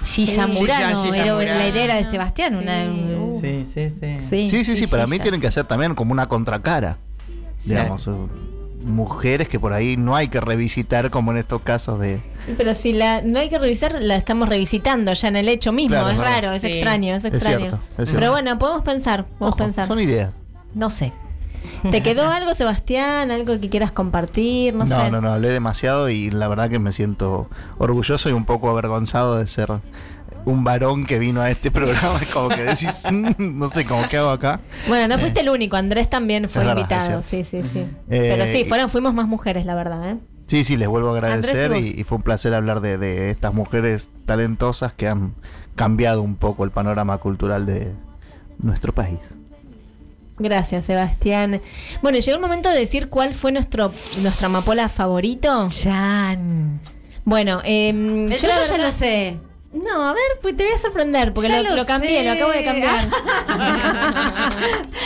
Gilla 0.06 0.48
Sí. 0.52 0.60
Murano, 0.60 1.04
Gilla- 1.04 1.12
Gilla 1.12 1.24
era 1.24 1.34
Murano. 1.36 1.60
la 1.60 1.68
idea 1.68 1.84
era 1.84 1.96
de 1.96 2.04
Sebastián. 2.04 2.56
una- 2.56 3.40
Sí, 3.42 3.66
sí, 3.66 3.90
sí. 3.90 4.18
Sí, 4.20 4.50
Sí, 4.50 4.64
sí, 4.64 4.78
sí, 4.78 4.88
para 4.88 5.08
mí 5.08 5.18
tienen 5.20 5.42
que 5.42 5.48
hacer 5.48 5.66
también 5.66 5.96
como 5.96 6.12
una 6.12 6.28
contracara. 6.28 6.98
Digamos, 7.66 8.08
eh, 8.08 8.12
mujeres 8.84 9.48
que 9.48 9.60
por 9.60 9.74
ahí 9.74 9.96
no 9.98 10.16
hay 10.16 10.28
que 10.28 10.40
revisitar 10.42 11.10
como 11.10 11.32
en 11.32 11.38
estos 11.38 11.62
casos 11.62 12.00
de... 12.00 12.22
Pero 12.58 12.74
si 12.74 12.92
la 12.94 13.22
no 13.22 13.40
hay 13.40 13.50
que 13.50 13.58
revisar, 13.58 14.02
la 14.02 14.16
estamos 14.18 14.50
revisitando 14.50 15.14
ya 15.14 15.28
en 15.30 15.38
el 15.38 15.48
hecho 15.50 15.72
mismo. 15.72 15.96
Claro, 15.96 16.10
es 16.10 16.18
raro, 16.18 16.52
es 16.52 16.62
Sí. 16.62 16.68
extraño, 16.68 17.16
es 17.16 17.24
Es 17.26 17.34
extraño. 17.34 17.60
cierto, 17.60 17.76
es 17.92 17.96
cierto. 17.96 18.14
Pero 18.16 18.32
bueno, 18.32 18.60
podemos 18.60 18.84
pensar, 18.84 19.26
podemos 19.40 19.58
pensar. 19.58 19.88
Son 19.88 20.00
ideas. 20.00 20.32
No 20.76 20.90
sé. 20.90 21.14
¿Te 21.92 22.02
quedó 22.02 22.32
algo, 22.32 22.54
Sebastián? 22.54 23.32
¿Algo 23.32 23.60
que 23.60 23.70
quieras 23.70 23.92
compartir? 23.92 24.74
No, 24.74 24.86
No, 24.86 24.96
sé. 25.06 25.12
no, 25.12 25.22
no, 25.22 25.32
hablé 25.34 25.50
demasiado 25.50 26.10
y 26.10 26.30
la 26.32 26.48
verdad 26.48 26.70
que 26.70 26.80
me 26.80 26.92
siento 26.92 27.50
orgulloso 27.78 28.30
y 28.30 28.34
un 28.34 28.46
poco 28.46 28.70
avergonzado 28.70 29.38
de 29.38 29.48
ser 29.48 29.70
un 30.46 30.64
varón 30.64 31.06
que 31.06 31.20
vino 31.20 31.42
a 31.42 31.50
este 31.50 31.72
programa. 31.72 32.18
Es 32.22 32.34
como 32.34 32.50
que 32.50 32.64
decís, 32.64 33.04
"Mm, 33.12 33.58
no 33.60 33.70
sé, 33.70 33.86
cómo 33.86 34.02
qué 34.10 34.18
hago 34.18 34.30
acá. 34.32 34.60
Bueno, 34.88 35.08
no 35.08 35.18
fuiste 35.20 35.40
el 35.42 35.50
único, 35.50 35.76
Andrés 35.78 36.10
también 36.10 36.50
fue 36.50 36.64
verdad, 36.64 36.78
invitado. 36.78 37.24
Sí, 37.24 37.44
sí, 37.44 37.64
sí. 37.64 37.80
Eh, 38.10 38.30
Pero 38.36 38.46
sí, 38.46 38.66
fueron, 38.66 38.90
fuimos 38.90 39.14
más 39.14 39.28
mujeres, 39.28 39.66
la 39.66 39.76
verdad, 39.76 40.10
¿eh? 40.12 40.18
Sí, 40.48 40.64
sí, 40.66 40.76
les 40.76 40.88
vuelvo 40.90 41.10
a 41.14 41.18
agradecer 41.18 41.72
y 41.72 41.88
y, 41.96 42.02
y 42.02 42.04
fue 42.04 42.18
un 42.18 42.22
placer 42.24 42.54
hablar 42.54 42.82
de, 42.82 42.98
de 42.98 43.30
estas 43.30 43.54
mujeres 43.54 44.10
talentosas 44.26 44.92
que 44.94 45.08
han 45.08 45.34
cambiado 45.76 46.22
un 46.22 46.36
poco 46.36 46.66
el 46.66 46.72
panorama 46.72 47.18
cultural 47.20 47.66
de 47.66 47.94
nuestro 48.60 48.94
país. 48.94 49.36
Gracias, 50.40 50.86
Sebastián. 50.86 51.62
Bueno, 52.02 52.18
llegó 52.18 52.36
el 52.36 52.42
momento 52.42 52.70
de 52.70 52.80
decir 52.80 53.10
cuál 53.10 53.34
fue 53.34 53.52
nuestro 53.52 53.92
nuestra 54.22 54.48
amapola 54.48 54.90
favorito. 54.90 55.68
Jan. 55.84 56.80
Bueno, 57.26 57.62
eh, 57.64 57.90
El 57.90 58.30
yo 58.36 58.48
ya 58.48 58.78
lo 58.78 58.92
sé. 58.92 59.38
No, 59.74 60.08
a 60.08 60.14
ver, 60.14 60.22
pues 60.42 60.56
te 60.56 60.64
voy 60.66 60.74
a 60.74 60.78
sorprender, 60.78 61.34
porque 61.34 61.50
lo, 61.50 61.64
lo 61.64 61.76
lo 61.76 61.86
cambié, 61.86 62.20
sé. 62.20 62.24
lo 62.26 62.32
acabo 62.34 62.52
de 62.52 62.64
cambiar. 62.64 63.00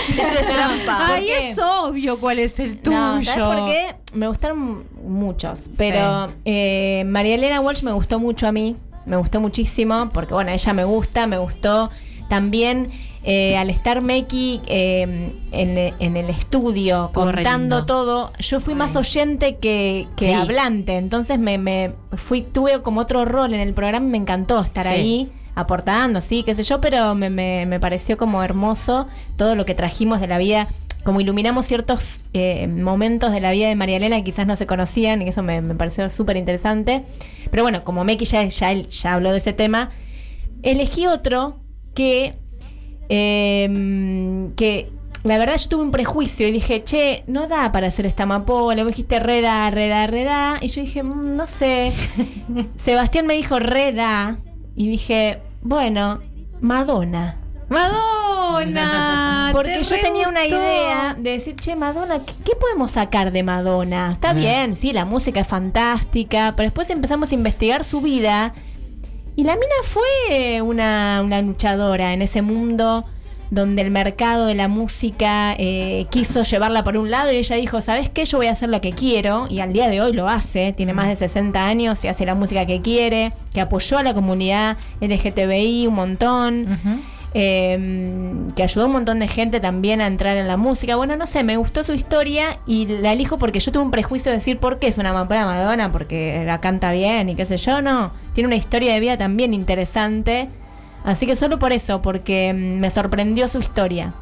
Eso 0.09 0.39
es 0.39 0.45
trampa. 0.45 0.97
Ay, 1.07 1.21
¿Por 1.21 1.37
qué? 1.39 1.49
es 1.51 1.59
obvio 1.59 2.19
cuál 2.19 2.39
es 2.39 2.59
el 2.59 2.77
tuyo. 2.77 2.97
No, 2.97 3.23
¿sabes 3.23 3.43
por 3.43 3.65
qué? 3.67 3.95
Me 4.13 4.27
gustaron 4.27 4.85
muchos, 5.03 5.69
pero 5.77 6.33
eh, 6.43 7.03
María 7.07 7.35
Elena 7.35 7.61
Walsh 7.61 7.83
me 7.83 7.93
gustó 7.93 8.19
mucho 8.19 8.45
a 8.45 8.51
mí, 8.51 8.75
me 9.05 9.15
gustó 9.15 9.39
muchísimo, 9.39 10.09
porque 10.13 10.33
bueno, 10.33 10.51
ella 10.51 10.73
me 10.73 10.83
gusta, 10.83 11.27
me 11.27 11.37
gustó 11.37 11.89
también 12.29 12.89
eh, 13.23 13.57
al 13.57 13.69
estar 13.69 14.01
Meki 14.01 14.61
eh, 14.67 15.33
en, 15.51 15.93
en 15.99 16.17
el 16.17 16.29
estudio 16.29 17.11
contando 17.13 17.85
todo, 17.85 18.31
yo 18.39 18.59
fui 18.59 18.73
más 18.75 18.95
oyente 18.95 19.57
que, 19.57 20.07
que 20.15 20.25
Sí. 20.25 20.31
hablante, 20.33 20.95
entonces 20.97 21.37
me, 21.39 21.57
me 21.57 21.91
fui, 22.15 22.41
tuve 22.41 22.81
como 22.81 23.01
otro 23.01 23.25
rol 23.25 23.53
en 23.53 23.59
el 23.59 23.73
programa 23.73 24.07
y 24.07 24.09
me 24.11 24.17
encantó 24.17 24.61
estar 24.61 24.83
Sí. 24.83 24.89
ahí 24.89 25.31
aportando, 25.55 26.21
sí, 26.21 26.43
qué 26.43 26.53
sé 26.55 26.63
yo, 26.63 26.79
pero 26.79 27.15
me, 27.15 27.29
me, 27.29 27.65
me 27.65 27.79
pareció 27.79 28.15
como 28.17 28.43
hermoso 28.43 29.07
todo 29.35 29.55
lo 29.55 29.65
que 29.65 29.73
trajimos 29.75 30.21
de 30.21 30.27
la 30.27 30.37
vida, 30.37 30.67
como 31.03 31.19
iluminamos 31.19 31.65
ciertos 31.65 32.21
eh, 32.33 32.67
momentos 32.67 33.31
de 33.31 33.39
la 33.39 33.51
vida 33.51 33.67
de 33.67 33.75
María 33.75 33.97
Elena 33.97 34.17
que 34.17 34.23
quizás 34.25 34.45
no 34.45 34.55
se 34.55 34.67
conocían 34.67 35.21
y 35.21 35.29
eso 35.29 35.41
me, 35.43 35.61
me 35.61 35.73
pareció 35.73 36.09
súper 36.09 36.37
interesante. 36.37 37.03
Pero 37.49 37.63
bueno, 37.63 37.83
como 37.83 38.03
Meki 38.03 38.25
ya, 38.25 38.43
ya, 38.45 38.73
ya 38.73 39.13
habló 39.13 39.31
de 39.31 39.37
ese 39.39 39.53
tema, 39.53 39.89
elegí 40.63 41.07
otro 41.07 41.59
que, 41.97 42.35
eh, 43.09 44.49
que 44.55 44.91
la 45.23 45.39
verdad 45.39 45.57
yo 45.57 45.67
tuve 45.69 45.81
un 45.83 45.89
prejuicio 45.91 46.47
y 46.47 46.51
dije, 46.51 46.83
che, 46.83 47.23
no 47.25 47.47
da 47.47 47.71
para 47.71 47.87
hacer 47.87 48.05
esta 48.05 48.23
amapola. 48.23 48.83
Vos 48.83 48.91
dijiste 48.91 49.19
reda, 49.19 49.67
reda, 49.71 50.05
reda. 50.05 50.59
Y 50.61 50.67
yo 50.67 50.81
dije, 50.81 51.01
"Mm, 51.01 51.35
no 51.35 51.47
sé. 51.47 51.91
Sebastián 52.75 53.25
me 53.25 53.33
dijo 53.33 53.57
reda. 53.57 54.37
Y 54.75 54.87
dije, 54.89 55.39
bueno, 55.63 56.19
Madonna. 56.61 57.37
Madonna. 57.67 59.49
Porque 59.53 59.73
te 59.73 59.83
yo 59.83 59.95
tenía 59.99 60.29
una 60.29 60.45
idea 60.45 61.15
de 61.17 61.31
decir, 61.31 61.55
che, 61.55 61.75
Madonna, 61.75 62.23
¿qué, 62.23 62.33
qué 62.45 62.55
podemos 62.55 62.91
sacar 62.91 63.31
de 63.31 63.41
Madonna? 63.41 64.11
Está 64.11 64.33
bien, 64.33 64.75
sí, 64.75 64.93
la 64.93 65.03
música 65.03 65.39
es 65.39 65.47
fantástica, 65.47 66.53
pero 66.55 66.67
después 66.67 66.91
empezamos 66.91 67.31
a 67.31 67.35
investigar 67.35 67.83
su 67.83 68.01
vida 68.01 68.53
y 69.37 69.43
la 69.43 69.53
mina 69.53 69.75
fue 69.83 70.61
una, 70.63 71.21
una 71.23 71.41
luchadora 71.43 72.11
en 72.11 72.23
ese 72.23 72.41
mundo 72.41 73.05
donde 73.51 73.83
el 73.83 73.91
mercado 73.91 74.47
de 74.47 74.55
la 74.55 74.67
música 74.67 75.55
eh, 75.59 76.07
quiso 76.09 76.41
llevarla 76.41 76.83
por 76.83 76.97
un 76.97 77.11
lado 77.11 77.31
y 77.31 77.37
ella 77.37 77.55
dijo, 77.55 77.79
¿sabes 77.79 78.09
qué? 78.09 78.25
Yo 78.25 78.39
voy 78.39 78.47
a 78.47 78.51
hacer 78.51 78.69
lo 78.69 78.81
que 78.81 78.93
quiero 78.93 79.47
y 79.47 79.59
al 79.59 79.73
día 79.73 79.89
de 79.89 80.01
hoy 80.01 80.11
lo 80.11 80.27
hace, 80.27 80.73
tiene 80.73 80.91
más 80.93 81.07
de 81.07 81.15
60 81.15 81.63
años 81.63 82.03
y 82.03 82.07
hace 82.07 82.25
la 82.25 82.33
música 82.33 82.65
que 82.65 82.81
quiere, 82.81 83.31
que 83.53 83.61
apoyó 83.61 83.99
a 83.99 84.03
la 84.03 84.15
comunidad 84.15 84.77
LGTBI 85.01 85.85
un 85.85 85.93
montón. 85.93 87.05
Eh, 87.39 87.77
que 88.55 88.63
ayudó 88.63 88.85
a 88.85 88.87
un 88.87 88.93
montón 88.93 89.19
de 89.19 89.27
gente 89.27 89.59
también 89.59 90.01
a 90.01 90.07
entrar 90.07 90.37
en 90.37 90.47
la 90.47 90.57
música. 90.57 90.95
Bueno, 90.95 91.15
no 91.15 91.27
sé, 91.27 91.43
me 91.43 91.55
gustó 91.55 91.83
su 91.83 91.93
historia 91.93 92.57
y 92.65 92.87
la 92.87 93.13
elijo 93.13 93.37
porque 93.37 93.59
yo 93.59 93.71
tuve 93.71 93.83
un 93.83 93.91
prejuicio 93.91 94.31
de 94.31 94.39
decir 94.39 94.57
por 94.57 94.79
qué 94.79 94.87
es 94.87 94.97
una 94.97 95.11
amapola 95.11 95.45
Madonna, 95.45 95.91
porque 95.91 96.41
la 96.47 96.59
canta 96.61 96.91
bien 96.91 97.29
y 97.29 97.35
qué 97.35 97.45
sé 97.45 97.57
yo, 97.57 97.83
no. 97.83 98.11
Tiene 98.33 98.47
una 98.47 98.55
historia 98.55 98.91
de 98.91 98.99
vida 98.99 99.17
también 99.19 99.53
interesante. 99.53 100.49
Así 101.03 101.27
que 101.27 101.35
solo 101.35 101.59
por 101.59 101.73
eso, 101.73 102.01
porque 102.01 102.53
mm, 102.53 102.79
me 102.79 102.89
sorprendió 102.89 103.47
su 103.47 103.59
historia. 103.59 104.15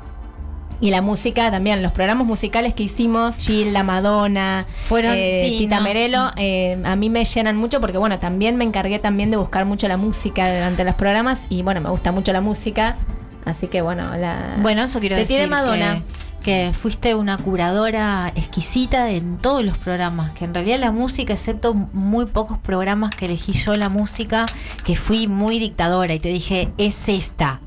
Y 0.82 0.90
la 0.92 1.02
música 1.02 1.50
también, 1.52 1.82
los 1.82 1.92
programas 1.94 2.28
musicales 2.28 2.74
que 2.74 2.84
hicimos, 2.84 3.38
Gil, 3.38 3.72
La 3.74 3.84
Madonna, 3.84 4.66
Fueron- 4.90 5.14
eh, 5.16 5.42
sí, 5.46 5.58
Tita 5.60 5.78
no, 5.78 5.84
Merelo, 5.84 6.32
eh, 6.36 6.78
a 6.84 6.96
mí 6.96 7.10
me 7.10 7.24
llenan 7.26 7.56
mucho 7.58 7.80
porque 7.80 7.98
bueno, 7.98 8.20
también 8.20 8.58
me 8.58 8.66
encargué 8.66 9.00
también 9.00 9.32
de 9.32 9.38
buscar 9.38 9.66
mucho 9.66 9.88
la 9.88 9.98
música 9.98 10.54
durante 10.54 10.84
los 10.84 10.96
programas 10.96 11.48
y 11.50 11.62
bueno, 11.62 11.80
me 11.82 11.90
gusta 11.90 12.12
mucho 12.12 12.34
la 12.34 12.42
música, 12.42 12.98
así 13.46 13.68
que 13.68 13.82
bueno, 13.82 14.16
la 14.18 14.58
Bueno, 14.62 14.84
eso 14.84 15.00
quiero 15.00 15.16
Te 15.16 15.22
decir. 15.22 15.38
tiene 15.38 15.48
Madonna. 15.50 15.96
Que, 15.96 16.26
que 16.46 16.74
fuiste 16.74 17.16
una 17.16 17.38
curadora 17.38 18.32
exquisita 18.36 19.10
en 19.10 19.38
todos 19.38 19.66
los 19.66 19.80
programas. 19.80 20.32
Que 20.34 20.46
en 20.46 20.54
realidad 20.54 20.78
la 20.80 20.92
música, 20.92 21.34
excepto 21.34 21.74
muy 21.74 22.28
pocos 22.28 22.60
programas 22.60 23.16
que 23.16 23.26
elegí 23.26 23.54
yo 23.54 23.76
la 23.76 23.90
música, 23.90 24.46
que 24.84 24.96
fui 24.96 25.28
muy 25.28 25.58
dictadora 25.58 26.14
y 26.14 26.20
te 26.20 26.30
dije, 26.30 26.70
es 26.78 27.10
esta. 27.10 27.62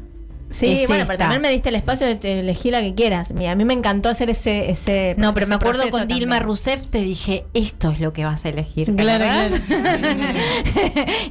Sí, 0.50 0.66
Es 0.82 0.88
bueno, 0.88 1.02
esta. 1.02 1.12
pero 1.12 1.18
también 1.18 1.42
me 1.42 1.50
diste 1.50 1.68
el 1.68 1.74
espacio 1.74 2.06
de 2.06 2.40
elegir 2.40 2.72
la 2.72 2.80
que 2.80 2.94
quieras. 2.94 3.32
Mira, 3.32 3.52
a 3.52 3.54
mí 3.54 3.64
me 3.64 3.74
encantó 3.74 4.08
hacer 4.08 4.30
ese. 4.30 4.70
ese 4.70 5.14
No, 5.18 5.34
pero 5.34 5.44
ese 5.44 5.50
me 5.50 5.56
acuerdo 5.56 5.88
con 5.90 6.08
Dilma. 6.08 6.38
Rousseff, 6.40 6.86
te 6.86 7.00
dije, 7.00 7.44
esto 7.54 7.90
es 7.90 8.00
lo 8.00 8.12
que 8.12 8.24
vas 8.24 8.44
a 8.44 8.48
elegir. 8.48 8.86
¿te 8.96 9.02
Claro, 9.02 9.24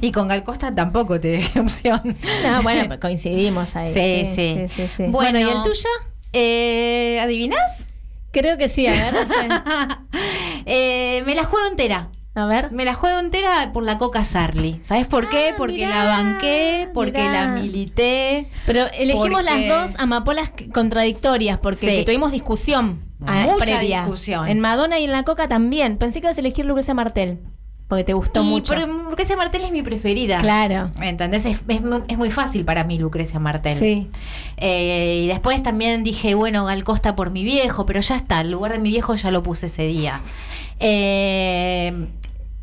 y 0.00 0.12
con 0.12 0.28
Gal 0.28 0.44
Costa 0.44 0.74
tampoco 0.74 1.18
te 1.18 1.28
dejé 1.28 1.60
opción. 1.60 2.16
No, 2.44 2.62
bueno, 2.62 2.84
pues 2.86 3.00
coincidimos 3.00 3.74
ahí. 3.76 3.92
Sí, 3.98 4.24
sí. 4.34 5.04
Bueno, 5.06 5.12
Bueno, 5.12 5.38
¿y 5.40 5.42
el 5.42 5.62
tuyo? 5.62 5.88
Eh, 6.32 7.18
¿Adivinás? 7.20 7.86
Creo 8.30 8.56
que 8.58 8.68
sí, 8.68 8.86
a 8.86 8.92
ver, 8.92 9.12
no 9.12 9.20
sé. 9.34 9.48
Eh, 10.70 11.22
me 11.24 11.34
la 11.34 11.44
juego 11.44 11.66
entera. 11.66 12.10
A 12.38 12.46
ver. 12.46 12.70
Me 12.70 12.84
la 12.84 12.94
juego 12.94 13.18
entera 13.18 13.70
por 13.72 13.82
la 13.82 13.98
Coca 13.98 14.24
Sarli. 14.24 14.78
¿Sabes 14.82 15.06
por 15.08 15.28
qué? 15.28 15.54
Porque 15.56 15.86
la 15.86 16.04
banqué, 16.04 16.88
porque 16.94 17.20
mirá. 17.20 17.32
la 17.32 17.48
milité. 17.60 18.48
Pero 18.64 18.86
elegimos 18.92 19.28
porque- 19.42 19.66
las 19.68 19.90
dos 19.90 20.00
amapolas 20.00 20.52
contradictorias 20.72 21.58
porque 21.58 21.98
Sí. 21.98 22.04
tuvimos 22.04 22.30
discusión 22.30 23.02
ah, 23.26 23.42
Mucha 23.50 23.64
previa. 23.64 24.02
discusión. 24.02 24.46
En 24.48 24.60
Madonna 24.60 24.98
y 25.00 25.04
en 25.04 25.12
la 25.12 25.24
Coca 25.24 25.48
también. 25.48 25.96
Pensé 25.98 26.20
que 26.20 26.26
ibas 26.28 26.36
a 26.36 26.40
elegir 26.40 26.64
Lucrecia 26.64 26.94
Martel 26.94 27.40
porque 27.88 28.04
te 28.04 28.12
gustó 28.12 28.42
Y 28.44 28.46
mucho. 28.48 28.74
pero 28.74 28.86
Lucrecia 28.86 29.34
Martel 29.36 29.64
es 29.64 29.72
mi 29.72 29.82
preferida. 29.82 30.38
Claro. 30.38 30.90
¿Entendés? 31.02 31.44
Es, 31.46 31.64
es 31.66 32.18
muy 32.18 32.30
fácil 32.30 32.64
para 32.64 32.84
mí 32.84 32.98
Lucrecia 32.98 33.40
Martel. 33.40 33.78
Sí. 33.78 34.08
Eh, 34.58 35.22
y 35.24 35.26
después 35.26 35.62
también 35.62 36.04
dije, 36.04 36.34
bueno, 36.34 36.66
Gal 36.66 36.84
Costa 36.84 37.16
por 37.16 37.30
mi 37.30 37.42
viejo, 37.42 37.84
pero 37.86 38.00
ya 38.00 38.14
está, 38.16 38.42
el 38.42 38.50
lugar 38.52 38.72
de 38.72 38.78
mi 38.78 38.90
viejo 38.90 39.14
ya 39.14 39.30
lo 39.30 39.42
puse 39.42 39.66
ese 39.66 39.86
día. 39.88 40.20
Eh, 40.80 42.06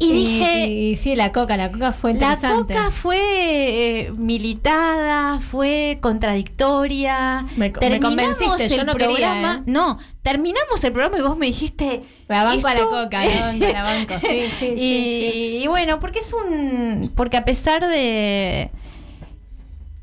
y, 0.10 0.14
dije, 0.14 0.68
Y, 0.68 0.96
sí, 0.98 1.16
la 1.16 1.32
Coca, 1.32 1.58
la 1.58 1.72
Coca 1.72 1.92
fue 1.92 2.14
la 2.14 2.34
interesante. 2.34 2.74
coca 2.74 2.92
fue 2.92 3.18
eh, 3.20 4.12
militada, 4.12 5.40
fue 5.40 6.00
contradictoria. 6.02 7.46
Me- 7.58 7.70
me 7.70 7.70
terminamos 7.72 8.38
yo 8.40 8.82
el 8.82 8.86
no 8.86 8.94
quería, 8.94 9.08
programa. 9.08 9.54
¿eh? 9.60 9.64
No, 9.66 9.98
terminamos 10.22 10.84
el 10.84 10.92
programa 10.92 11.18
y 11.18 11.22
vos 11.22 11.38
me 11.38 11.46
dijiste. 11.48 12.02
La 12.28 12.44
banco 12.44 12.68
a 12.68 12.74
la. 12.74 12.80
Coca, 12.82 13.26
la 13.26 13.42
banco, 13.42 13.66
la 13.72 13.84
banco. 13.84 14.14
Sí, 14.20 14.42
sí, 14.60 14.66
y, 14.66 14.78
sí. 14.78 15.60
y 15.64 15.68
bueno, 15.68 16.00
porque 16.00 16.20
es 16.20 16.32
un. 16.34 17.12
Porque 17.16 17.38
a 17.38 17.46
pesar 17.46 17.88
de. 17.88 18.70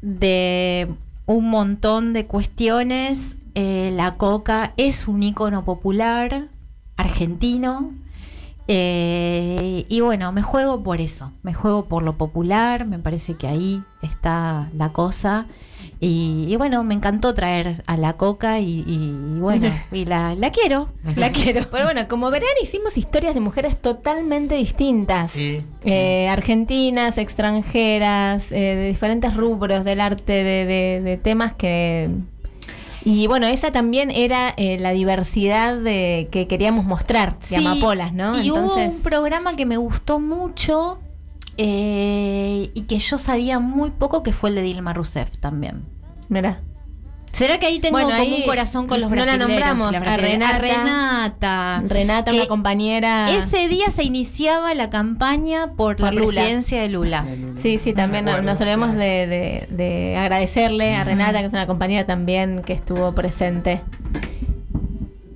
de 0.00 0.88
un 1.26 1.48
montón 1.50 2.12
de 2.12 2.26
cuestiones, 2.26 3.36
eh, 3.54 3.92
la 3.94 4.16
coca 4.16 4.74
es 4.76 5.06
un 5.08 5.22
ícono 5.22 5.64
popular 5.64 6.48
argentino. 6.96 7.92
Eh, 8.68 9.86
y 9.88 10.00
bueno, 10.00 10.32
me 10.32 10.42
juego 10.42 10.82
por 10.82 11.00
eso, 11.00 11.32
me 11.42 11.52
juego 11.54 11.86
por 11.86 12.02
lo 12.02 12.16
popular, 12.16 12.86
me 12.86 12.98
parece 12.98 13.34
que 13.34 13.46
ahí 13.48 13.82
está 14.02 14.70
la 14.76 14.90
cosa. 14.92 15.46
Y, 16.00 16.46
y 16.48 16.56
bueno, 16.56 16.82
me 16.84 16.94
encantó 16.94 17.32
traer 17.34 17.82
a 17.86 17.96
la 17.96 18.14
coca 18.14 18.58
y, 18.60 18.84
y 18.86 19.38
bueno, 19.40 19.72
y 19.92 20.04
la, 20.04 20.34
la 20.34 20.50
quiero, 20.50 20.88
la 21.16 21.30
quiero. 21.30 21.66
Pero 21.70 21.84
bueno, 21.84 22.06
como 22.08 22.30
verán, 22.30 22.48
hicimos 22.62 22.96
historias 22.98 23.34
de 23.34 23.40
mujeres 23.40 23.80
totalmente 23.80 24.54
distintas. 24.56 25.32
Eh, 25.84 26.28
argentinas, 26.28 27.18
extranjeras, 27.18 28.52
eh, 28.52 28.56
de 28.60 28.88
diferentes 28.88 29.36
rubros 29.36 29.84
del 29.84 30.00
arte, 30.00 30.32
de, 30.32 30.64
de- 30.66 31.00
de 31.02 31.16
temas 31.16 31.54
que... 31.54 32.10
Y 33.04 33.26
bueno, 33.26 33.46
esa 33.46 33.70
también 33.70 34.10
era 34.10 34.54
eh, 34.56 34.78
la 34.78 34.92
diversidad 34.92 35.76
de, 35.76 36.28
que 36.30 36.46
queríamos 36.46 36.84
mostrar 36.84 37.38
de 37.38 37.46
Sí, 37.46 37.66
Amapolas, 37.66 38.12
¿no? 38.12 38.40
Y 38.40 38.50
hubo 38.50 38.58
Entonces, 38.58 38.96
un 38.96 39.02
programa 39.02 39.56
que 39.56 39.66
me 39.66 39.76
gustó 39.76 40.20
mucho 40.20 40.98
eh, 41.56 42.70
y 42.74 42.82
que 42.82 42.98
yo 42.98 43.18
sabía 43.18 43.58
muy 43.58 43.90
poco, 43.90 44.22
que 44.22 44.32
fue 44.32 44.50
el 44.50 44.56
de 44.56 44.62
Dilma 44.62 44.92
Rousseff 44.92 45.36
también. 45.38 45.82
Mira. 46.28 46.60
¿Será 47.32 47.58
que 47.58 47.64
ahí 47.66 47.78
tengo 47.80 47.92
Bueno, 47.94 48.10
como 48.10 48.20
ahí 48.20 48.34
un 48.42 48.42
corazón 48.46 48.86
con 48.86 49.00
los 49.00 49.08
no 49.08 49.16
la 49.16 49.22
brasileños? 49.24 49.48
nombramos, 49.78 49.94
a? 50.06 50.16
Renata. 50.18 50.58
Renata. 50.58 51.82
Renata, 51.88 52.30
que 52.30 52.36
una 52.36 52.46
compañera... 52.46 53.26
Ese 53.30 53.68
día 53.68 53.88
se 53.90 54.04
iniciaba 54.04 54.74
la 54.74 54.90
campaña 54.90 55.68
por, 55.72 55.96
Por 55.96 56.06
la 56.06 56.12
Lula. 56.12 56.26
presidencia 56.42 56.82
de 56.82 56.88
Lula. 56.90 57.24
Sí, 57.56 57.78
sí, 57.78 57.94
también 57.94 58.26
nos, 58.26 58.60
olvidamos 58.60 58.94
de, 58.94 59.26
de- 59.26 59.66
de 59.70 60.16
agradecerle 60.18 60.94
a 60.94 61.04
Renata, 61.04 61.40
que 61.40 61.46
es 61.46 61.52
una 61.54 61.66
compañera 61.66 62.04
también 62.04 62.62
que 62.66 62.74
estuvo 62.74 63.12
presente. 63.14 63.80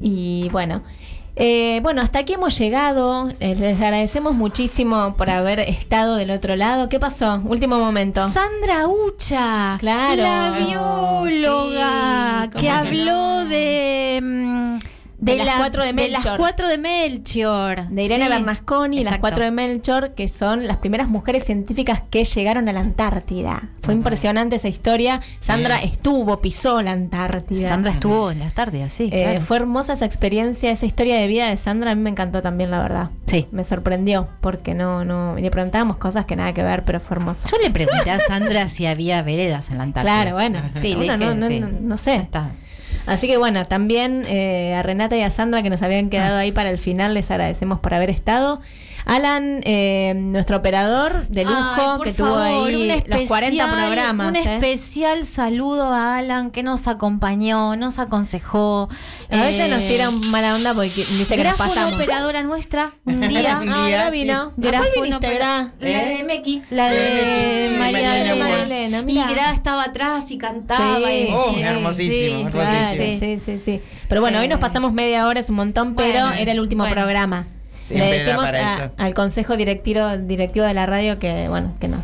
Y 0.01 0.49
bueno, 0.51 0.83
eh, 1.39 1.81
bueno, 1.83 2.01
hasta 2.01 2.21
aquí 2.21 2.33
hemos 2.33 2.57
llegado. 2.59 3.31
Eh, 3.41 3.55
les 3.57 3.81
agradecemos 3.81 4.35
muchísimo 4.35 5.15
por 5.17 5.29
haber 5.31 5.61
estado 5.61 6.17
del 6.17 6.31
otro 6.31 6.57
lado. 6.57 6.89
¿Qué 6.89 6.99
pasó? 6.99 7.43
Último 7.45 7.79
momento. 7.79 8.27
Sandra 8.31 8.89
Ucha, 8.89 9.77
Claro. 9.79 10.23
la 10.23 10.51
bióloga 10.59 12.43
Sí, 12.43 12.49
que 12.49 12.53
¿cómo 12.53 12.63
que 12.63 12.71
habló 12.71 13.45
de, 13.45 14.79
De 15.19 15.37
las 15.37 15.57
cuatro 15.57 15.83
de 15.83 15.93
de 15.93 16.09
las 16.09 16.25
Melchor. 16.25 16.39
cuatro 16.39 16.69
de 16.69 16.79
Melchior. 16.79 17.89
de 17.89 18.05
Irene 18.05 18.25
Sí, 18.25 18.31
Bernasconi 18.31 19.01
y 19.01 19.05
las 19.05 19.19
cuatro 19.19 19.45
de 19.45 19.51
Melchor, 19.51 20.15
que 20.15 20.29
son 20.29 20.67
las 20.67 20.77
primeras 20.77 21.09
mujeres 21.09 21.45
científicas 21.45 22.03
que 22.11 22.25
llegaron 22.25 22.69
a 22.69 22.73
la 22.73 22.81
Antártida. 22.81 23.71
Fue 23.83 23.95
impresionante 23.95 24.57
esa 24.57 24.69
historia. 24.69 25.23
Sandra 25.41 25.79
estuvo, 25.79 26.41
pisó 26.41 26.83
la 26.83 26.93
Antártida. 26.93 27.69
Sandra 27.69 27.93
estuvo 27.93 28.31
en 28.31 28.41
las 28.41 28.53
tardes, 28.53 28.93
sí. 28.93 29.09
Eh, 29.13 29.23
claro. 29.23 29.41
Fue 29.41 29.57
hermosa 29.57 29.95
esa 29.95 30.05
experiencia, 30.05 30.71
esa 30.71 30.85
historia 30.87 31.17
de 31.17 31.27
vida 31.29 31.49
de 31.49 31.57
Sandra. 31.57 31.93
A 31.93 31.95
mí 31.95 32.03
me 32.03 32.11
encantó 32.11 32.43
también, 32.43 32.71
la 32.71 32.81
verdad. 32.83 33.11
Sí. 33.27 33.49
Me 33.53 33.65
sorprendió, 33.65 34.29
porque 34.41 34.75
no, 34.75 35.05
no. 35.05 35.37
Le 35.37 35.51
preguntábamos 35.51 35.97
cosas 35.97 36.27
que 36.27 36.37
nada 36.37 36.53
que 36.53 36.63
ver, 36.63 36.85
pero 36.85 37.01
fue 37.01 37.17
hermoso. 37.17 37.49
Yo 37.51 37.57
le 37.63 37.71
pregunté 37.71 38.11
a 38.11 38.19
Sandra 38.27 38.69
si 38.69 38.87
había 38.87 39.23
veredas 39.23 39.71
en 39.71 39.79
la 39.79 39.85
Antártida. 39.85 40.13
Claro, 40.23 40.37
bueno. 40.37 40.61
Sí, 40.75 40.95
le 40.95 41.05
dije, 41.05 41.17
no, 41.17 41.35
no, 41.35 41.49
sí. 41.49 41.61
no, 41.61 41.69
no 41.69 41.97
sé. 41.97 42.17
Está. 42.17 42.51
Así 43.07 43.27
que 43.29 43.37
bueno, 43.39 43.65
también 43.65 44.25
eh, 44.29 44.75
a 44.75 44.83
Renata 44.83 45.17
y 45.17 45.23
a 45.23 45.31
Sandra 45.31 45.63
que 45.63 45.71
nos 45.71 45.83
habían 45.83 46.07
Ah. 46.07 46.11
quedado 46.11 46.37
ahí 46.39 46.53
para 46.53 46.71
el 46.71 46.79
final, 46.79 47.15
les 47.15 47.31
agradecemos 47.31 47.79
por 47.81 47.95
haber 47.95 48.11
estado. 48.11 48.61
Alan, 49.07 49.61
eh, 49.65 50.15
nuestro 50.17 50.57
operador 50.57 51.29
de 51.29 51.45
lujo, 51.45 51.55
Ay, 51.79 52.01
que 52.03 52.13
tuvo 52.13 52.37
ahí 52.37 52.89
los 53.07 53.23
40 53.29 53.65
especial- 53.65 53.87
programas. 53.87 54.29
Un 54.29 54.37
¿eh? 54.37 54.55
especial 54.57 55.25
saludo 55.25 55.93
a 55.93 56.19
Alan 56.19 56.51
que 56.51 56.65
nos 56.65 56.89
acompañó, 56.89 57.77
nos 57.77 58.01
aconsejó. 58.01 58.89
A 59.31 59.43
veces 59.43 59.67
eh, 59.67 59.69
nos 59.69 59.85
tira 59.85 60.09
un 60.09 60.29
mala 60.33 60.57
onda 60.57 60.75
porque 60.75 60.89
dice 61.05 61.37
que 61.37 61.45
nos 61.45 61.57
Grafo, 61.57 61.63
una 61.65 61.75
pasamos. 61.83 61.95
operadora 61.95 62.43
nuestra, 62.43 62.95
un 63.05 63.21
día. 63.29 63.61
Un 63.63 63.73
Ah, 63.73 63.87
día, 63.87 63.97
ya 63.97 64.05
sí. 64.07 64.11
vino. 64.11 64.53
Grafo. 64.57 64.85
La 65.81 66.05
de 66.05 66.25
Meki, 66.27 66.63
la 66.71 66.91
de 66.91 67.77
María 67.79 68.63
Elena. 68.65 69.05
Y. 69.07 69.15
Gra 69.33 69.53
estaba 69.53 69.85
atrás 69.85 70.31
y 70.33 70.39
cantaba. 70.39 70.99
Sí, 70.99 71.29
y 71.29 71.33
Oh, 71.33 71.55
hermosísimo, 71.57 71.61
sí, 71.61 72.45
hermosísimo. 72.45 72.51
Claro, 72.51 72.97
sí. 72.97 73.19
sí, 73.21 73.39
sí, 73.41 73.61
sí. 73.61 73.81
Pero 74.09 74.21
bueno, 74.21 74.41
hoy 74.41 74.49
nos 74.49 74.59
Eh, 74.59 74.61
pasamos 74.61 74.93
media 74.93 75.27
hora, 75.29 75.39
es 75.41 75.49
un 75.49 75.55
montón, 75.57 75.95
pero 75.95 76.13
bueno, 76.25 76.33
era 76.33 76.51
el 76.53 76.59
último 76.61 76.83
bueno. 76.83 76.95
programa. 76.95 77.47
Le 77.91 78.05
decimos 78.13 78.45
a- 78.47 78.91
al 78.97 79.15
consejo 79.15 79.57
directivo, 79.57 80.17
directivo 80.19 80.67
de 80.67 80.75
la 80.75 80.87
radio 80.87 81.19
que, 81.19 81.49
bueno, 81.49 81.75
que 81.81 81.89
nos, 81.89 82.01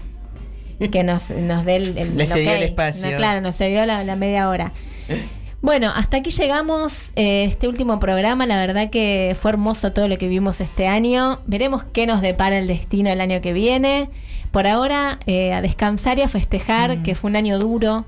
que 0.91 1.03
nos, 1.05 1.31
nos 1.31 1.65
dé 1.65 1.77
el, 1.77 1.99
el 1.99 2.27
cedió 2.27 2.53
el 2.53 2.63
espacio. 2.65 3.11
No, 3.11 3.17
claro, 3.17 3.41
nos 3.41 3.57
cedió 3.57 3.85
la, 3.87 4.05
la 4.05 4.17
media 4.17 4.49
hora. 4.49 4.73
Bueno, 5.61 5.93
hasta 5.95 6.17
aquí 6.17 6.31
llegamos 6.31 7.13
eh, 7.15 7.45
este 7.45 7.69
último 7.69 8.01
programa. 8.01 8.47
La 8.47 8.57
verdad 8.57 8.91
que 8.91 9.37
fue 9.41 9.53
hermoso 9.53 9.93
todo 9.93 10.09
lo 10.09 10.19
que 10.19 10.27
vimos 10.27 10.61
este 10.61 10.89
año. 10.89 11.39
Veremos 11.47 11.85
qué 11.93 12.05
nos 12.07 12.21
depara 12.21 12.59
el 12.59 12.67
destino 12.67 13.11
el 13.11 13.21
año 13.21 13.41
que 13.41 13.53
viene. 13.53 14.11
Por 14.51 14.67
ahora, 14.67 15.21
eh, 15.27 15.53
a 15.55 15.61
descansar 15.63 16.19
y 16.19 16.23
a 16.23 16.29
festejar, 16.29 17.03
que 17.05 17.15
fue 17.15 17.31
un 17.31 17.37
año 17.37 17.59
duro 17.61 18.05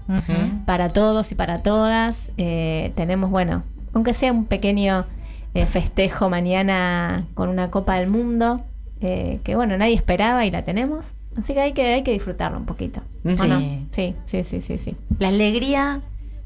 para 0.67 0.89
todos 0.89 1.31
y 1.31 1.37
para 1.37 1.63
todas. 1.63 2.33
Eh, 2.39 2.93
tenemos, 2.97 3.31
bueno, 3.31 3.63
aunque 3.95 4.15
sea 4.15 4.33
un 4.33 4.47
pequeño 4.47 5.07
eh, 5.55 5.67
festejo 5.67 6.29
mañana 6.31 7.27
con 7.35 7.49
una 7.49 7.71
Copa 7.71 7.95
del 7.97 8.09
Mundo, 8.09 8.63
eh, 9.01 9.41
que 9.45 9.57
bueno, 9.57 9.77
nadie 9.77 9.95
esperaba 9.95 10.45
y 10.47 10.51
la 10.51 10.65
tenemos. 10.65 11.07
Así 11.39 11.55
que 11.55 11.61
hay 11.61 11.73
que, 11.73 11.95
hay 11.95 12.03
que 12.03 12.13
disfrutarlo 12.13 12.59
un 12.59 12.67
poquito. 12.67 13.01
¿o 13.25 13.31
Sí. 13.31 13.49
no? 13.49 13.59
sí, 13.91 14.15
sí, 14.27 14.45
sí, 14.45 14.61
sí, 14.61 14.79
sí. 14.79 14.97
La 15.19 15.29
alegría 15.29 16.01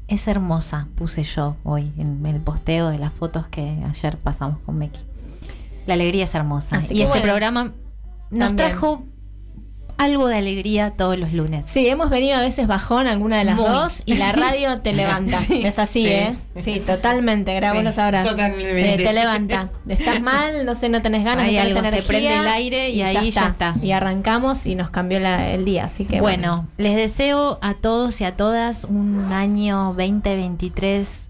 es 0.07 0.27
hermosa, 0.27 0.87
puse 0.95 1.21
yo 1.23 1.55
hoy 1.63 1.91
en 1.97 2.25
el 2.25 2.39
posteo 2.39 2.89
de 2.89 2.97
las 2.97 3.13
fotos 3.13 3.47
que 3.47 3.77
ayer 3.87 4.17
pasamos 4.17 4.59
con 4.65 4.77
Meki. 4.79 4.99
La 5.85 5.93
alegría 5.93 6.23
es 6.23 6.33
hermosa. 6.33 6.77
Así 6.77 6.93
y 6.95 7.01
este 7.01 7.09
bueno, 7.19 7.23
programa 7.23 7.63
nos 8.31 8.49
también. 8.49 8.55
trajo 8.55 9.03
algo 9.99 10.27
de 10.29 10.37
alegría 10.37 10.91
todos 10.91 11.19
los 11.19 11.33
lunes. 11.33 11.65
Sí, 11.67 11.87
hemos 11.87 12.09
venido 12.09 12.37
a 12.37 12.41
veces 12.41 12.65
bajón, 12.67 13.05
alguna 13.05 13.37
de 13.37 13.43
las 13.43 13.57
Muy. 13.57 13.65
dos, 13.69 14.01
y 14.05 14.15
la 14.15 14.31
radio 14.31 14.77
te 14.77 14.93
levanta. 14.93 15.37
Sí. 15.37 15.61
Es 15.63 15.77
así, 15.77 16.03
Sí. 16.05 16.07
¿eh? 16.11 16.35
Sí, 16.63 16.79
totalmente. 16.79 17.53
Grabo 17.53 17.79
Sí, 17.79 17.83
lo 17.85 17.91
sabrás. 17.91 18.25
totalmente. 18.25 18.97
Sí, 18.97 19.03
te 19.03 19.13
levanta. 19.13 19.69
Estás 19.87 20.21
mal, 20.21 20.65
no 20.65 20.73
sé, 20.75 20.87
no 20.89 21.01
tenés 21.01 21.23
ganas, 21.25 21.45
Hay 21.47 21.55
no 21.55 21.61
tenés 21.63 21.75
algo, 21.77 21.81
se 21.81 21.87
energía, 21.89 22.07
prende 22.07 22.33
el 22.39 22.47
aire 22.47 22.89
y 22.89 23.01
ahí 23.01 23.29
ya 23.29 23.47
está. 23.49 23.75
Y 23.81 23.91
arrancamos 23.91 24.65
y 24.65 24.75
nos 24.75 24.89
cambió 24.89 25.19
la- 25.19 25.49
el 25.51 25.65
día. 25.65 25.85
Así 25.85 26.05
que 26.05 26.21
Bueno, 26.21 26.67
les 26.77 26.95
deseo 26.95 27.59
a 27.61 27.73
todos 27.75 28.21
y 28.21 28.23
a 28.23 28.35
todas 28.37 28.85
un 28.85 29.31
año 29.33 29.93
2023 29.97 31.27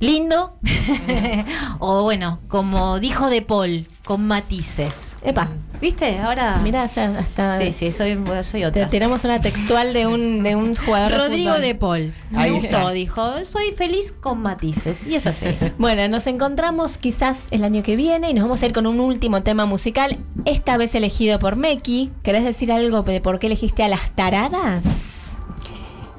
lindo. 0.00 0.54
o 1.78 2.02
bueno, 2.02 2.40
como 2.48 2.98
dijo 3.00 3.28
De 3.30 3.42
Paul, 3.42 3.86
con 4.04 4.26
matices. 4.26 5.16
Epa. 5.22 5.50
¿Viste? 5.80 6.18
Ahora. 6.18 6.60
Mira, 6.62 6.82
hasta. 6.82 7.58
Sí, 7.58 7.72
sí, 7.72 7.92
soy, 7.92 8.18
soy 8.42 8.64
otra. 8.64 8.88
tiramos 8.88 9.24
una 9.24 9.40
textual 9.40 9.92
de 9.92 10.06
un, 10.06 10.42
de 10.42 10.56
un 10.56 10.74
jugador. 10.74 11.10
de 11.10 11.18
Rodrigo 11.18 11.52
fútbol. 11.52 11.62
De 11.62 11.74
Paul. 11.74 12.12
Me 12.30 12.50
gustó, 12.50 12.90
dijo. 12.90 13.44
Soy 13.44 13.72
feliz 13.72 14.12
con 14.12 14.40
matices. 14.40 15.06
Y 15.06 15.14
es 15.14 15.26
así. 15.26 15.46
Bueno, 15.78 16.06
nos 16.08 16.26
encontramos 16.26 16.98
quizás 16.98 17.48
el 17.50 17.64
año 17.64 17.82
que 17.82 17.96
viene 17.96 18.30
y 18.30 18.34
nos 18.34 18.44
vamos 18.44 18.62
a 18.62 18.66
ir 18.66 18.72
con 18.72 18.86
un 18.86 19.00
último 19.00 19.42
tema 19.42 19.66
musical, 19.66 20.18
esta 20.44 20.76
vez 20.76 20.94
elegido 20.94 21.38
por 21.38 21.56
Meki. 21.56 22.12
¿Querés 22.22 22.44
decir 22.44 22.70
algo 22.72 23.02
de 23.02 23.20
por 23.20 23.38
qué 23.38 23.48
elegiste 23.48 23.82
a 23.82 23.88
las 23.88 24.12
taradas? 24.12 25.36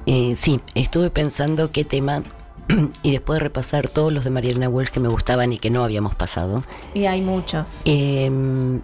Eh, 0.06 0.34
sí, 0.36 0.60
estuve 0.76 1.10
pensando 1.10 1.72
qué 1.72 1.84
tema 1.84 2.24
y 3.04 3.12
después 3.12 3.38
de 3.40 3.44
repasar 3.44 3.88
todos 3.90 4.12
los 4.12 4.24
de 4.24 4.30
Mariana 4.32 4.70
Welsh 4.70 4.90
que 4.90 5.00
me 5.00 5.08
gustaban 5.08 5.54
y 5.54 5.58
que 5.60 5.70
no 5.70 5.84
habíamos 5.84 6.16
pasado, 6.16 6.64
Y 6.94 7.06
hay 7.06 7.22
muchos. 7.22 7.82
eh, 7.86 8.32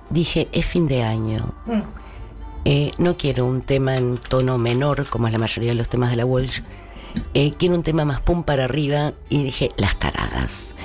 dije, 0.09 0.47
es 0.51 0.65
fin 0.65 0.87
de 0.87 1.03
año. 1.03 1.53
Eh, 2.65 2.91
no 2.99 3.17
quiero 3.17 3.45
un 3.45 3.61
tema 3.61 3.97
en 3.97 4.17
tono 4.17 4.57
menor, 4.59 5.07
como 5.09 5.25
es 5.27 5.33
la 5.33 5.39
mayoría 5.39 5.69
de 5.71 5.75
los 5.75 5.89
temas 5.89 6.11
de 6.11 6.15
la 6.17 6.25
Walsh. 6.25 6.61
Eh, 7.33 7.53
quiero 7.57 7.75
un 7.75 7.83
tema 7.83 8.05
más 8.05 8.21
pum 8.21 8.43
para 8.43 8.65
arriba 8.65 9.13
y 9.29 9.43
dije, 9.43 9.71
las 9.77 9.97
taradas. 9.97 10.75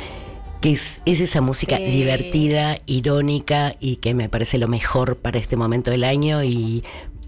Que 0.62 0.72
es, 0.72 1.00
es 1.04 1.20
esa 1.20 1.42
música 1.42 1.76
Sí. 1.76 1.84
divertida, 1.84 2.78
irónica 2.86 3.76
y 3.78 3.96
que 3.96 4.14
me 4.14 4.28
parece 4.30 4.56
lo 4.58 4.68
mejor 4.68 5.16
para 5.18 5.38
este 5.38 5.56
momento 5.56 5.90
del 5.90 6.02
año. 6.04 6.42
Y 6.42 6.82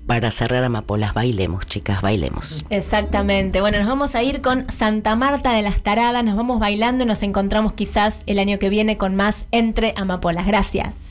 para 0.09 0.31
cerrar 0.31 0.65
Amapolas, 0.65 1.13
bailemos, 1.13 1.67
chicas, 1.67 2.01
bailemos. 2.01 2.65
Exactamente. 2.71 3.61
Bueno, 3.61 3.79
nos 3.79 3.87
vamos 3.87 4.15
a 4.15 4.23
ir 4.23 4.41
con 4.41 4.69
Santa 4.71 5.15
Marta 5.17 5.53
de 5.53 5.61
las 5.61 5.83
Taradas, 5.83 6.25
nos 6.25 6.35
vamos 6.35 6.59
bailando 6.59 7.05
y 7.05 7.07
nos 7.07 7.23
encontramos 7.23 7.75
quizás 7.75 8.23
el 8.25 8.39
año 8.39 8.59
que 8.59 8.71
viene 8.71 8.97
con 8.97 9.15
más 9.15 9.47
Entre 9.53 9.93
Amapolas. 9.97 10.47
Gracias. 10.47 11.08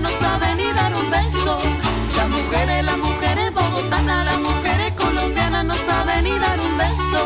No 0.00 0.08
saben 0.08 0.56
ni 0.56 0.72
dar 0.72 0.94
un 0.94 1.10
beso. 1.10 1.58
Las 2.16 2.28
mujeres, 2.28 2.84
las 2.84 2.98
mujeres 2.98 3.52
bogotanas, 3.54 4.24
las 4.24 4.38
mujeres 4.38 4.92
colombianas 4.94 5.64
no 5.64 5.74
saben 5.74 6.24
ni 6.24 6.38
dar 6.38 6.58
un 6.60 6.78
beso. 6.78 7.20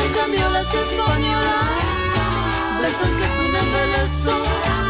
En 0.00 0.12
cambio 0.18 0.48
las 0.50 0.72
españolas 0.72 1.68
besan 2.80 3.10
que 3.18 3.24
es 3.24 3.38
un 3.46 3.54
embeleso. 3.56 4.87